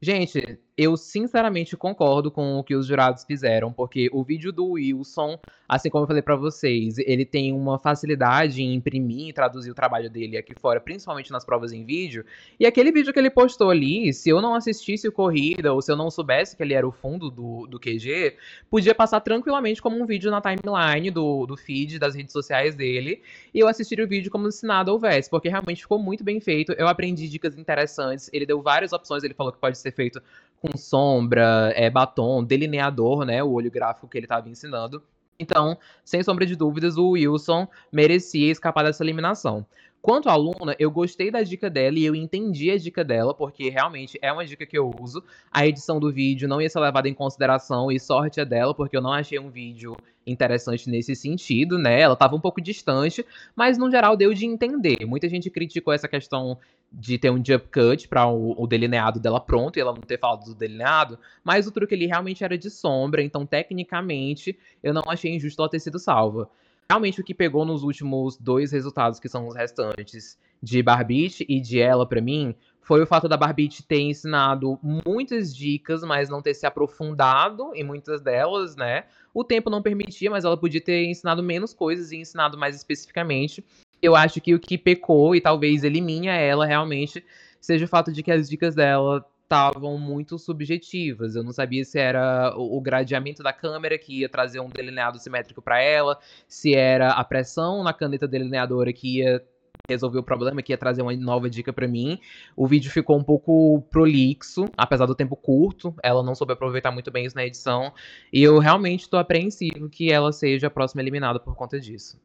Gente, 0.00 0.60
eu 0.78 0.96
sinceramente 0.96 1.76
concordo 1.76 2.30
com 2.30 2.56
o 2.56 2.62
que 2.62 2.76
os 2.76 2.86
jurados 2.86 3.24
fizeram, 3.24 3.72
porque 3.72 4.08
o 4.12 4.22
vídeo 4.22 4.52
do 4.52 4.74
Wilson, 4.74 5.36
assim 5.68 5.90
como 5.90 6.04
eu 6.04 6.06
falei 6.06 6.22
para 6.22 6.36
vocês, 6.36 6.98
ele 6.98 7.24
tem 7.24 7.52
uma 7.52 7.80
facilidade 7.80 8.62
em 8.62 8.74
imprimir 8.74 9.30
e 9.30 9.32
traduzir 9.32 9.72
o 9.72 9.74
trabalho 9.74 10.08
dele 10.08 10.36
aqui 10.38 10.54
fora, 10.54 10.80
principalmente 10.80 11.32
nas 11.32 11.44
provas 11.44 11.72
em 11.72 11.84
vídeo. 11.84 12.24
E 12.60 12.64
aquele 12.64 12.92
vídeo 12.92 13.12
que 13.12 13.18
ele 13.18 13.28
postou 13.28 13.70
ali, 13.70 14.14
se 14.14 14.28
eu 14.28 14.40
não 14.40 14.54
assistisse 14.54 15.08
o 15.08 15.10
Corrida, 15.10 15.72
ou 15.72 15.82
se 15.82 15.90
eu 15.90 15.96
não 15.96 16.12
soubesse 16.12 16.56
que 16.56 16.62
ele 16.62 16.74
era 16.74 16.86
o 16.86 16.92
fundo 16.92 17.28
do, 17.28 17.66
do 17.66 17.80
QG, 17.80 18.36
podia 18.70 18.94
passar 18.94 19.18
tranquilamente 19.18 19.82
como 19.82 20.00
um 20.00 20.06
vídeo 20.06 20.30
na 20.30 20.40
timeline 20.40 21.10
do, 21.10 21.44
do 21.44 21.56
feed 21.56 21.98
das 21.98 22.14
redes 22.14 22.32
sociais 22.32 22.76
dele, 22.76 23.20
e 23.52 23.58
eu 23.58 23.66
assistiria 23.66 24.04
o 24.04 24.08
vídeo 24.08 24.30
como 24.30 24.48
se 24.52 24.64
nada 24.64 24.92
houvesse, 24.92 25.28
porque 25.28 25.48
realmente 25.48 25.82
ficou 25.82 25.98
muito 25.98 26.22
bem 26.22 26.38
feito. 26.38 26.70
Eu 26.74 26.86
aprendi 26.86 27.28
dicas 27.28 27.58
interessantes, 27.58 28.30
ele 28.32 28.46
deu 28.46 28.62
várias 28.62 28.92
opções, 28.92 29.24
ele 29.24 29.34
falou 29.34 29.52
que 29.52 29.58
pode 29.58 29.76
ser 29.76 29.87
feito 29.90 30.22
com 30.60 30.76
sombra, 30.76 31.72
é, 31.74 31.88
batom, 31.88 32.42
delineador, 32.42 33.24
né? 33.24 33.42
O 33.42 33.52
olho 33.52 33.70
gráfico 33.70 34.08
que 34.08 34.18
ele 34.18 34.26
estava 34.26 34.48
ensinando. 34.48 35.02
Então, 35.38 35.78
sem 36.04 36.22
sombra 36.22 36.44
de 36.44 36.56
dúvidas, 36.56 36.96
o 36.96 37.10
Wilson 37.10 37.68
merecia 37.92 38.50
escapar 38.50 38.84
dessa 38.84 39.04
eliminação. 39.04 39.64
Quanto 40.00 40.28
à 40.28 40.32
aluna, 40.32 40.76
eu 40.78 40.90
gostei 40.90 41.30
da 41.30 41.42
dica 41.42 41.68
dela 41.68 41.98
e 41.98 42.04
eu 42.04 42.14
entendi 42.14 42.70
a 42.70 42.78
dica 42.78 43.04
dela, 43.04 43.34
porque 43.34 43.68
realmente 43.68 44.18
é 44.22 44.32
uma 44.32 44.44
dica 44.44 44.64
que 44.64 44.78
eu 44.78 44.90
uso. 45.00 45.22
A 45.50 45.66
edição 45.66 45.98
do 45.98 46.12
vídeo 46.12 46.48
não 46.48 46.60
ia 46.60 46.70
ser 46.70 46.80
levada 46.80 47.08
em 47.08 47.14
consideração 47.14 47.90
e 47.90 47.98
sorte 47.98 48.40
é 48.40 48.44
dela, 48.44 48.74
porque 48.74 48.96
eu 48.96 49.02
não 49.02 49.12
achei 49.12 49.38
um 49.38 49.50
vídeo 49.50 49.96
interessante 50.26 50.88
nesse 50.88 51.16
sentido, 51.16 51.78
né? 51.78 52.00
Ela 52.00 52.14
estava 52.14 52.36
um 52.36 52.40
pouco 52.40 52.60
distante, 52.60 53.26
mas 53.56 53.76
no 53.76 53.90
geral 53.90 54.16
deu 54.16 54.32
de 54.32 54.46
entender. 54.46 55.04
Muita 55.04 55.28
gente 55.28 55.50
criticou 55.50 55.92
essa 55.92 56.06
questão 56.06 56.58
de 56.90 57.18
ter 57.18 57.30
um 57.30 57.44
jump 57.44 57.68
cut 57.68 58.08
para 58.08 58.26
o, 58.26 58.54
o, 58.60 58.66
delineado 58.66 59.20
dela 59.20 59.40
pronto 59.40 59.76
e 59.76 59.80
ela 59.80 59.92
não 59.92 60.00
ter 60.00 60.18
falado 60.18 60.44
do 60.44 60.54
delineado, 60.54 61.18
mas 61.44 61.66
o 61.66 61.70
truque 61.70 61.94
ali 61.94 62.06
realmente 62.06 62.42
era 62.42 62.56
de 62.56 62.70
sombra, 62.70 63.22
então 63.22 63.44
tecnicamente 63.44 64.58
eu 64.82 64.94
não 64.94 65.02
achei 65.06 65.34
injusto 65.34 65.60
ela 65.60 65.68
ter 65.68 65.80
sido 65.80 65.98
salva. 65.98 66.48
Realmente 66.90 67.20
o 67.20 67.24
que 67.24 67.34
pegou 67.34 67.66
nos 67.66 67.82
últimos 67.82 68.38
dois 68.38 68.72
resultados, 68.72 69.20
que 69.20 69.28
são 69.28 69.46
os 69.46 69.54
restantes, 69.54 70.38
de 70.62 70.82
Barbite 70.82 71.44
e 71.48 71.60
de 71.60 71.78
ela 71.78 72.06
para 72.06 72.20
mim, 72.20 72.54
foi 72.80 73.02
o 73.02 73.06
fato 73.06 73.28
da 73.28 73.36
Barbite 73.36 73.82
ter 73.82 74.00
ensinado 74.00 74.78
muitas 74.82 75.54
dicas, 75.54 76.02
mas 76.02 76.30
não 76.30 76.40
ter 76.40 76.54
se 76.54 76.64
aprofundado 76.64 77.72
em 77.74 77.84
muitas 77.84 78.22
delas, 78.22 78.74
né? 78.74 79.04
O 79.34 79.44
tempo 79.44 79.68
não 79.68 79.82
permitia, 79.82 80.30
mas 80.30 80.44
ela 80.46 80.56
podia 80.56 80.80
ter 80.80 81.04
ensinado 81.04 81.42
menos 81.42 81.74
coisas 81.74 82.10
e 82.10 82.16
ensinado 82.16 82.56
mais 82.56 82.74
especificamente. 82.74 83.62
Eu 84.00 84.14
acho 84.14 84.40
que 84.40 84.54
o 84.54 84.60
que 84.60 84.78
pecou 84.78 85.34
e 85.34 85.40
talvez 85.40 85.84
elimine 85.84 86.28
ela 86.28 86.66
realmente 86.66 87.24
seja 87.60 87.84
o 87.84 87.88
fato 87.88 88.12
de 88.12 88.22
que 88.22 88.30
as 88.30 88.48
dicas 88.48 88.74
dela 88.74 89.24
estavam 89.42 89.98
muito 89.98 90.38
subjetivas. 90.38 91.34
Eu 91.34 91.42
não 91.42 91.52
sabia 91.52 91.84
se 91.84 91.98
era 91.98 92.54
o 92.56 92.80
gradeamento 92.80 93.42
da 93.42 93.52
câmera 93.52 93.98
que 93.98 94.20
ia 94.20 94.28
trazer 94.28 94.60
um 94.60 94.68
delineado 94.68 95.18
simétrico 95.18 95.62
para 95.62 95.80
ela, 95.80 96.18
se 96.46 96.74
era 96.74 97.12
a 97.12 97.24
pressão 97.24 97.82
na 97.82 97.94
caneta 97.94 98.28
delineadora 98.28 98.92
que 98.92 99.18
ia 99.18 99.42
resolver 99.88 100.18
o 100.18 100.22
problema, 100.22 100.60
que 100.60 100.70
ia 100.70 100.76
trazer 100.76 101.00
uma 101.00 101.16
nova 101.16 101.48
dica 101.48 101.72
para 101.72 101.88
mim. 101.88 102.20
O 102.54 102.66
vídeo 102.66 102.90
ficou 102.90 103.16
um 103.16 103.24
pouco 103.24 103.82
prolixo, 103.90 104.66
apesar 104.76 105.06
do 105.06 105.14
tempo 105.14 105.34
curto. 105.34 105.94
Ela 106.02 106.22
não 106.22 106.34
soube 106.34 106.52
aproveitar 106.52 106.90
muito 106.90 107.10
bem 107.10 107.24
isso 107.24 107.36
na 107.36 107.46
edição. 107.46 107.92
E 108.30 108.42
eu 108.42 108.58
realmente 108.58 109.02
estou 109.02 109.18
apreensivo 109.18 109.88
que 109.88 110.12
ela 110.12 110.30
seja 110.30 110.66
a 110.66 110.70
próxima 110.70 111.00
eliminada 111.00 111.40
por 111.40 111.56
conta 111.56 111.80
disso. 111.80 112.20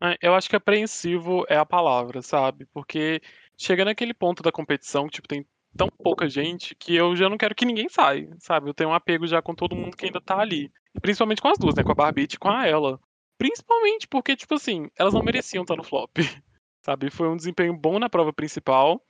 É, 0.00 0.18
eu 0.20 0.34
acho 0.34 0.48
que 0.48 0.56
apreensivo 0.56 1.44
é 1.48 1.56
a 1.56 1.66
palavra, 1.66 2.22
sabe? 2.22 2.66
Porque 2.66 3.20
chega 3.56 3.84
naquele 3.84 4.12
ponto 4.12 4.42
da 4.42 4.50
competição 4.50 5.06
que 5.06 5.12
tipo, 5.12 5.28
tem 5.28 5.46
tão 5.76 5.88
pouca 5.88 6.28
gente 6.28 6.74
que 6.74 6.94
eu 6.94 7.14
já 7.16 7.28
não 7.28 7.38
quero 7.38 7.54
que 7.54 7.64
ninguém 7.64 7.88
saia, 7.88 8.28
sabe? 8.38 8.68
Eu 8.68 8.74
tenho 8.74 8.90
um 8.90 8.94
apego 8.94 9.26
já 9.26 9.40
com 9.40 9.54
todo 9.54 9.76
mundo 9.76 9.96
que 9.96 10.06
ainda 10.06 10.20
tá 10.20 10.38
ali. 10.38 10.70
Principalmente 11.00 11.40
com 11.40 11.48
as 11.48 11.58
duas, 11.58 11.74
né? 11.74 11.82
Com 11.82 11.92
a 11.92 11.94
Barbie 11.94 12.28
e 12.30 12.36
com 12.36 12.50
a 12.50 12.66
ela. 12.66 13.00
Principalmente 13.38 14.06
porque, 14.06 14.36
tipo 14.36 14.54
assim, 14.54 14.88
elas 14.96 15.14
não 15.14 15.22
mereciam 15.22 15.62
estar 15.62 15.76
no 15.76 15.84
flop. 15.84 16.16
Sabe? 16.84 17.10
Foi 17.10 17.28
um 17.28 17.36
desempenho 17.36 17.76
bom 17.76 17.98
na 17.98 18.10
prova 18.10 18.32
principal, 18.32 19.00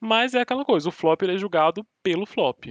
mas 0.00 0.34
é 0.34 0.40
aquela 0.40 0.64
coisa, 0.64 0.88
o 0.88 0.92
flop 0.92 1.22
ele 1.22 1.34
é 1.34 1.38
julgado 1.38 1.86
pelo 2.02 2.24
flop. 2.24 2.66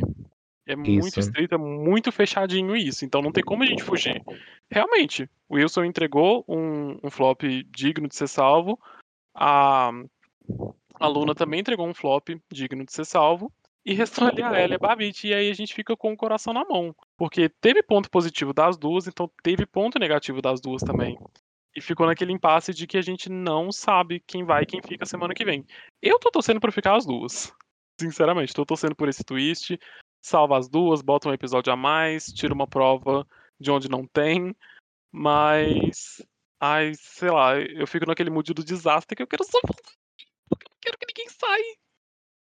É 0.67 0.75
muito 0.75 1.07
isso. 1.07 1.19
estrito, 1.21 1.55
é 1.55 1.57
muito 1.57 2.11
fechadinho 2.11 2.75
isso, 2.75 3.05
então 3.05 3.21
não 3.21 3.31
tem 3.31 3.43
como 3.43 3.63
a 3.63 3.65
gente 3.65 3.83
fugir. 3.83 4.21
Realmente, 4.69 5.29
o 5.47 5.55
Wilson 5.55 5.85
entregou 5.85 6.43
um, 6.45 6.99
um 7.01 7.09
flop 7.09 7.43
digno 7.69 8.07
de 8.07 8.15
ser 8.15 8.27
salvo, 8.27 8.77
a, 9.33 9.91
a 10.95 11.07
Luna 11.07 11.33
também 11.33 11.61
entregou 11.61 11.87
um 11.87 11.93
flop 11.93 12.29
digno 12.51 12.83
de 12.83 12.91
ser 12.91 13.05
salvo, 13.05 13.49
e 13.85 13.93
restou 13.93 14.27
ali 14.27 14.43
a 14.43 14.53
Ela 14.59 14.73
e 14.73 14.75
a 14.75 14.77
Babette, 14.77 15.27
e 15.27 15.33
aí 15.33 15.49
a 15.49 15.53
gente 15.53 15.73
fica 15.73 15.95
com 15.95 16.11
o 16.11 16.17
coração 16.17 16.53
na 16.53 16.65
mão. 16.65 16.93
Porque 17.15 17.47
teve 17.47 17.81
ponto 17.81 18.11
positivo 18.11 18.51
das 18.51 18.77
duas, 18.77 19.07
então 19.07 19.31
teve 19.41 19.65
ponto 19.65 19.97
negativo 19.97 20.41
das 20.41 20.59
duas 20.59 20.83
também. 20.83 21.17
E 21.73 21.79
ficou 21.79 22.05
naquele 22.05 22.33
impasse 22.33 22.73
de 22.73 22.85
que 22.85 22.97
a 22.97 23.01
gente 23.01 23.29
não 23.29 23.71
sabe 23.71 24.21
quem 24.27 24.43
vai 24.43 24.63
e 24.63 24.65
quem 24.65 24.81
fica 24.81 25.05
semana 25.05 25.33
que 25.33 25.45
vem. 25.45 25.65
Eu 26.01 26.19
tô 26.19 26.29
torcendo 26.29 26.59
pra 26.59 26.69
ficar 26.69 26.97
as 26.97 27.05
duas. 27.05 27.53
Sinceramente, 27.97 28.53
tô 28.53 28.65
torcendo 28.65 28.93
por 28.93 29.07
esse 29.07 29.23
twist 29.23 29.79
salva 30.21 30.57
as 30.57 30.67
duas, 30.67 31.01
bota 31.01 31.29
um 31.29 31.33
episódio 31.33 31.71
a 31.71 31.75
mais, 31.75 32.25
tira 32.25 32.53
uma 32.53 32.67
prova 32.67 33.25
de 33.59 33.71
onde 33.71 33.89
não 33.89 34.05
tem, 34.05 34.55
mas. 35.11 36.21
Ai, 36.59 36.93
sei 36.95 37.29
lá, 37.29 37.59
eu 37.59 37.85
fico 37.85 38.07
naquele 38.07 38.29
mood 38.29 38.53
do 38.53 38.63
desastre 38.63 39.15
que 39.15 39.21
eu 39.21 39.27
quero 39.27 39.43
só. 39.43 39.59
Porque 39.61 40.65
eu 40.65 40.71
não 40.71 40.77
quero 40.81 40.97
que 40.97 41.05
ninguém 41.07 41.29
saia. 41.29 41.77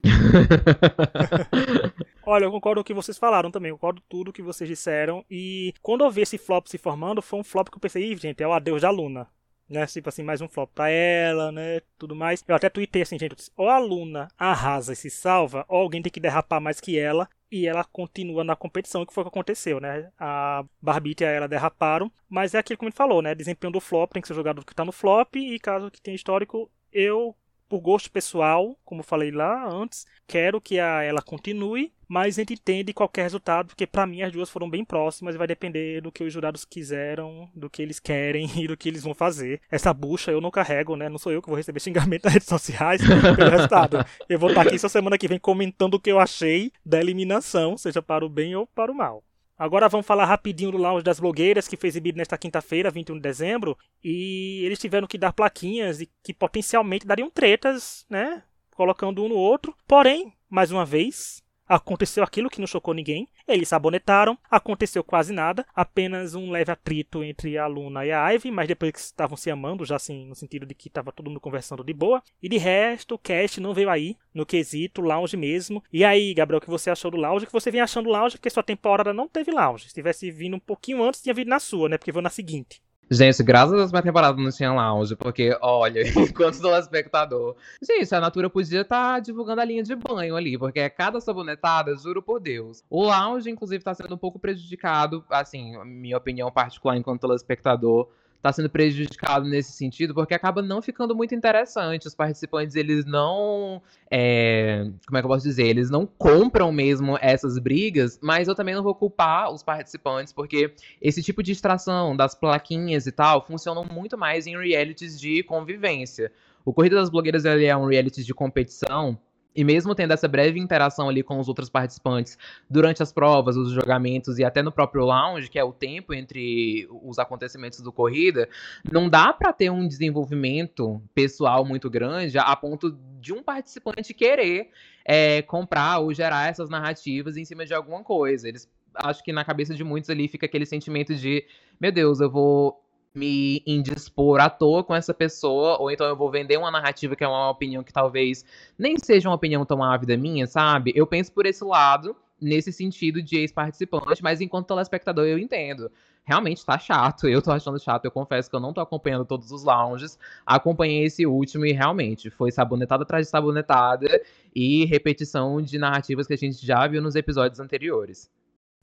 Olha, 2.25 2.45
eu 2.45 2.51
concordo 2.51 2.79
com 2.79 2.81
o 2.81 2.85
que 2.85 2.93
vocês 2.93 3.17
falaram 3.17 3.51
também, 3.51 3.69
eu 3.69 3.75
concordo 3.75 4.01
tudo 4.09 4.33
que 4.33 4.41
vocês 4.41 4.67
disseram. 4.67 5.23
E 5.29 5.73
quando 5.81 6.03
eu 6.03 6.11
vi 6.11 6.21
esse 6.21 6.37
flop 6.37 6.67
se 6.67 6.77
formando, 6.77 7.21
foi 7.21 7.39
um 7.39 7.43
flop 7.43 7.69
que 7.69 7.77
eu 7.77 7.81
pensei, 7.81 8.15
gente, 8.17 8.41
é 8.41 8.47
o 8.47 8.53
adeus 8.53 8.81
da 8.81 8.89
Luna 8.89 9.29
né? 9.69 9.85
Tipo 9.85 10.09
assim, 10.09 10.23
mais 10.23 10.41
um 10.41 10.47
flop 10.47 10.71
pra 10.73 10.89
ela, 10.89 11.51
né? 11.51 11.81
Tudo 11.97 12.15
mais. 12.15 12.43
Eu 12.47 12.55
até 12.55 12.69
tuitei 12.69 13.03
assim, 13.03 13.19
gente, 13.19 13.35
ou 13.55 13.69
a 13.69 13.77
Luna 13.77 14.27
arrasa 14.37 14.93
e 14.93 14.95
se 14.95 15.09
salva, 15.09 15.65
ou 15.69 15.79
alguém 15.79 16.01
tem 16.01 16.11
que 16.11 16.19
derrapar 16.19 16.59
mais 16.59 16.81
que 16.81 16.97
ela 16.97 17.29
e 17.51 17.67
ela 17.67 17.83
continua 17.83 18.43
na 18.43 18.55
competição, 18.55 19.05
que 19.05 19.13
foi 19.13 19.21
o 19.21 19.25
que 19.25 19.29
aconteceu, 19.29 19.79
né? 19.79 20.11
A 20.19 20.63
Barbite 20.81 21.23
e 21.23 21.27
a 21.27 21.31
ela 21.31 21.47
derraparam, 21.47 22.11
mas 22.27 22.53
é 22.53 22.59
aquilo 22.59 22.77
que 22.77 22.85
a 22.85 22.89
gente 22.89 22.97
falou, 22.97 23.21
né? 23.21 23.33
Desempenho 23.33 23.73
do 23.73 23.79
flop 23.79 24.11
tem 24.11 24.21
que 24.21 24.27
ser 24.27 24.33
jogado 24.33 24.63
que 24.63 24.75
tá 24.75 24.85
no 24.85 24.91
flop, 24.91 25.35
e 25.35 25.59
caso 25.59 25.89
que 25.91 26.01
tenha 26.01 26.15
histórico, 26.15 26.71
eu 26.91 27.35
por 27.69 27.79
gosto 27.79 28.11
pessoal, 28.11 28.75
como 28.83 29.03
falei 29.03 29.31
lá 29.31 29.69
antes, 29.69 30.05
quero 30.27 30.59
que 30.59 30.79
a, 30.79 31.03
ela 31.03 31.21
continue, 31.21 31.93
mas 32.07 32.37
a 32.37 32.41
gente 32.41 32.53
entende 32.53 32.91
qualquer 32.91 33.21
resultado, 33.21 33.67
porque 33.67 33.85
para 33.85 34.07
mim 34.07 34.23
as 34.23 34.31
duas 34.31 34.49
foram 34.49 34.67
bem 34.67 34.83
próximas 34.83 35.35
e 35.35 35.37
vai 35.37 35.45
depender 35.45 36.01
do 36.01 36.11
que 36.11 36.23
os 36.23 36.33
jurados 36.33 36.65
quiseram, 36.65 37.47
do 37.55 37.69
que 37.69 37.83
eles 37.83 37.99
querem 37.99 38.49
e 38.59 38.67
do 38.67 38.75
que 38.75 38.89
eles 38.89 39.03
vão 39.03 39.13
fazer. 39.13 39.61
Essa 39.69 39.93
bucha 39.93 40.31
eu 40.31 40.41
não 40.41 40.49
carrego, 40.49 40.95
né? 40.95 41.07
Não 41.07 41.19
sou 41.19 41.31
eu 41.31 41.41
que 41.41 41.47
vou 41.47 41.55
receber 41.55 41.79
xingamento 41.79 42.23
nas 42.25 42.33
redes 42.33 42.49
sociais 42.49 43.01
pelo 43.35 43.51
resultado. 43.51 44.03
Eu 44.27 44.39
vou 44.39 44.49
estar 44.49 44.63
aqui 44.63 44.75
essa 44.75 44.89
semana 44.89 45.17
que 45.17 45.27
vem 45.27 45.39
comentando 45.39 45.93
o 45.93 45.99
que 45.99 46.11
eu 46.11 46.19
achei 46.19 46.71
da 46.83 46.99
eliminação, 46.99 47.77
seja 47.77 48.01
para 48.01 48.25
o 48.25 48.29
bem 48.29 48.55
ou 48.55 48.65
para 48.65 48.91
o 48.91 48.95
mal. 48.95 49.23
Agora 49.59 49.89
vamos 49.89 50.07
falar 50.07 50.23
rapidinho 50.23 50.71
do 50.71 50.77
Lounge 50.77 51.03
das 51.03 51.19
Blogueiras, 51.19 51.67
que 51.67 51.75
foi 51.75 51.89
exibido 51.89 52.17
nesta 52.17 52.37
quinta-feira, 52.37 52.89
21 52.89 53.15
de 53.15 53.21
dezembro. 53.21 53.77
E 54.01 54.63
eles 54.63 54.79
tiveram 54.79 55.05
que 55.05 55.17
dar 55.17 55.33
plaquinhas 55.33 55.99
e 55.99 56.09
que 56.23 56.33
potencialmente 56.33 57.05
dariam 57.05 57.29
tretas, 57.29 58.05
né? 58.09 58.41
Colocando 58.73 59.21
um 59.21 59.27
no 59.27 59.35
outro. 59.35 59.75
Porém, 59.85 60.31
mais 60.49 60.71
uma 60.71 60.85
vez, 60.85 61.43
Aconteceu 61.69 62.23
aquilo 62.23 62.49
que 62.49 62.59
não 62.59 62.65
chocou 62.65 62.95
ninguém. 62.95 63.27
Eles 63.47 63.69
sabonetaram, 63.69 64.35
aconteceu 64.49 65.03
quase 65.03 65.31
nada, 65.31 65.63
apenas 65.75 66.33
um 66.33 66.49
leve 66.49 66.71
atrito 66.71 67.23
entre 67.23 67.59
a 67.59 67.67
Luna 67.67 68.03
e 68.03 68.11
a 68.11 68.27
Ivy, 68.29 68.49
mas 68.49 68.67
depois 68.67 68.91
que 68.91 68.97
estavam 68.97 69.37
se 69.37 69.51
amando, 69.51 69.85
já 69.85 69.95
assim, 69.95 70.25
no 70.25 70.33
sentido 70.33 70.65
de 70.65 70.73
que 70.73 70.87
estava 70.87 71.11
todo 71.11 71.29
mundo 71.29 71.39
conversando 71.39 71.83
de 71.83 71.93
boa. 71.93 72.23
E 72.41 72.49
de 72.49 72.57
resto, 72.57 73.13
o 73.13 73.19
cast 73.19 73.61
não 73.61 73.71
veio 73.71 73.91
aí, 73.91 74.17
no 74.33 74.47
quesito 74.47 74.99
lounge 74.99 75.37
mesmo. 75.37 75.83
E 75.93 76.03
aí, 76.03 76.33
Gabriel, 76.33 76.57
o 76.57 76.61
que 76.61 76.69
você 76.69 76.89
achou 76.89 77.11
do 77.11 77.17
lounge? 77.17 77.43
O 77.43 77.47
que 77.47 77.53
você 77.53 77.69
vem 77.69 77.81
achando 77.81 78.05
do 78.05 78.11
lounge? 78.11 78.35
Porque 78.35 78.49
sua 78.49 78.63
temporada 78.63 79.13
não 79.13 79.27
teve 79.27 79.51
lounge. 79.51 79.87
Se 79.87 79.93
tivesse 79.93 80.31
vindo 80.31 80.55
um 80.55 80.59
pouquinho 80.59 81.03
antes, 81.03 81.21
tinha 81.21 81.35
vindo 81.35 81.49
na 81.49 81.59
sua, 81.59 81.87
né? 81.87 81.99
Porque 81.99 82.11
veio 82.11 82.23
na 82.23 82.31
seguinte. 82.31 82.81
Gente, 83.11 83.41
graças 83.41 83.73
a 83.73 83.77
Deus 83.77 83.91
minha 83.91 84.03
temporada 84.03 84.39
não 84.39 84.51
tinha 84.51 84.71
lounge, 84.71 85.15
porque, 85.15 85.57
olha, 85.61 86.01
enquanto 86.15 86.61
telespectador. 86.61 87.55
Gente, 87.81 88.13
a 88.13 88.21
Natura 88.21 88.49
podia 88.49 88.81
estar 88.81 89.15
tá 89.15 89.19
divulgando 89.19 89.61
a 89.61 89.65
linha 89.65 89.81
de 89.81 89.95
banho 89.95 90.35
ali, 90.35 90.57
porque 90.57 90.79
é 90.79 90.89
cada 90.89 91.19
sabonetada, 91.19 91.95
juro 91.95 92.21
por 92.21 92.39
Deus. 92.39 92.83
O 92.89 93.05
lounge, 93.05 93.49
inclusive, 93.49 93.83
tá 93.83 93.95
sendo 93.95 94.13
um 94.13 94.17
pouco 94.17 94.37
prejudicado, 94.37 95.25
assim, 95.29 95.75
minha 95.85 96.17
opinião 96.17 96.51
particular 96.51 96.97
enquanto 96.97 97.21
telespectador 97.21 98.09
está 98.39 98.53
sendo 98.53 98.69
prejudicado 98.69 99.47
nesse 99.47 99.73
sentido, 99.73 100.13
porque 100.13 100.33
acaba 100.33 100.61
não 100.61 100.81
ficando 100.81 101.13
muito 101.13 101.35
interessante. 101.35 102.07
Os 102.07 102.15
participantes, 102.15 102.75
eles 102.75 103.05
não. 103.05 103.81
É, 104.09 104.89
como 105.05 105.17
é 105.17 105.21
que 105.21 105.25
eu 105.25 105.29
posso 105.29 105.43
dizer? 105.43 105.67
Eles 105.67 105.89
não 105.89 106.05
compram 106.05 106.71
mesmo 106.71 107.17
essas 107.21 107.59
brigas, 107.59 108.17
mas 108.21 108.47
eu 108.47 108.55
também 108.55 108.73
não 108.73 108.81
vou 108.81 108.95
culpar 108.95 109.51
os 109.51 109.61
participantes, 109.61 110.31
porque 110.31 110.73
esse 111.01 111.21
tipo 111.21 111.43
de 111.43 111.51
distração 111.51 112.15
das 112.15 112.33
plaquinhas 112.33 113.05
e 113.05 113.11
tal 113.11 113.45
funcionam 113.45 113.85
muito 113.91 114.17
mais 114.17 114.47
em 114.47 114.57
realities 114.57 115.19
de 115.19 115.43
convivência. 115.43 116.31
O 116.63 116.73
Corrida 116.73 116.95
das 116.95 117.09
Blogueiras 117.09 117.45
é 117.45 117.75
um 117.75 117.87
reality 117.87 118.23
de 118.23 118.33
competição 118.33 119.17
e 119.59 119.63
mesmo 119.65 119.93
tendo 119.93 120.13
essa 120.13 120.25
breve 120.25 120.57
interação 120.57 121.09
ali 121.09 121.21
com 121.21 121.37
os 121.37 121.49
outros 121.49 121.69
participantes 121.69 122.37
durante 122.69 123.03
as 123.03 123.11
provas, 123.11 123.57
os 123.57 123.73
jogamentos 123.73 124.39
e 124.39 124.45
até 124.45 124.63
no 124.63 124.71
próprio 124.71 125.03
lounge, 125.03 125.49
que 125.49 125.59
é 125.59 125.63
o 125.65 125.73
tempo 125.73 126.13
entre 126.13 126.87
os 127.03 127.19
acontecimentos 127.19 127.81
do 127.81 127.91
corrida, 127.91 128.47
não 128.89 129.09
dá 129.09 129.33
para 129.33 129.51
ter 129.51 129.69
um 129.69 129.85
desenvolvimento 129.85 131.01
pessoal 131.13 131.65
muito 131.65 131.89
grande 131.89 132.37
a 132.37 132.55
ponto 132.55 132.97
de 133.19 133.33
um 133.33 133.43
participante 133.43 134.13
querer 134.13 134.69
é, 135.03 135.41
comprar 135.41 135.99
ou 135.99 136.13
gerar 136.13 136.47
essas 136.47 136.69
narrativas 136.69 137.35
em 137.35 137.43
cima 137.43 137.65
de 137.65 137.73
alguma 137.73 138.01
coisa. 138.01 138.47
Eles 138.47 138.65
acho 138.95 139.21
que 139.21 139.33
na 139.33 139.43
cabeça 139.43 139.75
de 139.75 139.83
muitos 139.83 140.09
ali 140.09 140.29
fica 140.29 140.45
aquele 140.45 140.65
sentimento 140.65 141.13
de, 141.13 141.45
meu 141.81 141.91
Deus, 141.91 142.21
eu 142.21 142.31
vou 142.31 142.81
me 143.13 143.63
indispor 143.65 144.39
à 144.39 144.49
toa 144.49 144.83
com 144.83 144.95
essa 144.95 145.13
pessoa, 145.13 145.77
ou 145.79 145.91
então 145.91 146.07
eu 146.07 146.15
vou 146.15 146.29
vender 146.29 146.57
uma 146.57 146.71
narrativa 146.71 147.15
que 147.15 147.23
é 147.23 147.27
uma 147.27 147.49
opinião 147.49 147.83
que 147.83 147.91
talvez 147.91 148.45
nem 148.77 148.97
seja 148.97 149.29
uma 149.29 149.35
opinião 149.35 149.65
tão 149.65 149.83
ávida 149.83 150.15
minha, 150.15 150.45
sabe? 150.45 150.93
Eu 150.95 151.07
penso 151.07 151.31
por 151.31 151.45
esse 151.45 151.63
lado, 151.63 152.15
nesse 152.41 152.71
sentido 152.71 153.21
de 153.21 153.37
ex-participante, 153.37 154.23
mas 154.23 154.41
enquanto 154.41 154.67
telespectador 154.67 155.25
eu 155.25 155.37
entendo. 155.37 155.91
Realmente 156.23 156.63
tá 156.63 156.77
chato, 156.77 157.27
eu 157.27 157.41
tô 157.41 157.51
achando 157.51 157.79
chato, 157.79 158.05
eu 158.05 158.11
confesso 158.11 158.49
que 158.49 158.55
eu 158.55 158.59
não 158.59 158.71
tô 158.71 158.81
acompanhando 158.81 159.25
todos 159.25 159.51
os 159.51 159.63
lounges, 159.63 160.19
acompanhei 160.45 161.03
esse 161.03 161.25
último 161.25 161.65
e 161.65 161.71
realmente 161.71 162.29
foi 162.29 162.51
sabonetada 162.51 163.01
atrás 163.01 163.25
de 163.25 163.31
sabonetada 163.31 164.21
e 164.55 164.85
repetição 164.85 165.59
de 165.59 165.79
narrativas 165.79 166.27
que 166.27 166.33
a 166.33 166.37
gente 166.37 166.63
já 166.63 166.85
viu 166.85 167.01
nos 167.01 167.15
episódios 167.15 167.59
anteriores. 167.59 168.29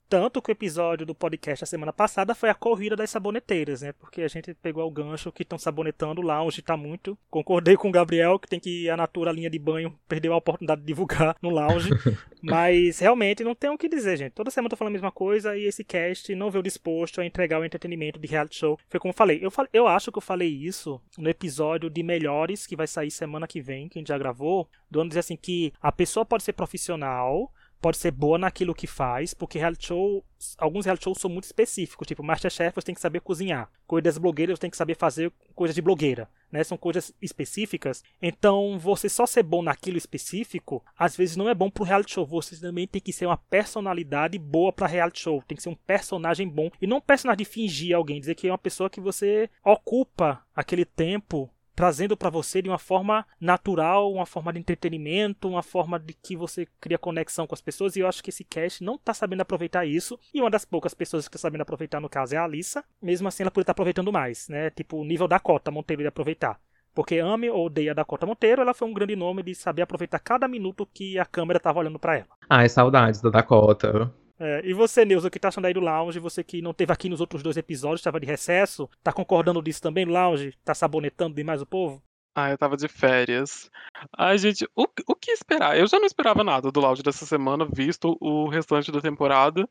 Tanto 0.09 0.41
que 0.41 0.49
o 0.49 0.53
episódio 0.53 1.05
do 1.05 1.13
podcast 1.13 1.63
da 1.63 1.67
semana 1.67 1.91
passada 1.91 2.33
foi 2.33 2.49
a 2.49 2.53
corrida 2.53 2.95
das 2.95 3.09
saboneteiras, 3.09 3.81
né? 3.81 3.91
Porque 3.91 4.21
a 4.21 4.27
gente 4.29 4.53
pegou 4.53 4.87
o 4.87 4.91
gancho 4.91 5.31
que 5.33 5.43
estão 5.43 5.57
sabonetando 5.57 6.21
lá, 6.21 6.41
onde 6.41 6.61
tá 6.61 6.77
muito. 6.77 7.17
Concordei 7.29 7.75
com 7.75 7.89
o 7.89 7.91
Gabriel 7.91 8.39
que 8.39 8.47
tem 8.47 8.59
que 8.59 8.85
ir 8.85 8.89
a 8.89 8.95
Natura 8.95 9.33
linha 9.33 9.49
de 9.49 9.59
banho, 9.59 9.93
perdeu 10.07 10.33
a 10.33 10.37
oportunidade 10.37 10.79
de 10.81 10.87
divulgar 10.87 11.35
no 11.41 11.49
lounge. 11.49 11.89
Mas 12.41 12.99
realmente 12.99 13.43
não 13.43 13.53
tem 13.53 13.69
o 13.69 13.77
que 13.77 13.89
dizer, 13.89 14.15
gente. 14.15 14.31
Toda 14.31 14.49
semana 14.49 14.67
eu 14.67 14.69
tô 14.69 14.75
falando 14.77 14.91
a 14.91 14.97
mesma 14.97 15.11
coisa 15.11 15.57
e 15.57 15.65
esse 15.65 15.83
cast 15.83 16.33
não 16.35 16.49
veio 16.49 16.63
disposto 16.63 17.19
a 17.19 17.25
entregar 17.25 17.59
o 17.59 17.65
entretenimento 17.65 18.19
de 18.19 18.27
reality 18.27 18.55
show. 18.55 18.79
Foi 18.87 18.99
como 18.99 19.09
eu 19.09 19.15
falei. 19.15 19.39
Eu, 19.41 19.51
falei, 19.51 19.69
eu 19.73 19.87
acho 19.87 20.11
que 20.11 20.17
eu 20.17 20.21
falei 20.21 20.49
isso 20.49 21.01
no 21.17 21.29
episódio 21.29 21.89
de 21.89 22.01
Melhores, 22.01 22.65
que 22.65 22.77
vai 22.77 22.87
sair 22.87 23.11
semana 23.11 23.47
que 23.47 23.59
vem, 23.59 23.89
que 23.89 23.97
a 23.97 24.01
gente 24.01 24.07
já 24.07 24.17
gravou. 24.17 24.69
Do 24.89 25.01
ano 25.01 25.09
dizer 25.09 25.19
assim 25.19 25.35
que 25.35 25.73
a 25.81 25.91
pessoa 25.91 26.25
pode 26.25 26.43
ser 26.43 26.53
profissional 26.53 27.51
pode 27.81 27.97
ser 27.97 28.11
boa 28.11 28.37
naquilo 28.37 28.75
que 28.75 28.87
faz, 28.87 29.33
porque 29.33 29.59
reality 29.59 29.87
show, 29.87 30.23
alguns 30.57 30.85
reality 30.85 31.03
shows 31.03 31.19
são 31.19 31.29
muito 31.29 31.45
específicos, 31.45 32.07
tipo 32.07 32.23
Masterchef 32.23 32.75
você 32.75 32.85
tem 32.85 32.95
que 32.95 33.01
saber 33.01 33.21
cozinhar, 33.21 33.69
coisas 33.85 34.17
blogueiras 34.17 34.57
você 34.57 34.61
tem 34.61 34.69
que 34.69 34.77
saber 34.77 34.95
fazer 34.95 35.31
coisas 35.55 35.75
de 35.75 35.81
blogueira, 35.81 36.29
né? 36.51 36.63
São 36.63 36.77
coisas 36.77 37.13
específicas. 37.21 38.03
Então, 38.21 38.77
você 38.79 39.09
só 39.09 39.25
ser 39.25 39.43
bom 39.43 39.61
naquilo 39.61 39.97
específico, 39.97 40.83
às 40.97 41.15
vezes 41.15 41.35
não 41.35 41.49
é 41.49 41.55
bom 41.55 41.69
pro 41.69 41.83
reality 41.83 42.13
show. 42.13 42.25
Você 42.25 42.59
também 42.59 42.87
tem 42.87 43.01
que 43.01 43.13
ser 43.13 43.25
uma 43.25 43.37
personalidade 43.37 44.37
boa 44.37 44.71
para 44.71 44.87
reality 44.87 45.21
show, 45.21 45.43
tem 45.47 45.55
que 45.55 45.63
ser 45.63 45.69
um 45.69 45.75
personagem 45.75 46.47
bom 46.47 46.69
e 46.81 46.87
não 46.87 46.97
um 46.97 47.01
personagem 47.01 47.39
de 47.39 47.45
fingir 47.45 47.95
alguém, 47.95 48.19
dizer 48.19 48.35
que 48.35 48.47
é 48.47 48.51
uma 48.51 48.57
pessoa 48.57 48.89
que 48.89 49.01
você 49.01 49.49
ocupa 49.63 50.43
aquele 50.55 50.85
tempo 50.85 51.49
trazendo 51.77 52.17
para 52.17 52.31
você 52.31 52.59
de 52.59 52.67
uma 52.67 52.79
forma 52.79 53.23
natural, 53.39 54.11
uma 54.11 54.25
forma 54.25 54.51
de 54.51 54.57
entretenimento, 54.57 55.47
uma 55.47 55.61
forma 55.61 55.99
de 55.99 56.11
que 56.11 56.35
você 56.35 56.67
cria 56.81 56.97
conexão 56.97 57.45
com 57.45 57.53
as 57.53 57.61
pessoas. 57.61 57.95
E 57.95 57.99
eu 57.99 58.07
acho 58.07 58.23
que 58.23 58.31
esse 58.31 58.43
cast 58.43 58.83
não 58.83 58.97
tá 58.97 59.13
sabendo 59.13 59.41
aproveitar 59.41 59.85
isso. 59.85 60.19
E 60.33 60.41
uma 60.41 60.49
das 60.49 60.65
poucas 60.65 60.95
pessoas 60.95 61.27
que 61.27 61.33
tá 61.33 61.37
sabendo 61.37 61.61
aproveitar, 61.61 62.01
no 62.01 62.09
caso, 62.09 62.33
é 62.33 62.37
a 62.39 62.45
Alissa. 62.45 62.83
Mesmo 62.99 63.27
assim, 63.27 63.43
ela 63.43 63.51
poderia 63.51 63.61
estar 63.61 63.73
tá 63.75 63.75
aproveitando 63.75 64.11
mais, 64.11 64.49
né? 64.49 64.71
Tipo, 64.71 64.97
o 64.97 65.05
nível 65.05 65.27
da 65.27 65.39
cota 65.39 65.69
Monteiro 65.69 66.01
de 66.01 66.07
aproveitar. 66.07 66.59
Porque 66.95 67.19
ame 67.19 67.47
ou 67.47 67.67
odeia 67.67 67.91
a 67.91 67.93
Dakota 67.93 68.25
Monteiro, 68.25 68.63
ela 68.63 68.73
foi 68.73 68.87
um 68.87 68.93
grande 68.93 69.15
nome 69.15 69.43
de 69.43 69.53
saber 69.53 69.83
aproveitar 69.83 70.17
cada 70.17 70.47
minuto 70.47 70.83
que 70.91 71.19
a 71.19 71.25
câmera 71.27 71.57
estava 71.57 71.77
olhando 71.77 71.99
para 71.99 72.15
ela. 72.15 72.29
Ai, 72.49 72.67
saudades 72.69 73.21
da 73.21 73.29
Dakota. 73.29 74.11
É, 74.39 74.61
e 74.63 74.73
você, 74.73 75.03
Neuza, 75.03 75.29
que 75.29 75.39
tá 75.39 75.47
achando 75.47 75.65
aí 75.65 75.73
do 75.73 75.79
Lounge? 75.79 76.19
Você 76.19 76.43
que 76.43 76.61
não 76.61 76.73
teve 76.73 76.93
aqui 76.93 77.09
nos 77.09 77.21
outros 77.21 77.41
dois 77.41 77.57
episódios, 77.57 78.01
estava 78.01 78.19
de 78.19 78.27
recesso, 78.27 78.89
tá 79.03 79.11
concordando 79.11 79.61
disso 79.61 79.81
também, 79.81 80.05
Lounge? 80.05 80.57
Tá 80.63 80.75
sabonetando 80.75 81.35
demais 81.35 81.61
o 81.61 81.65
povo? 81.65 82.01
Ah, 82.35 82.51
eu 82.51 82.57
tava 82.57 82.77
de 82.77 82.87
férias. 82.87 83.71
Ai, 84.15 84.37
gente, 84.37 84.63
o, 84.75 84.83
o 84.83 85.15
que 85.15 85.31
esperar? 85.31 85.77
Eu 85.77 85.87
já 85.87 85.97
não 85.97 86.05
esperava 86.05 86.43
nada 86.43 86.71
do 86.71 86.79
Lounge 86.79 87.01
dessa 87.01 87.25
semana, 87.25 87.65
visto 87.65 88.15
o 88.21 88.47
restante 88.47 88.91
da 88.91 89.01
temporada, 89.01 89.67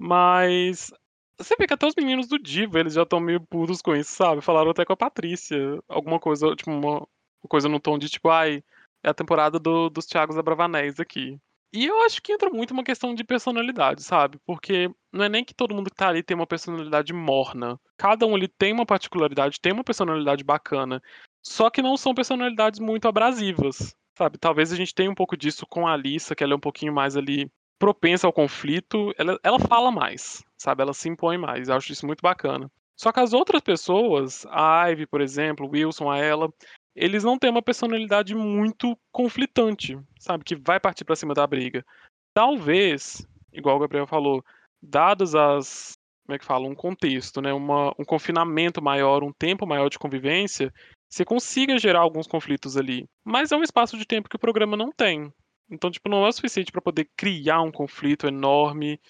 mas 0.00 0.92
você 1.38 1.54
vê 1.56 1.68
que 1.68 1.74
até 1.74 1.86
os 1.86 1.94
meninos 1.94 2.26
do 2.26 2.38
Diva, 2.38 2.80
eles 2.80 2.94
já 2.94 3.04
estão 3.04 3.20
meio 3.20 3.40
putos 3.40 3.80
com 3.80 3.94
isso, 3.94 4.12
sabe? 4.12 4.40
Falaram 4.40 4.72
até 4.72 4.84
com 4.84 4.92
a 4.92 4.96
Patrícia, 4.96 5.78
alguma 5.88 6.18
coisa, 6.18 6.56
tipo, 6.56 6.72
uma, 6.72 7.06
coisa 7.48 7.68
no 7.68 7.78
tom 7.78 7.96
de 7.96 8.08
tipo, 8.08 8.28
ai, 8.28 8.64
é 9.04 9.10
a 9.10 9.14
temporada 9.14 9.60
do, 9.60 9.88
dos 9.88 10.06
Thiagos 10.06 10.36
Abravanés 10.36 10.98
aqui. 10.98 11.38
E 11.72 11.86
eu 11.86 12.02
acho 12.04 12.22
que 12.22 12.32
entra 12.32 12.48
muito 12.48 12.70
uma 12.70 12.82
questão 12.82 13.14
de 13.14 13.22
personalidade, 13.22 14.02
sabe? 14.02 14.38
Porque 14.46 14.90
não 15.12 15.24
é 15.24 15.28
nem 15.28 15.44
que 15.44 15.54
todo 15.54 15.74
mundo 15.74 15.90
que 15.90 15.96
tá 15.96 16.08
ali 16.08 16.22
tem 16.22 16.34
uma 16.34 16.46
personalidade 16.46 17.12
morna. 17.12 17.78
Cada 17.96 18.26
um 18.26 18.34
ali 18.34 18.48
tem 18.48 18.72
uma 18.72 18.86
particularidade, 18.86 19.60
tem 19.60 19.72
uma 19.72 19.84
personalidade 19.84 20.42
bacana. 20.42 21.02
Só 21.42 21.68
que 21.68 21.82
não 21.82 21.96
são 21.96 22.14
personalidades 22.14 22.80
muito 22.80 23.06
abrasivas, 23.06 23.94
sabe? 24.16 24.38
Talvez 24.38 24.72
a 24.72 24.76
gente 24.76 24.94
tenha 24.94 25.10
um 25.10 25.14
pouco 25.14 25.36
disso 25.36 25.66
com 25.66 25.86
a 25.86 25.92
Alissa, 25.92 26.34
que 26.34 26.42
ela 26.42 26.54
é 26.54 26.56
um 26.56 26.60
pouquinho 26.60 26.92
mais 26.92 27.16
ali 27.16 27.50
propensa 27.78 28.26
ao 28.26 28.32
conflito. 28.32 29.12
Ela, 29.18 29.38
ela 29.42 29.58
fala 29.58 29.90
mais, 29.90 30.42
sabe? 30.56 30.82
Ela 30.82 30.94
se 30.94 31.08
impõe 31.08 31.36
mais. 31.36 31.68
Eu 31.68 31.76
acho 31.76 31.92
isso 31.92 32.06
muito 32.06 32.22
bacana. 32.22 32.70
Só 32.96 33.12
que 33.12 33.20
as 33.20 33.32
outras 33.32 33.60
pessoas, 33.60 34.44
a 34.50 34.88
Ivy, 34.88 35.06
por 35.06 35.20
exemplo, 35.20 35.68
Wilson, 35.70 36.10
a 36.10 36.18
ela, 36.18 36.52
eles 36.98 37.22
não 37.22 37.38
têm 37.38 37.50
uma 37.50 37.62
personalidade 37.62 38.34
muito 38.34 38.98
conflitante, 39.12 39.96
sabe? 40.18 40.44
Que 40.44 40.56
vai 40.56 40.80
partir 40.80 41.04
para 41.04 41.14
cima 41.14 41.32
da 41.32 41.46
briga. 41.46 41.86
Talvez, 42.34 43.26
igual 43.52 43.76
o 43.76 43.80
Gabriel 43.80 44.06
falou, 44.06 44.44
dadas 44.82 45.34
as. 45.34 45.92
Como 46.26 46.34
é 46.34 46.38
que 46.38 46.44
fala? 46.44 46.66
Um 46.66 46.74
contexto, 46.74 47.40
né? 47.40 47.52
Uma, 47.52 47.94
um 47.98 48.04
confinamento 48.04 48.82
maior, 48.82 49.22
um 49.22 49.32
tempo 49.32 49.66
maior 49.66 49.88
de 49.88 49.98
convivência, 49.98 50.74
você 51.08 51.24
consiga 51.24 51.78
gerar 51.78 52.00
alguns 52.00 52.26
conflitos 52.26 52.76
ali. 52.76 53.06
Mas 53.24 53.52
é 53.52 53.56
um 53.56 53.62
espaço 53.62 53.96
de 53.96 54.04
tempo 54.04 54.28
que 54.28 54.36
o 54.36 54.40
programa 54.40 54.76
não 54.76 54.90
tem. 54.90 55.32
Então, 55.70 55.90
tipo, 55.90 56.08
não 56.08 56.26
é 56.26 56.28
o 56.28 56.32
suficiente 56.32 56.72
para 56.72 56.82
poder 56.82 57.08
criar 57.16 57.62
um 57.62 57.70
conflito 57.70 58.26
enorme. 58.26 59.00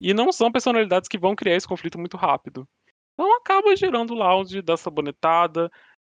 E 0.00 0.14
não 0.14 0.30
são 0.30 0.52
personalidades 0.52 1.08
que 1.08 1.18
vão 1.18 1.34
criar 1.34 1.56
esse 1.56 1.66
conflito 1.66 1.98
muito 1.98 2.16
rápido. 2.16 2.68
Então 3.14 3.36
acaba 3.36 3.74
gerando 3.74 4.12
o 4.12 4.16
lounge 4.16 4.62
da 4.62 4.76
sabonetada, 4.76 5.68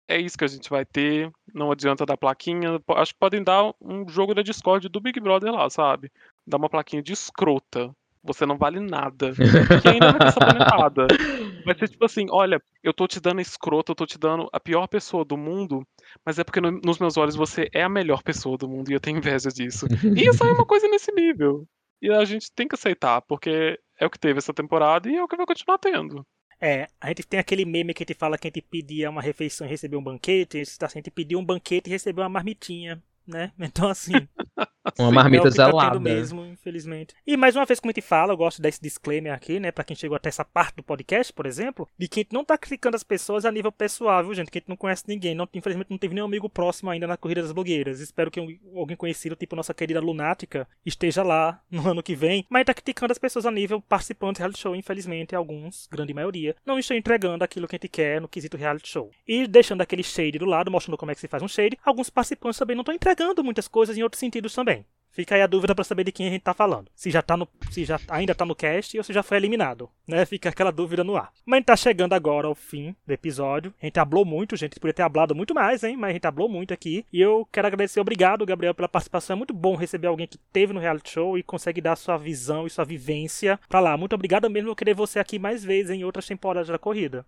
é 0.09 0.21
isso 0.21 0.37
que 0.37 0.45
a 0.45 0.49
gente 0.49 0.69
vai 0.71 0.85
ter. 0.85 1.31
Não 1.53 1.71
adianta 1.71 2.07
dar 2.07 2.17
plaquinha. 2.17 2.81
Acho 2.97 3.13
que 3.13 3.19
podem 3.19 3.43
dar 3.43 3.73
um 3.81 4.09
jogo 4.09 4.35
da 4.35 4.43
Discord 4.43 4.89
do 4.89 5.01
Big 5.01 5.19
Brother 5.21 5.53
lá, 5.53 5.69
sabe? 5.71 6.11
Dar 6.47 6.59
uma 6.59 6.69
plaquinha 6.69 7.03
de 7.03 7.13
escrota. 7.13 7.95
Você 8.23 8.47
não 8.47 8.57
vale 8.57 8.81
nada. 8.81 9.33
Que 9.83 9.89
ainda 9.89 10.13
vai 10.13 10.31
ter. 10.31 11.07
Vai 11.65 11.79
ser 11.79 11.89
tipo 11.89 12.05
assim: 12.05 12.27
olha, 12.31 12.61
eu 12.83 12.93
tô 12.93 13.07
te 13.07 13.21
dando 13.21 13.41
escrota, 13.41 13.93
eu 13.93 13.97
tô 13.97 14.07
te 14.07 14.19
dando 14.19 14.49
a 14.53 14.59
pior 14.59 14.87
pessoa 14.87 15.25
do 15.25 15.37
mundo, 15.37 15.87
mas 16.25 16.39
é 16.39 16.45
porque 16.45 16.61
no, 16.61 16.71
nos 16.71 16.99
meus 16.99 17.17
olhos 17.17 17.37
você 17.37 17.69
é 17.73 17.83
a 17.83 17.89
melhor 17.89 18.23
pessoa 18.23 18.57
do 18.57 18.69
mundo 18.69 18.91
e 18.91 18.95
eu 18.95 19.01
tenho 19.01 19.19
inveja 19.19 19.51
disso. 19.51 19.87
E 20.17 20.29
isso 20.29 20.45
é 20.45 20.53
uma 20.53 20.67
coisa 20.67 20.89
nesse 20.89 21.13
nível. 21.13 21.67
E 22.01 22.11
a 22.11 22.25
gente 22.25 22.53
tem 22.53 22.69
que 22.69 22.75
aceitar, 22.75 23.23
porque 23.23 23.79
é 23.99 24.07
o 24.07 24.11
que 24.11 24.19
teve 24.19 24.39
essa 24.39 24.53
temporada 24.53 25.11
e 25.11 25.17
é 25.17 25.23
o 25.23 25.29
que 25.29 25.37
vai 25.37 25.47
continuar 25.47 25.79
tendo. 25.79 26.27
É, 26.65 26.89
a 26.99 27.09
gente 27.09 27.27
tem 27.27 27.39
aquele 27.39 27.65
meme 27.67 27.93
que 27.93 28.03
a 28.03 28.07
gente 28.09 28.19
fala 28.19 28.39
que 28.39 28.49
a 28.49 28.51
gente 28.51 28.63
pedia 28.63 29.11
uma 29.11 29.21
refeição 29.21 29.67
e 29.67 29.71
recebeu 29.71 29.99
um 29.99 30.03
banquete, 30.03 30.63
a 30.81 30.89
gente 30.89 31.11
pediu 31.11 31.39
um 31.39 31.45
banquete 31.45 31.89
e 31.89 31.93
recebeu 31.93 32.23
uma 32.23 32.29
marmitinha 32.31 33.03
né? 33.27 33.53
Então, 33.59 33.89
assim. 33.89 34.13
Uma 34.99 35.11
marmita 35.11 35.49
é 35.49 35.51
tá 35.51 35.99
mesmo, 35.99 36.45
infelizmente. 36.45 37.15
E 37.27 37.37
mais 37.37 37.57
uma 37.57 37.65
vez, 37.65 37.81
como 37.81 37.91
a 37.91 37.95
gente 37.95 38.05
fala, 38.05 38.33
eu 38.33 38.37
gosto 38.37 38.61
desse 38.61 38.81
disclaimer 38.83 39.33
aqui, 39.33 39.59
né? 39.59 39.73
Pra 39.73 39.83
quem 39.83 39.97
chegou 39.97 40.17
até 40.17 40.29
essa 40.29 40.45
parte 40.45 40.77
do 40.77 40.83
podcast, 40.83 41.33
por 41.33 41.47
exemplo, 41.47 41.89
de 41.99 42.07
que 42.07 42.21
a 42.21 42.23
gente 42.23 42.33
não 42.33 42.45
tá 42.45 42.59
criticando 42.59 42.95
as 42.97 43.03
pessoas 43.03 43.45
a 43.45 43.53
nível 43.53 43.73
pessoal, 43.73 44.23
viu, 44.23 44.35
gente? 44.35 44.51
Que 44.51 44.59
a 44.59 44.61
gente 44.61 44.69
não 44.69 44.77
conhece 44.77 45.05
ninguém. 45.07 45.35
Não, 45.35 45.49
infelizmente, 45.55 45.91
não 45.91 45.97
teve 45.97 46.15
nenhum 46.15 46.27
amigo 46.27 46.49
próximo 46.49 46.91
ainda 46.91 47.07
na 47.07 47.17
Corrida 47.17 47.43
das 47.43 47.53
Blogueiras. 47.53 48.01
Espero 48.01 48.31
que 48.31 48.39
alguém 48.39 48.97
conhecido, 48.97 49.35
tipo 49.35 49.57
nossa 49.57 49.73
querida 49.73 50.01
Lunática, 50.01 50.69
esteja 50.85 51.23
lá 51.23 51.61
no 51.71 51.89
ano 51.89 52.03
que 52.03 52.15
vem. 52.15 52.45
Mas 52.51 52.65
tá 52.65 52.75
criticando 52.75 53.13
as 53.13 53.19
pessoas 53.19 53.47
a 53.47 53.51
nível 53.51 53.81
participante 53.81 54.39
do 54.39 54.39
reality 54.41 54.61
show, 54.61 54.77
infelizmente, 54.77 55.35
alguns, 55.35 55.89
grande 55.91 56.13
maioria, 56.13 56.55
não 56.65 56.79
estão 56.79 56.97
entregando 56.97 57.43
aquilo 57.43 57.67
que 57.67 57.77
a 57.77 57.79
gente 57.79 57.89
quer 57.89 58.21
no 58.21 58.29
quesito 58.29 58.57
reality 58.57 58.89
show. 58.89 59.11
E 59.27 59.47
deixando 59.47 59.81
aquele 59.81 60.03
shade 60.03 60.39
do 60.39 60.45
lado, 60.45 60.71
mostrando 60.71 60.99
como 60.99 61.11
é 61.11 61.15
que 61.15 61.21
se 61.21 61.29
faz 61.29 61.43
um 61.43 61.49
shade, 61.49 61.79
alguns 61.85 62.11
participantes 62.11 62.59
também 62.59 62.77
não 62.77 62.83
estão 62.83 62.95
entregando 62.95 63.43
muitas 63.43 63.69
coisas 63.69 63.97
em 63.97 64.03
outros 64.03 64.21
sentidos 64.21 64.55
também. 64.55 64.74
Fica 65.15 65.37
aí 65.37 65.43
a 65.43 65.47
dúvida 65.47 65.77
para 65.77 65.85
saber 65.85 66.03
de 66.03 66.11
quem 66.11 66.27
a 66.27 66.31
gente 66.31 66.43
tá 66.43 66.53
falando. 66.53 66.91
Se 66.93 67.09
já 67.09 67.23
tá 67.23 67.37
no, 67.37 67.49
se 67.71 67.85
já 67.85 68.01
ainda 68.09 68.35
tá 68.35 68.45
no 68.45 68.55
cast 68.55 68.99
ou 68.99 69.05
se 69.05 69.13
já 69.13 69.23
foi 69.23 69.37
eliminado, 69.37 69.89
né? 70.09 70.27
Fica 70.27 70.49
aquela 70.49 70.73
dúvida 70.73 71.05
no 71.05 71.17
ar. 71.17 71.31
Mas 71.47 71.55
a 71.55 71.59
gente 71.59 71.67
tá 71.67 71.77
chegando 71.77 72.15
agora 72.15 72.49
ao 72.49 72.55
fim 72.55 72.97
do 73.07 73.13
episódio. 73.13 73.73
A 73.81 73.87
gente 73.87 74.01
hablou 74.01 74.25
muito, 74.25 74.57
gente. 74.57 74.81
Podia 74.81 74.93
ter 74.93 75.03
hablado 75.03 75.33
muito 75.33 75.55
mais, 75.55 75.85
hein? 75.85 75.97
Mas 75.97 76.11
a 76.11 76.13
gente 76.15 76.27
hablou 76.27 76.49
muito 76.49 76.75
aqui. 76.75 77.07
E 77.13 77.21
eu 77.21 77.47
quero 77.53 77.69
agradecer, 77.69 78.01
obrigado, 78.01 78.45
Gabriel, 78.45 78.75
pela 78.75 78.89
participação. 78.89 79.35
É 79.35 79.39
muito 79.39 79.55
bom 79.55 79.77
receber 79.77 80.09
alguém 80.09 80.27
que 80.27 80.37
teve 80.53 80.73
no 80.73 80.81
reality 80.81 81.11
show 81.11 81.39
e 81.39 81.45
consegue 81.45 81.81
dar 81.81 81.95
sua 81.95 82.17
visão 82.17 82.67
e 82.67 82.71
sua 82.71 82.85
vivência 82.85 83.61
pra 83.69 83.79
lá. 83.79 83.97
Muito 83.97 84.15
obrigado 84.15 84.51
mesmo. 84.51 84.71
Eu 84.71 84.77
querer 84.77 84.95
você 84.95 85.21
aqui 85.21 85.39
mais 85.39 85.63
vezes 85.63 85.93
em 85.93 86.03
outras 86.03 86.27
temporadas 86.27 86.67
da 86.67 86.79
corrida. 86.79 87.25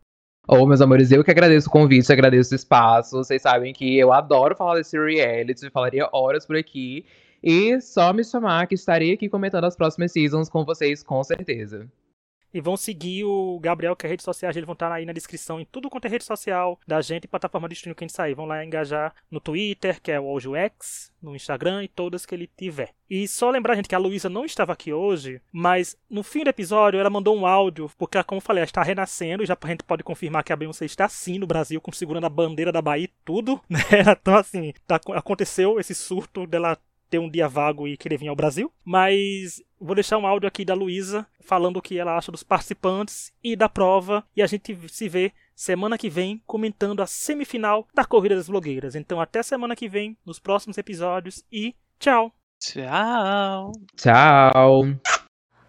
Ô, 0.48 0.58
oh, 0.58 0.66
meus 0.66 0.80
amores, 0.80 1.10
eu 1.10 1.24
que 1.24 1.30
agradeço 1.30 1.68
o 1.68 1.72
convite, 1.72 2.12
agradeço 2.12 2.52
o 2.52 2.56
espaço. 2.56 3.16
Vocês 3.16 3.42
sabem 3.42 3.72
que 3.72 3.96
eu 3.96 4.12
adoro 4.12 4.56
falar 4.56 4.76
desse 4.76 4.96
reality, 4.96 5.70
falaria 5.70 6.08
horas 6.12 6.46
por 6.46 6.56
aqui. 6.56 7.04
E 7.48 7.80
só 7.80 8.12
me 8.12 8.24
chamar 8.24 8.66
que 8.66 8.74
estarei 8.74 9.12
aqui 9.12 9.28
comentando 9.28 9.66
as 9.66 9.76
próximas 9.76 10.10
seasons 10.10 10.48
com 10.48 10.64
vocês, 10.64 11.00
com 11.04 11.22
certeza. 11.22 11.88
E 12.52 12.60
vão 12.60 12.76
seguir 12.76 13.22
o 13.22 13.60
Gabriel, 13.60 13.94
que 13.94 14.04
é 14.04 14.08
rede 14.08 14.24
social, 14.24 14.50
eles 14.50 14.64
vão 14.64 14.72
estar 14.72 14.90
aí 14.90 15.06
na 15.06 15.12
descrição 15.12 15.60
em 15.60 15.64
tudo 15.64 15.88
quanto 15.88 16.06
é 16.06 16.08
rede 16.08 16.24
social 16.24 16.76
da 16.84 17.00
gente 17.00 17.24
e 17.24 17.28
plataforma 17.28 17.68
de 17.68 17.74
streaming 17.74 17.94
que 17.94 18.02
a 18.02 18.06
gente 18.08 18.16
sair. 18.16 18.34
Vão 18.34 18.46
lá 18.46 18.64
engajar 18.64 19.14
no 19.30 19.38
Twitter, 19.38 20.02
que 20.02 20.10
é 20.10 20.18
o 20.18 20.56
X, 20.56 21.12
no 21.22 21.36
Instagram 21.36 21.84
e 21.84 21.88
todas 21.88 22.26
que 22.26 22.34
ele 22.34 22.50
tiver. 22.56 22.90
E 23.08 23.28
só 23.28 23.48
lembrar, 23.48 23.76
gente, 23.76 23.88
que 23.88 23.94
a 23.94 23.98
Luísa 23.98 24.28
não 24.28 24.44
estava 24.44 24.72
aqui 24.72 24.92
hoje, 24.92 25.40
mas 25.52 25.96
no 26.10 26.24
fim 26.24 26.42
do 26.42 26.50
episódio 26.50 26.98
ela 26.98 27.10
mandou 27.10 27.36
um 27.36 27.46
áudio, 27.46 27.88
porque, 27.96 28.20
como 28.24 28.38
eu 28.38 28.42
falei, 28.44 28.62
ela 28.62 28.66
está 28.66 28.82
renascendo, 28.82 29.44
e 29.44 29.46
já 29.46 29.56
a 29.60 29.68
gente 29.68 29.84
pode 29.84 30.02
confirmar 30.02 30.42
que 30.42 30.52
a 30.52 30.56
Beyoncé 30.56 30.84
está 30.84 31.08
sim 31.08 31.38
no 31.38 31.46
Brasil, 31.46 31.80
segurando 31.92 32.26
a 32.26 32.30
bandeira 32.30 32.72
da 32.72 32.82
Bahia 32.82 33.04
e 33.04 33.12
tudo, 33.24 33.60
né? 33.70 33.78
Então, 34.20 34.34
assim, 34.34 34.74
tá, 34.84 34.98
aconteceu 35.14 35.78
esse 35.78 35.94
surto 35.94 36.44
dela 36.44 36.76
ter 37.08 37.18
um 37.18 37.30
dia 37.30 37.48
vago 37.48 37.86
e 37.86 37.96
querer 37.96 38.18
vir 38.18 38.28
ao 38.28 38.36
Brasil. 38.36 38.72
Mas 38.84 39.62
vou 39.80 39.94
deixar 39.94 40.18
um 40.18 40.26
áudio 40.26 40.48
aqui 40.48 40.64
da 40.64 40.74
Luísa 40.74 41.26
falando 41.40 41.78
o 41.78 41.82
que 41.82 41.98
ela 41.98 42.16
acha 42.16 42.32
dos 42.32 42.42
participantes 42.42 43.32
e 43.42 43.56
da 43.56 43.68
prova. 43.68 44.24
E 44.36 44.42
a 44.42 44.46
gente 44.46 44.76
se 44.88 45.08
vê 45.08 45.32
semana 45.54 45.96
que 45.96 46.10
vem 46.10 46.42
comentando 46.46 47.02
a 47.02 47.06
semifinal 47.06 47.86
da 47.94 48.04
Corrida 48.04 48.36
das 48.36 48.48
Blogueiras. 48.48 48.94
Então 48.94 49.20
até 49.20 49.42
semana 49.42 49.76
que 49.76 49.88
vem, 49.88 50.16
nos 50.24 50.38
próximos 50.38 50.78
episódios 50.78 51.44
e 51.50 51.74
tchau! 51.98 52.32
Tchau! 52.58 53.72
Tchau! 53.96 54.82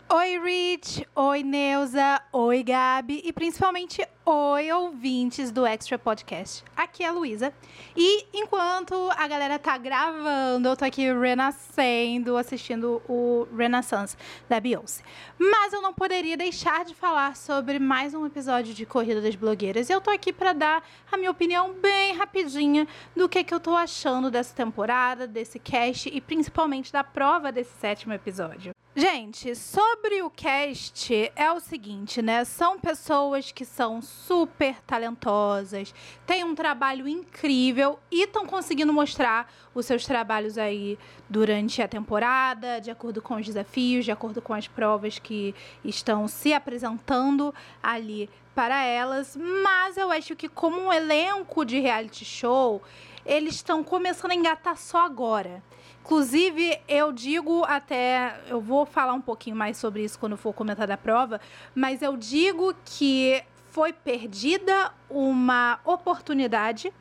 Oi, 0.10 0.40
Rich! 0.40 1.06
Oi, 1.14 1.44
Neuza! 1.44 2.22
Oi, 2.32 2.64
Gabi! 2.64 3.22
E 3.26 3.34
principalmente, 3.34 4.02
oi, 4.30 4.70
ouvintes 4.74 5.52
do 5.52 5.66
Extra 5.66 5.98
Podcast. 5.98 6.62
Aqui 6.76 7.02
é 7.02 7.08
a 7.08 7.14
Luísa. 7.14 7.54
E 7.96 8.26
enquanto 8.34 9.10
a 9.16 9.26
galera 9.26 9.58
tá 9.58 9.78
gravando, 9.78 10.68
eu 10.68 10.76
tô 10.76 10.84
aqui 10.84 11.10
renascendo, 11.14 12.36
assistindo 12.36 13.02
o 13.08 13.48
Renaissance 13.56 14.18
da 14.50 14.60
Beyoncé. 14.60 15.02
Mas 15.40 15.72
eu 15.72 15.82
não 15.82 15.94
poderia 15.94 16.36
deixar 16.36 16.84
de 16.84 16.94
falar 16.94 17.38
sobre 17.38 17.80
mais 17.80 18.14
um 18.14 18.26
episódio 18.26 18.74
de 18.74 18.86
Corrida 18.86 19.22
das 19.22 19.36
Blogueiras. 19.36 19.90
E 19.90 19.94
eu 19.94 20.02
tô 20.02 20.10
aqui 20.10 20.34
para 20.34 20.52
dar 20.52 20.84
a 21.10 21.16
minha 21.16 21.32
opinião 21.32 21.72
bem 21.72 22.14
rapidinha 22.14 22.86
do 23.16 23.30
que, 23.30 23.46
que 23.46 23.54
eu 23.54 23.62
tô 23.62 23.78
achando 23.78 24.30
dessa 24.30 24.54
temporada, 24.54 25.26
desse 25.26 25.58
cast 25.58 26.10
e 26.14 26.20
principalmente 26.20 26.92
da 26.92 27.02
prova 27.02 27.50
desse 27.50 27.80
sétimo 27.80 28.12
episódio. 28.12 28.76
Gente, 29.00 29.54
sobre 29.54 30.24
o 30.24 30.30
cast 30.32 31.32
é 31.36 31.52
o 31.52 31.60
seguinte, 31.60 32.20
né? 32.20 32.44
São 32.44 32.80
pessoas 32.80 33.52
que 33.52 33.64
são 33.64 34.02
super 34.26 34.76
talentosas, 34.82 35.94
têm 36.26 36.44
um 36.44 36.56
trabalho 36.56 37.08
incrível 37.08 38.00
e 38.12 38.24
estão 38.24 38.46
conseguindo 38.46 38.92
mostrar 38.92 39.52
os 39.74 39.86
seus 39.86 40.06
trabalhos 40.06 40.58
aí 40.58 40.98
durante 41.30 41.82
a 41.82 41.88
temporada, 41.88 42.80
de 42.80 42.90
acordo 42.90 43.22
com 43.22 43.36
os 43.36 43.46
desafios, 43.46 44.06
de 44.06 44.12
acordo 44.12 44.42
com 44.42 44.54
as 44.54 44.68
provas 44.68 45.20
que 45.20 45.54
estão 45.84 46.28
se 46.28 46.54
apresentando 46.54 47.54
ali 47.82 48.30
para 48.56 48.84
elas. 48.84 49.38
Mas 49.64 49.98
eu 49.98 50.12
acho 50.12 50.36
que 50.36 50.50
como 50.50 50.80
um 50.82 50.92
elenco 50.92 51.64
de 51.64 51.80
reality 51.80 52.26
show, 52.26 52.82
eles 53.26 53.56
estão 53.56 53.84
começando 53.84 54.32
a 54.32 54.36
engatar 54.36 54.76
só 54.78 55.06
agora. 55.06 55.62
Inclusive, 56.04 56.80
eu 56.88 57.12
digo 57.12 57.66
até. 57.66 58.40
Eu 58.48 58.62
vou 58.62 58.86
falar 58.86 59.14
um 59.14 59.22
pouquinho 59.22 59.58
mais 59.58 59.78
sobre 59.78 60.04
isso 60.04 60.18
quando 60.18 60.38
for 60.38 60.54
comentar 60.54 60.88
da 60.88 60.96
prova, 60.96 61.42
mas 61.76 62.02
eu 62.02 62.16
digo 62.16 62.74
que 62.86 63.44
foi 63.78 63.94
perdida 63.94 64.92
uma 65.08 65.80
oportunidade, 65.86 66.92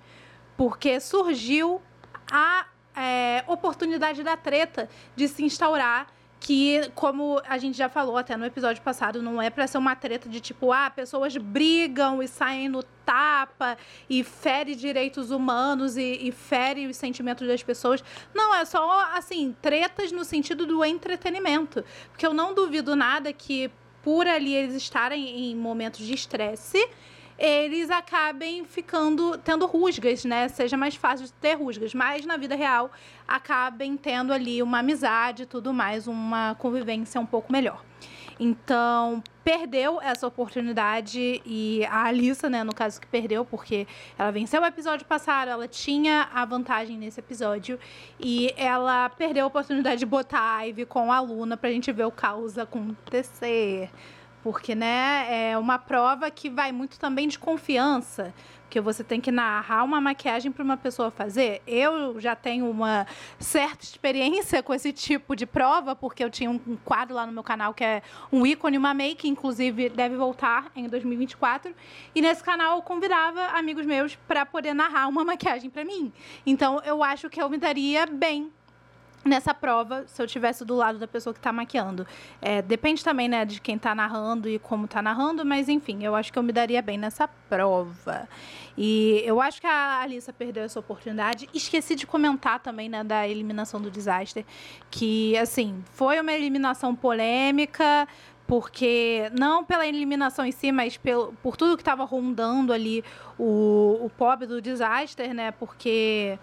porque 0.58 1.00
surgiu 1.00 1.80
a 2.30 2.66
é, 2.94 3.42
oportunidade 3.46 4.22
da 4.22 4.36
treta 4.36 4.86
de 5.16 5.26
se 5.26 5.42
instaurar 5.42 6.06
que, 6.38 6.90
como 6.94 7.40
a 7.48 7.56
gente 7.56 7.78
já 7.78 7.88
falou 7.88 8.18
até 8.18 8.36
no 8.36 8.44
episódio 8.44 8.82
passado, 8.82 9.22
não 9.22 9.40
é 9.40 9.48
para 9.48 9.66
ser 9.66 9.78
uma 9.78 9.96
treta 9.96 10.28
de 10.28 10.38
tipo, 10.38 10.70
ah, 10.70 10.90
pessoas 10.90 11.34
brigam 11.38 12.22
e 12.22 12.28
saem 12.28 12.68
no 12.68 12.82
tapa 12.82 13.78
e 14.10 14.22
fere 14.22 14.74
direitos 14.74 15.30
humanos 15.30 15.96
e, 15.96 16.28
e 16.28 16.30
fere 16.30 16.86
os 16.86 16.98
sentimentos 16.98 17.48
das 17.48 17.62
pessoas. 17.62 18.04
Não, 18.34 18.54
é 18.54 18.66
só, 18.66 19.00
assim, 19.14 19.56
tretas 19.62 20.12
no 20.12 20.26
sentido 20.26 20.66
do 20.66 20.84
entretenimento. 20.84 21.82
Porque 22.10 22.26
eu 22.26 22.34
não 22.34 22.52
duvido 22.52 22.94
nada 22.94 23.32
que, 23.32 23.70
por 24.06 24.24
ali 24.24 24.54
eles 24.54 24.76
estarem 24.76 25.50
em 25.50 25.56
momentos 25.56 26.06
de 26.06 26.14
estresse, 26.14 26.78
eles 27.36 27.90
acabem 27.90 28.64
ficando 28.64 29.36
tendo 29.38 29.66
rusgas, 29.66 30.24
né? 30.24 30.46
Seja 30.46 30.76
mais 30.76 30.94
fácil 30.94 31.26
de 31.26 31.32
ter 31.32 31.54
rusgas, 31.54 31.92
mas 31.92 32.24
na 32.24 32.36
vida 32.36 32.54
real 32.54 32.88
acabem 33.26 33.96
tendo 33.96 34.32
ali 34.32 34.62
uma 34.62 34.78
amizade 34.78 35.42
e 35.42 35.46
tudo 35.46 35.74
mais, 35.74 36.06
uma 36.06 36.54
convivência 36.54 37.20
um 37.20 37.26
pouco 37.26 37.52
melhor. 37.52 37.84
Então, 38.38 39.22
perdeu 39.42 40.00
essa 40.00 40.26
oportunidade 40.26 41.40
e 41.44 41.84
a 41.86 42.04
Alissa, 42.04 42.50
né, 42.50 42.62
no 42.62 42.74
caso 42.74 43.00
que 43.00 43.06
perdeu, 43.06 43.44
porque 43.44 43.86
ela 44.18 44.30
venceu 44.30 44.60
o 44.60 44.66
episódio 44.66 45.06
passado, 45.06 45.48
ela 45.48 45.66
tinha 45.66 46.28
a 46.34 46.44
vantagem 46.44 46.98
nesse 46.98 47.20
episódio 47.20 47.78
e 48.20 48.52
ela 48.56 49.08
perdeu 49.08 49.44
a 49.44 49.46
oportunidade 49.46 50.00
de 50.00 50.06
botar 50.06 50.56
a 50.56 50.62
Ivy 50.62 50.84
com 50.84 51.10
a 51.10 51.20
Luna 51.20 51.56
pra 51.56 51.70
gente 51.70 51.90
ver 51.92 52.04
o 52.04 52.10
caos 52.10 52.58
acontecer. 52.58 53.90
Porque 54.42 54.74
né, 54.74 55.50
é 55.50 55.58
uma 55.58 55.78
prova 55.78 56.30
que 56.30 56.48
vai 56.50 56.70
muito 56.70 57.00
também 57.00 57.26
de 57.26 57.38
confiança, 57.38 58.34
que 58.68 58.80
você 58.80 59.04
tem 59.04 59.20
que 59.20 59.30
narrar 59.30 59.84
uma 59.84 60.00
maquiagem 60.00 60.50
para 60.50 60.62
uma 60.62 60.76
pessoa 60.76 61.10
fazer. 61.10 61.62
Eu 61.66 62.20
já 62.20 62.34
tenho 62.34 62.68
uma 62.68 63.06
certa 63.38 63.84
experiência 63.84 64.62
com 64.62 64.74
esse 64.74 64.92
tipo 64.92 65.36
de 65.36 65.46
prova, 65.46 65.94
porque 65.94 66.24
eu 66.24 66.30
tinha 66.30 66.50
um 66.50 66.58
quadro 66.84 67.14
lá 67.14 67.26
no 67.26 67.32
meu 67.32 67.42
canal 67.42 67.72
que 67.72 67.84
é 67.84 68.02
um 68.32 68.46
ícone, 68.46 68.76
uma 68.76 68.94
make, 68.94 69.28
inclusive 69.28 69.88
deve 69.88 70.16
voltar 70.16 70.70
em 70.74 70.88
2024. 70.88 71.74
E 72.14 72.20
nesse 72.20 72.42
canal 72.42 72.76
eu 72.76 72.82
convidava 72.82 73.46
amigos 73.48 73.86
meus 73.86 74.16
para 74.26 74.44
poder 74.44 74.74
narrar 74.74 75.08
uma 75.08 75.24
maquiagem 75.24 75.70
para 75.70 75.84
mim. 75.84 76.12
Então 76.44 76.80
eu 76.84 77.02
acho 77.02 77.30
que 77.30 77.40
eu 77.40 77.48
me 77.48 77.58
daria 77.58 78.06
bem 78.06 78.52
nessa 79.26 79.52
prova 79.52 80.04
se 80.06 80.20
eu 80.22 80.26
tivesse 80.26 80.64
do 80.64 80.74
lado 80.74 80.98
da 80.98 81.06
pessoa 81.06 81.32
que 81.32 81.40
está 81.40 81.52
maquiando. 81.52 82.06
É, 82.40 82.62
depende 82.62 83.02
também, 83.02 83.28
né, 83.28 83.44
de 83.44 83.60
quem 83.60 83.76
está 83.76 83.94
narrando 83.94 84.48
e 84.48 84.58
como 84.58 84.86
está 84.86 85.02
narrando, 85.02 85.44
mas 85.44 85.68
enfim, 85.68 86.04
eu 86.04 86.14
acho 86.14 86.32
que 86.32 86.38
eu 86.38 86.42
me 86.42 86.52
daria 86.52 86.80
bem 86.80 86.98
nessa 86.98 87.28
prova. 87.48 88.28
E 88.76 89.22
eu 89.24 89.40
acho 89.40 89.60
que 89.60 89.66
a 89.66 90.00
Alissa 90.02 90.32
perdeu 90.32 90.64
essa 90.64 90.78
oportunidade. 90.78 91.48
Esqueci 91.54 91.94
de 91.94 92.06
comentar 92.06 92.60
também, 92.60 92.88
né, 92.88 93.02
da 93.02 93.26
eliminação 93.26 93.80
do 93.80 93.90
Disaster, 93.90 94.44
que, 94.90 95.36
assim, 95.38 95.82
foi 95.92 96.20
uma 96.20 96.32
eliminação 96.32 96.94
polêmica, 96.94 98.06
porque 98.46 99.30
não 99.36 99.64
pela 99.64 99.86
eliminação 99.86 100.44
em 100.44 100.52
si, 100.52 100.70
mas 100.70 100.96
pelo, 100.96 101.32
por 101.42 101.56
tudo 101.56 101.76
que 101.76 101.82
estava 101.82 102.04
rondando 102.04 102.72
ali 102.72 103.02
o, 103.38 103.98
o 104.02 104.10
pobre 104.16 104.46
do 104.46 104.62
Disaster, 104.62 105.34
né, 105.34 105.50
porque 105.50 106.38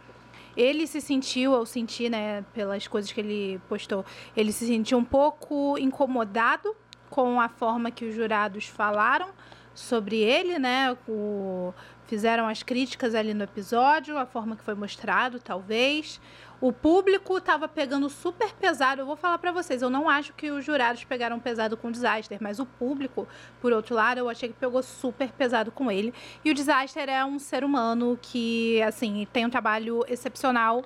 ele 0.56 0.88
se 0.88 1.02
sentiu, 1.02 1.54
eu 1.54 1.66
senti, 1.66 2.10
né, 2.10 2.44
pelas 2.54 2.88
coisas 2.88 3.12
que 3.12 3.20
ele 3.20 3.62
postou, 3.68 4.06
ele 4.36 4.52
se 4.52 4.66
sentiu 4.66 4.98
um 4.98 5.06
pouco 5.06 5.78
incomodado 5.78 6.76
com 7.10 7.40
a 7.40 7.50
forma 7.50 7.92
que 7.92 8.06
os 8.06 8.16
jurados 8.16 8.66
falaram 8.66 9.30
sobre 9.74 10.18
ele, 10.18 10.60
né? 10.60 10.96
O, 11.08 11.74
fizeram 12.08 12.48
as 12.48 12.64
críticas 12.64 13.16
ali 13.16 13.34
no 13.34 13.44
episódio, 13.44 14.18
a 14.18 14.26
forma 14.26 14.56
que 14.56 14.64
foi 14.64 14.76
mostrado, 14.76 15.40
talvez. 15.40 16.20
O 16.64 16.72
público 16.72 17.38
estava 17.40 17.68
pegando 17.68 18.10
super 18.10 18.54
pesado. 18.54 19.02
Eu 19.02 19.06
vou 19.06 19.18
falar 19.18 19.38
para 19.38 19.52
vocês, 19.52 19.82
eu 19.82 19.90
não 19.90 20.08
acho 20.08 20.32
que 20.32 20.50
os 20.50 20.64
jurados 20.64 21.04
pegaram 21.04 21.38
pesado 21.38 21.76
com 21.76 21.90
o 21.90 21.92
Disaster, 21.92 22.38
mas 22.40 22.58
o 22.58 22.66
público, 22.66 23.28
por 23.60 23.74
outro 23.74 23.94
lado, 23.94 24.20
eu 24.20 24.30
achei 24.30 24.48
que 24.48 24.56
pegou 24.56 24.82
super 24.82 25.30
pesado 25.34 25.74
com 25.74 25.92
ele. 25.92 26.14
E 26.42 26.50
o 26.50 26.54
Disaster 26.54 27.10
é 27.10 27.26
um 27.26 27.38
ser 27.38 27.66
humano 27.66 28.18
que, 28.22 28.82
assim, 28.82 29.28
tem 29.34 29.46
um 29.46 29.50
trabalho 29.50 30.06
excepcional. 30.08 30.86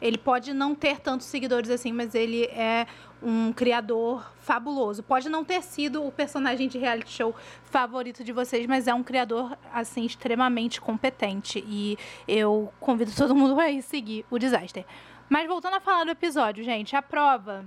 Ele 0.00 0.16
pode 0.16 0.54
não 0.54 0.76
ter 0.76 1.00
tantos 1.00 1.26
seguidores 1.26 1.70
assim, 1.70 1.92
mas 1.92 2.14
ele 2.14 2.44
é 2.44 2.86
um 3.22 3.52
criador 3.52 4.32
fabuloso. 4.40 5.02
Pode 5.02 5.28
não 5.28 5.44
ter 5.44 5.62
sido 5.62 6.04
o 6.04 6.10
personagem 6.10 6.68
de 6.68 6.78
reality 6.78 7.10
show 7.10 7.34
favorito 7.64 8.24
de 8.24 8.32
vocês, 8.32 8.66
mas 8.66 8.86
é 8.88 8.94
um 8.94 9.02
criador 9.02 9.56
assim 9.72 10.04
extremamente 10.04 10.80
competente 10.80 11.62
e 11.66 11.98
eu 12.26 12.72
convido 12.80 13.12
todo 13.14 13.34
mundo 13.34 13.58
a 13.60 13.70
ir 13.70 13.82
seguir 13.82 14.24
o 14.30 14.38
Disaster. 14.38 14.84
Mas 15.28 15.46
voltando 15.46 15.76
a 15.76 15.80
falar 15.80 16.04
do 16.04 16.10
episódio, 16.10 16.64
gente, 16.64 16.96
a 16.96 17.02
prova 17.02 17.64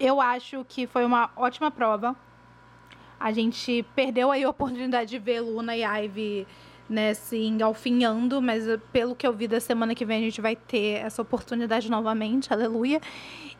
eu 0.00 0.18
acho 0.18 0.64
que 0.66 0.86
foi 0.86 1.04
uma 1.04 1.30
ótima 1.36 1.70
prova. 1.70 2.16
A 3.18 3.32
gente 3.32 3.84
perdeu 3.94 4.32
aí 4.32 4.42
a 4.42 4.48
oportunidade 4.48 5.10
de 5.10 5.18
ver 5.18 5.40
Luna 5.40 5.76
e 5.76 5.84
Ivy 5.84 6.46
né, 6.90 7.14
se 7.14 7.36
engalfinhando, 7.36 8.42
mas 8.42 8.64
pelo 8.92 9.14
que 9.14 9.24
eu 9.24 9.32
vi 9.32 9.46
da 9.46 9.60
semana 9.60 9.94
que 9.94 10.04
vem 10.04 10.18
a 10.18 10.20
gente 10.20 10.40
vai 10.40 10.56
ter 10.56 10.96
essa 10.96 11.22
oportunidade 11.22 11.88
novamente, 11.88 12.52
aleluia. 12.52 13.00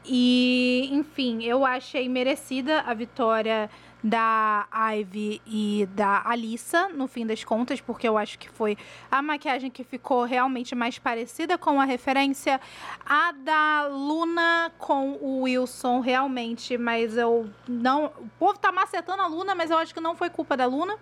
E, 0.05 0.89
enfim, 0.90 1.44
eu 1.44 1.65
achei 1.65 2.09
merecida 2.09 2.81
a 2.81 2.93
vitória 2.93 3.70
da 4.02 4.66
Ivy 4.73 5.43
e 5.47 5.89
da 5.93 6.23
Alissa, 6.24 6.89
no 6.89 7.07
fim 7.07 7.24
das 7.24 7.44
contas, 7.44 7.81
porque 7.81 8.09
eu 8.09 8.16
acho 8.19 8.39
que 8.39 8.48
foi 8.48 8.77
a 9.11 9.23
maquiagem 9.23 9.70
que 9.70 9.85
ficou 9.85 10.24
realmente 10.24 10.74
mais 10.74 10.98
parecida 10.98 11.57
com 11.57 11.81
a 11.81 11.85
referência. 11.85 12.61
A 13.07 13.31
da 13.32 13.89
Luna 13.89 14.73
com 14.78 15.12
o 15.20 15.43
Wilson, 15.43 16.01
realmente, 16.01 16.77
mas 16.77 17.16
eu 17.16 17.48
não. 17.69 18.07
O 18.19 18.28
povo 18.39 18.59
tá 18.59 18.73
macetando 18.73 19.23
a 19.23 19.27
Luna, 19.27 19.55
mas 19.55 19.70
eu 19.70 19.78
acho 19.78 19.94
que 19.94 20.01
não 20.01 20.16
foi 20.16 20.31
culpa 20.31 20.57
da 20.57 20.66
Luna. 20.66 20.94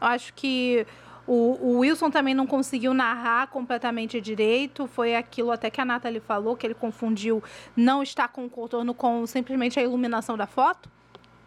Eu 0.00 0.06
acho 0.08 0.34
que 0.34 0.86
o, 1.26 1.58
o, 1.60 1.78
Wilson 1.78 2.10
também 2.10 2.34
não 2.34 2.46
conseguiu 2.46 2.94
narrar 2.94 3.48
completamente 3.48 4.20
direito. 4.20 4.86
Foi 4.86 5.16
aquilo 5.16 5.50
até 5.50 5.70
que 5.70 5.80
a 5.80 5.84
Nathalie 5.84 6.20
falou, 6.20 6.56
que 6.56 6.66
ele 6.66 6.74
confundiu 6.74 7.42
não 7.76 8.02
estar 8.02 8.28
com 8.28 8.46
o 8.46 8.50
contorno 8.50 8.94
com 8.94 9.26
simplesmente 9.26 9.78
a 9.78 9.82
iluminação 9.82 10.36
da 10.36 10.46
foto. 10.46 10.88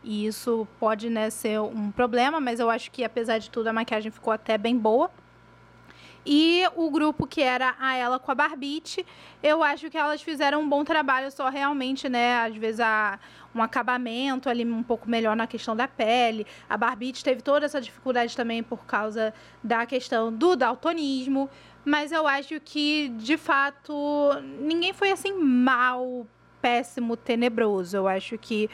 E 0.04 0.26
isso 0.26 0.68
pode 0.80 1.10
né, 1.10 1.30
ser 1.30 1.60
um 1.60 1.92
problema, 1.92 2.40
mas 2.40 2.60
eu 2.60 2.70
acho 2.70 2.90
que 2.92 3.04
apesar 3.04 3.38
de 3.38 3.50
tudo 3.50 3.68
a 3.68 3.74
maquiagem 3.74 4.12
ficou 4.12 4.32
até 4.32 4.58
bem 4.58 4.78
boa. 4.78 5.10
E 6.26 6.64
o 6.76 6.90
grupo 6.90 7.26
que 7.26 7.42
era 7.42 7.76
a 7.80 7.96
ela 7.96 8.20
com 8.20 8.32
a 8.32 8.36
Barbite, 8.36 9.06
eu 9.42 9.64
acho 9.64 9.90
que 9.90 9.98
elas 9.98 10.22
fizeram 10.22 10.62
um 10.62 10.70
bom 10.70 10.84
trabalho, 10.84 11.32
só 11.32 11.50
realmente, 11.50 12.10
né, 12.10 12.40
às 12.40 12.56
vezes 12.56 12.80
a, 12.80 13.18
um 13.56 13.62
acabamento 13.62 14.50
ali 14.50 14.66
um 14.66 14.84
pouco 14.84 15.10
melhor 15.10 15.36
na 15.36 15.48
questão 15.48 15.76
da 15.76 15.88
pele. 15.88 16.46
A 16.70 16.78
Barbite 16.78 17.24
teve 17.24 17.42
toda 17.42 17.66
essa 17.66 17.80
dificuldade 17.80 18.36
também 18.36 18.62
por 18.62 18.86
causa 18.86 19.34
da 19.64 19.86
questão 19.86 20.32
do 20.32 20.56
daltonismo, 20.56 21.50
mas 21.86 22.12
eu 22.12 22.28
acho 22.28 22.60
que, 22.60 23.10
de 23.10 23.38
fato, 23.38 23.94
ninguém 24.60 24.94
foi 24.94 25.12
assim 25.12 25.34
mal, 25.34 26.28
péssimo, 26.62 27.16
tenebroso. 27.16 27.96
Eu 27.96 28.08
acho 28.08 28.38
que 28.38 28.70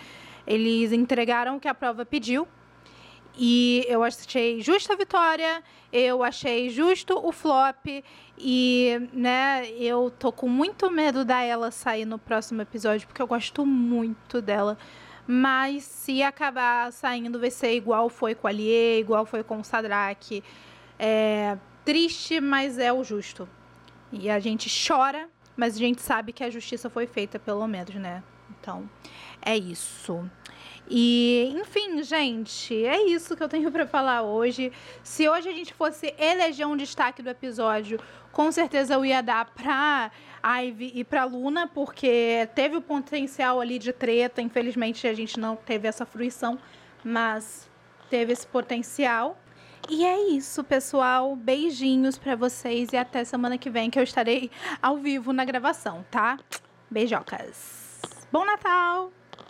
eles 0.45 0.91
entregaram 0.91 1.57
o 1.57 1.59
que 1.59 1.67
a 1.67 1.73
prova 1.73 2.05
pediu. 2.05 2.47
E 3.38 3.86
eu 3.90 4.03
achei 4.03 4.62
justa 4.62 4.94
a 4.94 4.95
vitória, 4.95 5.62
eu 5.91 6.24
achei 6.24 6.70
justo 6.70 7.18
o 7.18 7.32
flop 7.32 7.86
e, 8.38 9.10
né, 9.12 9.70
eu 9.72 10.10
tô 10.10 10.32
com 10.32 10.48
muito 10.48 10.90
medo 10.90 11.26
da 11.26 11.41
ela 11.41 11.70
sair 11.70 12.06
no 12.06 12.18
próximo 12.18 12.62
episódio 12.62 13.07
porque 13.07 13.22
eu 13.22 13.28
gosto 13.28 13.66
muito 13.66 14.41
dela. 14.41 14.78
Mas 15.28 15.84
se 15.84 16.22
acabar 16.22 16.91
saindo 16.94 17.40
vai 17.40 17.52
ser 17.52 17.74
igual 17.76 18.10
foi 18.10 18.36
com 18.36 18.48
a 18.48 18.52
Lie, 18.52 18.99
igual 18.99 19.26
foi 19.26 19.44
com 19.44 19.60
o 19.60 19.64
Sadraque. 19.64 20.44
É 20.98 21.57
triste, 21.84 22.40
mas 22.40 22.78
é 22.78 22.94
o 22.94 23.03
justo. 23.03 23.49
E 24.12 24.30
a 24.30 24.40
gente 24.40 24.70
chora, 24.88 25.28
mas 25.57 25.76
a 25.76 25.80
gente 25.80 26.02
sabe 26.02 26.32
que 26.32 26.44
a 26.44 26.49
justiça 26.49 26.90
foi 26.90 27.07
feita 27.07 27.40
pelo 27.40 27.68
menos, 27.68 27.95
né? 27.95 28.24
Então, 28.60 28.90
é 29.41 29.57
isso. 29.57 30.30
E, 30.90 31.53
enfim, 31.56 32.03
gente, 32.03 32.86
é 32.86 33.06
isso 33.07 33.36
que 33.36 33.44
eu 33.44 33.49
tenho 33.49 33.70
para 33.72 33.88
falar 33.88 34.22
hoje. 34.22 34.72
Se 35.03 35.28
hoje 35.28 35.49
a 35.49 35.53
gente 35.53 35.74
fosse 35.74 36.14
eleger 36.18 36.68
um 36.68 36.78
destaque 36.78 37.22
do 37.22 37.30
episódio, 37.30 37.99
com 38.32 38.52
certeza 38.52 38.94
eu 38.94 39.06
ia 39.06 39.22
dar 39.22 39.45
pra 39.45 40.12
Ivy 40.44 40.91
e 40.95 41.03
pra 41.03 41.24
Luna, 41.24 41.68
porque 41.68 42.48
teve 42.53 42.78
o 42.78 42.82
potencial 42.82 43.60
ali 43.60 43.80
de 43.80 43.91
treta. 43.91 44.41
Infelizmente 44.41 45.07
a 45.07 45.14
gente 45.14 45.40
não 45.40 45.56
teve 45.56 45.88
essa 45.88 46.06
fruição, 46.06 46.60
mas 47.03 47.70
teve 48.10 48.34
esse 48.34 48.45
potencial. 48.45 49.38
E 49.90 50.03
é 50.03 50.30
isso, 50.30 50.64
pessoal. 50.64 51.36
Beijinhos 51.36 52.18
para 52.18 52.36
vocês 52.36 52.91
e 52.91 52.98
até 52.98 53.24
semana 53.24 53.57
que 53.57 53.70
vem 53.70 53.90
que 53.90 53.99
eu 53.99 54.03
estarei 54.03 54.49
ao 54.82 54.98
vivo 54.98 55.32
na 55.32 55.45
gravação, 55.45 56.03
tá? 56.10 56.40
Beijocas. 56.90 58.02
Bom 58.32 58.45
Natal! 58.45 59.24